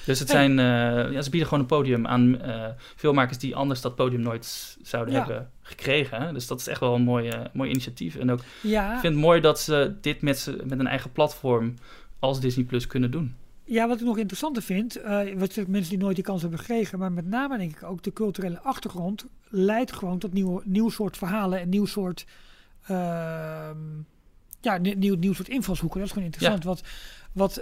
Dus 0.05 0.19
het 0.19 0.32
Hey. 0.32 0.38
zijn, 0.45 0.59
eh, 0.59 1.11
ja, 1.13 1.21
ze 1.21 1.30
bieden 1.30 1.47
gewoon 1.47 1.63
een 1.63 1.69
podium 1.69 2.07
aan 2.07 2.41
eh, 2.41 2.65
filmmakers 2.95 3.38
die 3.38 3.55
anders 3.55 3.82
dat 3.82 3.95
podium 3.95 4.21
nooit 4.21 4.78
zouden 4.82 5.13
Ja. 5.13 5.19
hebben 5.19 5.49
gekregen. 5.61 6.34
Dus 6.34 6.47
dat 6.47 6.59
is 6.59 6.67
echt 6.67 6.80
wel 6.80 6.95
een 6.95 7.01
mooi, 7.01 7.32
mooi 7.53 7.69
initiatief. 7.69 8.15
En 8.15 8.32
ook, 8.32 8.39
Ja, 8.61 8.93
ik 8.93 8.99
vind 8.99 9.13
het 9.13 9.24
mooi 9.24 9.41
dat 9.41 9.59
ze 9.59 9.95
dit 10.01 10.21
met, 10.21 10.55
met 10.65 10.80
een 10.80 10.88
eigen 10.88 11.11
platform 11.11 11.74
als 12.19 12.39
Disney 12.39 12.65
Plus 12.65 12.88
kunnen 12.88 13.11
doen. 13.11 13.36
ja, 13.65 13.88
wat 13.88 13.99
ik 13.99 14.05
nog 14.05 14.17
interessanter 14.17 14.61
vind, 14.63 14.95
eh, 14.95 15.19
wat 15.38 15.55
mensen 15.67 15.89
die 15.89 15.97
nooit 16.03 16.15
die 16.15 16.24
kans 16.24 16.41
hebben 16.41 16.59
gekregen, 16.59 16.99
maar 16.99 17.11
met 17.11 17.26
name 17.28 17.57
denk 17.57 17.71
ik 17.76 17.84
ook 17.84 18.03
de 18.03 18.13
culturele 18.13 18.59
achtergrond 18.59 19.26
leidt 19.49 19.91
gewoon 19.93 20.19
tot 20.19 20.34
nieuwe, 20.34 20.61
nieuw 20.65 20.89
soort 20.89 21.17
verhalen 21.17 21.59
en 21.59 21.69
nieuw 21.69 21.86
soort, 21.86 22.26
ehm, 22.88 23.78
ja, 24.61 24.78
nie- 24.78 24.95
nieuw, 24.95 25.15
nieuw 25.15 25.34
soort 25.34 25.49
invalshoeken. 25.49 25.97
Dat 25.99 26.07
is 26.07 26.13
gewoon 26.13 26.28
interessant. 26.30 26.63
Wat, 26.63 26.82
wat 27.32 27.57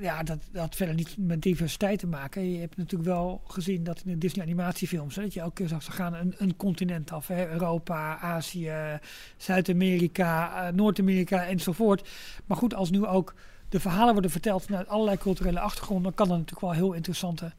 ja, 0.00 0.22
dat, 0.22 0.38
dat 0.52 0.62
had 0.62 0.76
verder 0.76 0.94
niet 0.94 1.14
met 1.18 1.42
diversiteit 1.42 1.98
te 1.98 2.06
maken. 2.06 2.52
Je 2.52 2.60
hebt 2.60 2.76
natuurlijk 2.76 3.10
wel 3.10 3.42
gezien 3.46 3.84
dat 3.84 4.02
in 4.04 4.12
de 4.12 4.18
Disney 4.18 4.44
animatiefilms, 4.44 5.16
hè, 5.16 5.22
dat 5.22 5.34
je 5.34 5.40
elke 5.40 5.54
keer 5.54 5.68
zag, 5.68 5.82
ze 5.82 5.92
gaan 5.92 6.14
een, 6.14 6.34
een 6.38 6.56
continent 6.56 7.12
af. 7.12 7.26
Hè, 7.26 7.48
Europa, 7.48 8.18
Azië, 8.18 8.98
Zuid-Amerika, 9.36 10.66
eh, 10.66 10.72
Noord-Amerika 10.72 11.46
enzovoort. 11.46 12.08
Maar 12.46 12.56
goed, 12.56 12.74
als 12.74 12.90
nu 12.90 13.06
ook 13.06 13.34
de 13.68 13.80
verhalen 13.80 14.12
worden 14.12 14.30
verteld 14.30 14.64
vanuit 14.64 14.88
allerlei 14.88 15.16
culturele 15.18 15.60
achtergronden, 15.60 16.04
dan 16.04 16.14
kan 16.14 16.28
dat 16.28 16.36
natuurlijk 16.36 16.66
wel 16.66 16.84
heel 16.84 16.92
interessante 16.92 17.52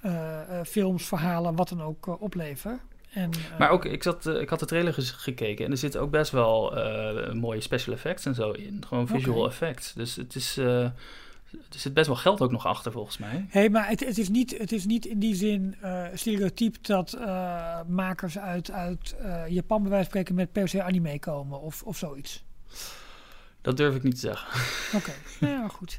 eh, 0.00 0.40
eh, 0.58 0.66
films, 0.66 1.04
verhalen, 1.04 1.54
wat 1.54 1.68
dan 1.68 1.82
ook 1.82 2.06
eh, 2.06 2.22
opleveren. 2.22 2.80
En, 3.12 3.30
eh, 3.32 3.58
Maar 3.58 3.70
ook, 3.70 3.84
ik, 3.84 4.02
zat, 4.02 4.26
eh, 4.26 4.40
ik 4.40 4.48
had 4.48 4.58
de 4.58 4.66
trailer 4.66 4.94
gekeken 4.98 5.64
en 5.64 5.70
er 5.70 5.76
zitten 5.76 6.00
ook 6.00 6.10
best 6.10 6.30
wel 6.30 6.76
eh, 6.76 7.32
mooie 7.32 7.60
special 7.60 7.94
effects 7.94 8.26
en 8.26 8.34
zo 8.34 8.50
in. 8.50 8.84
Gewoon 8.86 9.06
visual 9.08 9.46
effects. 9.46 9.92
Dus 9.92 10.16
het 10.16 10.34
is, 10.34 10.56
eh, 10.56 10.90
er 11.52 11.78
zit 11.78 11.94
best 11.94 12.06
wel 12.06 12.16
geld 12.16 12.40
ook 12.40 12.50
nog 12.50 12.66
achter 12.66 12.92
volgens 12.92 13.18
mij. 13.18 13.46
Hé, 13.48 13.68
maar 13.68 13.88
het, 13.88 14.00
het, 14.00 14.18
is 14.18 14.28
niet, 14.28 14.58
het 14.58 14.72
is 14.72 14.86
niet 14.86 15.06
in 15.06 15.18
die 15.18 15.34
zin 15.34 15.76
eh 15.80 16.06
stereotyp 16.14 16.84
dat 16.84 17.12
eh, 17.12 17.80
makers 17.86 18.38
uit, 18.38 18.70
uit 18.70 19.16
eh, 19.18 19.48
Japan 19.48 19.82
bij 19.82 19.90
wijze 19.90 20.04
van 20.04 20.12
spreken 20.12 20.34
met 20.34 20.52
per 20.52 20.68
se 20.68 20.82
anime 20.82 21.18
komen 21.18 21.60
of, 21.60 21.82
of 21.82 21.96
zoiets. 21.96 22.44
Dat 23.60 23.76
durf 23.76 23.94
ik 23.94 24.02
niet 24.02 24.14
te 24.14 24.20
zeggen. 24.20 24.60
Oké, 24.98 25.12
nou 25.40 25.52
ja, 25.62 25.68
goed. 25.68 25.98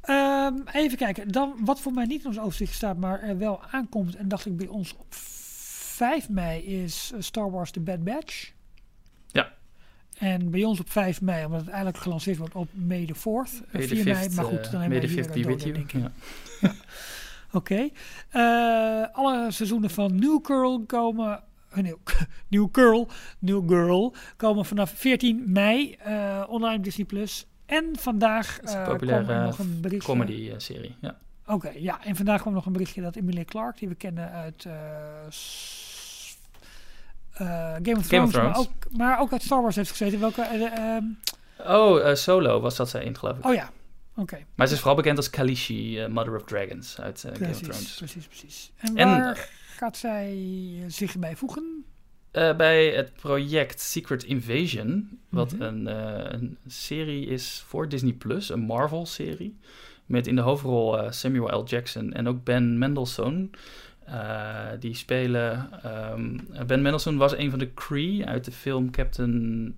Ehm, 0.00 0.54
even 0.72 0.98
kijken, 0.98 1.28
dan 1.28 1.54
wat 1.64 1.80
voor 1.80 1.92
mij 1.92 2.06
niet 2.06 2.20
in 2.20 2.26
ons 2.26 2.38
overzicht 2.38 2.74
staat, 2.74 2.96
maar 2.96 3.22
er 3.22 3.38
wel 3.38 3.62
aankomt 3.70 4.16
en 4.16 4.28
dacht 4.28 4.46
ik 4.46 4.56
bij 4.56 4.66
ons 4.66 4.96
op 4.96 5.06
5 5.10 6.28
mei 6.28 6.62
is 6.62 7.12
Star 7.18 7.50
Wars 7.50 7.70
The 7.70 7.80
Bad 7.80 8.04
Batch. 8.04 8.52
En 10.18 10.50
bij 10.50 10.64
ons 10.64 10.80
op 10.80 10.90
5 10.90 11.20
mei, 11.20 11.44
omdat 11.44 11.60
het 11.60 11.68
eigenlijk 11.68 11.98
gelanceerd 11.98 12.36
wordt 12.38 12.54
op 12.54 12.68
May 12.72 13.06
the 13.06 13.14
4th, 13.14 13.20
eh, 13.22 13.72
May 13.72 13.86
the 13.86 13.94
4 13.94 14.04
mei, 14.04 14.16
fifth, 14.16 14.36
maar 14.36 14.44
goed, 14.44 14.58
eh, 14.66 14.70
dan 14.70 14.80
hebben 14.80 15.00
we 15.00 15.06
hier 15.06 15.18
een 15.18 15.24
you. 15.62 15.72
denk 15.72 15.92
ik. 15.92 16.00
Ja. 16.60 16.72
Oké. 17.58 17.88
Eh, 18.28 19.04
alle 19.12 19.46
seizoenen 19.50 19.90
van 19.90 20.18
New 20.18 20.38
Girl 20.46 20.84
komen. 20.86 21.42
eh, 21.70 21.82
New, 21.82 21.96
New 22.48 22.68
Girl, 22.72 23.08
New 23.38 23.68
Girl 23.68 24.14
komen 24.36 24.64
vanaf 24.64 24.90
14 24.90 25.42
mei 25.46 25.92
eh, 25.92 26.44
online 26.48 26.76
op 26.76 26.84
Disney 26.84 27.06
Plus. 27.06 27.46
En 27.66 27.84
vandaag 27.98 28.60
is 28.60 28.72
een 28.72 28.78
eh, 28.80 28.88
populaire 28.88 29.32
er 29.32 29.42
nog 29.42 29.58
een 29.58 29.80
berichtje. 29.80 30.12
Comedy-serie, 30.12 30.94
ja. 31.00 31.18
Oké, 31.46 31.68
ja. 31.76 32.04
En 32.04 32.16
vandaag 32.16 32.40
kwam 32.40 32.52
nog 32.52 32.66
een 32.66 32.72
berichtje 32.72 33.02
dat 33.02 33.16
Emilia 33.16 33.44
Clarke, 33.44 33.78
die 33.78 33.88
we 33.88 33.94
kennen 33.94 34.30
uit 34.30 34.64
eh, 34.64 34.72
eh, 37.38 37.72
Game 37.82 37.96
of 37.96 38.06
Thrones, 38.06 38.32
Maar, 38.34 38.56
ook, 38.56 38.70
maar 38.90 39.20
ook 39.20 39.32
uit 39.32 39.42
Star 39.42 39.62
Wars 39.62 39.76
heeft 39.76 39.90
gezeten. 39.90 40.20
Welke? 40.20 40.42
eh, 40.42 40.62
ehm, 40.96 41.04
Oh, 41.66 42.08
eh, 42.08 42.14
Solo 42.14 42.60
was 42.60 42.76
dat 42.76 42.88
zij 42.88 43.04
in, 43.04 43.16
geloof 43.18 43.38
ik. 43.38 43.44
oh 43.46 43.54
ja, 43.54 43.70
oké. 44.16 44.38
Maar 44.54 44.66
ze 44.66 44.72
is 44.72 44.78
vooral 44.78 44.96
bekend 44.96 45.16
als 45.16 45.30
Kalishi, 45.30 46.06
Mother 46.08 46.34
of 46.36 46.44
Dragons 46.44 47.00
uit 47.00 47.24
Game 47.32 47.50
of 47.50 47.58
Thrones. 47.60 47.94
precies, 47.96 48.26
precies. 48.26 48.72
En 48.76 48.96
En- 48.96 49.08
waar 49.08 49.48
gaat 49.76 49.96
zij 49.96 50.36
zich 50.86 51.18
bij 51.18 51.36
voegen? 51.36 51.84
Bij 52.56 52.86
het 52.86 53.12
project 53.12 53.80
Secret 53.80 54.22
Invasion, 54.24 55.18
wat 55.28 55.52
Mhm. 55.52 55.62
een, 55.62 55.86
een 56.34 56.58
serie 56.66 57.26
is 57.26 57.64
voor 57.66 57.88
Disney 57.88 58.12
Plus, 58.12 58.48
een 58.48 58.60
Marvel-serie. 58.60 59.58
Met 60.06 60.26
in 60.26 60.34
de 60.34 60.40
hoofdrol 60.40 61.12
Samuel 61.12 61.60
L. 61.60 61.64
Jackson 61.64 62.12
en 62.12 62.28
ook 62.28 62.44
Ben 62.44 62.78
Mendelsohn. 62.78 63.50
Eh, 64.12 64.66
die 64.80 64.94
spelen. 64.94 65.68
ehm, 65.82 66.38
ben 66.66 66.82
Mendelsohn 66.82 67.16
was 67.16 67.36
een 67.36 67.50
van 67.50 67.58
de 67.58 67.66
Kree 67.66 68.26
uit 68.26 68.44
de 68.44 68.52
film 68.52 68.90
Captain. 68.90 69.76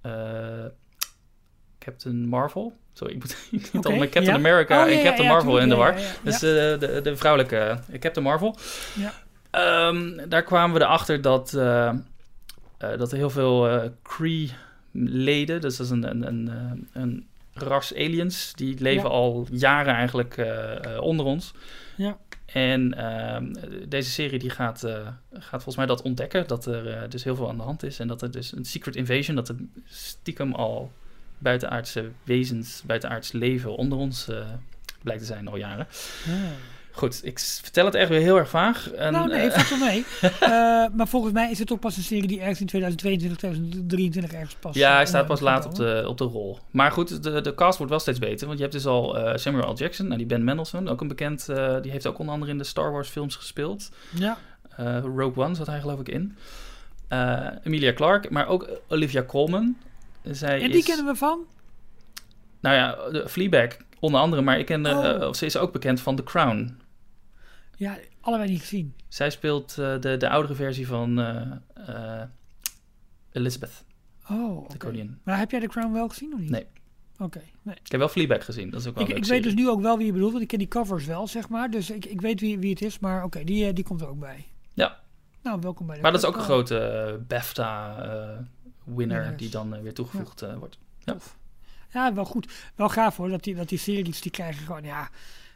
eh, 0.00 0.64
Captain 1.78 2.28
Marvel. 2.28 2.76
Sorry, 2.92 3.14
ik 3.14 3.18
moet, 3.20 3.36
Oké, 3.76 3.88
al 3.88 3.96
met 3.96 4.10
Captain 4.10 4.24
ja. 4.24 4.48
America 4.48 4.84
Oh, 4.84 4.90
en 4.90 4.96
ja, 4.96 5.02
Captain 5.02 5.28
ja, 5.28 5.34
Marvel 5.34 5.58
in 5.58 5.68
de 5.68 5.74
war. 5.74 5.94
Dus 6.22 6.38
de, 6.38 7.00
de 7.02 7.16
vrouwelijke 7.16 7.56
eh, 7.56 7.98
Captain 8.00 8.26
Marvel. 8.26 8.56
Ja. 8.94 9.12
Ehm, 9.50 10.28
daar 10.28 10.42
kwamen 10.42 10.76
we 10.78 10.84
erachter 10.84 11.22
dat, 11.22 11.50
dat 12.78 13.12
er 13.12 13.16
heel 13.16 13.30
veel 13.30 13.90
Cree-leden, 14.02 15.60
dus 15.60 15.76
dat 15.76 15.86
is 15.86 15.92
een, 15.92 16.10
een, 16.10 16.26
een, 16.26 16.88
een 16.92 17.26
ras 17.52 17.94
aliens, 17.94 18.52
die 18.54 18.80
leven 18.80 19.10
al 19.10 19.46
jaren 19.50 19.94
eigenlijk 19.94 20.46
onder 21.00 21.26
ons. 21.26 21.54
Ja. 21.96 22.18
En 22.54 22.94
ehm, 22.94 23.52
deze 23.88 24.10
serie 24.10 24.38
die 24.38 24.50
gaat, 24.50 24.84
eh, 24.84 25.06
gaat 25.32 25.48
volgens 25.48 25.76
mij 25.76 25.86
dat 25.86 26.02
ontdekken, 26.02 26.46
dat 26.46 26.66
er 26.66 26.86
eh, 26.88 27.10
dus 27.10 27.24
heel 27.24 27.36
veel 27.36 27.48
aan 27.48 27.56
de 27.56 27.62
hand 27.62 27.82
is. 27.82 27.98
En 27.98 28.08
dat 28.08 28.22
er 28.22 28.30
dus 28.30 28.52
een 28.52 28.64
secret 28.64 28.96
invasion, 28.96 29.36
dat 29.36 29.48
er 29.48 29.56
stiekem 29.84 30.52
al 30.52 30.92
buitenaardse 31.38 32.10
wezens, 32.24 32.82
buitenaards 32.86 33.32
leven 33.32 33.76
onder 33.76 33.98
ons 33.98 34.28
eh, 34.28 34.46
blijkt 35.02 35.20
te 35.20 35.26
zijn 35.26 35.48
al 35.48 35.56
jaren. 35.56 35.86
Goed, 36.96 37.20
ik 37.24 37.38
vertel 37.38 37.84
het 37.84 37.94
echt 37.94 38.08
weer 38.08 38.20
heel 38.20 38.36
erg 38.36 38.48
vaag. 38.48 38.90
En, 38.90 39.12
nou 39.12 39.28
nee, 39.28 39.48
eh, 39.48 39.60
valt 39.60 39.68
wel 39.68 39.88
mee. 39.88 40.04
Eh, 40.40 40.50
maar 40.92 41.08
volgens 41.08 41.32
mij 41.32 41.50
is 41.50 41.58
het 41.58 41.72
ook 41.72 41.80
pas 41.80 41.96
een 41.96 42.02
serie 42.02 42.26
die 42.26 42.40
ergens 42.40 42.60
in 42.60 42.66
2022, 42.66 43.38
2023 43.38 44.32
ergens 44.32 44.54
pas... 44.54 44.74
ja, 44.74 44.92
hij 44.92 45.00
eh, 45.00 45.06
staat 45.06 45.26
pas 45.26 45.40
laat 45.40 45.66
op 45.66 45.74
de, 45.74 46.04
op 46.06 46.18
de 46.18 46.24
rol. 46.24 46.58
Maar 46.70 46.92
goed, 46.92 47.22
de, 47.22 47.40
de 47.40 47.54
cast 47.54 47.76
wordt 47.76 47.92
wel 47.92 48.00
steeds 48.00 48.18
beter. 48.18 48.46
Want 48.46 48.58
je 48.58 48.64
hebt 48.64 48.76
dus 48.76 48.86
al 48.86 49.18
Samuel 49.34 49.72
L. 49.72 49.76
Jackson, 49.76 50.06
nou, 50.06 50.18
die 50.18 50.26
Ben 50.26 50.44
Mendelsohn, 50.44 50.88
ook 50.88 51.00
een 51.00 51.08
bekend... 51.08 51.46
die 51.82 51.90
heeft 51.90 52.06
ook 52.06 52.18
onder 52.18 52.34
andere 52.34 52.52
in 52.52 52.58
de 52.58 52.64
Star 52.64 52.92
Wars 52.92 53.08
films 53.08 53.36
gespeeld. 53.36 53.90
Ja, 54.10 54.38
Rogue 55.16 55.44
One 55.44 55.54
zat 55.54 55.66
hij 55.66 55.80
geloof 55.80 56.00
ik 56.00 56.08
in. 56.08 56.36
Emilia 57.62 57.92
Clarke, 57.92 58.28
maar 58.30 58.46
ook 58.46 58.68
Olivia 58.88 59.22
Colman. 59.22 59.76
Zij 60.22 60.62
en 60.62 60.70
die 60.70 60.78
is, 60.78 60.84
kennen 60.84 61.06
we 61.06 61.14
van? 61.14 61.38
Nou 62.60 62.76
ja, 62.76 63.10
de 63.10 63.28
Fleabag 63.28 63.76
onder 64.00 64.20
andere. 64.20 64.42
Maar 64.42 64.58
ik 64.58 64.66
ken, 64.66 64.86
Oh. 64.86 65.28
of 65.28 65.36
ze 65.36 65.46
is 65.46 65.56
ook 65.56 65.72
bekend 65.72 66.00
van 66.00 66.16
The 66.16 66.22
Crown. 66.22 66.76
Ja, 67.76 67.98
allebei 68.20 68.50
niet 68.50 68.60
gezien. 68.60 68.94
Zij 69.08 69.30
speelt 69.30 69.78
eh, 69.78 70.00
de, 70.00 70.16
de 70.16 70.28
oudere 70.28 70.54
versie 70.54 70.86
van 70.86 71.20
eh, 71.20 71.50
eh, 71.74 72.22
Elizabeth, 73.32 73.84
Oh, 74.30 74.68
de 74.68 74.76
koningin. 74.76 75.18
Maar 75.22 75.38
heb 75.38 75.50
jij 75.50 75.60
de 75.60 75.68
Crown 75.68 75.92
wel 75.92 76.08
gezien 76.08 76.32
of 76.34 76.40
niet? 76.40 76.50
Nee. 76.50 76.66
Oké, 77.18 77.40
nee. 77.62 77.74
Ik 77.74 77.90
heb 77.90 78.00
wel 78.00 78.08
Fleabag 78.08 78.44
gezien, 78.44 78.70
dat 78.70 78.80
is 78.80 78.86
ook 78.86 78.94
wel 78.94 79.08
Ik, 79.08 79.16
ik 79.16 79.24
weet 79.24 79.42
dus 79.42 79.54
nu 79.54 79.68
ook 79.68 79.80
wel 79.80 79.96
wie 79.96 80.06
je 80.06 80.12
bedoelt, 80.12 80.30
want 80.30 80.42
ik 80.42 80.48
ken 80.48 80.58
die 80.58 80.68
covers 80.68 81.04
wel, 81.04 81.26
zeg 81.26 81.48
maar. 81.48 81.70
Dus 81.70 81.90
ik, 81.90 82.04
ik 82.04 82.20
weet 82.20 82.40
wie, 82.40 82.58
wie 82.58 82.70
het 82.70 82.82
is, 82.82 82.98
maar 82.98 83.24
oké, 83.24 83.44
die, 83.44 83.72
die 83.72 83.84
komt 83.84 84.00
er 84.00 84.08
ook 84.08 84.18
bij. 84.18 84.46
Ja. 84.72 85.00
Nou, 85.42 85.60
welkom 85.60 85.86
bij 85.86 85.96
de 85.96 86.02
Maar 86.02 86.12
dat 86.12 86.22
is 86.22 86.26
ook 86.28 86.34
een 86.36 86.42
club. 86.42 86.52
grote 86.52 87.20
BAFTA-winner 87.28 89.36
die 89.36 89.48
dan 89.48 89.82
weer 89.82 89.94
toegevoegd 89.94 90.44
wordt. 90.58 90.78
Ja, 91.92 92.14
wel 92.14 92.24
goed. 92.24 92.52
Wel 92.74 92.88
gaaf 92.88 93.16
hoor, 93.16 93.28
dat 93.28 93.42
die, 93.42 93.54
dat 93.54 93.68
die 93.68 93.78
series, 93.78 94.20
die 94.20 94.30
krijgen 94.30 94.66
gewoon, 94.66 94.84
ja, 94.84 95.10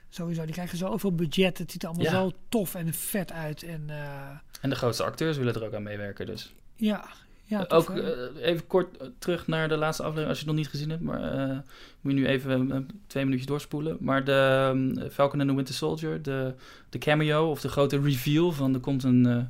sowieso, 0.09 0.45
die 0.45 0.53
krijgen 0.55 0.79
zoveel 0.79 1.15
budget. 1.15 1.59
Het 1.59 1.71
ziet 1.73 1.83
er 1.83 1.89
allemaal 1.89 2.07
Ja. 2.07 2.13
zo 2.13 2.33
tof 2.49 2.75
en 2.75 2.93
vet 2.95 3.33
uit. 3.33 3.63
En 3.63 3.83
eh, 3.87 4.29
En 4.61 4.71
de 4.71 4.77
grootste 4.77 5.05
acteurs 5.05 5.37
willen 5.37 5.55
er 5.55 5.65
ook 5.65 5.75
aan 5.75 5.83
meewerken, 5.83 6.27
dus. 6.27 6.55
ja, 6.77 7.05
ja 7.45 7.65
tof, 7.67 7.89
ook 7.91 7.97
eh, 7.97 8.09
even 8.49 8.67
kort 8.67 8.97
eh, 8.97 9.07
terug 9.19 9.47
naar 9.47 9.69
de 9.69 9.77
laatste 9.77 10.03
aflevering, 10.03 10.31
als 10.31 10.39
je 10.41 10.45
het 10.45 10.55
nog 10.55 10.63
niet 10.65 10.73
gezien 10.73 10.91
hebt. 10.91 11.03
Maar 11.03 11.33
eh, 11.51 11.59
moet 12.01 12.13
je 12.13 12.19
nu 12.19 12.27
even 12.27 12.73
eh, 12.73 12.79
twee 13.07 13.25
minuutjes 13.25 13.49
doorspoelen. 13.49 13.97
Maar 14.01 14.25
de 14.25 14.69
ehm, 15.03 15.11
Falcon 15.11 15.41
and 15.41 15.49
the 15.49 15.55
Winter 15.55 15.75
Soldier, 15.75 16.23
de, 16.23 16.55
de 16.89 16.99
cameo 16.99 17.51
of 17.51 17.61
de 17.61 17.69
grote 17.69 18.01
reveal 18.01 18.53
van 18.53 18.75
er 18.75 18.81
komt 18.81 19.03
een, 19.05 19.27
eh, 19.27 19.33
een 19.33 19.49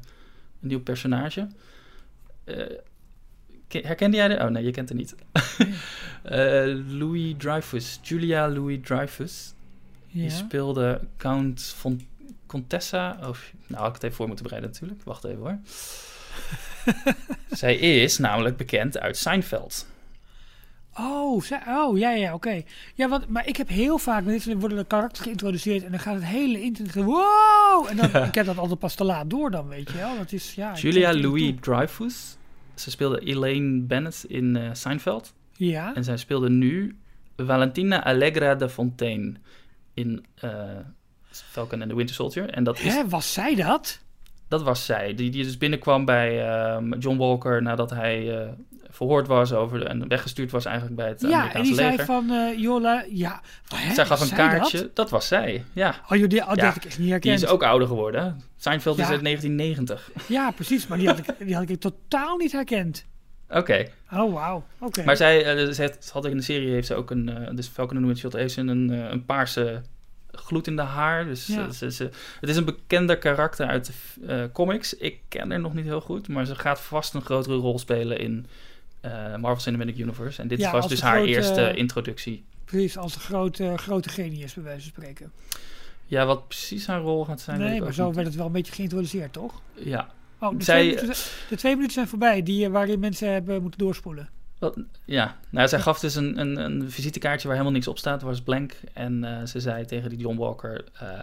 nieuw 0.61 0.80
personage. 0.80 1.48
Eh, 2.44 2.66
ke- 3.68 3.82
herkende 3.84 4.16
jij 4.16 4.28
de? 4.28 4.34
Oh 4.44 4.46
nee, 4.48 4.64
je 4.64 4.70
kent 4.70 4.88
het 4.88 4.98
niet. 4.98 5.14
Eh, 6.22 6.74
Louis 6.88 7.34
Dreyfus, 7.38 7.98
Julia 8.02 8.48
Louis 8.48 8.78
Dreyfus. 8.82 9.52
Die 10.12 10.22
ja. 10.22 10.30
speelde 10.30 11.00
Count 11.16 11.62
von 11.76 12.06
Contessa. 12.46 13.16
Oh, 13.20 13.36
nou, 13.66 13.80
had 13.82 13.88
ik 13.88 13.94
het 13.94 14.02
even 14.02 14.16
voor 14.16 14.26
moeten 14.26 14.44
bereiden 14.44 14.70
natuurlijk. 14.70 15.02
Wacht 15.04 15.24
even 15.24 15.38
hoor. 15.38 15.59
Zij 17.50 17.76
is 17.76 18.18
namelijk 18.18 18.56
bekend 18.56 18.98
uit 18.98 19.16
Seinfeld. 19.16 19.86
Oh, 21.00 21.42
zij- 21.42 21.62
oh, 21.66 21.98
ja, 21.98 22.11
ja, 22.11 22.34
oké. 22.34 22.62
Ja, 22.94 23.09
want, 23.09 23.28
maar 23.28 23.46
ik 23.46 23.56
heb 23.56 23.68
heel 23.68 23.98
vaak, 23.98 24.24
dit 24.24 24.44
worden 24.54 24.78
de 24.78 24.84
karakters 24.84 25.20
geïntroduceerd 25.20 25.84
en 25.84 25.90
dan 25.90 26.00
gaat 26.00 26.14
het 26.14 26.24
hele 26.24 26.61
internet, 26.61 26.94
wow! 26.94 27.86
En 27.88 27.96
dan, 27.96 28.22
ik 28.24 28.34
heb 28.34 28.46
dat 28.46 28.59
altijd 28.59 28.78
pas 28.78 28.94
te 28.94 29.04
laat 29.04 29.30
door 29.30 29.50
dan, 29.50 29.68
weet 29.68 29.90
je 29.90 29.96
wel. 29.96 30.16
Dat 30.16 30.32
is, 30.32 30.54
ja, 30.54 30.74
Julia 30.74 31.14
Louis. 31.14 31.52
Dreyfus. 31.61 32.36
Ze 32.74 32.90
speelde 32.90 33.18
Elaine 33.20 33.80
Bennett 33.80 34.24
in 34.28 34.56
eh, 34.56 34.70
Seinfeld. 34.72 35.34
Ja, 35.52 35.94
En 35.94 36.04
zij 36.04 36.16
speelde 36.16 36.50
nu 36.50 36.96
Valentina 37.36 38.04
Allegra 38.04 38.54
de 38.54 38.68
Fontaine 38.68 39.32
in 39.99 40.26
eh, 40.34 40.51
Falcon 41.30 41.80
and 41.80 41.90
the 41.90 41.96
Winter 41.96 42.14
Soldier. 42.14 42.51
En 42.51 42.64
dat, 42.64 42.78
is, 42.78 42.94
Hè, 42.94 43.09
was 43.09 43.32
zij 43.32 43.55
dat? 43.55 43.99
dat 44.49 44.62
was 44.62 44.84
zij, 44.84 45.14
die, 45.14 45.30
die 45.30 45.44
dus 45.44 45.59
binnenkwam 45.59 46.05
bij 46.05 46.49
ehm, 46.51 46.92
John 46.99 47.16
Walker 47.18 47.62
nadat 47.62 47.90
hij 47.90 48.40
eh, 48.42 48.49
verhoord 48.90 49.26
was 49.26 49.53
over 49.53 49.78
de, 49.78 49.84
en 49.84 50.09
weggestuurd 50.09 50.51
was 50.51 50.64
eigenlijk 50.64 50.96
bij 50.96 51.09
het 51.09 51.20
Ja, 51.20 51.26
en 51.28 51.32
Amerikaanse 51.34 51.66
die 51.70 51.74
zei 51.74 51.90
leger. 51.90 52.05
van, 52.05 52.30
eh 52.30 52.59
Jola, 52.59 53.05
ja. 53.11 53.40
Hè, 53.74 53.94
zij 53.94 54.07
gaf 54.07 54.20
een 54.30 54.36
kaartje, 54.36 54.78
Dat? 54.80 54.96
dat? 54.96 55.11
was 55.11 55.28
zij, 55.28 55.64
ja. 55.72 55.94
Oh, 56.09 56.16
joh, 56.18 56.28
die, 56.28 56.46
oh, 56.46 56.53
Ja, 56.55 56.68
ik 56.74 56.84
echt 56.84 56.84
niet 56.84 56.96
Die 56.96 57.11
herkend. 57.11 57.42
is 57.42 57.46
ook 57.46 57.62
ouder 57.62 57.88
geworden. 57.88 58.40
Seinfeld 58.57 58.99
is 58.99 59.05
Ja. 59.07 59.11
uit 59.12 59.22
1990. 59.22 60.11
Ja, 60.28 60.51
precies, 60.51 60.86
maar 60.86 60.99
die 60.99 61.07
had, 61.07 61.18
ik, 61.18 61.26
die 61.38 61.55
had 61.55 61.68
ik 61.68 61.80
totaal 61.80 62.36
niet 62.36 62.53
herkend. 62.53 63.07
Oké, 63.51 63.86
Oh, 64.12 64.32
wauw. 64.32 64.64
Oké. 64.78 65.05
maar 65.05 65.16
zij, 65.16 65.44
eh, 65.66 65.70
ze 65.72 65.92
had 66.12 66.24
in 66.24 66.36
de 66.36 66.42
serie 66.42 66.70
heeft 66.70 66.86
ze 66.86 66.94
ook 66.94 67.11
een, 67.11 67.28
eh, 67.28 67.55
dus 67.57 67.66
Falcon 67.66 67.96
and 67.96 68.32
heeft 68.32 68.53
ze 68.55 68.61
een, 68.61 68.90
eh, 68.92 69.11
een 69.11 69.24
paarse 69.24 69.82
gloed 70.32 70.66
in 70.66 70.76
de 70.76 70.82
haar. 70.82 71.24
Dus 71.24 71.46
Ja. 71.46 71.70
ze, 71.70 71.92
ze, 71.92 72.11
het 72.40 72.51
is 72.51 72.57
een 72.57 72.64
bekender 72.64 73.18
karakter 73.18 73.66
uit 73.66 73.92
de 74.20 74.51
comics. 74.53 74.94
Ik 74.96 75.18
ken 75.28 75.51
haar 75.51 75.61
nog 75.61 75.74
niet 75.74 75.84
heel 75.84 76.01
goed, 76.01 76.28
maar 76.28 76.46
ze 76.46 76.55
gaat 76.55 76.80
vast 76.80 77.14
een 77.14 77.22
grotere 77.22 77.57
rol 77.57 77.78
spelen 77.78 78.18
in 78.18 78.46
Marvel 79.40 79.61
Cinematic 79.61 79.99
Universe. 79.99 80.42
En 80.42 80.49
dit 80.49 80.59
Ja, 80.59 80.72
was 80.72 80.88
dus 80.88 81.01
de 81.01 81.05
haar 81.07 81.14
grote- 81.16 81.30
eerste 81.30 81.74
introductie. 81.74 82.44
Precies, 82.64 82.96
als 82.99 83.14
een 83.14 83.20
grote, 83.20 83.72
grote 83.76 84.09
genius, 84.09 84.55
bij 84.55 84.62
wijze 84.64 84.80
van 84.82 84.90
spreken. 85.03 85.32
Ja, 86.07 86.26
wat 86.26 86.49
precies 86.49 86.86
haar 86.86 87.01
rol 87.01 87.24
gaat 87.24 87.40
zijn. 87.40 87.59
nee, 87.61 87.80
maar 87.80 87.92
zo 87.94 88.07
niet. 88.07 88.14
werd 88.14 88.26
het 88.26 88.36
wel 88.36 88.46
een 88.46 88.53
beetje 88.53 88.72
geïntroduceerd, 88.72 89.32
toch? 89.32 89.61
Ja, 89.74 90.09
Oh, 90.41 90.59
de, 90.59 90.64
Zij- 90.64 90.82
twee, 90.82 90.95
minuten, 90.95 91.24
de 91.49 91.57
twee 91.57 91.72
minuten 91.74 91.95
zijn 91.95 92.09
voorbij, 92.09 92.43
die, 92.43 92.64
eh, 92.64 92.70
waarin 92.70 93.01
mensen 93.01 93.32
hebben 93.32 93.62
moeten 93.62 93.80
doorspoelen. 93.80 94.28
Ja, 95.05 95.36
nou, 95.51 95.68
zij 95.68 95.80
gaf 95.80 96.01
dus 96.01 96.14
een, 96.14 96.41
een, 96.41 96.57
een 96.57 96.91
visitekaartje 96.91 97.49
waar 97.49 97.57
helemaal 97.57 97.76
niks 97.76 97.89
op 97.89 97.99
staat, 97.99 98.22
was 98.22 98.43
blank. 98.43 98.74
En 98.93 99.24
eh, 99.24 99.47
ze 99.47 99.61
zei 99.61 99.84
tegen 99.84 100.09
die 100.09 100.18
John 100.18 100.36
Walker, 100.36 100.84
eh, 100.93 101.22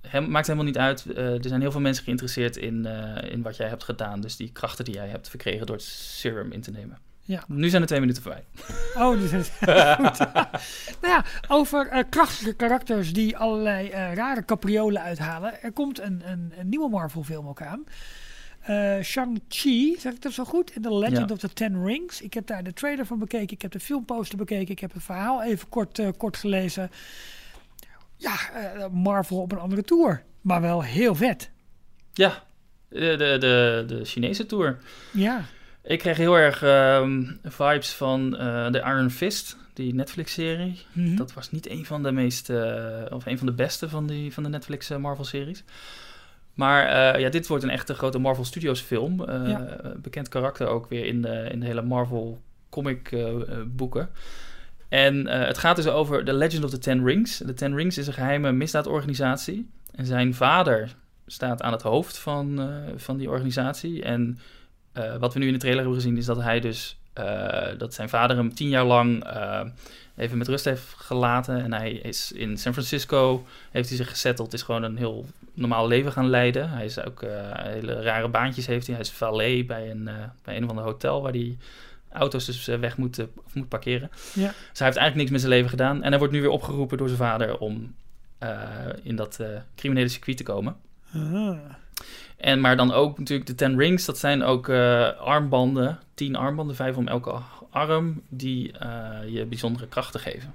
hem, 0.00 0.30
maakt 0.30 0.46
helemaal 0.46 0.66
niet 0.66 0.78
uit, 0.78 1.16
er 1.16 1.38
zijn 1.48 1.60
heel 1.60 1.70
veel 1.70 1.80
mensen 1.80 2.04
geïnteresseerd 2.04 2.56
in, 2.56 2.86
in 3.30 3.42
wat 3.42 3.56
jij 3.56 3.68
hebt 3.68 3.84
gedaan. 3.84 4.20
Dus 4.20 4.36
die 4.36 4.52
krachten 4.52 4.84
die 4.84 4.94
jij 4.94 5.08
hebt 5.08 5.28
verkregen 5.28 5.66
door 5.66 5.76
het 5.76 5.84
serum 5.84 6.52
in 6.52 6.60
te 6.60 6.70
nemen. 6.70 6.98
Ja. 7.26 7.44
Nu 7.48 7.68
zijn 7.68 7.80
de 7.82 7.88
twee 7.88 8.00
minuten 8.00 8.22
voorbij. 8.22 8.44
Oh, 8.94 9.20
zijn 9.20 9.44
goed. 9.96 10.18
nou 11.02 11.12
ja, 11.12 11.24
over 11.48 11.88
eh, 11.88 12.02
krachtige 12.08 12.52
karakters 12.54 13.12
die 13.12 13.36
allerlei 13.36 13.88
eh, 13.88 14.14
rare 14.14 14.44
capriolen 14.44 15.02
uithalen. 15.02 15.62
Er 15.62 15.72
komt 15.72 16.00
een, 16.00 16.22
een, 16.24 16.52
een 16.58 16.68
nieuwe 16.68 16.88
Marvel-film 16.88 17.48
ook 17.48 17.62
aan. 17.62 17.84
Eh, 18.60 19.00
Shang-Chi, 19.02 19.96
zeg 19.98 20.12
ik 20.12 20.22
dat 20.22 20.32
zo 20.32 20.44
goed? 20.44 20.74
In 20.76 20.82
The 20.82 20.94
Legend 20.94 21.28
Ja. 21.28 21.34
of 21.34 21.38
the 21.38 21.52
Ten 21.52 21.84
Rings. 21.86 22.20
Ik 22.20 22.34
heb 22.34 22.46
daar 22.46 22.62
de 22.64 22.72
trailer 22.72 23.06
van 23.06 23.18
bekeken. 23.18 23.54
Ik 23.56 23.62
heb 23.62 23.70
de 23.72 23.80
filmposter 23.80 24.38
bekeken. 24.38 24.72
Ik 24.72 24.78
heb 24.80 24.92
het 24.92 25.02
verhaal 25.02 25.42
even 25.42 25.68
kort, 25.68 26.00
kort 26.16 26.36
gelezen. 26.36 26.90
Ja, 28.16 28.36
Marvel 28.92 29.40
op 29.40 29.52
een 29.52 29.58
andere 29.58 29.82
tour. 29.82 30.22
Maar 30.40 30.60
wel 30.60 30.82
heel 30.82 31.14
vet. 31.14 31.50
Ja, 32.12 32.42
de, 32.88 32.98
de, 33.16 33.36
de, 33.38 33.84
de 33.86 34.04
Chinese 34.04 34.46
tour. 34.46 34.78
Ja, 35.12 35.44
Ik 35.86 35.98
kreeg 35.98 36.16
heel 36.16 36.38
erg 36.38 36.62
ehm, 36.62 37.22
vibes 37.42 37.92
van 37.92 38.36
eh, 38.36 38.70
de 38.70 38.78
Iron 38.78 39.10
Fist, 39.10 39.56
die 39.72 39.94
Netflix-serie. 39.94 40.80
Mhm. 40.92 41.16
Dat 41.16 41.32
was 41.32 41.50
niet 41.50 41.70
een 41.70 41.84
van 41.84 42.02
de 42.02 42.12
meest, 42.12 42.50
eh, 42.50 43.02
of 43.10 43.26
een 43.26 43.38
van 43.38 43.46
de 43.46 43.52
beste 43.52 43.88
van, 43.88 44.06
die, 44.06 44.32
van 44.32 44.42
de 44.42 44.48
Netflix 44.48 44.90
eh, 44.90 44.98
Marvel-series. 44.98 45.64
Maar 46.54 47.20
ja, 47.20 47.28
dit 47.28 47.46
wordt 47.46 47.64
een 47.64 47.70
echte 47.70 47.94
grote 47.94 48.18
Marvel 48.18 48.44
Studios 48.44 48.80
film. 48.80 49.30
Ja. 49.30 49.78
Bekend 49.96 50.28
karakter 50.28 50.66
ook 50.66 50.88
weer 50.88 51.06
in 51.06 51.22
de, 51.22 51.48
in 51.50 51.60
de 51.60 51.66
hele 51.66 51.82
Marvel 51.82 52.40
comic 52.68 53.16
boeken. 53.66 54.08
En 54.88 55.26
het 55.26 55.58
gaat 55.58 55.76
dus 55.76 55.86
over 55.86 56.24
The 56.24 56.32
Legend 56.32 56.64
of 56.64 56.70
the 56.70 56.78
Ten 56.78 57.04
Rings. 57.04 57.38
De 57.38 57.54
Ten 57.54 57.74
Rings 57.76 57.98
is 57.98 58.06
een 58.06 58.12
geheime 58.12 58.52
misdaadorganisatie. 58.52 59.70
En 59.94 60.06
zijn 60.06 60.34
vader 60.34 60.94
staat 61.26 61.62
aan 61.62 61.72
het 61.72 61.82
hoofd 61.82 62.18
van, 62.18 62.70
van 62.96 63.16
die 63.16 63.30
organisatie. 63.30 64.02
En 64.02 64.38
eh, 64.94 65.16
wat 65.16 65.32
we 65.32 65.38
nu 65.38 65.46
in 65.46 65.52
de 65.52 65.58
trailer 65.58 65.82
hebben 65.82 66.00
gezien 66.00 66.16
is 66.16 66.24
dat 66.24 66.42
hij 66.42 66.60
dus... 66.60 66.96
eh, 67.12 67.78
dat 67.78 67.94
zijn 67.94 68.08
vader 68.08 68.36
hem 68.36 68.54
tien 68.54 68.68
jaar 68.68 68.84
lang 68.84 69.24
eh, 69.24 69.60
even 70.16 70.38
met 70.38 70.48
rust 70.48 70.64
heeft 70.64 70.94
gelaten. 70.96 71.62
En 71.62 71.72
hij 71.72 71.92
is 71.92 72.32
in 72.32 72.58
San 72.58 72.72
Francisco, 72.72 73.46
heeft 73.70 73.88
hij 73.88 73.96
zich 73.96 74.08
gezetteld. 74.08 74.52
Is 74.52 74.62
gewoon 74.62 74.82
een 74.82 74.96
heel 74.96 75.26
normaal 75.54 75.88
leven 75.88 76.12
gaan 76.12 76.28
leiden. 76.28 76.70
Hij 76.70 76.84
is 76.84 77.04
ook 77.04 77.24
hele 77.56 78.02
rare 78.02 78.28
baantjes 78.28 78.66
heeft 78.66 78.86
hij. 78.86 78.94
Hij 78.94 79.04
is 79.04 79.10
valet 79.10 79.66
bij 79.66 79.90
een, 79.90 80.10
bij 80.44 80.56
een 80.56 80.64
of 80.64 80.70
ander 80.70 80.84
hotel 80.84 81.22
waar 81.22 81.32
hij 81.32 81.56
auto's 82.12 82.44
dus 82.44 82.66
weg 82.66 82.96
moet, 82.96 83.18
of 83.44 83.54
moet 83.54 83.68
parkeren. 83.68 84.10
Ja. 84.12 84.46
Dus 84.70 84.78
hij 84.78 84.86
heeft 84.86 84.98
eigenlijk 84.98 85.16
niks 85.16 85.30
met 85.30 85.40
zijn 85.40 85.52
leven 85.52 85.70
gedaan. 85.70 86.02
En 86.02 86.08
hij 86.08 86.18
wordt 86.18 86.32
nu 86.32 86.40
weer 86.40 86.50
opgeroepen 86.50 86.98
door 86.98 87.08
zijn 87.08 87.20
vader 87.20 87.58
om 87.58 87.94
in 89.02 89.16
dat 89.16 89.40
criminele 89.74 90.08
circuit 90.08 90.36
te 90.36 90.42
komen. 90.42 90.76
Ah. 91.14 91.56
En 92.44 92.60
maar 92.60 92.76
dan 92.76 92.92
ook 92.92 93.18
natuurlijk 93.18 93.48
de 93.48 93.54
Ten 93.54 93.78
Rings, 93.78 94.04
dat 94.04 94.18
zijn 94.18 94.42
ook 94.42 94.68
eh, 94.68 95.20
armbanden, 95.20 95.98
tien 96.14 96.36
armbanden, 96.36 96.76
vijf 96.76 96.96
om 96.96 97.08
elke 97.08 97.34
arm, 97.70 98.22
die 98.28 98.72
eh, 98.78 99.18
je 99.28 99.44
bijzondere 99.44 99.86
krachten 99.86 100.20
geven. 100.20 100.52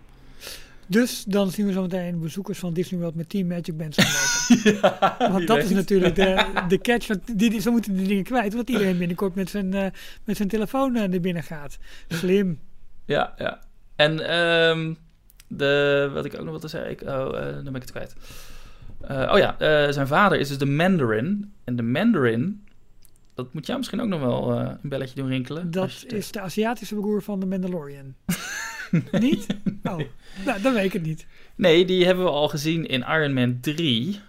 Dus 0.88 1.24
dan 1.24 1.52
zien 1.52 1.66
we 1.66 1.72
zo 1.72 1.82
meteen 1.82 2.20
bezoekers 2.20 2.60
van 2.60 2.74
Disney 2.74 3.00
World 3.00 3.16
met 3.16 3.30
Team 3.30 3.48
Magic 3.48 3.78
Bands 3.78 3.98
lopen. 3.98 4.82
Want 5.34 5.48
dat 5.48 5.58
is 5.58 5.70
natuurlijk 5.70 6.16
de, 6.16 6.46
de 6.68 6.78
catch. 6.78 7.08
Want 7.08 7.40
die, 7.40 7.50
die- 7.50 7.62
zo 7.62 7.72
moeten 7.72 7.96
die 7.96 8.08
dingen 8.08 8.24
kwijt. 8.24 8.54
Want 8.54 8.70
iedereen 8.70 8.98
binnenkort 9.04 9.36
met 9.36 9.50
zijn, 9.50 9.74
eh, 9.74 9.86
met 10.24 10.38
zijn 10.38 10.48
telefoon 10.50 10.96
er 10.96 11.22
binnen 11.22 11.44
gaat. 11.44 11.78
Slim. 12.08 12.60
Ja, 13.06 13.34
ja. 13.38 13.60
En 13.96 14.20
ehm, 14.20 14.94
de, 15.48 16.10
wat 16.14 16.26
ik 16.26 16.34
ook 16.34 16.42
nog 16.42 16.50
wilde 16.50 16.68
zeggen, 16.68 16.92
ik, 16.92 17.02
oh, 17.02 17.32
dan 17.32 17.64
ben 17.64 17.76
ik 17.76 17.82
het 17.82 17.92
kwijt. 17.92 18.16
Eh, 19.02 19.30
oh 19.34 19.38
ja, 19.38 19.60
eh, 19.60 19.92
zijn 19.92 20.08
vader 20.08 20.40
is 20.40 20.48
dus 20.48 20.58
de 20.58 20.66
Mandarin. 20.66 21.52
En 21.64 21.76
de 21.76 21.84
Mandarin, 21.84 22.64
dat 23.34 23.54
moet 23.54 23.66
jou 23.66 23.78
misschien 23.78 24.02
ook 24.02 24.08
nog 24.08 24.20
wel 24.20 24.52
eh, 24.60 24.72
een 24.84 24.90
belletje 24.90 25.16
doen 25.16 25.28
rinkelen. 25.30 25.72
Dat 25.72 26.04
is 26.08 26.32
de 26.32 26.40
Aziatische 26.40 26.96
broer 26.96 27.22
van 27.22 27.40
de 27.40 27.46
Mandalorian. 27.46 28.14
Niet? 29.12 29.48
Oh, 29.84 30.00
nou, 30.46 30.62
dan 30.62 30.74
weet 30.74 30.86
ik 30.86 30.94
het 30.94 31.02
niet. 31.06 31.26
Nee, 31.56 31.86
die 31.86 32.06
hebben 32.06 32.24
we 32.24 32.30
al 32.30 32.50
gezien 32.50 32.86
in 32.88 33.00
Iron 33.10 33.34
Man 33.34 33.58
3. 33.62 34.20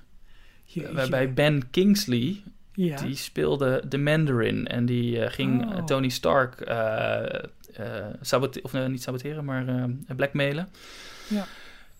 Jeetje. 0.64 0.92
Waarbij 0.94 1.32
Ben 1.32 1.70
Kingsley, 1.70 2.42
Ja. 2.72 2.96
die 2.96 3.16
speelde 3.16 3.82
de 3.88 3.98
Mandarin. 3.98 4.66
En 4.66 4.86
die 4.86 5.30
ging 5.30 5.66
Oh. 5.76 5.84
Tony 5.84 6.08
Stark 6.08 6.60
eh 6.60 7.34
eh, 7.74 8.06
sabote- 8.20 8.62
of 8.62 8.72
niet 8.88 9.02
saboteren, 9.02 9.44
maar 9.44 9.64
blackmailen. 10.16 10.68
Ja. 11.28 11.46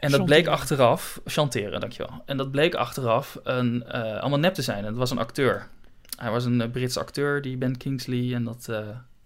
En 0.01 0.11
dat 0.11 0.25
bleek 0.25 0.47
achteraf, 0.47 1.21
chanteren, 1.25 1.81
dankjewel. 1.81 2.23
En 2.27 2.37
dat 2.37 2.51
bleek 2.51 2.75
achteraf 2.75 3.39
een, 3.43 3.85
eh, 3.85 4.21
allemaal 4.21 4.39
nep 4.39 4.55
te 4.55 4.63
zijn. 4.63 4.79
En 4.79 4.85
het 4.85 4.97
was 4.97 5.11
een 5.11 5.19
acteur. 5.19 5.69
Hij 6.17 6.31
was 6.31 6.45
een 6.45 6.61
eh, 6.61 6.71
Brits 6.71 6.97
acteur, 6.97 7.43
die 7.43 7.57
Ben 7.57 7.77
Kingsley. 7.77 8.35
En 8.35 8.45
dat, 8.45 8.67
eh, 8.69 8.77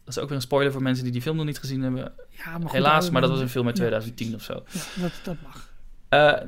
dat 0.04 0.16
is 0.16 0.18
ook 0.18 0.28
weer 0.28 0.36
een 0.36 0.42
spoiler 0.42 0.72
voor 0.72 0.82
mensen 0.82 1.04
die 1.04 1.12
die 1.12 1.22
film 1.22 1.36
nog 1.36 1.46
niet 1.46 1.58
gezien 1.58 1.82
hebben. 1.82 2.12
Ja, 2.30 2.58
maar 2.58 2.72
Helaas, 2.72 3.10
maar 3.10 3.20
dat 3.20 3.30
was 3.30 3.40
een 3.40 3.48
film 3.48 3.66
uit 3.66 3.76
Ja, 3.76 3.82
2010 3.82 4.34
of 4.34 4.42
zo. 4.42 4.52
Ja, 4.52 5.02
dat, 5.02 5.12
dat 5.22 5.36
mag. 5.42 5.72
Eh, 6.14 6.40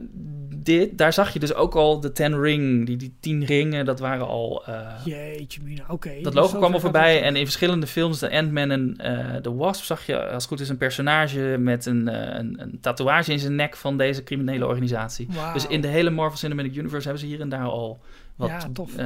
dit, 0.57 0.99
daar 0.99 1.13
zag 1.13 1.33
je 1.33 1.39
dus 1.39 1.55
ook 1.55 1.75
al 1.75 2.01
de 2.01 2.13
Ten 2.13 2.41
Ring, 2.41 2.87
die, 2.87 2.97
die 2.97 3.17
tien 3.21 3.45
ringen, 3.45 3.85
dat 3.85 3.99
waren 4.01 4.27
al... 4.27 4.65
eh, 4.67 4.93
Jeetje, 5.05 5.63
mina. 5.63 5.85
Oké. 5.89 6.21
dat 6.23 6.35
logo 6.35 6.59
kwam 6.59 6.73
al 6.73 6.81
voorbij 6.81 7.23
en 7.23 7.37
in 7.37 7.45
verschillende 7.45 7.87
films, 7.87 8.19
de 8.19 8.31
Ant-Man 8.31 8.71
en 8.71 8.95
eh 8.97 9.43
de 9.43 9.53
Wasp, 9.53 9.85
zag 9.85 10.07
je 10.07 10.23
als 10.23 10.33
het 10.33 10.47
goed 10.47 10.61
is 10.61 10.69
een 10.69 10.77
personage 10.77 11.57
met 11.59 11.87
een, 11.87 12.07
een, 12.39 12.61
een 12.61 12.79
tatoeage 12.81 13.33
in 13.33 13.39
zijn 13.39 13.55
nek 13.55 13.77
van 13.77 13.97
deze 13.97 14.23
criminele 14.23 14.67
organisatie. 14.67 15.29
Dus 15.53 15.67
in 15.67 15.81
de 15.81 15.89
hele 15.89 16.11
Marvel 16.11 16.39
Cinematic 16.39 16.77
Universe 16.77 17.09
hebben 17.09 17.23
ze 17.27 17.29
hier 17.33 17.41
en 17.41 17.49
daar 17.49 17.67
al 17.67 18.01
wat 18.37 18.49
Ja, 18.49 18.69
tof. 18.73 18.97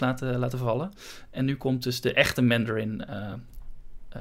laten, 0.00 0.38
laten 0.38 0.58
vallen. 0.58 0.90
En 1.30 1.44
nu 1.44 1.56
komt 1.56 1.82
dus 1.82 2.00
de 2.00 2.12
echte 2.12 2.42
Mandarin 2.42 3.04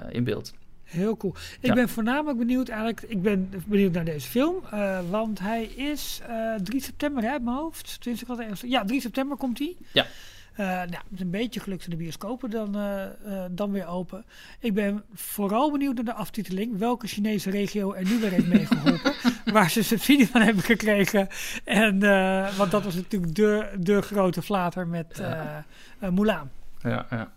in 0.10 0.24
beeld. 0.24 0.54
Heel 0.94 1.18
cool. 1.18 1.34
Ik 1.60 1.68
Ja. 1.68 1.74
ben 1.74 1.90
voornamelijk 1.90 2.38
benieuwd 2.38 2.70
eigenlijk, 2.70 3.02
ik 3.02 3.22
ben 3.22 3.50
benieuwd 3.66 3.92
naar 3.94 4.06
deze 4.06 4.28
film, 4.30 4.56
eh, 4.72 5.00
want 5.10 5.40
hij 5.40 5.64
is 5.64 6.22
eh 6.28 6.54
3 6.64 6.82
september 6.82 7.24
hè, 7.24 7.30
uit 7.30 7.44
mijn 7.44 7.56
hoofd. 7.56 8.02
Tenminste, 8.02 8.70
ja, 8.70 8.84
3 8.86 9.02
september 9.02 9.38
komt 9.38 9.60
hij. 9.60 9.76
Ja. 9.94 10.06
Eh, 10.54 10.66
nou, 10.68 11.02
met 11.08 11.22
een 11.22 11.30
beetje 11.30 11.60
geluk 11.60 11.80
zijn 11.82 11.92
de 11.98 12.04
bioscopen 12.04 12.50
dan, 12.50 12.76
eh, 12.76 13.04
eh, 13.04 13.12
dan 13.52 13.72
weer 13.72 13.88
open. 13.88 14.26
Ik 14.60 14.74
ben 14.74 15.04
vooral 15.14 15.72
benieuwd 15.72 15.96
naar 15.96 16.04
de 16.04 16.14
aftiteling. 16.14 16.78
Welke 16.78 17.08
Chinese 17.08 17.50
regio 17.50 17.94
er 17.94 18.04
nu 18.04 18.20
weer 18.20 18.32
heeft 18.32 18.48
meegeholpen. 18.48 19.14
waar 19.54 19.70
ze 19.70 19.84
subsidie 19.84 20.28
van 20.28 20.42
hebben 20.42 20.64
gekregen. 20.64 21.28
En, 21.64 22.04
eh, 22.04 22.56
want 22.58 22.72
dat 22.72 22.84
was 22.84 22.96
natuurlijk 22.96 23.36
de, 23.36 23.70
de 23.80 24.02
grote 24.02 24.42
flater 24.42 24.88
met 24.88 25.20
eh 25.20 25.42
eh, 26.00 26.10
Mulan. 26.10 26.50
Ja, 26.82 27.06
ja. 27.10 27.32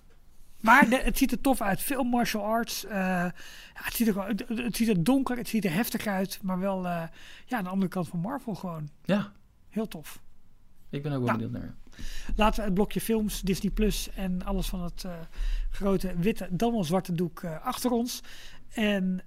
Maar 0.60 0.88
de- 0.88 1.00
het 1.02 1.18
ziet 1.18 1.32
er 1.32 1.40
tof 1.40 1.60
uit. 1.60 1.82
Veel 1.82 2.02
martial 2.04 2.44
arts. 2.44 2.84
eh, 2.84 2.96
ja, 2.98 3.32
het, 3.72 3.94
ziet 3.94 4.06
er, 4.06 4.12
gewoon- 4.12 4.28
het, 4.28 4.44
het 4.48 4.76
ziet 4.76 4.88
er 4.88 5.04
donker, 5.04 5.36
het 5.36 5.48
ziet 5.48 5.64
er 5.64 5.72
heftig 5.72 6.06
uit. 6.06 6.38
Maar 6.42 6.58
wel 6.58 6.86
eh, 6.86 7.02
ja, 7.46 7.56
aan 7.58 7.64
de 7.64 7.70
andere 7.70 7.90
kant 7.90 8.08
van 8.08 8.18
Marvel 8.20 8.54
gewoon. 8.54 8.88
ja, 9.04 9.32
Heel 9.68 9.88
tof. 9.88 10.20
ik 10.90 11.02
ben 11.02 11.12
ook 11.12 11.18
wel 11.24 11.26
Nou. 11.36 11.38
benieuwd 11.50 11.62
naar. 11.62 11.74
Laten 12.36 12.58
we 12.58 12.64
het 12.64 12.74
blokje 12.74 13.00
films, 13.00 13.40
Disney 13.40 13.70
Plus 13.72 14.10
en 14.14 14.44
alles 14.44 14.66
van 14.68 14.82
het 14.82 15.04
eh, 15.04 15.12
grote 15.70 16.14
witte, 16.18 16.48
dan 16.50 16.72
wel 16.72 16.84
zwarte 16.84 17.12
doek 17.12 17.44
achter 17.44 17.90
ons. 17.90 18.20
En 18.72 19.20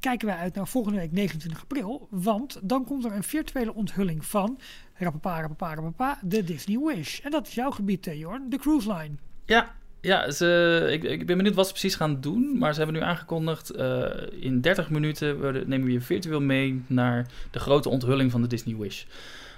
kijken 0.00 0.26
wij 0.26 0.36
uit 0.36 0.54
naar 0.54 0.66
volgende 0.68 0.98
week 0.98 1.12
29 1.12 1.62
april. 1.62 2.06
Want 2.10 2.58
dan 2.62 2.84
komt 2.84 3.04
er 3.04 3.12
een 3.12 3.22
virtuele 3.22 3.74
onthulling 3.74 4.24
van 4.26 4.58
rapapa, 4.94 5.40
rapapa, 5.40 5.74
rapapa, 5.74 6.18
de 6.22 6.44
Disney 6.44 6.78
Wish. 6.78 7.20
En 7.20 7.30
dat 7.30 7.46
is 7.46 7.54
jouw 7.54 7.70
gebied, 7.70 8.04
Jorn, 8.12 8.48
de 8.50 8.58
cruise 8.58 8.92
line. 8.92 9.14
Ja, 9.44 9.74
ja 10.00 10.30
ze, 10.30 10.86
ik, 10.90 11.02
ik 11.02 11.26
ben 11.26 11.36
benieuwd 11.36 11.54
wat 11.54 11.66
ze 11.66 11.72
precies 11.72 11.94
gaan 11.94 12.20
doen. 12.20 12.58
Maar 12.58 12.72
ze 12.74 12.80
hebben 12.82 13.00
nu 13.00 13.06
aangekondigd, 13.06 13.70
eh, 13.70 14.02
in 14.40 14.60
30 14.60 14.90
minuten 14.90 15.40
we- 15.40 15.62
nemen 15.66 15.86
we 15.86 15.92
je 15.92 16.00
virtueel 16.00 16.40
mee 16.40 16.82
naar 16.86 17.26
de 17.50 17.58
grote 17.58 17.88
onthulling 17.88 18.30
van 18.30 18.42
de 18.42 18.48
Disney 18.48 18.76
Wish. 18.76 19.04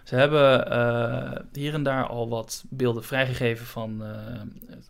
Ze 0.04 0.14
hebben 0.14 0.70
eh, 0.70 1.32
hier 1.52 1.74
en 1.74 1.82
daar 1.82 2.06
al 2.06 2.28
wat 2.28 2.64
beelden 2.70 3.04
vrijgegeven 3.04 3.66
van, 3.66 4.02
eh, 4.04 4.40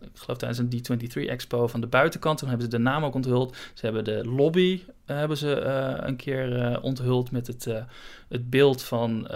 ik 0.01 0.09
geloof 0.13 0.37
tijdens 0.37 0.59
een 0.59 0.69
D23 0.69 1.25
Expo 1.29 1.67
van 1.67 1.81
de 1.81 1.87
buitenkant. 1.87 2.37
Toen 2.37 2.49
hebben 2.49 2.65
ze 2.71 2.77
de 2.77 2.83
naam 2.83 3.03
ook 3.03 3.13
onthuld. 3.15 3.55
Ze 3.73 3.85
hebben 3.85 4.03
de 4.03 4.25
lobby 4.25 4.81
hebben 5.05 5.37
ze, 5.37 5.59
een 6.05 6.15
keer 6.15 6.79
onthuld 6.81 7.31
met 7.31 7.47
het, 7.47 7.67
het 8.29 8.49
beeld 8.49 8.83
van 8.83 9.27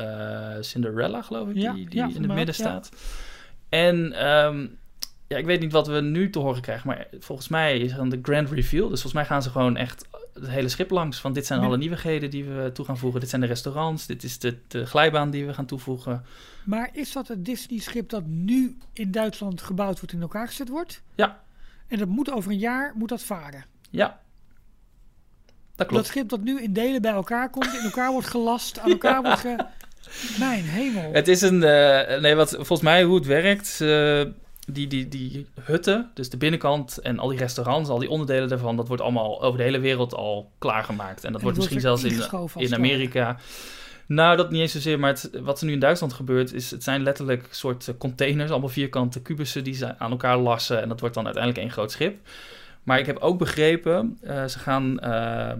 Cinderella, 0.59 1.21
geloof 1.21 1.49
ik, 1.49 1.55
Ja, 1.55 1.73
die, 1.73 1.89
die 1.89 1.99
ja, 1.99 2.05
in 2.05 2.11
het 2.23 2.27
midden 2.33 2.45
ja. 2.45 2.51
staat. 2.53 2.89
En 3.69 4.13
ehm, 4.13 4.67
ja, 5.27 5.37
ik 5.37 5.45
weet 5.45 5.59
niet 5.59 5.71
wat 5.71 5.87
we 5.87 6.01
nu 6.01 6.29
te 6.29 6.39
horen 6.39 6.61
krijgen, 6.61 6.87
maar 6.87 7.07
volgens 7.19 7.47
mij 7.47 7.77
is 7.79 7.93
dan 7.93 8.09
de 8.09 8.19
grand 8.21 8.49
reveal. 8.51 8.89
Dus 8.89 9.01
volgens 9.01 9.13
mij 9.13 9.25
gaan 9.25 9.43
ze 9.43 9.49
gewoon 9.49 9.77
echt 9.77 10.05
het 10.33 10.47
hele 10.49 10.69
schip 10.69 10.89
langs. 10.89 11.19
Van 11.19 11.33
dit 11.33 11.45
zijn 11.45 11.59
alle 11.59 11.77
nieuwigheden 11.77 12.29
die 12.29 12.43
we 12.43 12.71
toe 12.73 12.85
gaan 12.85 12.97
voegen. 12.97 13.19
Dit 13.19 13.29
zijn 13.29 13.41
de 13.41 13.47
restaurants. 13.47 14.05
Dit 14.05 14.23
is 14.23 14.39
de, 14.39 14.57
de 14.67 14.85
glijbaan 14.85 15.29
die 15.29 15.45
we 15.45 15.53
gaan 15.53 15.65
toevoegen. 15.65 16.25
Maar 16.65 16.89
is 16.93 17.11
dat 17.11 17.27
het 17.27 17.45
Disney-schip 17.45 18.09
dat 18.09 18.25
nu 18.25 18.77
in 18.93 19.11
Duitsland 19.11 19.61
gebouwd 19.61 19.95
wordt 19.99 20.13
in 20.13 20.21
elkaar 20.21 20.47
gezet 20.47 20.69
wordt? 20.69 21.01
Ja. 21.15 21.43
En 21.87 21.97
dat 21.97 22.07
moet 22.07 22.31
over 22.31 22.51
een 22.51 22.57
jaar 22.57 22.93
moet 22.95 23.09
dat 23.09 23.23
varen. 23.23 23.65
Ja, 23.89 24.19
dat 25.75 25.87
klopt. 25.87 26.03
Dat 26.03 26.05
schip 26.11 26.29
dat 26.29 26.41
nu 26.41 26.61
in 26.61 26.73
delen 26.73 27.01
bij 27.01 27.11
elkaar 27.11 27.49
komt, 27.49 27.73
in 27.73 27.83
elkaar 27.83 28.11
wordt 28.11 28.27
gelast, 28.27 28.79
aan 28.79 28.91
elkaar 28.91 29.21
wordt 29.21 29.39
ge... 29.47 29.65
Mijn 30.39 30.63
hemel. 30.63 31.13
Het 31.13 31.27
is 31.27 31.41
een. 31.41 31.63
eh, 31.63 32.21
nee, 32.21 32.35
wat 32.35 32.49
volgens 32.49 32.81
mij 32.81 33.03
hoe 33.03 33.15
het 33.15 33.25
werkt. 33.25 33.81
Die, 34.71 34.87
die, 34.87 35.07
die 35.07 35.47
hutten, 35.61 36.11
dus 36.13 36.29
de 36.29 36.37
binnenkant 36.37 36.97
en 36.97 37.19
al 37.19 37.29
die 37.29 37.37
restaurants, 37.37 37.89
al 37.89 37.99
die 37.99 38.09
onderdelen 38.09 38.49
daarvan, 38.49 38.75
dat 38.75 38.87
wordt 38.87 39.03
allemaal 39.03 39.41
over 39.43 39.57
de 39.57 39.63
hele 39.63 39.79
wereld 39.79 40.13
al 40.13 40.51
klaargemaakt. 40.57 41.23
En 41.23 41.31
dat 41.31 41.35
En 41.35 41.41
wordt 41.41 41.57
misschien 41.57 41.79
zelfs 41.79 42.03
in, 42.03 42.21
in. 42.55 42.73
Amerika. 42.73 43.37
Nou, 44.05 44.37
dat 44.37 44.51
niet 44.51 44.61
eens 44.61 44.71
zozeer, 44.71 44.99
maar 44.99 45.09
het, 45.09 45.29
wat 45.41 45.59
er 45.59 45.65
nu 45.65 45.71
in 45.71 45.79
Duitsland 45.79 46.13
gebeurt, 46.13 46.53
is 46.53 46.71
het 46.71 46.83
zijn 46.83 47.03
letterlijk 47.03 47.47
soort 47.51 47.93
containers, 47.97 48.51
allemaal 48.51 48.69
vierkante 48.69 49.21
kubussen 49.21 49.63
die 49.63 49.73
ze 49.73 49.99
aan 49.99 50.11
elkaar 50.11 50.37
lassen. 50.37 50.81
En 50.81 50.89
dat 50.89 50.99
wordt 50.99 51.15
dan 51.15 51.25
uiteindelijk 51.25 51.63
één 51.63 51.73
groot 51.73 51.91
schip. 51.91 52.19
Maar 52.83 52.99
ik 52.99 53.05
heb 53.05 53.17
ook 53.17 53.37
begrepen, 53.37 54.17
eh, 54.21 54.45
ze 54.45 54.59
gaan, 54.59 54.99
eh, 54.99 55.51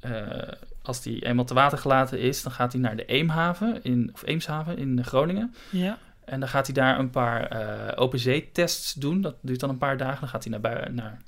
eh, 0.00 0.52
als 0.82 1.02
die 1.02 1.24
eenmaal 1.24 1.44
te 1.44 1.54
water 1.54 1.78
gelaten 1.78 2.20
is, 2.20 2.42
dan 2.42 2.52
gaat 2.52 2.72
hij 2.72 2.80
naar 2.80 2.96
de 2.96 3.04
Eemhaven, 3.04 3.82
in, 3.82 4.10
of 4.12 4.22
Eemshaven 4.26 4.78
in 4.78 5.04
Groningen. 5.04 5.54
Ja. 5.70 5.98
En 6.24 6.40
dan 6.40 6.48
gaat 6.48 6.66
hij 6.66 6.74
daar 6.74 6.98
een 6.98 7.10
paar 7.10 7.46
eh 7.46 8.02
open 8.02 8.18
zee 8.18 8.50
tests 8.52 8.92
doen. 8.94 9.20
Dat 9.20 9.34
duurt 9.40 9.60
dan 9.60 9.70
een 9.70 9.78
paar 9.78 9.96
dagen. 9.96 10.20
Dan 10.20 10.28
gaat 10.28 10.42
hij 10.44 10.52
naar, 10.52 10.60
bui- 10.60 10.92
naar, 10.92 11.18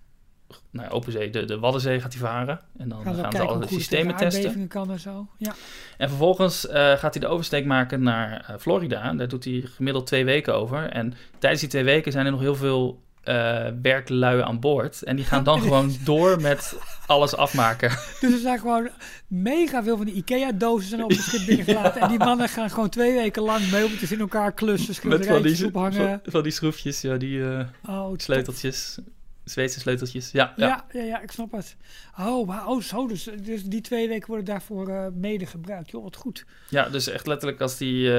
naar 0.70 0.90
open 0.90 1.12
zee, 1.12 1.30
de, 1.30 1.44
de 1.44 1.58
Waddenzee 1.58 2.00
gaat 2.00 2.12
hij 2.12 2.22
varen. 2.22 2.60
En 2.78 2.88
dan 2.88 3.02
Gaan 3.02 3.14
gaan, 3.14 3.32
ze 3.32 3.40
alle 3.42 3.66
systemen 3.66 4.16
testen. 4.16 4.68
kan 4.68 4.90
en 4.90 5.00
zo. 5.00 5.26
Ja. 5.38 5.54
En 5.98 6.08
vervolgens 6.08 6.66
eh, 6.66 6.92
gaat 6.92 7.14
hij 7.14 7.20
de 7.22 7.26
oversteek 7.28 7.64
maken 7.64 8.02
naar 8.02 8.44
eh, 8.48 8.56
Florida. 8.58 9.12
Daar 9.12 9.28
doet 9.28 9.44
hij 9.44 9.60
gemiddeld 9.66 10.06
twee 10.06 10.24
weken 10.24 10.54
over. 10.54 10.90
En 10.90 11.14
tijdens 11.38 11.60
die 11.60 11.70
twee 11.70 11.84
weken 11.84 12.12
zijn 12.12 12.24
er 12.26 12.32
nog 12.32 12.40
heel 12.40 12.54
veel 12.56 13.04
eh 13.26 13.72
werklui 13.82 14.40
aan 14.42 14.60
boord. 14.60 15.02
En 15.02 15.16
die 15.16 15.24
gaan 15.24 15.44
dan 15.44 15.60
gewoon 15.66 15.96
door 16.04 16.40
met 16.40 16.76
alles 17.06 17.36
afmaken. 17.36 17.90
Dus 18.20 18.32
er 18.32 18.38
zijn 18.38 18.58
gewoon 18.58 18.88
mega 19.26 19.82
veel 19.82 19.96
van 19.96 20.06
die 20.06 20.14
IKEA-dozen 20.14 20.88
zijn 20.88 21.04
op 21.04 21.10
het 21.10 21.20
schip 21.20 21.46
binnengelaten. 21.56 22.00
En 22.00 22.08
die 22.08 22.18
mannen 22.18 22.48
gaan 22.48 22.70
gewoon 22.70 22.88
twee 22.88 23.14
weken 23.14 23.42
lang 23.42 23.70
meubeltjes 23.70 24.12
in 24.12 24.20
elkaar 24.20 24.52
klussen, 24.52 25.08
Met 25.08 25.26
van 25.26 25.42
die, 25.42 25.66
ophangen. 25.66 26.20
van, 26.22 26.32
van 26.32 26.42
die 26.42 26.52
schroefjes, 26.52 27.00
ja, 27.00 27.16
die 27.16 27.42
Oh, 27.86 28.08
top. 28.08 28.20
sleuteltjes. 28.20 28.98
Zweedse 29.44 29.80
sleuteltjes. 29.80 30.30
Ja, 30.30 30.52
ja. 30.56 30.66
Ja, 30.66 30.84
ja, 31.00 31.02
ja, 31.06 31.20
ik 31.22 31.30
snap 31.30 31.52
het. 31.52 31.76
Oh, 32.18 32.46
maar, 32.46 32.66
oh 32.66 32.82
zo, 32.82 33.06
dus, 33.06 33.28
dus 33.42 33.64
die 33.64 33.80
twee 33.80 34.08
weken 34.08 34.26
worden 34.26 34.44
daarvoor 34.44 34.88
eh, 34.88 35.06
mede 35.14 35.46
gebruikt. 35.46 35.90
Joh, 35.90 36.02
wat 36.02 36.16
goed. 36.16 36.44
Ja, 36.68 36.88
dus 36.88 37.08
echt 37.08 37.26
letterlijk 37.26 37.60
als 37.60 37.76
die 37.76 38.10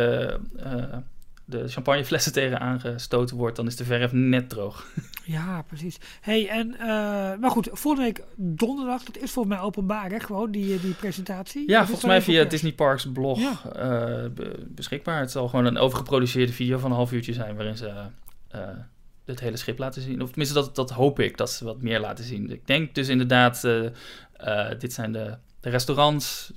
de 1.50 1.68
champagneflessen 1.68 2.32
tegen 2.32 2.60
aangestoten 2.60 3.38
wordt, 3.38 3.56
dan 3.56 3.68
is 3.68 3.76
de 3.76 3.84
verf 3.84 4.12
net 4.12 4.50
droog. 4.50 4.86
Ja, 5.28 5.62
precies. 5.62 5.98
hey, 6.22 6.50
en, 6.50 6.74
eh, 6.80 6.88
maar 7.40 7.50
goed, 7.52 7.70
volgende 7.72 8.06
week 8.06 8.24
donderdag, 8.36 9.04
dat 9.04 9.18
is 9.18 9.32
volgens 9.32 9.56
mij 9.56 9.64
openbaar, 9.64 10.10
hè, 10.10 10.20
gewoon, 10.20 10.52
die, 10.52 10.74
eh, 10.76 10.82
die 10.82 10.94
presentatie. 10.94 11.70
Ja, 11.70 11.86
volgens 11.86 12.06
mij 12.06 12.22
via 12.22 12.40
pers? 12.40 12.50
Disney 12.50 12.72
Parks 12.72 13.12
blog 13.12 13.40
Ja. 13.40 13.60
eh, 13.74 14.30
be- 14.32 14.66
beschikbaar. 14.68 15.20
Het 15.20 15.32
zal 15.32 15.48
gewoon 15.48 15.66
een 15.66 15.78
overgeproduceerde 15.78 16.54
video 16.54 16.78
van 16.78 16.90
een 16.92 16.96
half 16.98 17.12
uurtje 17.12 17.34
zijn 17.34 17.56
waarin 17.56 17.78
ze 17.78 17.94
het 19.26 19.40
hele 19.40 19.58
schip 19.58 19.78
laten 19.78 20.02
zien. 20.02 20.22
Of 20.22 20.28
tenminste, 20.30 20.56
dat, 20.56 20.76
dat 20.76 20.90
hoop 20.90 21.20
ik, 21.20 21.38
dat 21.38 21.52
ze 21.52 21.66
wat 21.66 21.82
meer 21.82 22.00
laten 22.00 22.24
zien. 22.26 22.52
Ik 22.52 22.68
denk 22.68 22.96
dus 22.96 23.08
inderdaad, 23.08 23.62
dit 24.80 24.94
zijn 24.94 25.12
de, 25.12 25.38
de 25.60 25.70
restaurants. 25.70 26.52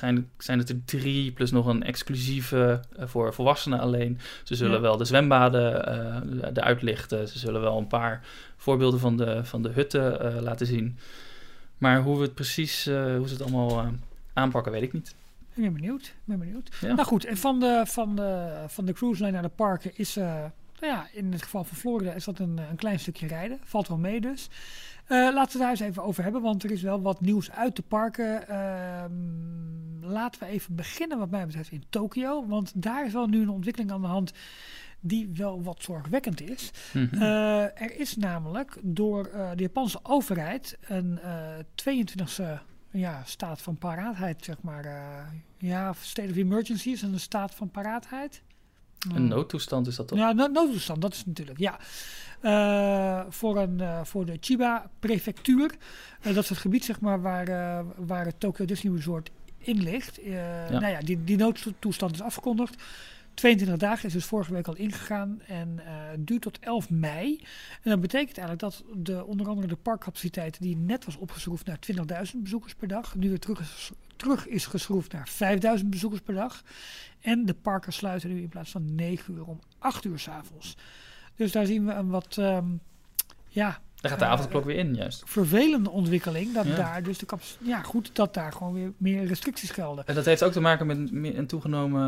Waarschijnlijk 0.00 0.42
zijn 0.42 0.58
het 0.58 0.68
er 0.68 0.84
drie, 0.84 1.32
plus 1.32 1.50
nog 1.50 1.66
een 1.66 1.82
exclusieve 1.82 2.80
eh, 2.96 3.06
voor 3.06 3.34
volwassenen 3.34 3.80
alleen. 3.80 4.18
Ze 4.44 4.54
zullen 4.54 4.74
Ja. 4.74 4.80
wel 4.80 4.96
de 4.96 5.04
zwembaden 5.04 5.86
eh 5.86 6.52
de 6.52 6.60
uitlichten. 6.60 7.28
Ze 7.28 7.38
zullen 7.38 7.60
wel 7.60 7.78
een 7.78 7.86
paar 7.86 8.24
voorbeelden 8.56 9.00
van 9.00 9.16
de, 9.16 9.44
van 9.44 9.62
de 9.62 9.68
hutten 9.68 10.20
eh, 10.20 10.42
laten 10.42 10.66
zien. 10.66 10.98
Maar 11.78 12.00
hoe 12.02 12.16
we 12.16 12.22
het 12.22 12.34
precies, 12.34 12.84
hoe 12.84 13.22
ze 13.26 13.32
het 13.32 13.42
allemaal 13.42 13.86
aanpakken, 14.32 14.72
weet 14.72 14.82
ik 14.82 14.92
niet. 14.92 15.14
Ik 15.54 15.62
ben 15.62 15.72
benieuwd. 15.72 16.14
Ben 16.24 16.38
benieuwd. 16.38 16.68
Ja. 16.80 16.94
Nou 16.94 17.06
goed, 17.06 17.24
en 17.24 17.36
van 17.36 17.60
de, 17.60 17.82
van 17.86 18.16
de, 18.16 18.64
van 18.66 18.84
de 18.84 18.92
cruise 18.92 19.20
line 19.20 19.32
naar 19.32 19.42
de 19.42 19.48
parken 19.48 19.90
is, 19.94 20.14
nou 20.14 20.50
ja, 20.80 21.06
in 21.12 21.32
het 21.32 21.42
geval 21.42 21.64
van 21.64 21.76
Florida 21.76 22.12
is 22.12 22.24
dat 22.24 22.38
een, 22.38 22.58
een 22.70 22.76
klein 22.76 22.98
stukje 22.98 23.26
rijden. 23.26 23.58
Valt 23.64 23.88
wel 23.88 23.98
mee 23.98 24.20
dus. 24.20 24.48
Eh, 25.06 25.18
laten 25.18 25.34
we 25.34 25.40
het 25.40 25.58
daar 25.58 25.70
eens 25.70 25.80
even 25.80 26.02
over 26.02 26.22
hebben, 26.22 26.42
want 26.42 26.62
er 26.64 26.70
is 26.70 26.82
wel 26.82 27.02
wat 27.02 27.20
nieuws 27.20 27.50
uit 27.50 27.76
de 27.76 27.82
parken. 27.82 28.48
Ehm, 28.48 29.12
laten 30.00 30.40
we 30.40 30.46
even 30.46 30.74
beginnen 30.74 31.18
wat 31.18 31.30
mij 31.30 31.46
betreft 31.46 31.70
in 31.70 31.84
Tokio, 31.88 32.46
want 32.46 32.72
daar 32.74 33.06
is 33.06 33.12
wel 33.12 33.26
nu 33.26 33.40
een 33.42 33.48
ontwikkeling 33.48 33.92
aan 33.92 34.00
de 34.00 34.06
hand 34.06 34.32
die 35.00 35.30
wel 35.34 35.62
wat 35.62 35.82
zorgwekkend 35.82 36.40
is. 36.40 36.70
Mhm. 36.92 37.22
Eh, 37.22 37.62
er 37.62 37.98
is 37.98 38.16
namelijk 38.16 38.78
door 38.82 39.26
eh, 39.26 39.50
de 39.54 39.62
Japanse 39.62 39.98
overheid 40.02 40.78
een 40.86 41.18
eh 41.18 41.58
22e 41.74 42.58
ja, 42.90 43.22
staat 43.24 43.62
van 43.62 43.76
paraatheid, 43.78 44.44
zeg 44.44 44.56
maar. 44.60 44.84
ja, 45.58 45.92
state 46.00 46.30
of 46.30 46.36
emergency 46.36 46.90
is 46.90 47.02
een 47.02 47.20
staat 47.20 47.54
van 47.54 47.70
paraatheid. 47.70 48.42
een 49.14 49.28
noodtoestand 49.28 49.86
is 49.86 49.96
dat 49.96 50.08
toch? 50.08 50.18
Ja, 50.18 50.32
no- 50.32 50.46
noodtoestand, 50.46 51.02
dat 51.02 51.12
is 51.12 51.24
natuurlijk, 51.24 51.58
ja. 51.58 51.78
Eh, 52.40 53.20
voor, 53.28 53.58
een, 53.58 53.80
eh, 53.80 54.04
voor 54.04 54.26
de 54.26 54.36
Chiba-prefectuur. 54.40 55.74
Eh, 56.20 56.34
dat 56.34 56.42
is 56.42 56.48
het 56.48 56.58
gebied, 56.58 56.84
zeg 56.84 57.00
maar, 57.00 57.20
waar, 57.22 57.84
waar 57.96 58.24
het 58.24 58.40
Tokyo 58.40 58.64
Disney 58.64 58.94
Resort 58.94 59.30
in 59.58 59.82
ligt. 59.82 60.20
Nou 60.70 60.86
ja, 60.86 61.00
die, 61.00 61.24
die 61.24 61.36
noodtoestand 61.36 62.14
is 62.14 62.22
afgekondigd. 62.22 62.82
22 63.34 63.78
dagen 63.78 64.06
is 64.06 64.12
dus 64.12 64.24
vorige 64.24 64.52
week 64.52 64.68
al 64.68 64.76
ingegaan 64.76 65.40
en 65.46 65.80
duurt 66.18 66.42
tot 66.42 66.58
11 66.58 66.90
mei. 66.90 67.40
En 67.82 67.90
dat 67.90 68.00
betekent 68.00 68.38
eigenlijk 68.38 68.60
dat 68.60 68.84
de, 69.04 69.24
onder 69.24 69.48
andere 69.48 69.66
de 69.66 69.76
parkcapaciteit 69.76 70.60
die 70.60 70.76
net 70.76 71.04
was 71.04 71.16
opgeschroefd 71.16 71.66
naar 71.66 71.78
20.000 72.32 72.42
bezoekers 72.42 72.74
per 72.74 72.88
dag, 72.88 73.14
nu 73.14 73.28
weer 73.28 73.38
terug 73.38 73.60
is, 73.60 73.90
terug 74.16 74.46
is 74.46 74.66
geschroefd 74.66 75.12
naar 75.12 75.28
5.000 75.78 75.86
bezoekers 75.86 76.22
per 76.22 76.34
dag. 76.34 76.62
En 77.20 77.44
de 77.44 77.54
parken 77.54 77.92
sluiten 77.92 78.28
nu 78.28 78.40
in 78.40 78.48
plaats 78.48 78.70
van 78.70 78.94
9 78.94 79.34
uur 79.34 79.44
om 79.44 79.60
8 79.78 80.04
uur 80.04 80.18
s'avonds. 80.18 80.76
Dus 81.36 81.52
daar 81.52 81.66
zien 81.66 81.86
we 81.86 81.92
een 81.92 82.08
wat 82.08 82.36
ehm, 82.38 82.64
ja, 83.48 83.80
Daar 84.00 84.10
gaat 84.10 84.18
de 84.20 84.24
eh, 84.24 84.30
avondklok 84.30 84.64
weer 84.64 84.76
in, 84.76 84.94
juist. 84.94 85.22
vervelende 85.26 85.90
ontwikkeling. 85.90 86.52
Dat 86.54 86.66
Ja. 86.66 86.76
daar 86.76 87.02
dus 87.02 87.18
de 87.18 87.26
ja 87.60 87.82
goed 87.82 88.10
dat 88.12 88.34
daar 88.34 88.52
gewoon 88.52 88.72
weer 88.72 88.92
meer 88.96 89.24
restricties 89.26 89.70
gelden. 89.70 90.06
En 90.06 90.14
dat 90.14 90.24
heeft 90.24 90.42
ook 90.42 90.52
te 90.52 90.60
maken 90.60 90.86
met 90.86 91.12
me- 91.12 91.34
een, 91.34 91.46
toegenomen, 91.46 92.02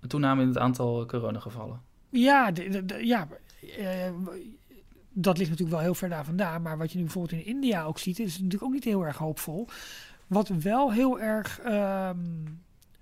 een 0.00 0.08
toename 0.08 0.42
in 0.42 0.48
het 0.48 0.58
aantal 0.58 1.06
coronagevallen. 1.06 1.80
Ja, 2.08 2.50
de, 2.50 2.68
de- 2.68 2.84
de- 2.86 3.06
ja 3.06 3.28
eh, 3.78 4.10
dat 5.12 5.38
ligt 5.38 5.50
natuurlijk 5.50 5.76
wel 5.76 5.86
heel 5.86 5.94
ver 5.94 6.08
daar 6.08 6.24
vandaan. 6.24 6.62
Maar 6.62 6.78
wat 6.78 6.90
je 6.92 6.96
nu 6.98 7.04
bijvoorbeeld 7.04 7.40
in 7.40 7.46
India 7.46 7.84
ook 7.84 7.98
ziet, 7.98 8.18
is 8.18 8.32
natuurlijk 8.36 8.62
ook 8.64 8.72
niet 8.72 8.84
heel 8.84 9.06
erg 9.06 9.16
hoopvol. 9.16 9.68
Wat 10.26 10.48
wel 10.48 10.92
heel 10.92 11.20
erg 11.20 11.58
ehm, 11.60 12.16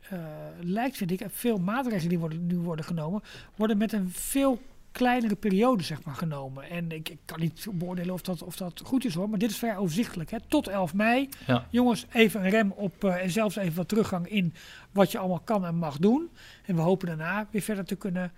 eh, 0.00 0.18
lijkt, 0.60 0.96
vind 0.96 1.10
ik, 1.10 1.22
veel 1.28 1.58
maatregelen 1.58 2.08
die 2.08 2.18
worden, 2.18 2.46
nu 2.46 2.58
worden 2.58 2.84
genomen, 2.84 3.22
worden 3.56 3.78
met 3.78 3.92
een 3.92 4.10
veel 4.10 4.60
kleinere 4.92 5.34
periode 5.34 5.82
zeg 5.82 6.02
maar, 6.02 6.14
genomen. 6.14 6.70
En 6.70 6.92
ik, 6.92 7.08
ik 7.08 7.18
kan 7.24 7.40
niet 7.40 7.66
beoordelen 7.72 8.14
of 8.14 8.22
dat, 8.22 8.42
of 8.42 8.56
dat 8.56 8.82
goed 8.84 9.04
is 9.04 9.14
hoor, 9.14 9.30
maar 9.30 9.38
dit 9.38 9.50
is 9.50 9.58
vrij 9.58 9.76
overzichtelijk. 9.76 10.30
Hè? 10.30 10.38
Tot 10.48 10.68
11 10.68 10.94
mei. 10.94 11.28
Ja. 11.46 11.66
Jongens, 11.70 12.06
even 12.12 12.44
een 12.44 12.50
rem 12.50 12.70
op 12.70 13.04
eh, 13.04 13.22
en 13.22 13.30
zelfs 13.30 13.56
even 13.56 13.76
wat 13.76 13.88
teruggang 13.88 14.28
in 14.28 14.54
wat 14.90 15.12
je 15.12 15.18
allemaal 15.18 15.40
kan 15.44 15.66
en 15.66 15.74
mag 15.74 15.98
doen. 15.98 16.30
En 16.64 16.74
we 16.74 16.80
hopen 16.80 17.06
daarna 17.06 17.46
weer 17.50 17.62
verder 17.62 17.84
te 17.84 17.96
kunnen 17.96 18.32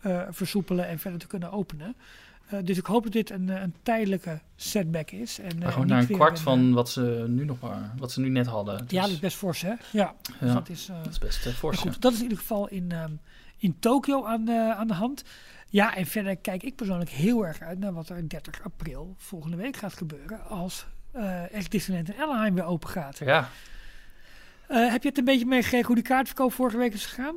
eh, 0.00 0.22
versoepelen 0.30 0.88
en 0.88 0.98
verder 0.98 1.20
te 1.20 1.26
kunnen 1.26 1.52
openen. 1.52 1.96
Eh, 2.46 2.58
dus 2.64 2.78
ik 2.78 2.86
hoop 2.86 3.02
dat 3.02 3.12
dit 3.12 3.30
een, 3.30 3.48
een 3.48 3.74
tijdelijke 3.82 4.40
setback 4.56 5.10
is. 5.10 5.38
En, 5.38 5.58
Maar 5.58 5.72
gewoon 5.72 5.86
naar 5.86 6.00
een 6.00 6.16
kwart 6.16 6.40
van 6.40 6.72
wat 6.72 6.90
ze 6.90 7.24
nu 7.28 7.44
nog 7.44 7.60
maar, 7.60 7.94
wat 7.98 8.12
ze 8.12 8.20
nu 8.20 8.28
net 8.28 8.46
hadden. 8.46 8.78
Dus, 8.78 8.90
ja, 8.90 9.02
dat 9.02 9.10
is 9.10 9.18
best 9.18 9.36
fors, 9.36 9.62
hè? 9.62 9.72
Ja, 9.92 10.14
dus 10.40 10.52
dat 10.52 10.68
is... 10.68 10.86
dat 10.86 11.12
is 11.12 11.18
best 11.18 11.48
fors. 11.48 11.78
goed, 11.78 12.00
dat 12.00 12.12
is 12.12 12.18
in 12.18 12.24
ieder 12.24 12.38
geval 12.38 12.68
in, 12.68 12.92
ehm, 12.92 13.12
in 13.56 13.76
Tokio 13.78 14.24
aan, 14.24 14.50
aan 14.50 14.88
de 14.88 14.94
hand. 14.94 15.24
Ja, 15.74 15.96
en 15.96 16.06
verder 16.06 16.36
kijk 16.36 16.62
ik 16.62 16.76
persoonlijk 16.76 17.10
heel 17.10 17.46
erg 17.46 17.60
uit 17.60 17.78
naar 17.78 17.92
wat 17.92 18.08
er 18.08 18.28
30 18.28 18.62
april 18.62 19.14
volgende 19.18 19.56
week 19.56 19.76
gaat 19.76 19.92
gebeuren. 19.92 20.44
Als 20.44 20.86
eh 21.12 21.52
echt 21.52 21.70
Disneyland 21.70 22.08
in 22.08 22.22
Anaheim 22.22 22.54
weer 22.54 22.64
open 22.64 22.88
gaat. 22.88 23.18
ja. 23.18 23.48
Eh, 24.66 24.90
heb 24.90 25.02
je 25.02 25.08
het 25.08 25.18
een 25.18 25.24
beetje 25.24 25.46
meegekregen 25.46 25.86
hoe 25.86 25.94
die 25.94 26.04
kaartverkoop 26.04 26.52
vorige 26.52 26.76
week 26.76 26.92
is 26.94 27.06
gegaan? 27.06 27.36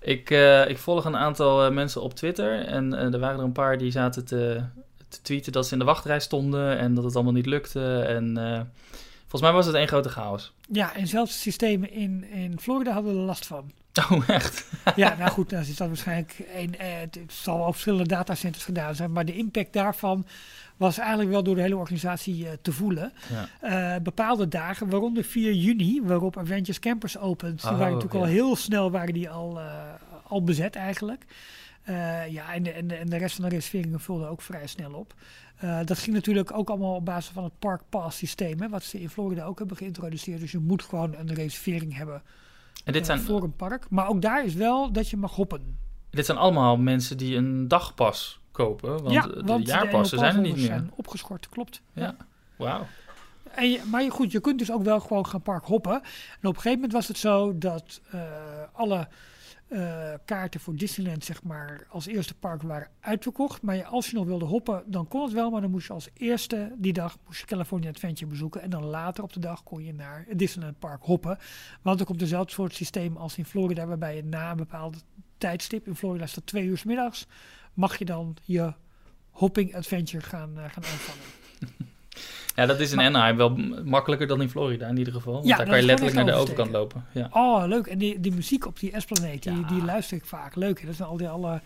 Ik, 0.00 0.30
eh, 0.30 0.68
ik 0.68 0.78
volg 0.78 1.04
een 1.04 1.16
aantal 1.16 1.72
mensen 1.72 2.02
op 2.02 2.14
Twitter 2.14 2.66
en 2.66 2.92
er 2.92 3.18
waren 3.18 3.38
er 3.38 3.44
een 3.44 3.52
paar 3.52 3.78
die 3.78 3.90
zaten 3.90 4.24
te, 4.24 4.64
te 5.08 5.22
tweeten 5.22 5.52
dat 5.52 5.66
ze 5.66 5.72
in 5.72 5.78
de 5.78 5.84
wachtrij 5.84 6.20
stonden 6.20 6.78
en 6.78 6.94
dat 6.94 7.04
het 7.04 7.14
allemaal 7.14 7.32
niet 7.32 7.46
lukte. 7.46 8.02
En 8.02 8.34
volgens 9.20 9.42
mij 9.42 9.52
was 9.52 9.66
het 9.66 9.74
één 9.74 9.88
grote 9.88 10.08
chaos. 10.08 10.52
Ja, 10.72 10.94
en 10.94 11.06
zelfs 11.06 11.32
de 11.32 11.38
systemen 11.38 11.90
in, 11.90 12.24
in 12.24 12.58
Florida 12.58 12.92
hadden 12.92 13.16
er 13.16 13.20
last 13.20 13.46
van. 13.46 13.72
Oh, 14.10 14.28
echt? 14.28 14.64
Ja, 14.96 15.16
nou 15.18 15.30
goed, 15.30 15.50
dan 15.50 15.60
is 15.60 15.76
dat 15.76 15.88
waarschijnlijk 15.88 16.42
een, 16.54 16.78
eh, 16.78 17.00
het 17.00 17.18
zal 17.26 17.58
op 17.58 17.72
verschillende 17.72 18.08
datacenters 18.08 18.64
gedaan 18.64 18.94
zijn, 18.94 19.12
maar 19.12 19.24
de 19.24 19.36
impact 19.36 19.72
daarvan 19.72 20.26
was 20.76 20.98
eigenlijk 20.98 21.30
wel 21.30 21.42
door 21.42 21.54
de 21.54 21.60
hele 21.60 21.76
organisatie 21.76 22.46
eh, 22.46 22.52
te 22.62 22.72
voelen. 22.72 23.12
Ja. 23.30 23.94
Eh, 23.94 24.02
bepaalde 24.02 24.48
dagen, 24.48 24.88
waaronder 24.88 25.24
4 25.24 25.52
juni, 25.52 26.02
waarop 26.02 26.38
Avengers 26.38 26.78
Campus 26.78 27.18
opent, 27.18 27.60
die 27.60 27.70
Oh, 27.70 27.78
waren 27.78 27.92
natuurlijk 27.94 28.20
ja. 28.20 28.28
al 28.28 28.34
heel 28.34 28.56
snel 28.56 28.90
waren 28.90 29.14
die 29.14 29.30
al, 29.30 29.60
al 30.26 30.44
bezet 30.44 30.76
eigenlijk. 30.76 31.24
Ja, 32.28 32.54
en 32.54 32.62
de, 32.62 32.70
en, 32.70 32.86
de, 32.86 32.94
en 32.94 33.08
de 33.08 33.16
rest 33.16 33.34
van 33.34 33.44
de 33.44 33.54
reserveringen 33.54 34.00
vulde 34.00 34.26
ook 34.26 34.42
vrij 34.42 34.66
snel 34.66 34.92
op. 34.92 35.14
Dat 35.84 35.98
ging 35.98 36.16
natuurlijk 36.16 36.52
ook 36.52 36.70
allemaal 36.70 36.94
op 36.94 37.04
basis 37.04 37.32
van 37.32 37.44
het 37.44 37.58
Park 37.58 37.82
Pass 37.88 38.18
systeem, 38.18 38.60
hè, 38.60 38.68
wat 38.68 38.82
ze 38.82 39.00
in 39.00 39.10
Florida 39.10 39.44
ook 39.44 39.58
hebben 39.58 39.76
geïntroduceerd. 39.76 40.40
Dus 40.40 40.52
je 40.52 40.58
moet 40.58 40.82
gewoon 40.82 41.14
een 41.14 41.34
reservering 41.34 41.96
hebben 41.96 42.22
En 42.84 42.92
dit 42.92 43.02
eh, 43.02 43.06
zijn, 43.06 43.20
voor 43.20 43.42
een 43.42 43.56
park. 43.56 43.86
Maar 43.90 44.08
ook 44.08 44.22
daar 44.22 44.44
is 44.44 44.54
wel 44.54 44.92
dat 44.92 45.08
je 45.08 45.16
mag 45.16 45.34
hoppen. 45.34 45.78
dit 46.10 46.26
zijn 46.26 46.38
allemaal 46.38 46.76
mensen 46.76 47.16
die 47.16 47.36
een 47.36 47.68
dagpas 47.68 48.40
kopen, 48.52 49.02
want 49.02 49.12
ja, 49.12 49.26
de 49.26 49.42
want 49.44 49.66
jaarpassen 49.66 50.18
zijn 50.18 50.34
er 50.34 50.40
niet 50.40 50.56
meer. 50.56 50.64
zijn 50.64 50.90
opgeschort, 50.94 51.48
klopt. 51.48 51.82
Ja, 51.92 52.16
wauw. 52.56 52.86
En 53.54 53.70
je, 53.70 53.82
maar 53.90 54.10
goed, 54.10 54.32
je 54.32 54.40
kunt 54.40 54.58
dus 54.58 54.72
ook 54.72 54.82
wel 54.82 55.00
gewoon 55.00 55.26
gaan 55.26 55.42
park 55.42 55.64
hoppen. 55.64 55.92
En 55.92 56.00
op 56.48 56.54
een 56.54 56.54
gegeven 56.54 56.72
moment 56.72 56.92
was 56.92 57.08
het 57.08 57.18
zo 57.18 57.58
dat 57.58 58.00
eh, 58.10 58.20
alle 58.72 59.08
eh, 59.72 60.14
kaarten 60.24 60.60
voor 60.60 60.76
Disneyland 60.76 61.24
zeg 61.24 61.42
maar 61.42 61.86
als 61.90 62.06
eerste 62.06 62.34
park 62.34 62.62
waren 62.62 62.88
uitverkocht. 63.00 63.62
Maar 63.62 63.84
als 63.84 64.10
je 64.10 64.16
nog 64.16 64.26
wilde 64.26 64.44
hoppen, 64.44 64.82
dan 64.86 65.08
kon 65.08 65.22
het 65.22 65.32
wel. 65.32 65.50
Maar 65.50 65.60
dan 65.60 65.70
moest 65.70 65.86
je 65.86 65.92
als 65.92 66.08
eerste 66.14 66.72
die 66.78 66.92
dag 66.92 67.16
moest 67.26 67.40
je 67.40 67.46
California 67.46 67.88
Adventure 67.88 68.30
bezoeken. 68.30 68.62
En 68.62 68.70
dan 68.70 68.84
later 68.84 69.24
op 69.24 69.32
de 69.32 69.40
dag 69.40 69.62
kon 69.62 69.84
je 69.84 69.94
naar 69.94 70.24
het 70.28 70.38
Disneyland 70.38 70.78
Park 70.78 71.02
hoppen. 71.02 71.38
Want 71.82 72.00
er 72.00 72.06
komt 72.06 72.18
dezelfde 72.18 72.52
soort 72.52 72.74
systeem 72.74 73.16
als 73.16 73.38
in 73.38 73.44
Florida. 73.44 73.86
Waarbij 73.86 74.16
je 74.16 74.24
na 74.24 74.50
een 74.50 74.56
bepaald 74.56 75.04
tijdstip, 75.38 75.86
in 75.86 75.96
Florida 75.96 76.24
is 76.24 76.34
dat 76.34 76.46
twee 76.46 76.64
uur 76.64 76.78
's 76.78 76.84
middags, 76.84 77.26
mag 77.74 77.98
je 77.98 78.04
dan 78.04 78.36
je 78.44 78.74
hopping 79.30 79.74
adventure 79.74 80.22
gaan, 80.22 80.58
eh, 80.58 80.64
gaan 80.64 80.84
ontvangen. 80.84 81.90
Ja, 82.54 82.66
dat 82.66 82.80
is 82.80 82.90
in 82.90 82.96
Maar- 82.96 83.06
Anaheim 83.06 83.36
wel 83.36 83.56
makkelijker 83.84 84.26
dan 84.26 84.40
in 84.42 84.48
Florida 84.50 84.88
in 84.88 84.96
ieder 84.96 85.12
geval. 85.12 85.32
Want 85.32 85.46
Ja, 85.46 85.56
daar 85.56 85.66
kan 85.66 85.76
je 85.76 85.82
letterlijk 85.82 86.16
naar 86.16 86.26
de 86.26 86.32
overkant 86.32 86.70
lopen. 86.70 87.04
Ja. 87.12 87.28
Oh, 87.32 87.64
leuk. 87.66 87.86
En 87.86 87.98
die, 87.98 88.20
die 88.20 88.32
muziek 88.32 88.66
op 88.66 88.78
die 88.78 88.92
Esplanade, 88.92 89.38
die, 89.38 89.52
Ja. 89.60 89.66
die 89.68 89.84
luister 89.84 90.16
ik 90.16 90.24
vaak. 90.24 90.54
Leuk. 90.54 90.80
hè? 90.80 90.86
Dat 90.86 90.94
zijn 90.96 91.08
al 91.08 91.16
die 91.16 91.28
alle 91.28 91.60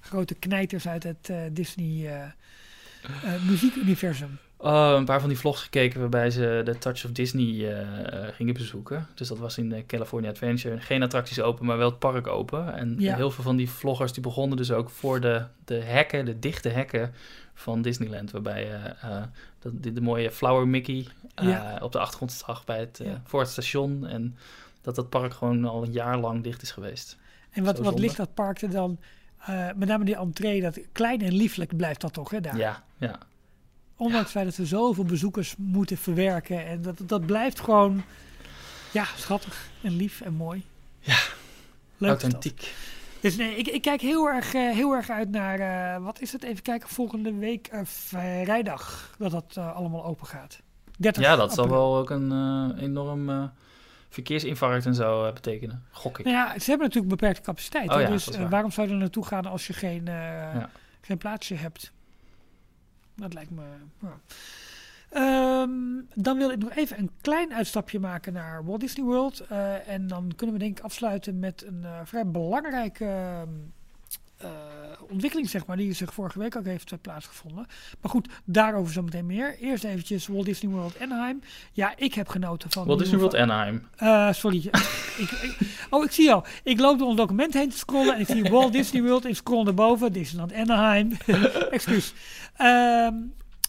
grote 0.00 0.34
knijters 0.34 0.88
uit 0.88 1.02
het 1.02 1.28
eh, 1.30 1.36
Disney 1.52 2.06
eh, 2.06 2.22
eh, 2.22 3.42
muziekuniversum. 3.48 4.38
Oh, 4.56 4.92
een 4.96 5.04
paar 5.04 5.20
van 5.20 5.28
die 5.28 5.38
vlogs 5.38 5.62
gekeken 5.62 6.00
waarbij 6.00 6.30
ze 6.30 6.60
de 6.64 6.78
Touch 6.78 7.04
of 7.04 7.10
Disney 7.12 7.86
gingen 8.32 8.54
bezoeken. 8.54 9.06
Dus 9.14 9.28
dat 9.28 9.38
was 9.38 9.58
in 9.58 9.68
de 9.68 9.86
California 9.86 10.30
Adventure. 10.30 10.80
Geen 10.80 11.02
attracties 11.02 11.40
open, 11.40 11.66
maar 11.66 11.78
wel 11.78 11.88
het 11.90 11.98
park 11.98 12.26
open. 12.26 12.74
En 12.74 12.94
Ja. 12.98 13.16
heel 13.16 13.30
veel 13.30 13.44
van 13.44 13.56
die 13.56 13.70
vloggers 13.70 14.12
die 14.12 14.22
begonnen 14.22 14.56
dus 14.56 14.70
ook 14.70 14.90
voor 14.90 15.20
de, 15.20 15.42
de 15.64 15.74
hekken, 15.74 16.24
de 16.24 16.38
dichte 16.38 16.68
hekken 16.68 17.14
van 17.54 17.82
Disneyland. 17.82 18.30
Waarbij 18.30 18.60
je 18.64 18.78
dat- 19.62 19.82
de, 19.82 19.92
de 19.92 20.00
mooie 20.00 20.30
Flower 20.30 20.68
Mickey 20.68 21.06
eh, 21.34 21.48
Ja. 21.48 21.78
op 21.82 21.92
de 21.92 21.98
achtergrond 21.98 22.32
zag 22.32 22.64
bij 22.64 22.78
het, 22.80 23.00
eh, 23.00 23.06
Ja. 23.06 23.22
voor 23.24 23.40
het 23.40 23.48
station. 23.50 24.06
En 24.06 24.36
dat 24.80 24.94
dat 24.94 25.08
park 25.08 25.34
gewoon 25.34 25.64
al 25.64 25.82
een 25.84 25.92
jaar 25.92 26.18
lang 26.18 26.42
dicht 26.42 26.62
is 26.62 26.70
geweest. 26.70 27.16
En 27.50 27.64
wat, 27.64 27.78
wat 27.78 27.98
ligt 27.98 28.16
dat 28.16 28.34
park 28.34 28.60
er 28.62 28.70
dan? 28.70 28.98
eh, 29.46 29.68
met 29.76 29.88
name 29.88 30.04
die 30.04 30.16
entree, 30.16 30.60
dat 30.60 30.78
klein 30.92 31.20
en 31.22 31.32
lieflijk 31.32 31.76
blijft 31.76 32.00
dat 32.00 32.12
toch, 32.12 32.30
hè, 32.30 32.40
daar? 32.40 32.56
Ja, 32.56 32.84
ja. 32.96 33.18
Ondanks 33.96 34.22
het 34.22 34.30
feit 34.32 34.44
dat 34.46 34.56
we 34.56 34.66
zoveel 34.66 35.04
bezoekers 35.04 35.54
moeten 35.58 35.96
verwerken. 35.96 36.66
En 36.66 36.82
dat, 36.82 36.96
dat 37.06 37.26
blijft 37.26 37.60
gewoon, 37.60 38.02
ja, 38.92 39.04
schattig 39.16 39.68
en 39.82 39.96
lief 39.96 40.20
en 40.20 40.34
mooi. 40.34 40.64
Ja. 41.00 41.18
Leuk. 41.96 42.10
Authentiek. 42.10 42.74
Dus 43.22 43.36
nee, 43.36 43.56
ik, 43.56 43.68
ik 43.68 43.82
kijk 43.82 44.00
heel 44.00 44.28
erg, 44.28 44.54
eh, 44.54 44.70
heel 44.70 44.92
erg 44.92 45.10
uit 45.10 45.30
naar, 45.30 45.58
eh, 45.60 46.02
wat 46.02 46.20
is 46.20 46.32
het? 46.32 46.42
Even 46.42 46.62
kijken, 46.62 46.88
volgende 46.88 47.34
week 47.34 47.66
eh, 47.66 47.80
vrijdag 47.84 49.14
dat 49.18 49.30
dat 49.30 49.56
allemaal 49.56 50.04
open 50.04 50.26
gaat. 50.26 50.60
30 50.98 51.22
Ja, 51.22 51.36
dat 51.36 51.54
zal 51.54 51.68
wel 51.68 51.96
ook 51.96 52.10
een 52.10 52.32
enorm 52.78 53.50
verkeersinfarct 54.08 54.86
en 54.86 54.94
zo 54.94 55.32
betekenen. 55.32 55.84
Gok 55.90 56.18
ik. 56.18 56.24
Nou 56.24 56.36
ja, 56.36 56.58
ze 56.58 56.70
hebben 56.70 56.86
natuurlijk 56.86 57.14
beperkte 57.14 57.42
capaciteit. 57.42 57.90
Oh 57.90 58.00
ja, 58.00 58.08
dus 58.08 58.26
waar. 58.26 58.48
waarom 58.48 58.70
zou 58.70 58.86
je 58.86 58.92
er 58.92 58.98
naartoe 58.98 59.26
gaan 59.26 59.46
als 59.46 59.66
je 59.66 59.72
geen, 59.72 60.08
geen 61.00 61.18
plaatsje 61.18 61.54
hebt? 61.54 61.92
Dat 63.16 63.34
lijkt 63.34 63.50
me. 63.50 63.62
Ja. 63.98 64.18
Ehm, 65.12 65.70
dan 66.14 66.36
wil 66.38 66.50
ik 66.50 66.58
nog 66.58 66.74
even 66.74 66.98
een 66.98 67.10
klein 67.20 67.54
uitstapje 67.54 68.00
maken 68.00 68.32
naar 68.32 68.64
Walt 68.64 68.80
Disney 68.80 69.04
World. 69.06 69.40
eh, 69.40 69.88
en 69.88 70.06
dan 70.06 70.32
kunnen 70.36 70.56
we 70.56 70.62
denk 70.62 70.78
ik 70.78 70.84
afsluiten 70.84 71.38
met 71.38 71.64
een 71.66 71.80
eh, 71.84 71.90
vrij 72.04 72.26
belangrijke 72.26 73.04
ehm, 73.04 73.48
eh, 74.36 74.48
ontwikkeling, 75.10 75.48
zeg 75.50 75.66
maar, 75.66 75.76
die 75.76 75.92
zich 75.92 76.14
vorige 76.14 76.38
week 76.38 76.56
ook 76.56 76.64
heeft 76.64 77.00
plaatsgevonden. 77.00 77.66
Maar 78.00 78.10
goed, 78.10 78.28
daarover 78.44 78.92
zo 78.92 79.02
meteen 79.02 79.26
meer. 79.26 79.56
Eerst 79.58 79.84
eventjes 79.84 80.26
Walt 80.26 80.44
Disney 80.44 80.72
World 80.72 81.00
Anaheim. 81.00 81.40
Ja, 81.72 81.92
ik 81.96 82.14
heb 82.14 82.28
genoten 82.28 82.70
van... 82.70 82.86
Walt 82.86 82.98
Disney 82.98 83.18
World 83.18 83.34
Anaheim. 83.36 83.86
sorry. 84.34 84.58
ik, 85.22 85.30
ik- 85.30 85.56
oh, 85.90 86.04
ik 86.04 86.10
zie 86.10 86.32
al. 86.32 86.44
Ik 86.62 86.80
loop 86.80 86.98
door 86.98 87.08
ons 87.08 87.16
document 87.16 87.54
heen 87.54 87.68
te 87.70 87.76
scrollen 87.78 88.14
en 88.14 88.20
ik 88.20 88.26
zie 88.26 88.42
Walt 88.50 88.72
Disney 88.72 89.02
World. 89.02 89.24
Ik 89.24 89.36
scroll 89.36 89.64
naar 89.64 89.74
boven. 89.74 90.12
Disneyland 90.12 90.52
Anaheim. 90.54 91.12
Excuus. 91.70 92.14
Ehm, 92.56 93.14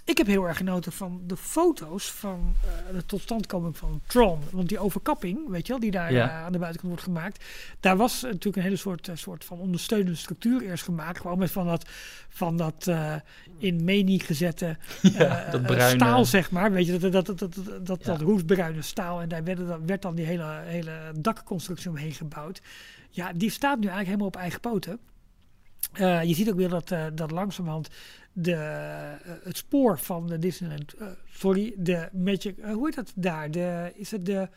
ik 0.05 0.17
heb 0.17 0.27
heel 0.27 0.47
erg 0.47 0.57
genoten 0.57 0.91
van 0.91 1.21
de 1.25 1.37
foto's 1.37 2.11
van 2.11 2.55
eh, 2.63 2.95
de 2.95 3.05
totstandkoming 3.05 3.77
van 3.77 4.01
Tron. 4.07 4.39
Want 4.51 4.69
die 4.69 4.79
overkapping, 4.79 5.49
weet 5.49 5.65
je 5.67 5.71
wel, 5.73 5.81
die 5.81 5.91
daar 5.91 6.13
Ja. 6.13 6.29
eh, 6.29 6.43
aan 6.45 6.51
de 6.51 6.57
buitenkant 6.57 6.91
wordt 6.93 7.03
gemaakt. 7.07 7.43
Daar 7.79 7.97
was 7.97 8.21
natuurlijk 8.21 8.55
een 8.55 8.61
hele 8.63 8.75
soort, 8.75 9.07
eh, 9.07 9.15
soort 9.15 9.45
van 9.45 9.59
ondersteunende 9.59 10.15
structuur 10.15 10.61
eerst 10.61 10.83
gemaakt. 10.83 11.19
Gewoon 11.19 11.37
met 11.37 11.51
van 11.51 11.65
dat, 11.65 11.85
van 12.29 12.57
dat 12.57 12.87
eh, 12.87 13.15
in 13.57 13.83
menie 13.83 14.19
gezette 14.19 14.77
Ja, 15.01 15.45
eh, 15.45 15.51
dat 15.51 15.61
eh, 15.61 15.67
bruine. 15.67 15.95
staal, 15.99 16.25
zeg 16.25 16.51
maar. 16.51 16.71
Weet 16.71 16.85
je, 16.85 16.97
dat, 16.97 17.11
dat, 17.11 17.25
dat, 17.25 17.39
dat, 17.39 17.55
dat, 17.55 17.85
dat, 17.85 17.99
Ja. 18.05 18.11
dat 18.11 18.21
roestbruine 18.21 18.81
staal. 18.81 19.21
En 19.21 19.29
daar 19.29 19.43
werd, 19.43 19.67
dan, 19.67 19.85
werd 19.87 20.01
dan 20.01 20.15
die 20.15 20.25
hele, 20.25 20.59
hele 20.63 20.93
dakconstructie 21.19 21.89
omheen 21.89 22.11
gebouwd. 22.13 22.61
Ja, 23.09 23.33
die 23.33 23.49
staat 23.49 23.75
nu 23.79 23.87
eigenlijk 23.87 24.05
helemaal 24.05 24.27
op 24.27 24.35
eigen 24.35 24.59
poten. 24.59 24.99
Eh, 25.93 26.23
je 26.23 26.33
ziet 26.33 26.49
ook 26.49 26.55
weer 26.55 26.69
dat, 26.69 26.91
eh, 26.91 27.05
dat 27.13 27.31
langzamerhand 27.31 27.87
de, 28.33 28.53
eh, 28.53 29.31
het 29.43 29.57
spoor 29.57 29.99
van 29.99 30.27
de 30.27 30.39
Disneyland, 30.39 30.93
eh, 30.93 31.07
sorry, 31.31 31.73
de 31.77 32.09
Magic, 32.11 32.57
eh, 32.57 32.73
hoe 32.73 32.85
heet 32.85 32.95
dat 32.95 33.11
daar? 33.15 33.51
De, 33.51 33.91
is 33.95 34.11
het 34.11 34.25
de 34.25 34.47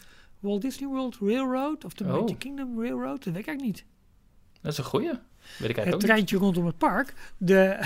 Walt 0.41 0.63
Disney 0.63 0.89
World 0.89 1.17
Railroad 1.21 1.85
of 1.85 1.95
de 1.95 2.05
Oh. 2.05 2.11
Magic 2.21 2.39
Kingdom 2.39 2.81
Railroad? 2.83 3.25
Dat 3.25 3.33
weet 3.35 3.43
ik 3.43 3.49
eigenlijk 3.49 3.63
niet. 3.63 3.85
Dat 4.61 4.73
is 4.73 4.79
een 4.79 4.85
goeie. 4.85 5.07
Weet 5.09 5.19
ik 5.71 5.77
eigenlijk 5.77 5.85
Het 5.87 5.95
ook 5.95 6.01
niet. 6.01 6.11
treintje 6.11 6.37
rondom 6.39 6.67
het 6.67 6.79
park, 6.79 7.13
de, 7.37 7.77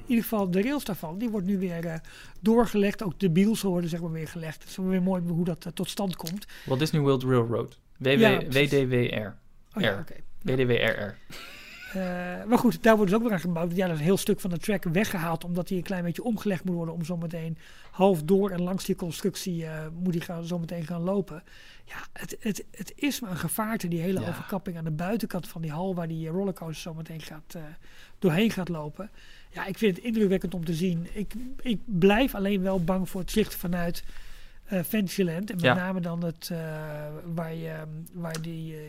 in 0.00 0.06
ieder 0.06 0.22
geval 0.22 0.50
de 0.50 0.62
rails 0.62 0.84
daarvan, 0.84 1.18
die 1.18 1.28
wordt 1.30 1.46
nu 1.46 1.58
weer 1.58 2.00
doorgelegd. 2.40 3.02
Ook 3.02 3.18
de 3.20 3.30
biels 3.30 3.62
worden 3.62 3.90
zeg 3.90 4.00
maar 4.00 4.10
weer 4.12 4.28
gelegd. 4.28 4.60
Het 4.60 4.70
is 4.70 4.76
wel 4.76 4.86
weer 4.86 5.02
mooi 5.02 5.22
hoe 5.22 5.44
dat 5.44 5.70
tot 5.74 5.88
stand 5.88 6.16
komt. 6.16 6.46
Walt 6.66 6.78
Disney 6.80 7.00
World 7.02 7.22
Railroad. 7.22 7.78
WW, 7.98 8.08
Ja. 8.18 8.38
WDWR. 8.38 9.34
Oh 9.74 9.82
ja. 9.82 10.04
WDWRR. 10.42 11.16
Eh, 11.96 12.44
maar 12.44 12.58
goed, 12.58 12.82
daar 12.82 12.96
wordt 12.96 13.10
dus 13.10 13.20
ook 13.20 13.24
weer 13.26 13.34
aan 13.36 13.40
gebouwd. 13.40 13.76
Ja, 13.76 13.84
dat 13.86 13.94
is 13.94 13.98
een 14.00 14.04
heel 14.06 14.16
stuk 14.16 14.40
van 14.40 14.50
de 14.50 14.58
track 14.58 14.84
weggehaald, 14.84 15.44
omdat 15.44 15.68
die 15.68 15.76
een 15.76 15.82
klein 15.82 16.04
beetje 16.04 16.24
omgelegd 16.24 16.64
moet 16.64 16.74
worden 16.74 16.94
om 16.94 17.04
zometeen 17.04 17.58
half 17.90 18.22
door 18.22 18.50
en 18.50 18.62
langs 18.62 18.84
die 18.84 18.94
constructie 18.96 19.66
eh, 19.66 19.86
moet 20.02 20.12
die 20.12 20.20
gaan, 20.20 20.44
zometeen 20.44 20.86
gaan 20.86 21.00
lopen. 21.02 21.42
Ja, 21.84 21.96
het, 22.12 22.36
het, 22.40 22.64
het 22.70 22.92
is 22.96 23.20
maar 23.20 23.30
een 23.30 23.36
gevaarte, 23.36 23.88
die 23.88 24.00
hele 24.00 24.20
Ja. 24.20 24.28
overkapping 24.28 24.76
aan 24.78 24.84
de 24.84 24.90
buitenkant 24.90 25.48
van 25.48 25.62
die 25.62 25.70
hal 25.70 25.94
waar 25.94 26.08
die 26.08 26.26
eh, 26.26 26.32
rollercoaster 26.32 26.82
zometeen 26.92 27.20
gaat, 27.20 27.56
doorheen 28.18 28.50
gaat 28.50 28.68
lopen. 28.68 29.10
Ja, 29.50 29.66
ik 29.66 29.78
vind 29.78 29.96
het 29.96 30.04
indrukwekkend 30.04 30.54
om 30.54 30.64
te 30.64 30.74
zien. 30.74 31.06
Ik, 31.12 31.34
ik 31.62 31.80
blijf 31.84 32.34
alleen 32.34 32.62
wel 32.62 32.84
bang 32.84 33.08
voor 33.08 33.20
het 33.20 33.30
zicht 33.30 33.54
vanuit 33.54 34.04
eh 34.64 34.82
Fantasyland. 34.82 35.50
En 35.50 35.56
met 35.56 35.64
Ja. 35.64 35.74
name 35.74 36.00
dan 36.00 36.24
het, 36.24 36.50
waar, 37.34 37.54
je, 37.54 37.74
waar 38.12 38.42
die... 38.42 38.74
eh, 38.74 38.80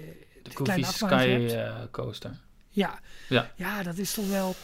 De 0.43 0.84
Sky 0.84 1.28
hebt. 1.28 1.91
Coaster. 1.91 2.39
Ja. 2.78 3.00
Ja. 3.30 3.52
ja, 3.56 3.84
dat 3.84 3.98
is 3.98 4.14
toch 4.14 4.30
wel. 4.30 4.56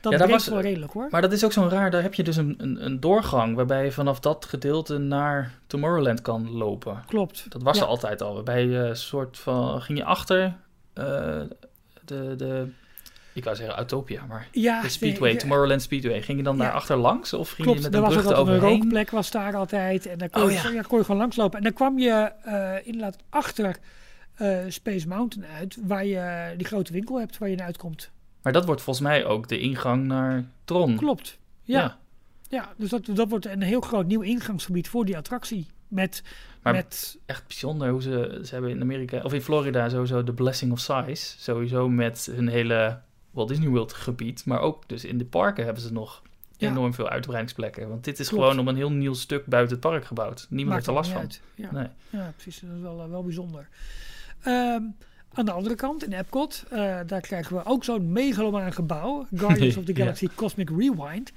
dat 0.00 0.12
Ja, 0.12 0.26
was- 0.26 0.48
wel 0.48 0.60
redelijk 0.60 0.92
hoor. 0.92 1.08
Maar 1.10 1.20
dat 1.22 1.32
is 1.32 1.44
ook 1.44 1.52
zo'n 1.52 1.68
raar, 1.70 1.90
daar 1.90 2.02
heb 2.02 2.14
je 2.14 2.22
dus 2.22 2.36
een, 2.36 2.54
een, 2.58 2.84
een 2.84 3.00
doorgang 3.00 3.56
waarbij 3.56 3.84
je 3.84 3.92
vanaf 3.92 4.20
dat 4.20 4.44
gedeelte 4.44 4.98
naar 4.98 5.52
Tomorrowland 5.66 6.20
kan 6.22 6.50
lopen. 6.50 7.02
Klopt. 7.06 7.46
Dat 7.48 7.62
was 7.62 7.76
Ja. 7.76 7.82
er 7.82 7.88
altijd 7.88 8.22
al. 8.22 8.34
Waarbij 8.34 8.66
je 8.66 8.94
soort 8.94 9.38
van, 9.38 9.82
ging 9.82 9.98
je 9.98 10.04
achter 10.04 10.56
eh, 10.92 11.04
de, 12.04 12.34
de, 12.36 12.68
ik 13.32 13.44
wou 13.44 13.56
zeggen 13.56 13.80
Utopia, 13.82 14.24
maar 14.28 14.48
Ja, 14.52 14.82
de 14.82 14.88
Speedway, 14.88 15.36
Tomorrowland 15.36 15.82
Speedway. 15.82 16.22
Ging 16.22 16.38
je 16.38 16.44
dan 16.44 16.58
daar 16.58 16.72
achter 16.72 16.96
langs 16.96 17.32
of 17.32 17.50
ging 17.50 17.62
Klopt, 17.62 17.78
je 17.78 17.84
met 17.84 17.94
een 17.94 18.00
ook 18.04 18.08
brug 18.08 18.24
altijd 18.24 18.36
een 18.46 18.52
overheen? 18.54 18.78
rookplek 18.80 19.10
was 19.10 19.30
daar 19.30 19.54
altijd. 19.56 20.06
En 20.06 20.18
daar 20.18 20.30
kon, 20.30 20.42
Oh, 20.42 20.50
je, 20.50 20.70
ja. 20.72 20.82
kon 20.82 20.98
je 20.98 21.04
gewoon 21.04 21.20
langslopen. 21.20 21.58
En 21.58 21.64
dan 21.64 21.72
kwam 21.72 21.98
je 21.98 22.30
eh 22.42 22.74
inderdaad 22.86 23.16
achter 23.30 23.76
eh, 24.36 24.58
Space 24.68 25.08
Mountain 25.08 25.50
uit, 25.50 25.78
waar 25.86 26.04
je 26.06 26.54
die 26.56 26.66
grote 26.66 26.92
winkel 26.92 27.18
hebt 27.18 27.38
waar 27.38 27.48
je 27.48 27.56
naar 27.56 27.66
uitkomt. 27.66 28.10
Maar 28.42 28.52
dat 28.52 28.64
wordt 28.64 28.82
volgens 28.82 29.06
mij 29.06 29.24
ook 29.24 29.48
de 29.48 29.58
ingang 29.58 30.06
naar 30.06 30.44
Tron. 30.64 30.96
Klopt. 30.96 31.38
Ja, 31.62 31.80
ja. 31.80 31.98
Ja. 32.48 32.72
dus 32.76 32.90
dat, 32.90 33.06
dat 33.06 33.28
wordt 33.28 33.46
een 33.46 33.62
heel 33.62 33.80
groot 33.80 34.06
nieuw 34.06 34.20
ingangsgebied 34.20 34.88
voor 34.88 35.04
die 35.04 35.16
attractie. 35.16 35.66
Met, 35.88 36.22
Maar- 36.62 36.72
met 36.72 37.18
Echt 37.26 37.46
bijzonder 37.46 37.90
hoe 37.90 38.02
ze, 38.02 38.40
ze 38.44 38.52
hebben 38.52 38.70
in 38.70 38.80
Amerika, 38.80 39.20
of 39.22 39.32
in 39.32 39.42
Florida 39.42 39.88
sowieso 39.88 40.24
de 40.24 40.32
Blessing 40.32 40.72
of 40.72 40.80
Size. 40.80 41.34
Sowieso 41.38 41.88
met 41.88 42.28
hun 42.32 42.48
hele 42.48 42.98
Walt 43.30 43.48
Disney 43.48 43.68
World 43.68 43.92
gebied. 43.92 44.44
Maar 44.44 44.60
ook 44.60 44.88
dus 44.88 45.04
in 45.04 45.18
de 45.18 45.24
parken 45.24 45.64
hebben 45.64 45.82
ze 45.82 45.92
nog 45.92 46.22
Ja. 46.56 46.70
enorm 46.70 46.94
veel 46.94 47.08
uitbreidingsplekken. 47.08 47.88
Want 47.88 48.04
dit 48.04 48.18
is 48.18 48.28
Klopt. 48.28 48.42
gewoon 48.42 48.58
op 48.58 48.66
een 48.66 48.76
heel 48.76 48.90
nieuw 48.92 49.14
stuk 49.14 49.46
buiten 49.46 49.76
het 49.76 49.86
park 49.90 50.04
gebouwd. 50.04 50.46
Niemand 50.50 50.74
heeft 50.74 50.86
er 50.86 50.92
last 50.92 51.10
van. 51.10 51.30
Ja. 51.54 51.72
Nee. 51.72 51.86
ja, 52.10 52.32
precies. 52.36 52.60
Dat 52.60 52.76
is 52.76 52.82
wel, 52.82 53.00
eh, 53.02 53.08
wel 53.08 53.22
bijzonder. 53.22 53.68
Ehm, 54.46 54.82
aan 55.32 55.44
de 55.44 55.50
andere 55.50 55.74
kant, 55.74 56.04
in 56.04 56.12
Epcot, 56.12 56.64
eh, 56.70 57.00
daar 57.06 57.20
krijgen 57.20 57.56
we 57.56 57.64
ook 57.64 57.84
zo'n 57.84 58.12
megalomaan 58.12 58.72
gebouw. 58.72 59.26
Guardians 59.34 59.76
of 59.80 59.84
the 59.84 59.92
Ja. 59.92 59.98
Galaxy 59.98 60.28
Cosmic 60.34 60.70
Rewind. 60.70 61.32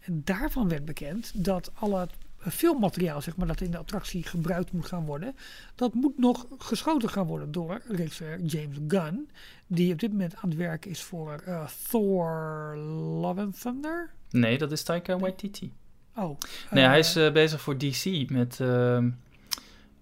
En 0.00 0.20
daarvan 0.24 0.68
werd 0.68 0.84
bekend 0.84 1.32
dat 1.44 1.70
alle 1.74 2.08
filmmateriaal, 2.38 3.20
zeg 3.22 3.36
maar, 3.36 3.46
dat 3.46 3.60
in 3.60 3.70
de 3.70 3.78
attractie 3.78 4.22
gebruikt 4.22 4.72
moet 4.72 4.86
gaan 4.86 5.04
worden, 5.04 5.36
dat 5.74 5.94
moet 5.94 6.18
nog 6.18 6.46
geschoten 6.58 7.08
gaan 7.08 7.26
worden 7.26 7.52
door 7.52 7.80
regisseur 7.88 8.40
James 8.40 8.76
Gunn, 8.88 9.30
die 9.66 9.92
op 9.92 9.98
dit 10.00 10.10
moment 10.10 10.34
aan 10.36 10.48
het 10.48 10.58
werk 10.58 10.86
is 10.86 11.02
voor 11.02 11.42
eh, 11.46 11.66
Thor 11.90 12.76
Love 13.20 13.40
and 13.40 13.60
Thunder. 13.60 14.10
Nee, 14.30 14.58
dat 14.58 14.72
is 14.72 14.82
Taika 14.82 15.18
Waititi. 15.18 15.72
Oh, 16.16 16.38
Nee, 16.70 16.84
hij 16.84 16.98
is 16.98 17.16
eh, 17.16 17.32
bezig 17.32 17.60
voor 17.60 17.78
DC 17.78 18.30
met 18.30 18.60
ehm, 18.60 19.10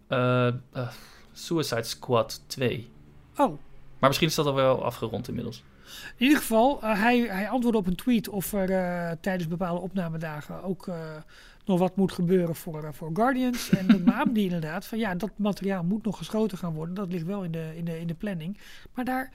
eh, 0.06 0.46
eh, 0.46 0.52
Suicide 1.44 1.82
Squad 1.82 2.42
2. 2.46 2.90
oh, 3.36 3.58
Maar 3.98 4.08
misschien 4.08 4.28
is 4.28 4.34
dat 4.34 4.46
al 4.46 4.54
wel 4.54 4.84
afgerond 4.84 5.28
inmiddels. 5.28 5.62
In 6.16 6.24
ieder 6.24 6.38
geval, 6.38 6.82
eh, 6.82 7.00
hij, 7.00 7.18
hij 7.18 7.48
antwoordde 7.48 7.80
op 7.80 7.86
een 7.86 7.96
tweet 7.96 8.28
of 8.28 8.52
er 8.52 8.70
eh, 8.70 9.16
tijdens 9.20 9.48
bepaalde 9.48 9.80
opnamedagen 9.80 10.62
ook 10.62 10.88
eh, 10.88 10.96
nog 11.64 11.78
wat 11.78 11.96
moet 11.96 12.12
gebeuren 12.12 12.54
voor, 12.54 12.94
voor 12.94 13.10
Guardians. 13.12 13.70
En 13.70 13.86
dat 13.86 14.04
beaamde 14.10 14.32
hij 14.32 14.42
inderdaad 14.42 14.86
van 14.86 14.98
ja, 14.98 15.14
dat 15.14 15.30
materiaal 15.36 15.84
moet 15.84 16.04
nog 16.04 16.16
geschoten 16.16 16.58
gaan 16.58 16.74
worden. 16.74 16.94
Dat 16.94 17.12
ligt 17.12 17.26
wel 17.26 17.44
in 17.44 17.52
de, 17.52 17.72
in 17.76 17.84
de, 17.84 18.00
in 18.00 18.06
de 18.06 18.14
planning. 18.14 18.58
Maar 18.94 19.04
daar, 19.04 19.30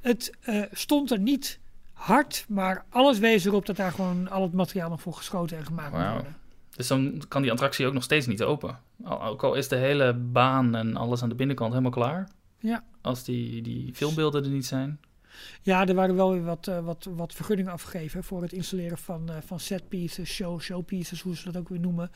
het 0.00 0.32
stond 0.72 1.10
er 1.10 1.18
niet 1.18 1.60
hard, 1.92 2.44
maar 2.48 2.84
alles 2.88 3.18
wees 3.18 3.44
erop 3.44 3.66
dat 3.66 3.76
daar 3.76 3.92
gewoon 3.92 4.30
al 4.30 4.42
het 4.42 4.52
materiaal 4.52 4.90
nog 4.90 5.00
voor 5.00 5.14
geschoten 5.14 5.56
en 5.56 5.64
gemaakt 5.64 5.92
moet 5.92 6.12
worden. 6.12 6.36
Dus 6.76 6.86
dan 6.86 7.22
kan 7.28 7.42
die 7.42 7.50
attractie 7.50 7.86
ook 7.86 7.92
nog 7.92 8.02
steeds 8.02 8.26
niet 8.26 8.42
open. 8.42 8.78
Ook 9.04 9.42
al 9.42 9.54
is 9.54 9.68
de 9.68 9.76
hele 9.76 10.14
baan 10.14 10.74
en 10.74 10.96
alles 10.96 11.22
aan 11.22 11.28
de 11.28 11.34
binnenkant 11.34 11.70
helemaal 11.70 11.92
klaar. 11.92 12.28
Ja. 12.58 12.84
Als 13.00 13.24
die, 13.24 13.62
die 13.62 13.94
filmbeelden 13.94 14.44
er 14.44 14.50
niet 14.50 14.66
zijn. 14.66 15.00
Ja, 15.62 15.86
er 15.86 15.94
waren 15.94 16.14
wel 16.14 16.32
weer 16.32 16.44
wat, 16.44 16.66
eh, 16.66 16.84
wat, 16.84 17.08
wat 17.10 17.32
vergunningen 17.34 17.72
afgegeven 17.72 18.24
voor 18.24 18.42
het 18.42 18.52
installeren 18.52 18.98
van, 18.98 19.30
eh, 19.30 19.36
van 19.44 19.60
setpieces, 19.60 20.30
show, 20.30 20.60
showpieces, 20.60 21.20
hoe 21.20 21.36
ze 21.36 21.44
dat 21.44 21.56
ook 21.56 21.68
weer 21.68 21.80
noemen. 21.80 22.10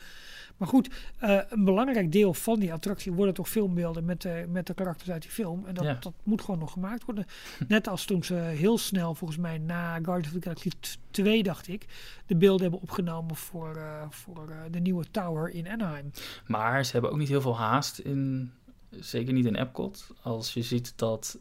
Maar 0.57 0.67
goed, 0.67 0.89
eh, 1.17 1.39
een 1.49 1.63
belangrijk 1.63 2.11
deel 2.11 2.33
van 2.33 2.59
die 2.59 2.73
attractie 2.73 3.13
worden 3.13 3.33
toch 3.33 3.49
filmbeelden 3.49 4.05
met, 4.05 4.21
de 4.21 4.45
met 4.49 4.67
de 4.67 4.73
karakters 4.73 5.09
uit 5.09 5.21
die 5.21 5.31
film. 5.31 5.65
En 5.65 5.73
dat, 5.73 5.83
Ja. 5.83 5.97
dat 5.99 6.13
moet 6.23 6.41
gewoon 6.41 6.59
nog 6.59 6.71
gemaakt 6.71 7.05
worden. 7.05 7.25
Net 7.67 7.87
als 7.87 8.05
toen 8.05 8.23
ze 8.23 8.33
heel 8.33 8.77
snel, 8.77 9.15
volgens 9.15 9.39
mij 9.39 9.57
na 9.57 9.93
Guardians 9.93 10.27
of 10.27 10.33
the 10.33 10.41
Galaxy 10.41 10.69
2, 11.11 11.43
dacht 11.43 11.67
ik, 11.67 11.85
de 12.25 12.35
beelden 12.35 12.61
hebben 12.61 12.81
opgenomen 12.81 13.35
voor, 13.35 13.79
voor 14.09 14.53
de 14.71 14.79
nieuwe 14.79 15.05
tower 15.11 15.49
in 15.49 15.67
Anaheim. 15.67 16.11
Maar 16.47 16.85
ze 16.85 16.91
hebben 16.91 17.11
ook 17.11 17.17
niet 17.17 17.27
heel 17.27 17.41
veel 17.41 17.57
haast 17.57 17.97
in... 17.99 18.51
Zeker 18.89 19.33
niet 19.33 19.45
in 19.45 19.55
Epcot. 19.55 20.11
Als 20.21 20.53
je 20.53 20.61
ziet 20.61 20.93
dat 20.95 21.37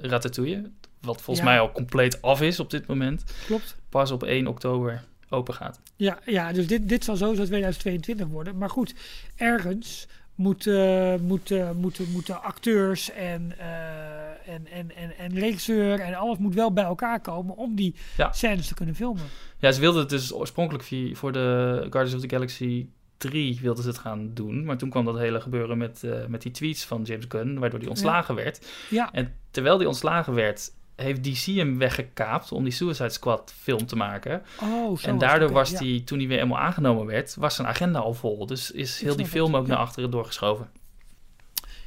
Ratatouille... 0.00 0.70
Wat 1.00 1.22
volgens 1.22 1.46
Ja. 1.46 1.52
mij 1.52 1.60
al 1.60 1.72
compleet 1.72 2.22
af 2.22 2.42
is 2.42 2.60
op 2.60 2.70
dit 2.70 2.86
moment... 2.86 3.24
Klopt? 3.46 3.76
pas 3.88 4.10
op 4.10 4.22
1 4.22 4.46
oktober 4.46 5.04
open 5.28 5.54
gaat. 5.54 5.80
Ja, 5.96 6.18
ja 6.24 6.52
dus 6.52 6.66
dit, 6.66 6.88
dit 6.88 7.04
zal 7.04 7.16
sowieso 7.16 7.44
2022 7.44 8.26
worden. 8.26 8.58
Maar 8.58 8.70
goed, 8.70 8.94
ergens 9.36 10.06
moeten, 10.34 11.22
moeten, 11.24 11.76
moeten, 11.76 12.10
moeten 12.12 12.42
acteurs 12.42 13.10
en, 13.10 13.58
eh, 13.58 14.54
en, 14.54 14.66
en, 14.66 14.96
en, 14.96 15.18
en 15.18 15.34
regisseur 15.38 16.00
en 16.00 16.14
alles 16.14 16.38
moet 16.38 16.54
wel 16.54 16.72
bij 16.72 16.84
elkaar 16.84 17.20
komen 17.20 17.56
om 17.56 17.74
die 17.74 17.94
Ja. 18.16 18.32
scènes 18.32 18.66
te 18.68 18.74
kunnen 18.74 18.94
filmen. 18.94 19.22
Ja, 19.58 19.72
ze 19.72 19.80
wilden 19.80 20.00
het 20.00 20.10
dus 20.10 20.32
oorspronkelijk 20.32 21.16
voor 21.16 21.32
de 21.32 21.76
Guardians 21.90 22.14
of 22.14 22.20
the 22.20 22.34
Galaxy 22.34 22.86
3 23.18 23.58
wilden 23.62 23.82
ze 23.82 23.88
het 23.88 23.98
gaan 23.98 24.30
doen. 24.34 24.64
Maar 24.64 24.78
toen 24.78 24.90
kwam 24.90 25.04
dat 25.04 25.18
hele 25.18 25.40
gebeuren 25.40 25.78
met, 25.78 26.04
eh, 26.04 26.26
met 26.26 26.42
die 26.42 26.52
tweets 26.52 26.84
van 26.84 27.02
James 27.02 27.24
Gunn, 27.28 27.58
waardoor 27.58 27.78
die 27.78 27.88
ontslagen 27.88 28.34
werd. 28.34 28.66
Ja, 28.90 29.12
En 29.12 29.34
terwijl 29.50 29.78
die 29.78 29.86
ontslagen 29.86 30.34
werd, 30.34 30.72
heeft 30.96 31.24
DC 31.24 31.44
hem 31.56 31.78
weggekaapt 31.78 32.52
om 32.52 32.64
die 32.64 32.72
Suicide 32.72 33.10
Squad 33.10 33.54
film 33.60 33.86
te 33.86 33.96
maken. 33.96 34.42
oh, 34.62 34.98
zo 34.98 35.06
en 35.06 35.12
was 35.12 35.20
daardoor 35.20 35.52
was 35.52 35.70
Ja. 35.70 35.78
die, 35.78 36.04
toen 36.04 36.18
hij 36.18 36.26
weer 36.28 36.36
helemaal 36.36 36.58
aangenomen 36.62 37.06
werd, 37.06 37.34
was 37.34 37.54
zijn 37.54 37.68
agenda 37.68 37.98
al 37.98 38.14
vol. 38.14 38.46
Dus 38.46 38.70
is 38.70 39.00
heel 39.00 39.16
die 39.16 39.26
film 39.26 39.56
ook 39.56 39.66
naar 39.66 39.76
achteren 39.76 40.10
doorgeschoven. 40.10 40.70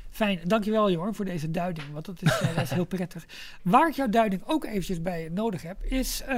Fijn, 0.09 0.39
dankjewel 0.43 0.91
Jorn 0.91 1.15
voor 1.15 1.25
deze 1.25 1.51
duiding, 1.51 1.87
want 1.93 2.05
dat 2.05 2.21
is, 2.21 2.39
eh, 2.39 2.55
dat 2.55 2.63
is 2.63 2.69
heel 2.69 2.85
prettig. 2.85 3.25
Waar 3.61 3.87
ik 3.87 3.95
jouw 3.95 4.09
duiding 4.09 4.41
ook 4.45 4.65
eventjes 4.65 5.01
bij 5.01 5.29
nodig 5.31 5.61
heb, 5.61 5.83
is 5.83 6.21
eh, 6.21 6.35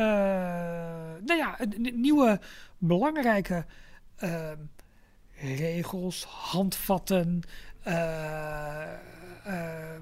nou 1.25 1.37
ja, 1.37 1.61
een, 1.61 1.73
een 1.85 2.01
nieuwe 2.01 2.39
belangrijke 2.77 3.65
regels, 5.43 6.23
handvatten, 6.23 7.41
eh, 7.81 8.93
ehm, 9.43 10.01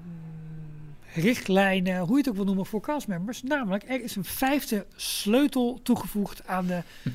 richtlijnen, 1.14 1.98
hoe 1.98 2.10
je 2.10 2.16
het 2.16 2.28
ook 2.28 2.34
wil 2.34 2.44
noemen 2.44 2.66
voor 2.66 2.80
castmembers. 2.80 3.42
Namelijk, 3.42 3.88
er 3.88 4.02
is 4.02 4.16
een 4.16 4.24
vijfde 4.24 4.86
sleutel 4.96 5.80
toegevoegd 5.82 6.46
aan 6.46 6.66
de 6.66 6.82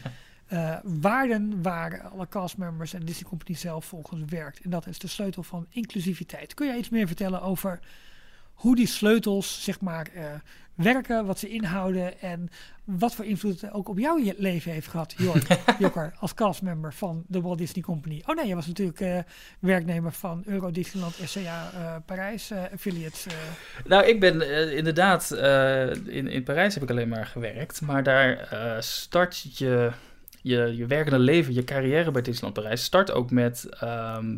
eh, 0.47 0.77
waarden 0.83 1.61
waar 1.61 2.01
alle 2.01 2.27
castmembers 2.27 2.93
en 2.93 3.05
Disney 3.05 3.29
Company 3.29 3.57
zelf 3.57 3.85
volgens 3.85 4.21
werkt. 4.25 4.59
En 4.59 4.69
dat 4.69 4.87
is 4.87 4.99
de 4.99 5.07
sleutel 5.07 5.43
van 5.43 5.65
inclusiviteit. 5.69 6.53
Kun 6.53 6.67
jij 6.67 6.77
iets 6.77 6.89
meer 6.89 7.07
vertellen 7.07 7.41
over 7.41 7.79
hoe 8.53 8.75
die 8.75 8.87
sleutels 8.87 9.63
zeg 9.63 9.81
maar 9.81 10.07
eh, 10.13 10.25
werken, 10.77 11.25
wat 11.25 11.39
ze 11.39 11.47
inhouden 11.49 12.19
en 12.21 12.49
wat 12.83 13.15
voor 13.15 13.25
invloed 13.25 13.61
het 13.61 13.71
ook 13.71 13.89
op 13.89 13.97
jouw 13.99 14.17
je- 14.17 14.35
leven 14.37 14.71
heeft 14.71 14.87
gehad, 14.87 15.13
Jorn, 15.17 15.41
Jokker, 15.79 16.13
als 16.19 16.33
castmember 16.33 16.93
van 16.93 17.23
de 17.27 17.41
Walt 17.41 17.57
Disney 17.57 17.83
Company. 17.83 18.23
Oh 18.25 18.35
nee, 18.35 18.47
je 18.47 18.55
was 18.55 18.67
natuurlijk 18.67 18.99
eh, 19.01 19.19
werknemer 19.59 20.11
van 20.11 20.43
Euro 20.45 20.71
Disneyland 20.71 21.19
SCA 21.23 21.71
eh, 21.73 21.95
Parijs 22.05 22.51
eh, 22.51 22.63
affiliates. 22.73 23.25
Nou, 23.85 24.05
ik 24.05 24.19
ben 24.19 24.41
inderdaad, 24.75 25.31
in, 26.05 26.27
in 26.27 26.43
Parijs 26.43 26.73
heb 26.73 26.83
ik 26.83 26.89
alleen 26.89 27.09
maar 27.09 27.25
gewerkt. 27.25 27.81
Maar 27.81 28.03
daar 28.03 28.47
start 28.83 29.57
je, 29.57 29.91
je, 30.41 30.75
je 30.75 30.85
werkende 30.85 31.19
leven, 31.19 31.53
je 31.53 31.63
carrière 31.63 32.11
bij 32.11 32.21
Disneyland 32.21 32.53
Parijs, 32.53 32.83
start 32.83 33.11
ook 33.11 33.31
met 33.31 33.69
ehm, 33.79 34.37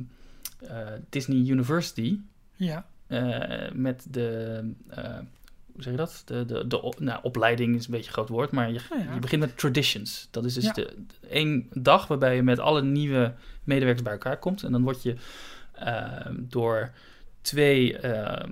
eh, 0.60 0.78
Disney 1.10 1.38
University. 1.38 2.20
ja, 2.56 2.86
met 3.74 4.06
de, 4.10 4.62
zeg 5.82 5.92
je 5.92 5.98
dat? 5.98 6.22
De, 6.26 6.46
de, 6.46 6.68
de 6.68 6.94
nou, 6.98 7.20
opleiding 7.22 7.76
is 7.76 7.86
een 7.86 7.92
beetje 7.92 8.08
een 8.08 8.14
groot 8.14 8.30
woord, 8.30 8.52
maar 8.52 8.72
je, 8.72 8.80
ja. 8.90 9.14
je 9.14 9.20
begint 9.20 9.42
met 9.42 9.58
traditions. 9.58 10.28
Dat 10.32 10.46
is 10.46 10.54
dus 10.54 10.64
Ja. 10.64 10.72
de, 10.72 10.96
één 11.30 11.68
dag 11.74 12.08
waarbij 12.08 12.36
je 12.36 12.44
met 12.44 12.60
alle 12.60 12.82
nieuwe 12.82 13.34
medewerkers 13.64 14.04
bij 14.04 14.14
elkaar 14.14 14.38
komt. 14.38 14.64
En 14.64 14.72
dan 14.72 14.84
word 14.84 15.04
je 15.04 15.16
eh, 15.72 16.26
door 16.32 16.92
twee, 17.42 17.98
eh, 17.98 18.46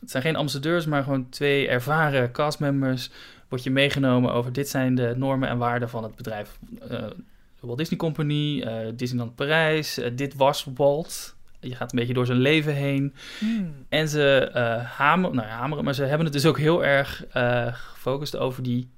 het 0.00 0.10
zijn 0.10 0.22
geen 0.22 0.36
ambassadeurs, 0.36 0.86
maar 0.86 1.02
gewoon 1.02 1.28
twee 1.28 1.68
ervaren 1.68 2.30
castmembers, 2.32 3.10
word 3.48 3.62
je 3.62 3.70
meegenomen 3.70 4.32
over 4.32 4.52
dit 4.52 4.68
zijn 4.68 4.94
de 4.94 5.14
normen 5.16 5.48
en 5.48 5.58
waarden 5.58 5.88
van 5.88 6.02
het 6.02 6.16
bedrijf. 6.16 6.58
de 6.80 7.14
Walt 7.60 7.78
Disney 7.78 7.98
Company, 7.98 8.60
eh, 8.60 8.92
Disneyland 8.94 9.34
Parijs, 9.34 9.98
eh, 9.98 10.10
dit 10.14 10.34
was 10.34 10.66
Walt. 10.74 11.35
Je 11.68 11.74
gaat 11.74 11.92
een 11.92 11.98
beetje 11.98 12.14
door 12.14 12.26
zijn 12.26 12.38
leven 12.38 12.74
heen. 12.74 13.14
Hmm. 13.38 13.74
En 13.88 14.08
ze 14.08 14.50
eh 14.52 14.84
hameren, 14.90 15.36
nou 15.36 15.48
ja, 15.48 15.54
hameren, 15.56 15.84
maar 15.84 15.94
ze 15.94 16.02
hebben 16.04 16.24
het 16.24 16.32
dus 16.32 16.46
ook 16.46 16.58
heel 16.58 16.84
erg 16.84 17.26
eh, 17.26 17.66
gefocust 17.74 18.36
over 18.36 18.62
die 18.62 18.88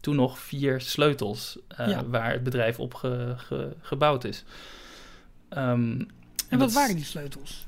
toen 0.00 0.16
nog 0.16 0.38
vier 0.38 0.80
sleutels 0.80 1.58
Ja. 1.76 2.04
waar 2.06 2.32
het 2.32 2.42
bedrijf 2.42 2.78
op 2.78 2.94
ge- 2.94 3.34
ge- 3.36 3.72
gebouwd 3.80 4.24
is. 4.24 4.44
Ehm, 5.48 6.00
En 6.48 6.58
wat 6.58 6.72
waren 6.72 6.94
die 6.96 7.04
sleutels? 7.04 7.64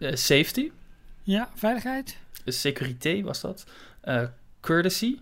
safety, 0.00 0.70
Ja, 1.22 1.48
veiligheid, 1.54 2.16
sécurité 2.44 3.22
was 3.22 3.40
dat, 3.40 3.64
courtesy, 4.60 5.18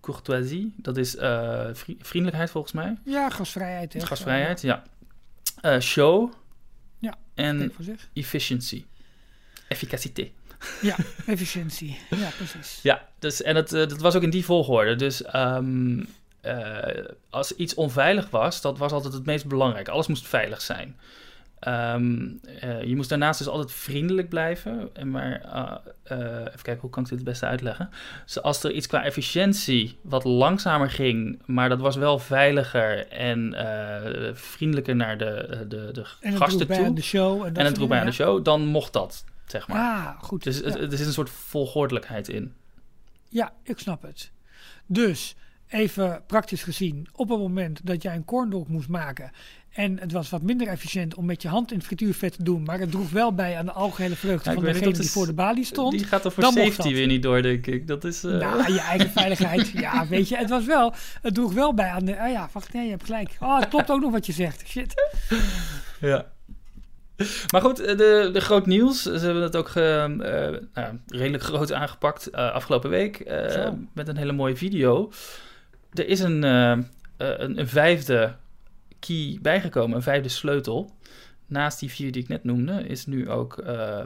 courtoisie. 0.00 0.74
Dat 0.76 0.96
is 0.96 1.10
vri- 1.72 1.98
vriendelijkheid 2.00 2.50
volgens 2.50 2.72
mij. 2.72 2.96
Ja, 3.04 3.30
gasvrijheid. 3.30 3.92
Hè, 3.92 4.00
Gastvrijheid, 4.00 4.60
ja. 4.60 4.82
Show. 5.80 6.32
Ja, 7.04 7.14
En 7.34 7.72
voor 7.74 7.84
zich. 7.84 8.08
efficiency. 8.12 8.84
Efficacité. 9.68 10.28
Ja, 10.80 10.96
efficiëntie. 11.26 11.98
Ja, 12.10 12.30
precies. 12.36 12.78
Ja, 12.82 13.08
dus, 13.18 13.42
en 13.42 13.54
dat, 13.54 13.72
eh, 13.72 13.88
dat 13.88 14.00
was 14.00 14.14
ook 14.14 14.22
in 14.22 14.30
die 14.30 14.44
volgorde. 14.44 14.96
Dus 14.96 15.22
ehm, 15.22 16.02
eh, 16.40 17.04
als 17.30 17.52
iets 17.52 17.74
onveilig 17.74 18.30
was, 18.30 18.60
dat 18.60 18.78
was 18.78 18.92
altijd 18.92 19.12
het 19.12 19.24
meest 19.26 19.46
belangrijk. 19.46 19.88
Alles 19.88 20.06
moest 20.06 20.26
veilig 20.26 20.60
zijn. 20.62 20.96
Ehm, 21.64 22.26
eh, 22.60 22.82
je 22.82 22.96
moest 22.96 23.08
daarnaast 23.08 23.38
dus 23.38 23.48
altijd 23.48 23.72
vriendelijk 23.72 24.28
blijven. 24.28 24.90
En 24.92 25.10
maar, 25.10 25.40
eh, 25.40 25.72
eh, 26.02 26.38
even 26.40 26.62
kijken, 26.62 26.80
hoe 26.80 26.90
kan 26.90 27.02
ik 27.02 27.08
dit 27.08 27.18
het 27.18 27.28
beste 27.28 27.46
uitleggen? 27.46 27.90
Dus 28.24 28.42
als 28.42 28.62
er 28.64 28.72
iets 28.72 28.86
qua 28.86 29.04
efficiëntie 29.04 29.98
wat 30.02 30.24
langzamer 30.24 30.90
ging, 30.90 31.42
maar 31.46 31.68
dat 31.68 31.80
was 31.80 31.96
wel 31.96 32.18
veiliger 32.18 33.08
en 33.08 33.54
vriendelijker 34.36 34.96
naar 34.96 35.18
de, 35.18 35.64
de, 35.68 35.88
de 35.92 36.06
En 36.20 36.36
gasten 36.36 36.66
toe. 36.66 36.84
aan 36.84 36.94
de 36.94 37.02
show. 37.02 37.42
En, 37.44 37.64
het 37.64 37.74
droeg 37.74 37.88
bij 37.88 38.00
aan 38.00 38.06
de 38.06 38.12
show, 38.12 38.44
dan 38.44 38.66
mocht 38.66 38.92
dat, 38.92 39.24
zeg 39.46 39.68
maar. 39.68 39.78
Ah, 39.78 40.22
goed. 40.22 40.42
Dus 40.42 40.58
ja. 40.58 40.64
het- 40.64 40.92
er 40.92 40.96
zit 40.98 41.06
een 41.06 41.12
soort 41.12 41.30
volgordelijkheid 41.30 42.28
in. 42.28 42.52
Ja, 43.28 43.52
ik 43.62 43.78
snap 43.78 44.02
het. 44.02 44.30
Dus, 44.86 45.34
even 45.68 46.22
praktisch 46.26 46.62
gezien, 46.62 47.08
op 47.12 47.28
het 47.28 47.38
moment 47.38 47.86
dat 47.86 48.02
jij 48.02 48.14
een 48.14 48.24
corndog 48.24 48.68
moest 48.68 48.88
maken 48.88 49.30
en 49.74 49.98
het 49.98 50.12
was 50.12 50.30
wat 50.30 50.42
minder 50.42 50.66
efficiënt 50.68 51.14
om 51.14 51.24
met 51.24 51.42
je 51.42 51.48
hand 51.48 51.70
in 51.70 51.76
het 51.76 51.86
frituurvet 51.86 52.32
te 52.36 52.42
doen, 52.42 52.62
maar 52.62 52.78
het 52.78 52.90
droeg 52.90 53.10
wel 53.10 53.34
bij 53.34 53.56
aan 53.58 53.64
de 53.66 53.72
algehele 53.72 54.14
vreugde 54.16 54.48
Ja, 54.48 54.54
van 54.54 54.64
degene 54.64 54.92
die 54.92 55.02
is- 55.02 55.12
voor 55.12 55.26
de 55.26 55.32
balie 55.32 55.64
stond. 55.64 55.92
Die 55.92 56.04
gaat 56.04 56.24
er 56.24 56.32
voor 56.32 56.42
dan 56.42 56.52
safety 56.52 56.92
weer 56.94 57.06
niet 57.06 57.22
door, 57.22 57.42
denk 57.42 57.66
ik. 57.66 57.86
Dat 57.86 58.04
is... 58.04 58.24
eh, 58.24 58.30
Nou, 58.32 58.72
je 58.72 58.80
eigen 58.80 59.10
veiligheid. 59.20 59.68
Ja, 59.68 60.06
weet 60.06 60.28
je, 60.28 60.36
het 60.36 60.50
was 60.50 60.64
wel, 60.64 60.94
het 61.22 61.34
droeg 61.34 61.52
wel 61.52 61.74
bij 61.74 61.88
aan 61.88 62.04
de, 62.04 62.20
ah 62.20 62.30
ja, 62.30 62.48
wacht, 62.52 62.72
nee, 62.72 62.84
je 62.84 62.90
hebt 62.90 63.04
gelijk. 63.04 63.36
Oh, 63.40 63.58
het 63.60 63.68
klopt 63.68 63.90
ook 63.90 64.00
nog 64.00 64.12
wat 64.12 64.26
je 64.26 64.32
zegt. 64.32 64.62
Shit. 64.66 64.94
Ja. 66.00 66.26
Maar 67.52 67.60
goed, 67.60 67.80
eh, 67.80 67.96
de, 67.96 68.30
de 68.32 68.40
groot 68.40 68.66
nieuws. 68.66 69.02
Ze 69.02 69.10
hebben 69.10 69.42
het 69.42 69.56
ook 69.56 69.68
ge- 69.68 70.16
eh, 70.74 70.82
nou, 70.82 70.98
redelijk 71.06 71.42
groot 71.42 71.72
aangepakt 71.72 72.32
afgelopen 72.32 72.90
week. 72.90 73.24
met 73.92 74.08
een 74.08 74.16
hele 74.16 74.32
mooie 74.32 74.56
video. 74.56 75.12
Er 75.92 76.08
is 76.08 76.20
een, 76.20 76.42
een, 76.42 76.88
een 77.58 77.68
vijfde 77.68 78.34
key 79.06 79.38
bijgekomen, 79.42 79.96
een 79.96 80.02
vijfde 80.02 80.28
sleutel. 80.28 80.96
Naast 81.46 81.80
die 81.80 81.90
vier 81.90 82.12
die 82.12 82.22
ik 82.22 82.28
net 82.28 82.44
noemde, 82.44 82.86
is 82.86 83.06
nu 83.06 83.30
ook. 83.30 83.58
eh, 83.58 84.02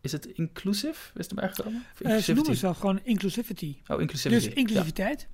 is 0.00 0.12
het 0.12 0.26
inclusive? 0.26 0.94
Is 0.94 1.10
het 1.14 1.28
erbij 1.30 1.48
gekomen? 1.48 1.84
Of 1.92 2.00
Eh, 2.00 2.16
ze 2.16 2.32
noemen 2.32 2.60
wel 2.60 2.74
gewoon 2.74 3.00
inclusivity. 3.02 3.76
Oh, 3.86 4.00
inclusivity. 4.00 4.44
Dus 4.46 4.54
inclusiviteit. 4.54 5.28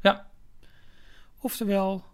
Ja. 0.00 0.30
Oftewel, 1.40 2.04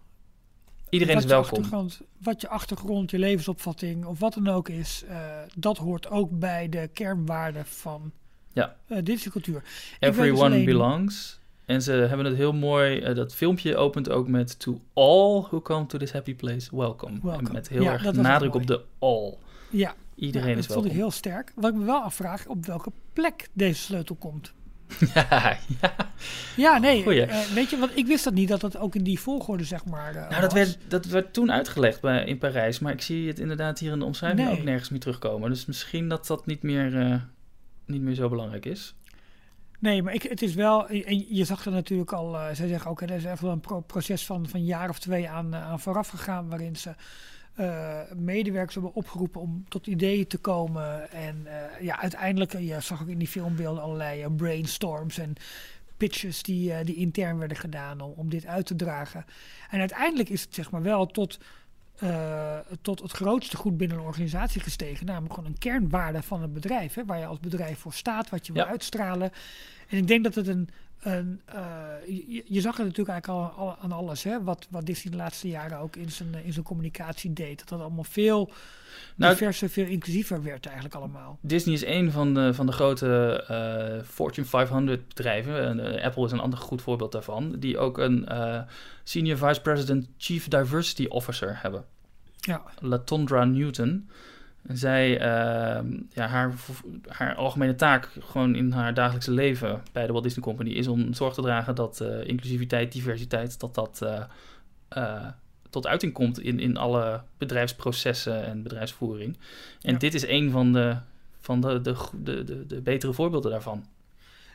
Iedereen 0.89 1.17
is 1.17 1.25
welkom. 1.25 1.89
wat 2.21 2.41
je 2.41 2.47
achtergrond, 2.49 3.11
je 3.11 3.19
levensopvatting 3.19 4.05
of 4.05 4.19
wat 4.19 4.33
dan 4.33 4.47
ook 4.47 4.69
is, 4.69 5.03
eh, 5.07 5.17
dat 5.55 5.77
hoort 5.77 6.09
ook 6.09 6.39
bij 6.39 6.69
de 6.69 6.89
kernwaarden 6.93 7.65
van 7.65 8.11
Ja. 8.53 8.75
eh 8.87 8.97
deze 9.03 9.29
cultuur. 9.29 9.61
Dus 9.61 9.95
Everyone 9.99 10.45
alleen- 10.45 10.65
belongs. 10.65 11.38
En 11.69 11.81
ze 11.81 11.91
hebben 11.91 12.25
het 12.25 12.35
heel 12.35 12.53
mooi. 12.53 12.99
eh, 12.99 13.15
dat 13.15 13.35
filmpje 13.35 13.75
opent 13.77 14.09
ook 14.09 14.27
met 14.27 14.59
To 14.59 14.81
all 14.93 15.41
who 15.41 15.61
come 15.61 15.85
to 15.85 15.97
this 15.97 16.11
happy 16.11 16.35
place, 16.35 16.75
welcome. 16.75 17.19
Welcome. 17.23 17.47
En 17.47 17.53
met 17.53 17.69
heel 17.69 17.81
Ja, 17.81 17.93
erg 17.93 18.11
nadruk 18.11 18.53
op 18.55 18.67
de 18.67 18.81
all. 18.99 19.33
Ja, 19.69 19.93
Iedereen 20.15 20.49
ja, 20.49 20.57
is 20.57 20.67
dat 20.67 20.73
vond 20.75 20.85
ik 20.85 20.91
welkom. 20.91 21.01
heel 21.09 21.11
sterk. 21.11 21.51
Wat 21.55 21.71
ik 21.71 21.77
me 21.77 21.85
wel 21.85 22.01
afvraag, 22.01 22.47
op 22.47 22.65
welke 22.65 22.91
plek 23.13 23.47
deze 23.53 23.81
sleutel 23.81 24.15
komt. 24.15 24.53
ja, 25.13 25.57
ja. 25.81 25.93
Ja, 26.57 26.77
nee, 26.77 27.03
eh, 27.25 27.39
weet 27.53 27.69
je, 27.69 27.77
want 27.77 27.97
ik 27.97 28.05
wist 28.07 28.23
dat 28.23 28.33
niet, 28.33 28.47
dat 28.49 28.61
dat 28.61 28.77
ook 28.77 28.95
in 28.95 29.03
die 29.03 29.19
volgorde, 29.19 29.63
zeg 29.63 29.85
maar, 29.85 30.15
eh, 30.15 30.29
Nou, 30.29 30.41
dat 30.41 30.53
werd, 30.53 30.77
dat 30.87 31.05
werd 31.05 31.33
toen 31.33 31.51
uitgelegd 31.51 32.01
bij, 32.01 32.25
in 32.25 32.37
Parijs. 32.37 32.79
Maar 32.79 32.93
ik 32.93 33.01
zie 33.01 33.27
het 33.27 33.39
inderdaad 33.39 33.79
hier 33.79 33.91
in 33.91 33.99
de 33.99 34.05
omschrijving 34.05 34.47
Nee. 34.47 34.57
ook 34.57 34.63
nergens 34.63 34.89
meer 34.89 34.99
terugkomen. 34.99 35.49
Dus 35.49 35.65
misschien 35.65 36.09
dat 36.09 36.27
dat 36.27 36.45
niet 36.45 36.63
meer, 36.63 37.21
niet 37.85 38.01
meer 38.01 38.15
zo 38.15 38.29
belangrijk 38.29 38.65
is. 38.65 38.95
Nee, 39.79 40.03
maar 40.03 40.13
ik, 40.13 40.23
het 40.23 40.41
is 40.41 40.53
wel, 40.53 40.93
je 41.29 41.43
zag 41.45 41.65
er 41.65 41.71
natuurlijk 41.71 42.13
al, 42.13 42.37
eh, 42.37 42.55
zij 42.55 42.67
zeggen 42.67 42.91
ook, 42.91 43.01
er 43.01 43.11
is 43.11 43.25
echt 43.25 43.41
wel 43.41 43.51
een 43.51 43.59
pro- 43.59 43.79
proces 43.81 44.25
van, 44.25 44.47
van 44.47 44.59
een 44.59 44.65
jaar 44.65 44.89
of 44.89 44.99
twee 44.99 45.29
aan, 45.29 45.53
eh, 45.53 45.67
aan 45.69 45.79
vooraf 45.79 46.07
gegaan, 46.07 46.49
waarin 46.49 46.75
ze 46.75 46.95
eh, 47.53 47.99
medewerkers 48.15 48.73
hebben 48.73 48.93
opgeroepen 48.93 49.41
om 49.41 49.65
tot 49.69 49.87
ideeën 49.87 50.27
te 50.27 50.37
komen. 50.37 51.11
En 51.11 51.47
ja, 51.81 51.99
uiteindelijk, 52.01 52.57
je 52.59 52.79
zag 52.79 53.01
ook 53.01 53.07
in 53.07 53.17
die 53.17 53.27
filmbeelden 53.27 53.83
allerlei 53.83 54.29
brainstorms 54.29 55.17
en 55.17 55.33
pitches 55.97 56.43
die, 56.43 56.83
die 56.83 56.95
intern 56.95 57.37
werden 57.37 57.57
gedaan 57.57 58.01
om, 58.01 58.13
om 58.15 58.29
dit 58.29 58.45
uit 58.45 58.65
te 58.65 58.75
dragen. 58.75 59.25
En 59.69 59.79
uiteindelijk 59.79 60.29
is 60.29 60.41
het 60.41 60.53
zeg 60.53 60.71
maar 60.71 60.81
wel 60.81 61.05
tot, 61.05 61.39
eh, 61.99 62.57
tot 62.81 63.01
het 63.01 63.11
grootste 63.11 63.57
goed 63.57 63.77
binnen 63.77 63.97
een 63.97 64.03
organisatie 64.03 64.61
gestegen. 64.61 65.05
Namelijk 65.05 65.33
gewoon 65.33 65.49
een 65.49 65.57
kernwaarde 65.57 66.21
van 66.21 66.41
het 66.41 66.53
bedrijf. 66.53 66.93
Hè, 66.93 67.05
waar 67.05 67.19
je 67.19 67.25
als 67.25 67.39
bedrijf 67.39 67.79
voor 67.79 67.93
staat, 67.93 68.29
wat 68.29 68.47
je 68.47 68.53
wil 68.53 68.63
uitstralen. 68.63 69.31
En 69.87 69.97
ik 69.97 70.07
denk 70.07 70.23
dat 70.23 70.35
het 70.35 70.47
een. 70.47 70.69
Een 70.99 71.41
eh, 71.45 71.61
je, 72.07 72.43
je 72.45 72.61
zag 72.61 72.77
het 72.77 72.85
natuurlijk 72.85 73.09
eigenlijk 73.09 73.57
al, 73.57 73.67
al 73.67 73.77
aan 73.81 73.91
alles. 73.91 74.23
Hè, 74.23 74.43
wat, 74.43 74.67
wat 74.69 74.85
Disney 74.85 75.11
de 75.11 75.17
laatste 75.17 75.47
jaren 75.47 75.79
ook 75.79 75.95
in 75.95 76.11
zijn, 76.11 76.35
eh, 76.35 76.45
in 76.45 76.53
zijn 76.53 76.65
communicatie 76.65 77.33
deed. 77.33 77.59
Dat 77.59 77.67
dat 77.67 77.79
allemaal 77.79 78.03
veel 78.03 78.51
Nou, 79.15 79.33
diverser, 79.33 79.69
veel 79.69 79.85
inclusiever 79.85 80.43
werd 80.43 80.65
eigenlijk 80.65 80.95
allemaal. 80.95 81.37
Disney 81.41 81.75
is 81.75 81.85
een 81.85 82.11
van 82.11 82.33
de, 82.33 82.53
van 82.53 82.65
de 82.65 82.71
grote 82.71 83.43
eh, 83.47 84.05
Fortune 84.05 84.47
500 84.47 85.07
bedrijven. 85.07 85.63
En, 85.63 86.01
Apple 86.01 86.25
is 86.25 86.31
een 86.31 86.39
ander 86.39 86.59
goed 86.59 86.81
voorbeeld 86.81 87.11
daarvan. 87.11 87.55
Die 87.59 87.77
ook 87.77 87.97
een 87.97 88.27
Senior 89.03 89.37
Vice 89.37 89.61
President 89.61 90.07
Chief 90.17 90.47
Diversity 90.47 91.05
Officer 91.05 91.59
hebben. 91.61 91.85
Ja, 92.39 92.61
Latondra 92.79 93.45
Newton. 93.45 94.09
En 94.67 94.77
zij, 94.77 95.19
ehm, 95.19 95.87
ja, 96.09 96.27
haar, 96.27 96.53
haar 97.07 97.35
algemene 97.35 97.75
taak 97.75 98.09
gewoon 98.19 98.55
in 98.55 98.71
haar 98.71 98.93
dagelijkse 98.93 99.31
leven 99.31 99.81
bij 99.91 100.05
de 100.05 100.11
Walt 100.11 100.23
Disney 100.23 100.43
Company 100.45 100.69
is 100.69 100.87
om 100.87 101.13
zorg 101.13 101.33
te 101.33 101.41
dragen 101.41 101.75
dat 101.75 102.01
eh, 102.01 102.27
inclusiviteit, 102.27 102.91
diversiteit, 102.91 103.59
dat 103.59 103.75
dat 103.75 104.01
eh, 104.01 104.23
eh, 104.89 105.27
tot 105.69 105.87
uiting 105.87 106.13
komt 106.13 106.39
in, 106.39 106.59
in 106.59 106.77
alle 106.77 107.21
bedrijfsprocessen 107.37 108.45
en 108.45 108.63
bedrijfsvoering. 108.63 109.37
En 109.81 109.91
Ja. 109.93 109.97
dit 109.99 110.13
is 110.13 110.27
een 110.27 110.51
van 110.51 110.73
de, 110.73 110.97
van 111.39 111.61
de, 111.61 111.81
de, 111.81 111.95
de, 112.23 112.43
de, 112.43 112.65
de 112.65 112.81
betere 112.81 113.13
voorbeelden 113.13 113.51
daarvan. 113.51 113.85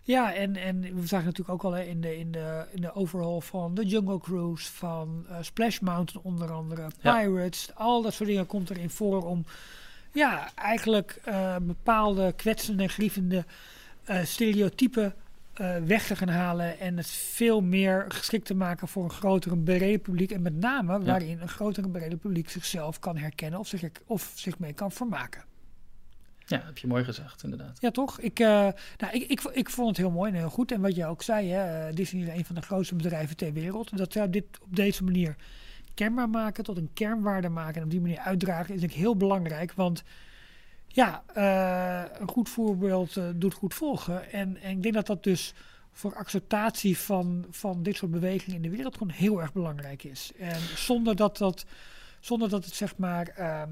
ja 0.03 0.35
en, 0.35 0.57
en 0.57 0.81
we 0.81 1.07
zagen 1.07 1.27
natuurlijk 1.27 1.55
ook 1.55 1.65
al 1.65 1.73
hè, 1.73 1.83
in, 1.83 2.01
de, 2.01 2.19
in, 2.19 2.33
de, 2.33 2.65
in 2.71 2.81
de 2.81 2.95
overhaul 2.95 3.41
van 3.41 3.75
de 3.75 3.85
Jungle 3.87 4.19
Cruise, 4.21 4.73
van 4.73 5.27
Splash 5.41 5.79
Mountain 5.79 6.25
onder 6.25 6.53
andere, 6.53 6.89
Ja. 7.01 7.19
Pirates, 7.21 7.71
al 7.75 8.03
dat 8.03 8.15
soort 8.15 8.29
dingen 8.29 8.47
komt 8.47 8.71
erin 8.71 8.91
voor 8.91 9.27
om 9.27 9.45
ja, 10.15 10.55
eigenlijk 10.55 11.21
eh, 11.25 11.57
bepaalde 11.63 12.33
kwetsende 12.37 12.83
en 12.83 12.89
grievende 12.89 13.45
eh, 14.05 14.25
stereotypen 14.25 15.15
eh, 15.55 15.77
weg 15.77 16.07
te 16.07 16.17
gaan 16.17 16.29
halen 16.29 16.79
en 16.79 16.97
het 16.97 17.11
veel 17.11 17.61
meer 17.61 18.05
geschikt 18.09 18.47
te 18.47 18.55
maken 18.55 18.89
voor 18.89 19.05
een 19.05 19.11
groter 19.11 19.53
en 19.53 19.63
breder 19.63 19.99
publiek. 19.99 20.31
En 20.31 20.43
met 20.43 20.57
name 20.57 21.05
waarin 21.05 21.41
een 21.41 21.49
groter 21.49 21.85
en 21.85 21.91
breder 21.91 22.19
publiek 22.19 22.51
zichzelf 22.51 22.99
kan 22.99 23.17
herkennen 23.17 23.61
of 23.61 23.67
zich, 23.67 23.83
of 24.07 24.33
zich 24.35 24.59
mee 24.59 24.73
kan 24.73 24.93
vermaken. 24.93 25.45
Ja, 26.47 26.63
heb 26.65 26.79
je 26.79 26.87
mooi 26.87 27.05
gezegd, 27.05 27.43
inderdaad. 27.43 27.81
Ja, 27.81 27.91
toch? 27.91 28.21
Ik, 28.21 28.39
nou, 28.39 28.75
ik, 29.13 29.23
ik, 29.23 29.41
ik 29.41 29.71
vond 29.71 29.89
het 29.89 29.97
heel 29.97 30.11
mooi 30.11 30.31
en 30.31 30.39
heel 30.39 30.51
goed. 30.51 30.73
En 30.73 30.81
wat 30.81 30.95
je 30.95 31.07
ook 31.07 31.23
zei, 31.23 31.51
hè, 31.51 31.93
Disney 31.93 32.23
is 32.23 32.29
een 32.29 32.45
van 32.45 32.55
de 32.55 32.63
grootste 32.63 32.95
bedrijven 32.95 33.37
ter 33.37 33.53
wereld. 33.53 33.97
Dat 33.97 34.13
zij 34.13 34.31
dit 34.31 34.45
op 34.61 34.77
deze 34.77 35.05
manier 35.05 35.37
kenbaar 35.95 36.29
maken, 36.29 36.65
tot 36.65 36.77
een 36.77 36.91
kernwaarde 36.93 37.49
maken 37.49 37.75
en 37.75 37.85
op 37.85 37.91
die 37.91 38.01
manier 38.01 38.19
uitdragen, 38.19 38.75
is 38.75 38.83
ik 38.83 38.93
heel 38.93 39.17
belangrijk. 39.17 39.73
Want 39.73 40.03
ja, 40.87 41.23
eh, 41.35 42.21
een 42.21 42.29
goed 42.29 42.49
voorbeeld 42.49 43.17
eh, 43.17 43.25
doet 43.35 43.55
goed 43.55 43.75
volgen. 43.75 44.33
En, 44.33 44.57
en 44.57 44.71
ik 44.71 44.83
denk 44.83 44.95
dat 44.95 45.07
dat 45.07 45.23
dus 45.23 45.55
voor 45.93 46.15
acceptatie 46.15 46.99
van, 46.99 47.47
van 47.51 47.83
dit 47.83 47.97
soort 47.97 48.11
bewegingen 48.11 48.57
in 48.57 48.63
de 48.63 48.77
wereld 48.77 48.97
gewoon 48.97 49.13
heel 49.13 49.41
erg 49.41 49.53
belangrijk 49.53 50.05
is. 50.05 50.33
En 50.39 50.61
zonder 50.77 51.17
dat, 51.17 51.39
dat, 51.39 51.67
zonder 52.21 52.49
dat 52.49 52.65
het 52.65 52.75
zeg 52.75 52.97
maar 52.97 53.29
ehm, 53.29 53.71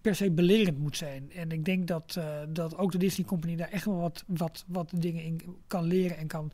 per 0.00 0.14
se 0.14 0.30
belerend 0.30 0.78
moet 0.78 0.96
zijn. 0.96 1.32
En 1.32 1.52
ik 1.52 1.64
denk 1.64 1.86
dat, 1.86 2.14
eh, 2.18 2.38
dat 2.48 2.76
ook 2.76 2.92
de 2.92 2.98
Disney 2.98 3.26
Company 3.26 3.56
daar 3.56 3.70
echt 3.70 3.84
wel 3.84 4.00
wat, 4.00 4.24
wat, 4.26 4.64
wat 4.66 4.90
dingen 4.94 5.22
in 5.22 5.40
kan 5.66 5.84
leren 5.84 6.16
en 6.16 6.26
kan, 6.26 6.52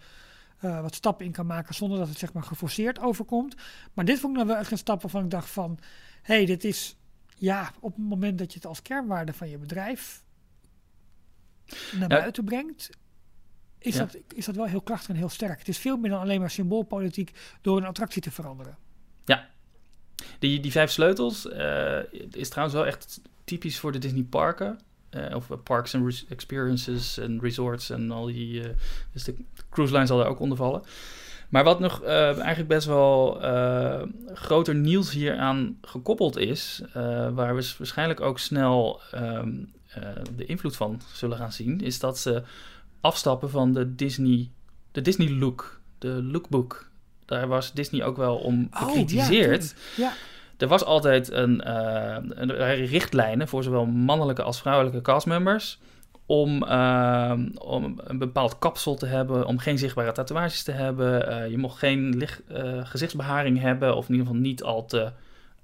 eh, 0.61 0.81
wat 0.81 0.95
stappen 0.95 1.27
in 1.27 1.33
kan 1.33 1.47
maken 1.47 1.75
zonder 1.75 1.99
dat 1.99 2.09
het 2.09 2.19
zeg 2.19 2.33
maar 2.33 2.43
geforceerd 2.43 2.99
overkomt. 3.01 3.55
Maar 3.93 4.05
dit 4.05 4.19
vond 4.21 4.33
ik 4.33 4.39
nou 4.39 4.49
wel 4.53 4.61
echt 4.61 4.71
een 4.71 4.79
stap 4.79 5.03
waarvan 5.03 5.25
ik 5.25 5.31
dacht 5.31 5.51
van, 5.51 5.79
hé, 6.23 6.35
hey, 6.35 6.47
dit 6.47 6.65
is 6.65 6.97
ja, 7.37 7.73
op 7.81 7.95
het 7.97 8.05
moment 8.09 8.39
dat 8.39 8.51
je 8.53 8.59
het 8.59 8.67
als 8.67 8.83
kernwaarde 8.83 9.33
van 9.33 9.49
je 9.49 9.59
bedrijf 9.59 10.23
naar 11.93 12.01
Ja. 12.01 12.07
buiten 12.07 12.45
brengt, 12.45 12.91
is, 13.79 13.95
Ja. 13.95 14.01
dat, 14.05 14.17
is 14.35 14.45
dat 14.45 14.55
wel 14.57 14.67
heel 14.67 14.81
krachtig 14.81 15.09
en 15.09 15.17
heel 15.17 15.29
sterk. 15.29 15.59
Het 15.59 15.69
is 15.69 15.79
veel 15.79 15.97
meer 15.97 16.11
dan 16.11 16.21
alleen 16.21 16.41
maar 16.41 16.51
symboolpolitiek 16.51 17.33
door 17.61 17.77
een 17.77 17.85
attractie 17.85 18.23
te 18.23 18.31
veranderen. 18.31 18.77
Die, 20.39 20.61
die 20.61 20.71
vijf 20.71 20.91
sleutels 20.91 21.49
eh, 21.49 21.99
is 22.31 22.49
trouwens 22.49 22.77
wel 22.79 22.87
echt 22.87 23.21
typisch 23.45 23.79
voor 23.79 23.93
de 23.93 23.99
Disney 23.99 24.23
parken. 24.23 24.81
Eh, 25.11 25.35
of 25.37 25.49
parks 25.63 25.95
and 25.95 26.25
experiences 26.29 27.19
en 27.19 27.41
resorts 27.41 27.91
en 27.91 28.11
al 28.11 28.27
die... 28.27 28.63
eh, 28.63 28.69
dus 29.13 29.25
de 29.25 29.35
cruise 29.71 29.95
line 29.95 30.07
zal 30.07 30.19
daar 30.19 30.27
ook 30.29 30.41
onder 30.41 30.57
vallen. 30.57 30.83
Maar 31.49 31.65
wat 31.65 31.81
nog 31.81 32.03
eh, 32.03 32.25
eigenlijk 32.39 32.69
best 32.69 32.87
wel 32.87 33.33
groter 34.35 34.75
nieuws 34.75 35.11
hier 35.11 35.37
aan 35.37 35.79
gekoppeld 35.83 36.37
is, 36.37 36.83
waar 37.33 37.57
we 37.57 37.75
waarschijnlijk 37.79 38.21
ook 38.21 38.39
snel 38.39 39.01
ehm, 39.11 39.53
eh, 39.97 40.03
de 40.37 40.45
invloed 40.45 40.77
van 40.77 41.01
zullen 41.13 41.37
gaan 41.37 41.53
zien, 41.53 41.81
is 41.81 41.99
dat 41.99 42.19
ze 42.19 42.43
afstappen 43.01 43.51
van 43.51 43.73
de 43.73 43.95
Disney, 43.95 44.51
de 44.93 45.01
Disney 45.03 45.31
look, 45.31 45.81
de 45.99 46.23
lookbook. 46.23 46.91
Daar 47.25 47.49
was 47.49 47.73
Disney 47.73 48.05
ook 48.05 48.17
wel 48.17 48.37
om 48.37 48.69
Oh, 48.73 48.81
ja, 48.81 48.87
bekritiseerd. 48.87 49.61
tuurlijk. 49.61 49.75
Ja, 49.97 50.13
er 50.59 50.69
was 50.69 50.85
altijd 50.85 51.33
een, 51.33 51.61
eh, 51.61 52.17
een, 52.29 52.51
richtlijnen 52.87 53.49
voor 53.49 53.63
zowel 53.63 53.87
mannelijke 53.87 54.43
als 54.43 54.61
vrouwelijke 54.61 55.01
castmembers. 55.01 55.79
Om, 56.27 56.63
ehm, 56.63 57.49
om 57.59 58.01
een 58.05 58.19
bepaald 58.19 58.59
kapsel 58.59 58.95
te 58.95 59.07
hebben, 59.07 59.47
om 59.47 59.59
geen 59.59 59.79
zichtbare 59.79 60.13
tatoeages 60.13 60.63
te 60.63 60.73
hebben. 60.73 61.29
Eh, 61.29 61.51
je 61.51 61.59
mocht 61.59 61.79
geen 61.79 62.17
licht, 62.17 62.43
eh, 62.49 62.81
gezichtsbeharing 62.85 63.61
hebben, 63.61 63.97
of 63.97 64.05
in 64.09 64.11
ieder 64.15 64.27
geval 64.27 64.43
niet 64.43 64.63
al 64.63 64.85
te, 64.85 65.13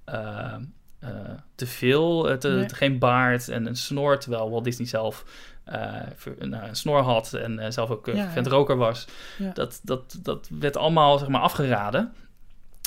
eh, 0.05 0.55
eh, 0.99 1.09
te 1.55 1.67
veel. 1.67 2.31
eh, 2.31 2.37
te, 2.37 2.49
Nee. 2.49 2.69
Geen 2.69 2.99
baard 2.99 3.49
en 3.49 3.67
een 3.67 3.77
snor, 3.77 4.19
terwijl 4.19 4.51
Walt 4.51 4.65
Disney 4.65 4.87
zelf 4.87 5.25
eh, 5.65 5.85
nou, 6.39 6.69
een 6.69 6.77
snor 6.77 7.01
had 7.01 7.33
en 7.33 7.59
eh, 7.59 7.71
zelf 7.71 7.91
ook 7.91 8.07
een 8.07 8.17
ja. 8.17 8.31
vent 8.31 8.47
roker 8.47 8.77
was. 8.77 9.07
Ja. 9.39 9.51
Dat, 9.53 9.81
dat, 9.83 10.19
dat 10.23 10.49
werd 10.59 10.77
allemaal 10.77 11.19
zeg 11.19 11.29
maar, 11.29 11.41
afgeraden. 11.41 12.13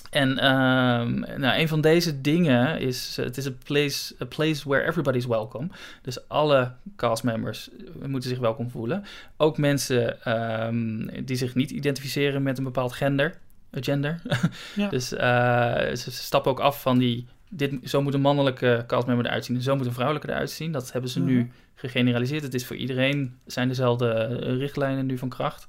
En 0.10 0.38
ehm, 0.38 1.20
nou, 1.40 1.60
een 1.60 1.68
van 1.68 1.82
deze 1.82 2.22
dingen 2.22 2.80
is, 2.80 3.18
het 3.22 3.38
is 3.38 3.48
a 3.48 3.52
place, 3.64 4.16
a 4.22 4.26
place 4.26 4.70
where 4.70 4.86
everybody's 4.88 5.26
welcome. 5.26 5.68
Dus 6.02 6.28
alle 6.28 6.72
castmembers 6.96 7.70
moeten 8.06 8.30
zich 8.30 8.40
welkom 8.40 8.70
voelen. 8.70 9.04
Ook 9.38 9.58
mensen 9.58 10.22
ehm, 10.24 11.24
die 11.26 11.36
zich 11.36 11.56
niet 11.56 11.72
identificeren 11.72 12.44
met 12.44 12.58
een 12.58 12.64
bepaald 12.64 12.94
gender. 12.94 13.38
eh, 13.72 13.84
gender. 13.84 14.22
Ja. 14.76 14.90
dus 14.90 15.14
eh, 15.14 15.96
ze, 15.96 16.12
stappen 16.12 16.52
ook 16.52 16.60
af 16.60 16.82
van 16.82 16.98
die, 16.98 17.26
dit, 17.50 17.74
zo 17.84 18.02
moet 18.02 18.14
een 18.14 18.22
mannelijke 18.22 18.84
castmember 18.88 19.26
eruit 19.26 19.46
zien 19.46 19.56
en 19.56 19.62
zo 19.62 19.76
moet 19.76 19.86
een 19.86 19.94
vrouwelijke 19.94 20.30
eruit 20.30 20.52
zien. 20.52 20.72
Dat 20.72 20.92
hebben 20.92 21.10
ze 21.10 21.20
Mhm. 21.20 21.30
nu 21.30 21.52
gegeneraliseerd. 21.76 22.44
Het 22.44 22.54
is 22.54 22.66
voor 22.66 22.76
iedereen, 22.76 23.38
zijn 23.46 23.68
dezelfde 23.68 24.12
eh, 24.14 24.58
richtlijnen 24.58 25.06
nu 25.06 25.18
van 25.18 25.30
kracht. 25.30 25.66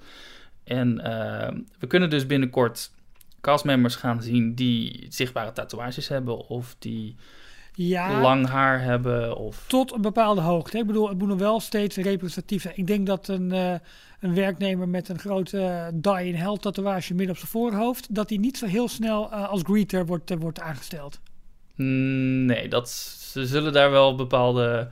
En 0.65 1.01
ehm, 1.01 1.59
we 1.79 1.87
kunnen 1.87 2.11
dus 2.11 2.27
binnenkort 2.27 2.91
castmembers 3.47 3.95
gaan 3.95 4.23
zien 4.23 4.55
die 4.55 5.07
zichtbare 5.09 5.53
tatoeages 5.53 6.09
hebben 6.09 6.49
of 6.49 6.77
die 6.79 7.17
ja 7.73 8.21
lang 8.21 8.47
haar 8.47 8.83
hebben 8.83 9.37
of 9.37 9.65
tot 9.67 9.93
een 9.93 10.01
bepaalde 10.01 10.41
hoogte. 10.41 10.79
Ik 10.79 10.87
bedoel, 10.87 11.09
het 11.09 11.19
moet 11.19 11.29
nog 11.29 11.39
wel 11.39 11.61
steeds 11.61 11.97
representatief 11.97 12.63
zijn. 12.63 12.77
Ik 12.77 12.87
denk 12.87 13.07
dat 13.07 13.29
een, 13.29 13.53
eh, 13.53 13.75
een 14.21 14.35
werknemer 14.35 14.89
met 14.89 15.09
een 15.09 15.19
grote 15.19 15.61
eh, 15.61 15.87
die 15.93 16.27
in 16.27 16.35
hell 16.35 16.57
tatoeage 16.57 17.15
midden 17.15 17.31
op 17.31 17.37
zijn 17.37 17.51
voorhoofd, 17.51 18.15
dat 18.15 18.29
hij 18.29 18.39
niet 18.39 18.59
zo 18.59 18.67
heel 18.67 18.89
snel 18.89 19.31
eh, 19.31 19.49
als 19.49 19.63
greeter 19.63 20.07
wordt, 20.07 20.35
wordt 20.39 20.61
aangesteld. 20.61 21.21
Mm, 21.75 22.45
nee, 22.45 22.69
dat, 22.69 22.89
ze 23.33 23.47
zullen 23.47 23.73
daar 23.73 23.91
wel 23.91 24.15
bepaalde 24.15 24.89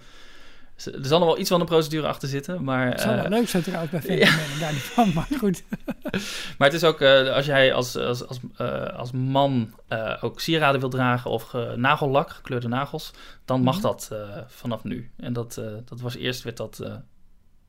er 0.76 1.04
zal 1.06 1.18
nog 1.18 1.28
wel 1.28 1.38
iets 1.38 1.48
van 1.48 1.60
een 1.60 1.66
procedure 1.66 2.06
achter 2.06 2.28
zitten, 2.28 2.64
maar 2.64 2.86
Het 2.90 3.00
zou 3.00 3.14
wel 3.14 3.24
eh, 3.24 3.30
leuk 3.30 3.48
zijn 3.48 3.62
trouwens 3.62 3.90
bij 3.90 4.00
fenomenen, 4.18 4.58
daar 4.60 4.72
niet 4.72 4.82
van, 4.82 5.12
maar 5.12 5.28
goed. 5.38 5.62
Maar 6.58 6.68
het 6.68 6.72
is 6.72 6.84
ook, 6.84 7.00
eh, 7.00 7.34
als 7.34 7.46
jij 7.46 7.74
als, 7.74 7.96
als, 7.96 8.26
als, 8.26 8.38
eh, 8.56 8.86
als 8.98 9.10
man 9.12 9.74
ook 10.20 10.40
sieraden 10.40 10.80
wil 10.80 10.88
dragen 10.88 11.30
of 11.30 11.42
ge- 11.42 11.72
nagellak, 11.76 12.30
gekleurde 12.30 12.68
nagels, 12.68 13.10
dan 13.44 13.62
mag 13.62 13.74
Mhm. 13.74 13.82
dat 13.82 14.10
vanaf 14.46 14.84
nu. 14.84 15.10
En 15.16 15.32
dat, 15.32 15.54
dat 15.84 16.00
was 16.00 16.14
eerst, 16.14 16.42
werd 16.42 16.56
dat, 16.56 16.82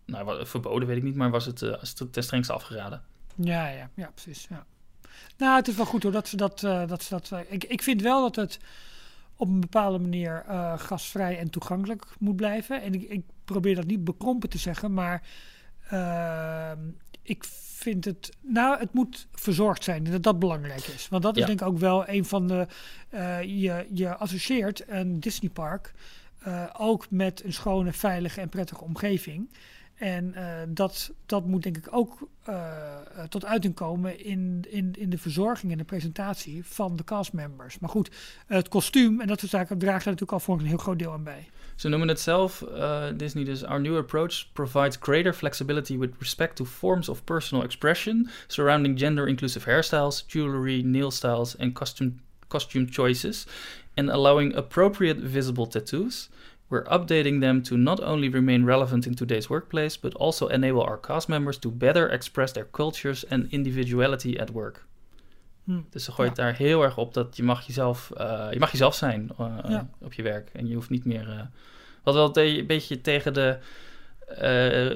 nou, 0.06 0.46
verboden 0.46 0.88
weet 0.88 0.98
ik 0.98 1.04
niet, 1.04 1.16
maar 1.16 1.30
was 1.30 1.46
het, 1.46 1.58
ten 2.12 2.24
strengste 2.24 2.54
afgeraden. 2.54 3.02
Ja, 3.36 3.68
ja, 3.68 3.90
ja, 3.96 4.12
precies. 4.16 4.48
Ja. 4.50 4.66
Nou, 5.38 5.56
het 5.56 5.68
is 5.68 5.76
wel 5.76 5.86
goed 5.86 6.04
hoor 6.04 6.12
dat 6.12 6.28
ze 6.28 6.38
dat. 6.38 6.60
dat, 6.88 7.04
ze 7.04 7.10
dat 7.10 7.32
ik, 7.48 7.64
ik 7.64 7.82
vind 7.82 8.02
wel 8.02 8.22
dat 8.22 8.36
het 8.36 8.60
op 9.36 9.48
een 9.48 9.60
bepaalde 9.60 10.00
manier 10.00 10.44
eh 10.48 10.80
gastvrij 10.80 11.38
en 11.40 11.50
toegankelijk 11.50 12.06
moet 12.20 12.36
blijven. 12.36 12.82
En 12.82 12.94
ik, 12.94 13.02
ik 13.02 13.22
probeer 13.46 13.76
dat 13.76 13.86
niet 13.86 14.04
bekrompen 14.04 14.50
te 14.50 14.58
zeggen, 14.58 14.94
maar 14.94 15.22
ehm, 15.90 16.80
ik 17.22 17.44
vind 17.76 18.06
het. 18.06 18.30
Nou, 18.42 18.80
het 18.80 18.94
moet 18.94 19.28
verzorgd 19.32 19.84
zijn 19.84 20.06
en 20.06 20.12
dat 20.12 20.24
dat 20.24 20.40
belangrijk 20.40 20.88
is. 20.88 21.08
Want 21.10 21.24
dat 21.24 21.38
is 21.38 21.46
denk 21.46 21.62
ik 21.62 21.68
ook 21.68 21.78
wel 21.78 22.08
een 22.08 22.26
van 22.26 22.48
de. 22.48 22.68
eh, 23.10 23.42
je, 23.42 23.88
je 23.94 24.16
associeert 24.16 24.84
een 24.88 25.20
Disneypark 25.20 25.94
eh 26.44 26.64
ook 26.78 27.06
met 27.10 27.44
een 27.44 27.54
schone, 27.54 27.94
veilige 27.94 28.42
en 28.42 28.50
prettige 28.50 28.84
omgeving. 28.84 29.50
En 29.96 30.34
eh, 30.34 30.44
dat, 30.68 31.12
dat 31.26 31.46
moet 31.46 31.64
denk 31.64 31.78
ik 31.78 31.88
ook 31.92 32.28
eh, 32.44 32.56
eh, 32.56 33.24
tot 33.30 33.46
uiting 33.46 33.74
komen 33.74 34.26
in, 34.26 34.66
in, 34.70 34.94
in 34.98 35.10
de 35.10 35.18
verzorging 35.18 35.72
en 35.72 35.78
de 35.78 35.84
presentatie 35.84 36.66
van 36.66 36.96
de 36.96 37.04
castmembers. 37.04 37.80
Maar 37.80 37.90
goed, 37.90 38.10
het 38.48 38.68
kostuum 38.68 39.22
en 39.22 39.28
dat 39.28 39.40
soort 39.40 39.52
zaken 39.52 39.78
draagt 39.78 40.04
daar 40.04 40.14
natuurlijk 40.14 40.32
al 40.32 40.40
voor 40.40 40.60
een 40.60 40.66
heel 40.66 40.78
groot 40.78 41.00
deel 41.00 41.12
aan 41.12 41.24
bij. 41.24 41.50
Ze 41.76 41.90
noemen 41.90 42.08
het 42.08 42.20
zelf, 42.20 42.64
Disney 43.16 43.44
dus, 43.44 43.64
our 43.64 43.82
new 43.82 43.98
approach 43.98 44.52
provides 44.54 44.98
greater 45.00 45.34
flexibility 45.34 45.98
with 45.98 46.10
respect 46.20 46.56
to 46.56 46.66
forms 46.66 47.10
of 47.10 47.24
personal 47.24 47.64
expression 47.64 48.30
surrounding 48.48 49.00
gender-inclusive 49.00 49.70
hairstyles, 49.70 50.24
jewelry, 50.28 50.82
nail 50.82 51.12
styles 51.12 51.58
and 51.58 51.74
costume, 51.74 52.14
costume 52.48 52.88
choices, 52.90 53.46
and 53.96 54.10
allowing 54.10 54.56
appropriate 54.56 55.20
visible 55.20 55.68
tattoos. 55.68 56.30
We're 56.68 56.86
updating 57.00 57.40
them 57.42 57.62
to 57.62 57.76
not 57.76 58.04
only 58.04 58.30
remain 58.30 58.66
relevant 58.66 59.06
in 59.06 59.16
today's 59.16 59.48
workplace, 59.48 60.00
but 60.00 60.16
also 60.18 60.48
enable 60.48 60.86
our 60.86 61.00
cast 61.00 61.28
members 61.28 61.58
to 61.60 61.72
better 61.72 62.10
express 62.12 62.52
their 62.52 62.68
cultures 62.72 63.28
and 63.28 63.46
individuality 63.50 64.38
at 64.40 64.50
work. 64.52 64.86
Hm. 65.64 65.80
Dus 65.90 66.04
ze 66.04 66.12
gooit 66.12 66.36
Ja. 66.38 66.44
daar 66.44 66.56
heel 66.56 66.84
erg 66.84 66.98
op 66.98 67.14
dat 67.14 67.38
je 67.38 67.44
mag 67.44 67.66
jezelf, 67.68 68.12
eh, 68.12 68.48
je 68.52 68.60
mag 68.60 68.72
jezelf 68.72 68.96
zijn 68.96 69.32
eh, 69.38 69.58
Ja. 69.68 69.90
op 70.02 70.14
je 70.14 70.22
werk. 70.24 70.50
En 70.54 70.68
je 70.68 70.74
hoeft 70.76 70.90
niet 70.90 71.06
meer... 71.06 71.30
eh, 71.30 71.40
wat 72.04 72.14
wel 72.14 72.38
een 72.38 72.66
beetje 72.68 73.02
tegen 73.02 73.34
de 73.34 73.58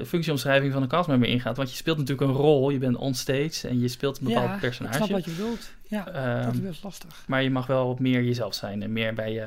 functieomschrijving 0.04 0.72
van 0.72 0.82
een 0.82 0.88
castmember 0.88 1.28
ingaat. 1.28 1.56
Want 1.56 1.70
je 1.70 1.76
speelt 1.76 1.98
natuurlijk 1.98 2.30
een 2.30 2.36
rol, 2.36 2.70
je 2.70 2.78
bent 2.78 2.96
onstage 2.96 3.68
en 3.68 3.80
je 3.80 3.88
speelt 3.88 4.18
een 4.18 4.24
bepaald 4.26 4.46
ja, 4.48 4.54
ik 4.54 4.60
personage. 4.60 4.94
snap 4.96 5.08
wat 5.10 5.24
je 5.24 5.30
bedoelt. 5.30 5.70
Ja, 5.88 6.04
dat 6.04 6.14
is 6.54 6.58
Ehm, 6.58 6.66
best 6.66 6.82
lastig. 6.84 7.24
maar 7.26 7.42
je 7.42 7.50
mag 7.50 7.66
wel 7.66 7.86
wat 7.86 7.98
meer 7.98 8.22
jezelf 8.22 8.54
zijn 8.54 8.82
en 8.82 8.92
meer 8.92 9.14
bij 9.14 9.32
je, 9.32 9.46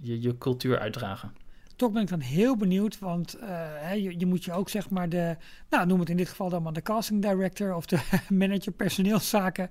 je, 0.00 0.20
je 0.20 0.38
cultuur 0.38 0.78
uitdragen. 0.78 1.32
Toch 1.76 1.92
ben 1.92 2.02
ik 2.02 2.08
dan 2.08 2.20
heel 2.20 2.56
benieuwd, 2.56 2.98
want 2.98 3.34
eh, 3.34 3.94
je, 3.94 4.18
je 4.18 4.26
moet 4.26 4.44
je 4.44 4.52
ook 4.52 4.68
zeg 4.68 4.90
maar 4.90 5.08
de, 5.08 5.36
nou 5.70 5.86
noem 5.86 6.00
het 6.00 6.10
in 6.10 6.16
dit 6.16 6.28
geval 6.28 6.48
dan 6.48 6.62
maar 6.62 6.72
de 6.72 6.82
casting 6.82 7.22
director 7.22 7.74
of 7.74 7.86
de 7.86 7.98
manager 8.28 8.72
personeelszaken, 8.72 9.68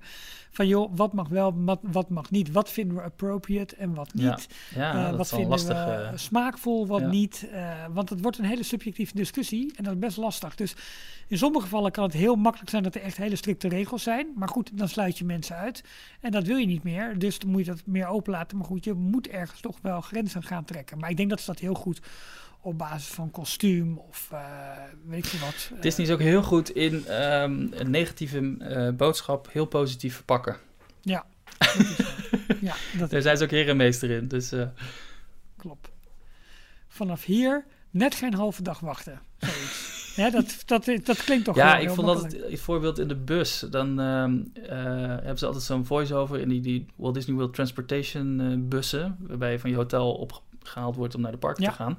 van 0.50 0.66
joh, 0.66 0.92
wat 0.94 1.12
mag 1.12 1.28
wel, 1.28 1.52
wat, 1.64 1.78
wat 1.82 2.08
mag 2.08 2.30
niet, 2.30 2.50
wat 2.52 2.70
vinden 2.70 2.96
we 2.96 3.02
appropriate 3.02 3.76
en 3.76 3.94
wat 3.94 4.10
Ja, 4.14 4.30
niet. 4.30 4.46
Ja, 4.74 4.94
Eh, 4.94 5.04
dat 5.08 5.16
wat 5.16 5.24
is 5.24 5.30
wel 5.30 5.40
vinden 5.40 5.58
lastig. 5.58 5.84
we 5.84 5.92
eh, 5.92 6.12
smaakvol, 6.16 6.86
wat 6.86 7.00
ja. 7.00 7.06
niet. 7.06 7.48
eh, 7.52 7.84
want 7.92 8.08
het 8.10 8.20
wordt 8.20 8.38
een 8.38 8.44
hele 8.44 8.62
subjectieve 8.62 9.14
discussie 9.14 9.72
en 9.76 9.84
dat 9.84 9.92
is 9.92 9.98
best 9.98 10.16
lastig. 10.16 10.54
Dus 10.54 10.74
in 11.28 11.38
sommige 11.38 11.62
gevallen 11.64 11.92
kan 11.92 12.04
het 12.04 12.12
heel 12.12 12.34
makkelijk 12.34 12.70
zijn 12.70 12.82
dat 12.82 12.94
er 12.94 13.02
echt 13.02 13.16
hele 13.16 13.36
strikte 13.36 13.68
regels 13.68 14.02
zijn. 14.02 14.26
Maar 14.34 14.48
goed, 14.48 14.70
dan 14.78 14.88
sluit 14.88 15.18
je 15.18 15.24
mensen 15.24 15.56
uit. 15.56 15.84
En 16.20 16.30
dat 16.30 16.44
wil 16.46 16.56
je 16.56 16.66
niet 16.66 16.82
meer. 16.82 17.18
Dus 17.18 17.38
dan 17.38 17.50
moet 17.50 17.64
je 17.64 17.70
dat 17.70 17.82
meer 17.86 18.06
openlaten. 18.06 18.56
Maar 18.56 18.66
goed, 18.66 18.84
je 18.84 18.92
moet 18.92 19.28
ergens 19.28 19.60
toch 19.60 19.78
wel 19.82 20.00
grenzen 20.00 20.42
gaan 20.42 20.64
trekken. 20.64 20.98
Maar 20.98 21.10
ik 21.10 21.16
denk 21.16 21.30
dat 21.30 21.40
ze 21.40 21.46
dat 21.46 21.58
heel 21.58 21.74
goed 21.74 21.91
op 22.60 22.78
basis 22.78 23.08
van 23.08 23.30
kostuum 23.30 23.98
of 23.98 24.28
eh, 24.32 24.38
weet 25.06 25.26
veel 25.26 25.46
wat. 25.46 25.70
Disney 25.80 26.06
is 26.06 26.12
ook 26.12 26.20
heel 26.20 26.42
goed 26.42 26.70
in 26.70 27.06
ehm, 27.06 27.66
een 27.70 27.90
negatieve 27.90 28.56
eh, 28.58 28.88
boodschap 28.90 29.48
heel 29.52 29.66
positief 29.66 30.14
verpakken. 30.14 30.56
dat 31.58 31.86
is 31.88 31.96
zo. 31.96 32.02
ja, 32.60 32.74
dat 32.98 33.10
Daar 33.10 33.22
zijn 33.22 33.36
ze 33.36 33.44
ook 33.44 33.50
herenmeester 33.50 34.10
in. 34.10 34.28
Dus 34.28 34.52
eh, 34.52 34.66
klopt. 35.56 35.90
Vanaf 36.88 37.24
hier 37.24 37.64
net 37.90 38.14
geen 38.14 38.34
halve 38.34 38.62
dag 38.62 38.80
wachten. 38.80 39.20
Dat, 40.16 40.62
dat, 40.66 40.84
dat 41.04 41.24
klinkt 41.24 41.44
toch 41.44 41.56
ja, 41.56 41.78
ik 41.78 41.90
vond 41.90 42.06
dat 42.06 42.22
het 42.22 42.60
voorbeeld 42.60 42.98
in 42.98 43.08
de 43.08 43.16
bus. 43.16 43.64
Dan 43.70 44.00
ehm, 44.00 44.38
eh, 44.54 44.76
hebben 45.06 45.38
ze 45.38 45.46
altijd 45.46 45.64
zo'n 45.64 45.86
voice-over 45.86 46.38
in 46.38 46.48
die, 46.48 46.60
die 46.60 46.86
Walt 46.96 47.14
Disney 47.14 47.36
World 47.36 47.54
Transportation 47.54 48.68
bussen. 48.68 49.16
Waarbij 49.20 49.52
je 49.52 49.58
van 49.58 49.70
je 49.70 49.76
hotel 49.76 50.14
opgehaald 50.62 50.96
wordt 50.96 51.14
om 51.14 51.20
naar 51.20 51.32
de 51.32 51.38
park 51.38 51.58
Ja. 51.60 51.68
te 51.70 51.74
gaan. 51.76 51.98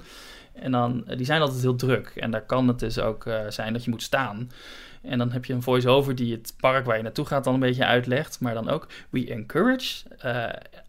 En 0.54 0.72
dan, 0.72 1.08
eh, 1.08 1.18
die 1.18 1.26
zijn 1.26 1.42
altijd 1.42 1.62
heel 1.62 1.76
druk. 1.76 2.08
En 2.16 2.32
daar 2.32 2.46
kan 2.46 2.68
het 2.68 2.80
dus 2.80 3.00
ook 3.00 3.26
eh, 3.26 3.40
zijn 3.50 3.74
dat 3.74 3.84
je 3.84 3.90
moet 3.90 4.04
staan. 4.04 4.52
En 5.02 5.18
dan 5.18 5.32
heb 5.32 5.46
je 5.46 5.54
een 5.54 5.62
voice-over 5.64 6.16
die 6.16 6.32
het 6.32 6.54
park 6.60 6.86
waar 6.86 6.98
je 6.98 7.04
naartoe 7.04 7.26
gaat 7.26 7.44
dan 7.44 7.54
een 7.54 7.60
beetje 7.60 7.86
uitlegt. 7.86 8.40
Maar 8.40 8.54
dan 8.54 8.70
ook, 8.70 8.88
we 9.10 9.28
encourage 9.28 10.04
eh, 10.18 10.46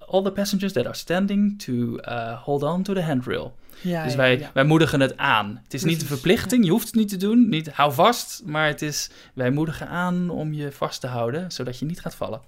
all 0.08 0.22
the 0.22 0.32
passengers 0.32 0.72
that 0.72 0.84
are 0.86 0.94
standing 0.96 1.58
to 1.62 1.98
hold 2.44 2.62
on 2.62 2.82
to 2.82 2.94
the 2.94 3.02
handrail. 3.02 3.54
Ja, 3.80 4.04
Dus 4.04 4.14
wij, 4.14 4.38
ja. 4.38 4.50
wij 4.54 4.64
moedigen 4.64 5.00
het 5.00 5.16
aan. 5.16 5.60
Het 5.62 5.74
is 5.74 5.84
niet 5.84 6.00
een 6.00 6.06
verplichting, 6.06 6.64
je 6.64 6.70
hoeft 6.70 6.86
het 6.86 6.94
niet 6.94 7.08
te 7.08 7.16
doen. 7.16 7.48
Niet 7.48 7.70
hou 7.72 7.92
vast, 7.92 8.42
maar 8.46 8.66
het 8.66 8.82
is 8.82 9.10
wij 9.34 9.50
moedigen 9.50 9.88
aan 9.88 10.30
om 10.30 10.52
je 10.52 10.72
vast 10.72 11.00
te 11.00 11.06
houden, 11.06 11.50
zodat 11.52 11.78
je 11.78 11.84
niet 11.84 12.00
gaat 12.00 12.14
vallen. 12.14 12.40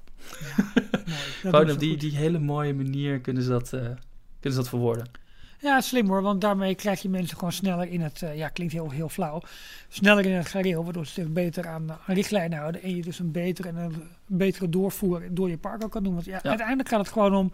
Mooi, 0.57 0.81
Gewoon 1.41 1.71
op 1.71 1.79
die, 1.79 1.91
goed. 1.91 2.01
die 2.01 2.17
hele 2.17 2.39
mooie 2.39 2.75
manier 2.75 3.21
kunnen 3.21 3.43
ze 3.43 3.49
dat, 3.49 3.73
eh, 4.37 4.41
kunnen 4.41 4.59
ze 4.59 4.65
dat 4.65 4.69
verwoorden. 4.69 5.07
Ja, 5.61 5.81
slim 5.81 6.09
hoor, 6.09 6.23
want 6.23 6.41
daarmee 6.41 6.75
krijg 6.75 7.03
je 7.03 7.09
mensen 7.09 7.37
gewoon 7.37 7.53
sneller 7.53 7.89
in 7.89 8.01
het, 8.01 8.21
uh, 8.23 8.37
ja, 8.37 8.49
klinkt 8.49 8.73
heel, 8.73 8.91
heel 8.91 9.09
flauw, 9.09 9.43
sneller 9.89 10.27
in 10.27 10.33
het 10.33 10.49
gareel, 10.49 10.85
waardoor 10.85 11.07
ze 11.07 11.13
zich 11.13 11.29
beter 11.29 11.69
aan, 11.69 11.91
aan 11.91 12.15
richtlijnen 12.15 12.59
houden 12.59 12.83
en 12.83 12.97
je 12.97 13.03
dus 13.03 13.19
een 13.19 13.31
betere, 13.31 13.69
en 13.69 13.77
een 13.77 14.03
betere 14.27 14.69
doorvoer 14.69 15.23
door 15.31 15.49
je 15.49 15.59
park 15.59 15.85
ook 15.85 15.91
kan 15.91 16.03
doen. 16.03 16.15
Want 16.15 16.27
ja, 16.27 16.43
uiteindelijk 16.43 16.89
gaat 16.89 16.99
het 16.99 17.09
gewoon 17.09 17.35
om 17.35 17.53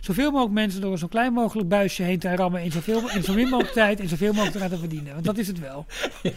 zoveel 0.00 0.30
mogelijk 0.30 0.54
mensen 0.54 0.80
door 0.80 0.98
zo'n 0.98 1.08
klein 1.08 1.32
mogelijk 1.32 1.68
buisje 1.68 2.02
heen 2.02 2.18
te 2.18 2.36
rammen 2.36 2.62
in 2.62 2.72
zoveel, 2.72 3.10
in 3.10 3.22
zo 3.22 3.34
min 3.34 3.48
mogelijk 3.48 3.74
tijd 3.74 4.00
en 4.00 4.08
zoveel 4.08 4.32
mogelijk 4.32 4.52
te 4.52 4.62
laten 4.62 4.78
verdienen. 4.78 5.12
Want 5.12 5.24
dat 5.24 5.38
is 5.38 5.46
het 5.46 5.58
wel. 5.58 5.86
Ja. 6.22 6.32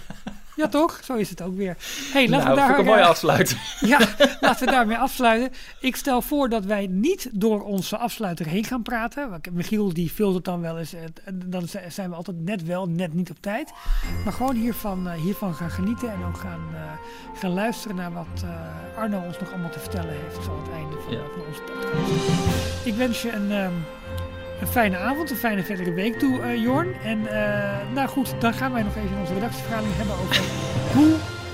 Ja, 0.55 0.67
toch? 0.67 0.99
Zo 1.03 1.13
is 1.15 1.29
het 1.29 1.41
ook 1.41 1.55
weer. 1.55 1.77
hey, 2.11 2.29
laten 2.29 2.45
nou, 2.45 2.59
we 2.59 2.67
daar 2.67 2.79
een 2.79 2.85
mooi 2.85 3.01
afsluiten. 3.01 3.57
Ja, 3.79 3.99
laten 4.41 4.65
we 4.65 4.71
daarmee 4.71 4.97
afsluiten. 4.97 5.51
Ik 5.79 5.95
stel 5.95 6.21
voor 6.21 6.49
dat 6.49 6.65
wij 6.65 6.87
niet 6.87 7.29
door 7.31 7.63
onze 7.63 7.97
afsluiter 7.97 8.45
heen 8.45 8.63
gaan 8.63 8.81
praten. 8.81 9.41
Michiel 9.51 9.93
die 9.93 10.11
het 10.15 10.45
dan 10.45 10.61
wel 10.61 10.77
eens. 10.77 10.93
En 10.93 11.43
dan 11.45 11.67
zijn 11.87 12.09
we 12.09 12.15
altijd 12.15 12.37
net 12.39 12.63
wel, 12.63 12.89
net 12.89 13.13
niet 13.13 13.29
op 13.29 13.37
tijd. 13.39 13.71
Maar 14.23 14.33
gewoon 14.33 14.55
hiervan, 14.55 15.07
eh, 15.07 15.21
hiervan 15.21 15.53
gaan 15.53 15.71
genieten 15.71 16.11
en 16.11 16.23
ook 16.23 16.37
gaan, 16.37 16.69
uh, 16.73 16.79
gaan 17.39 17.53
luisteren 17.53 17.95
naar 17.95 18.13
wat 18.13 18.43
uh, 18.43 18.97
Arno 18.97 19.21
ons 19.25 19.39
nog 19.39 19.51
allemaal 19.51 19.71
te 19.71 19.79
vertellen 19.79 20.13
heeft. 20.21 20.43
Zo 20.43 20.51
aan 20.51 20.63
het 20.63 20.71
einde 20.71 20.95
van, 21.03 21.13
ja. 21.13 21.23
van 21.33 21.45
onze 21.47 21.61
podcast. 21.61 22.85
Ik 22.85 22.93
wens 22.93 23.21
je 23.21 23.31
een. 23.31 23.51
Um, 23.51 23.85
een 24.63 24.71
fijne 24.71 24.97
avond, 24.97 25.31
een 25.31 25.37
fijne 25.37 25.63
verdere 25.63 25.93
week 25.93 26.19
toe, 26.19 26.39
uh, 26.39 26.63
Jorn. 26.63 26.95
En 27.03 27.19
uh, 27.19 27.33
nou 27.93 28.07
goed, 28.07 28.33
dan 28.39 28.53
gaan 28.53 28.73
wij 28.73 28.83
nog 28.83 28.95
even 28.95 29.09
in 29.09 29.19
onze 29.19 29.33
redactievergadering 29.33 29.95
hebben 29.97 30.15
over 30.23 30.41
hoe, 30.93 31.13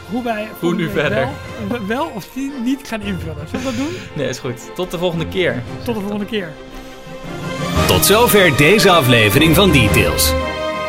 hoe 0.09 0.23
wij 0.23 0.47
hoe 0.59 0.75
nu 0.75 0.89
verder 0.89 1.27
wel, 1.67 1.85
wel, 1.87 2.11
of 2.15 2.27
niet 2.63 2.87
gaan 2.87 3.01
invullen. 3.01 3.47
Zullen 3.51 3.65
we 3.65 3.71
dat 3.71 3.75
doen? 3.75 3.95
Nee, 4.13 4.27
is 4.27 4.39
goed. 4.39 4.75
Tot 4.75 4.91
de 4.91 4.97
volgende 4.97 5.27
keer. 5.27 5.63
Tot 5.83 5.95
de 5.95 6.01
volgende 6.01 6.25
keer. 6.25 6.49
Tot 7.87 8.05
zover 8.05 8.57
deze 8.57 8.89
aflevering 8.89 9.55
van 9.55 9.71
Details. 9.71 10.33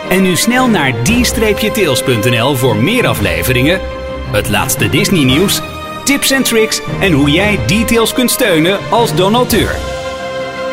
En 0.09 0.23
nu 0.23 0.37
snel 0.37 0.69
naar 0.69 0.93
d-tails.nl 1.03 2.55
voor 2.55 2.77
meer 2.77 3.07
afleveringen, 3.07 3.81
het 4.33 4.49
laatste 4.49 4.89
Disney 4.89 5.25
nieuws, 5.25 5.61
tips 6.05 6.31
en 6.31 6.43
tricks 6.43 6.81
en 7.01 7.13
hoe 7.13 7.31
jij 7.31 7.59
Details 7.67 8.13
kunt 8.13 8.31
steunen 8.31 8.79
als 8.91 9.15
donateur. 9.15 9.99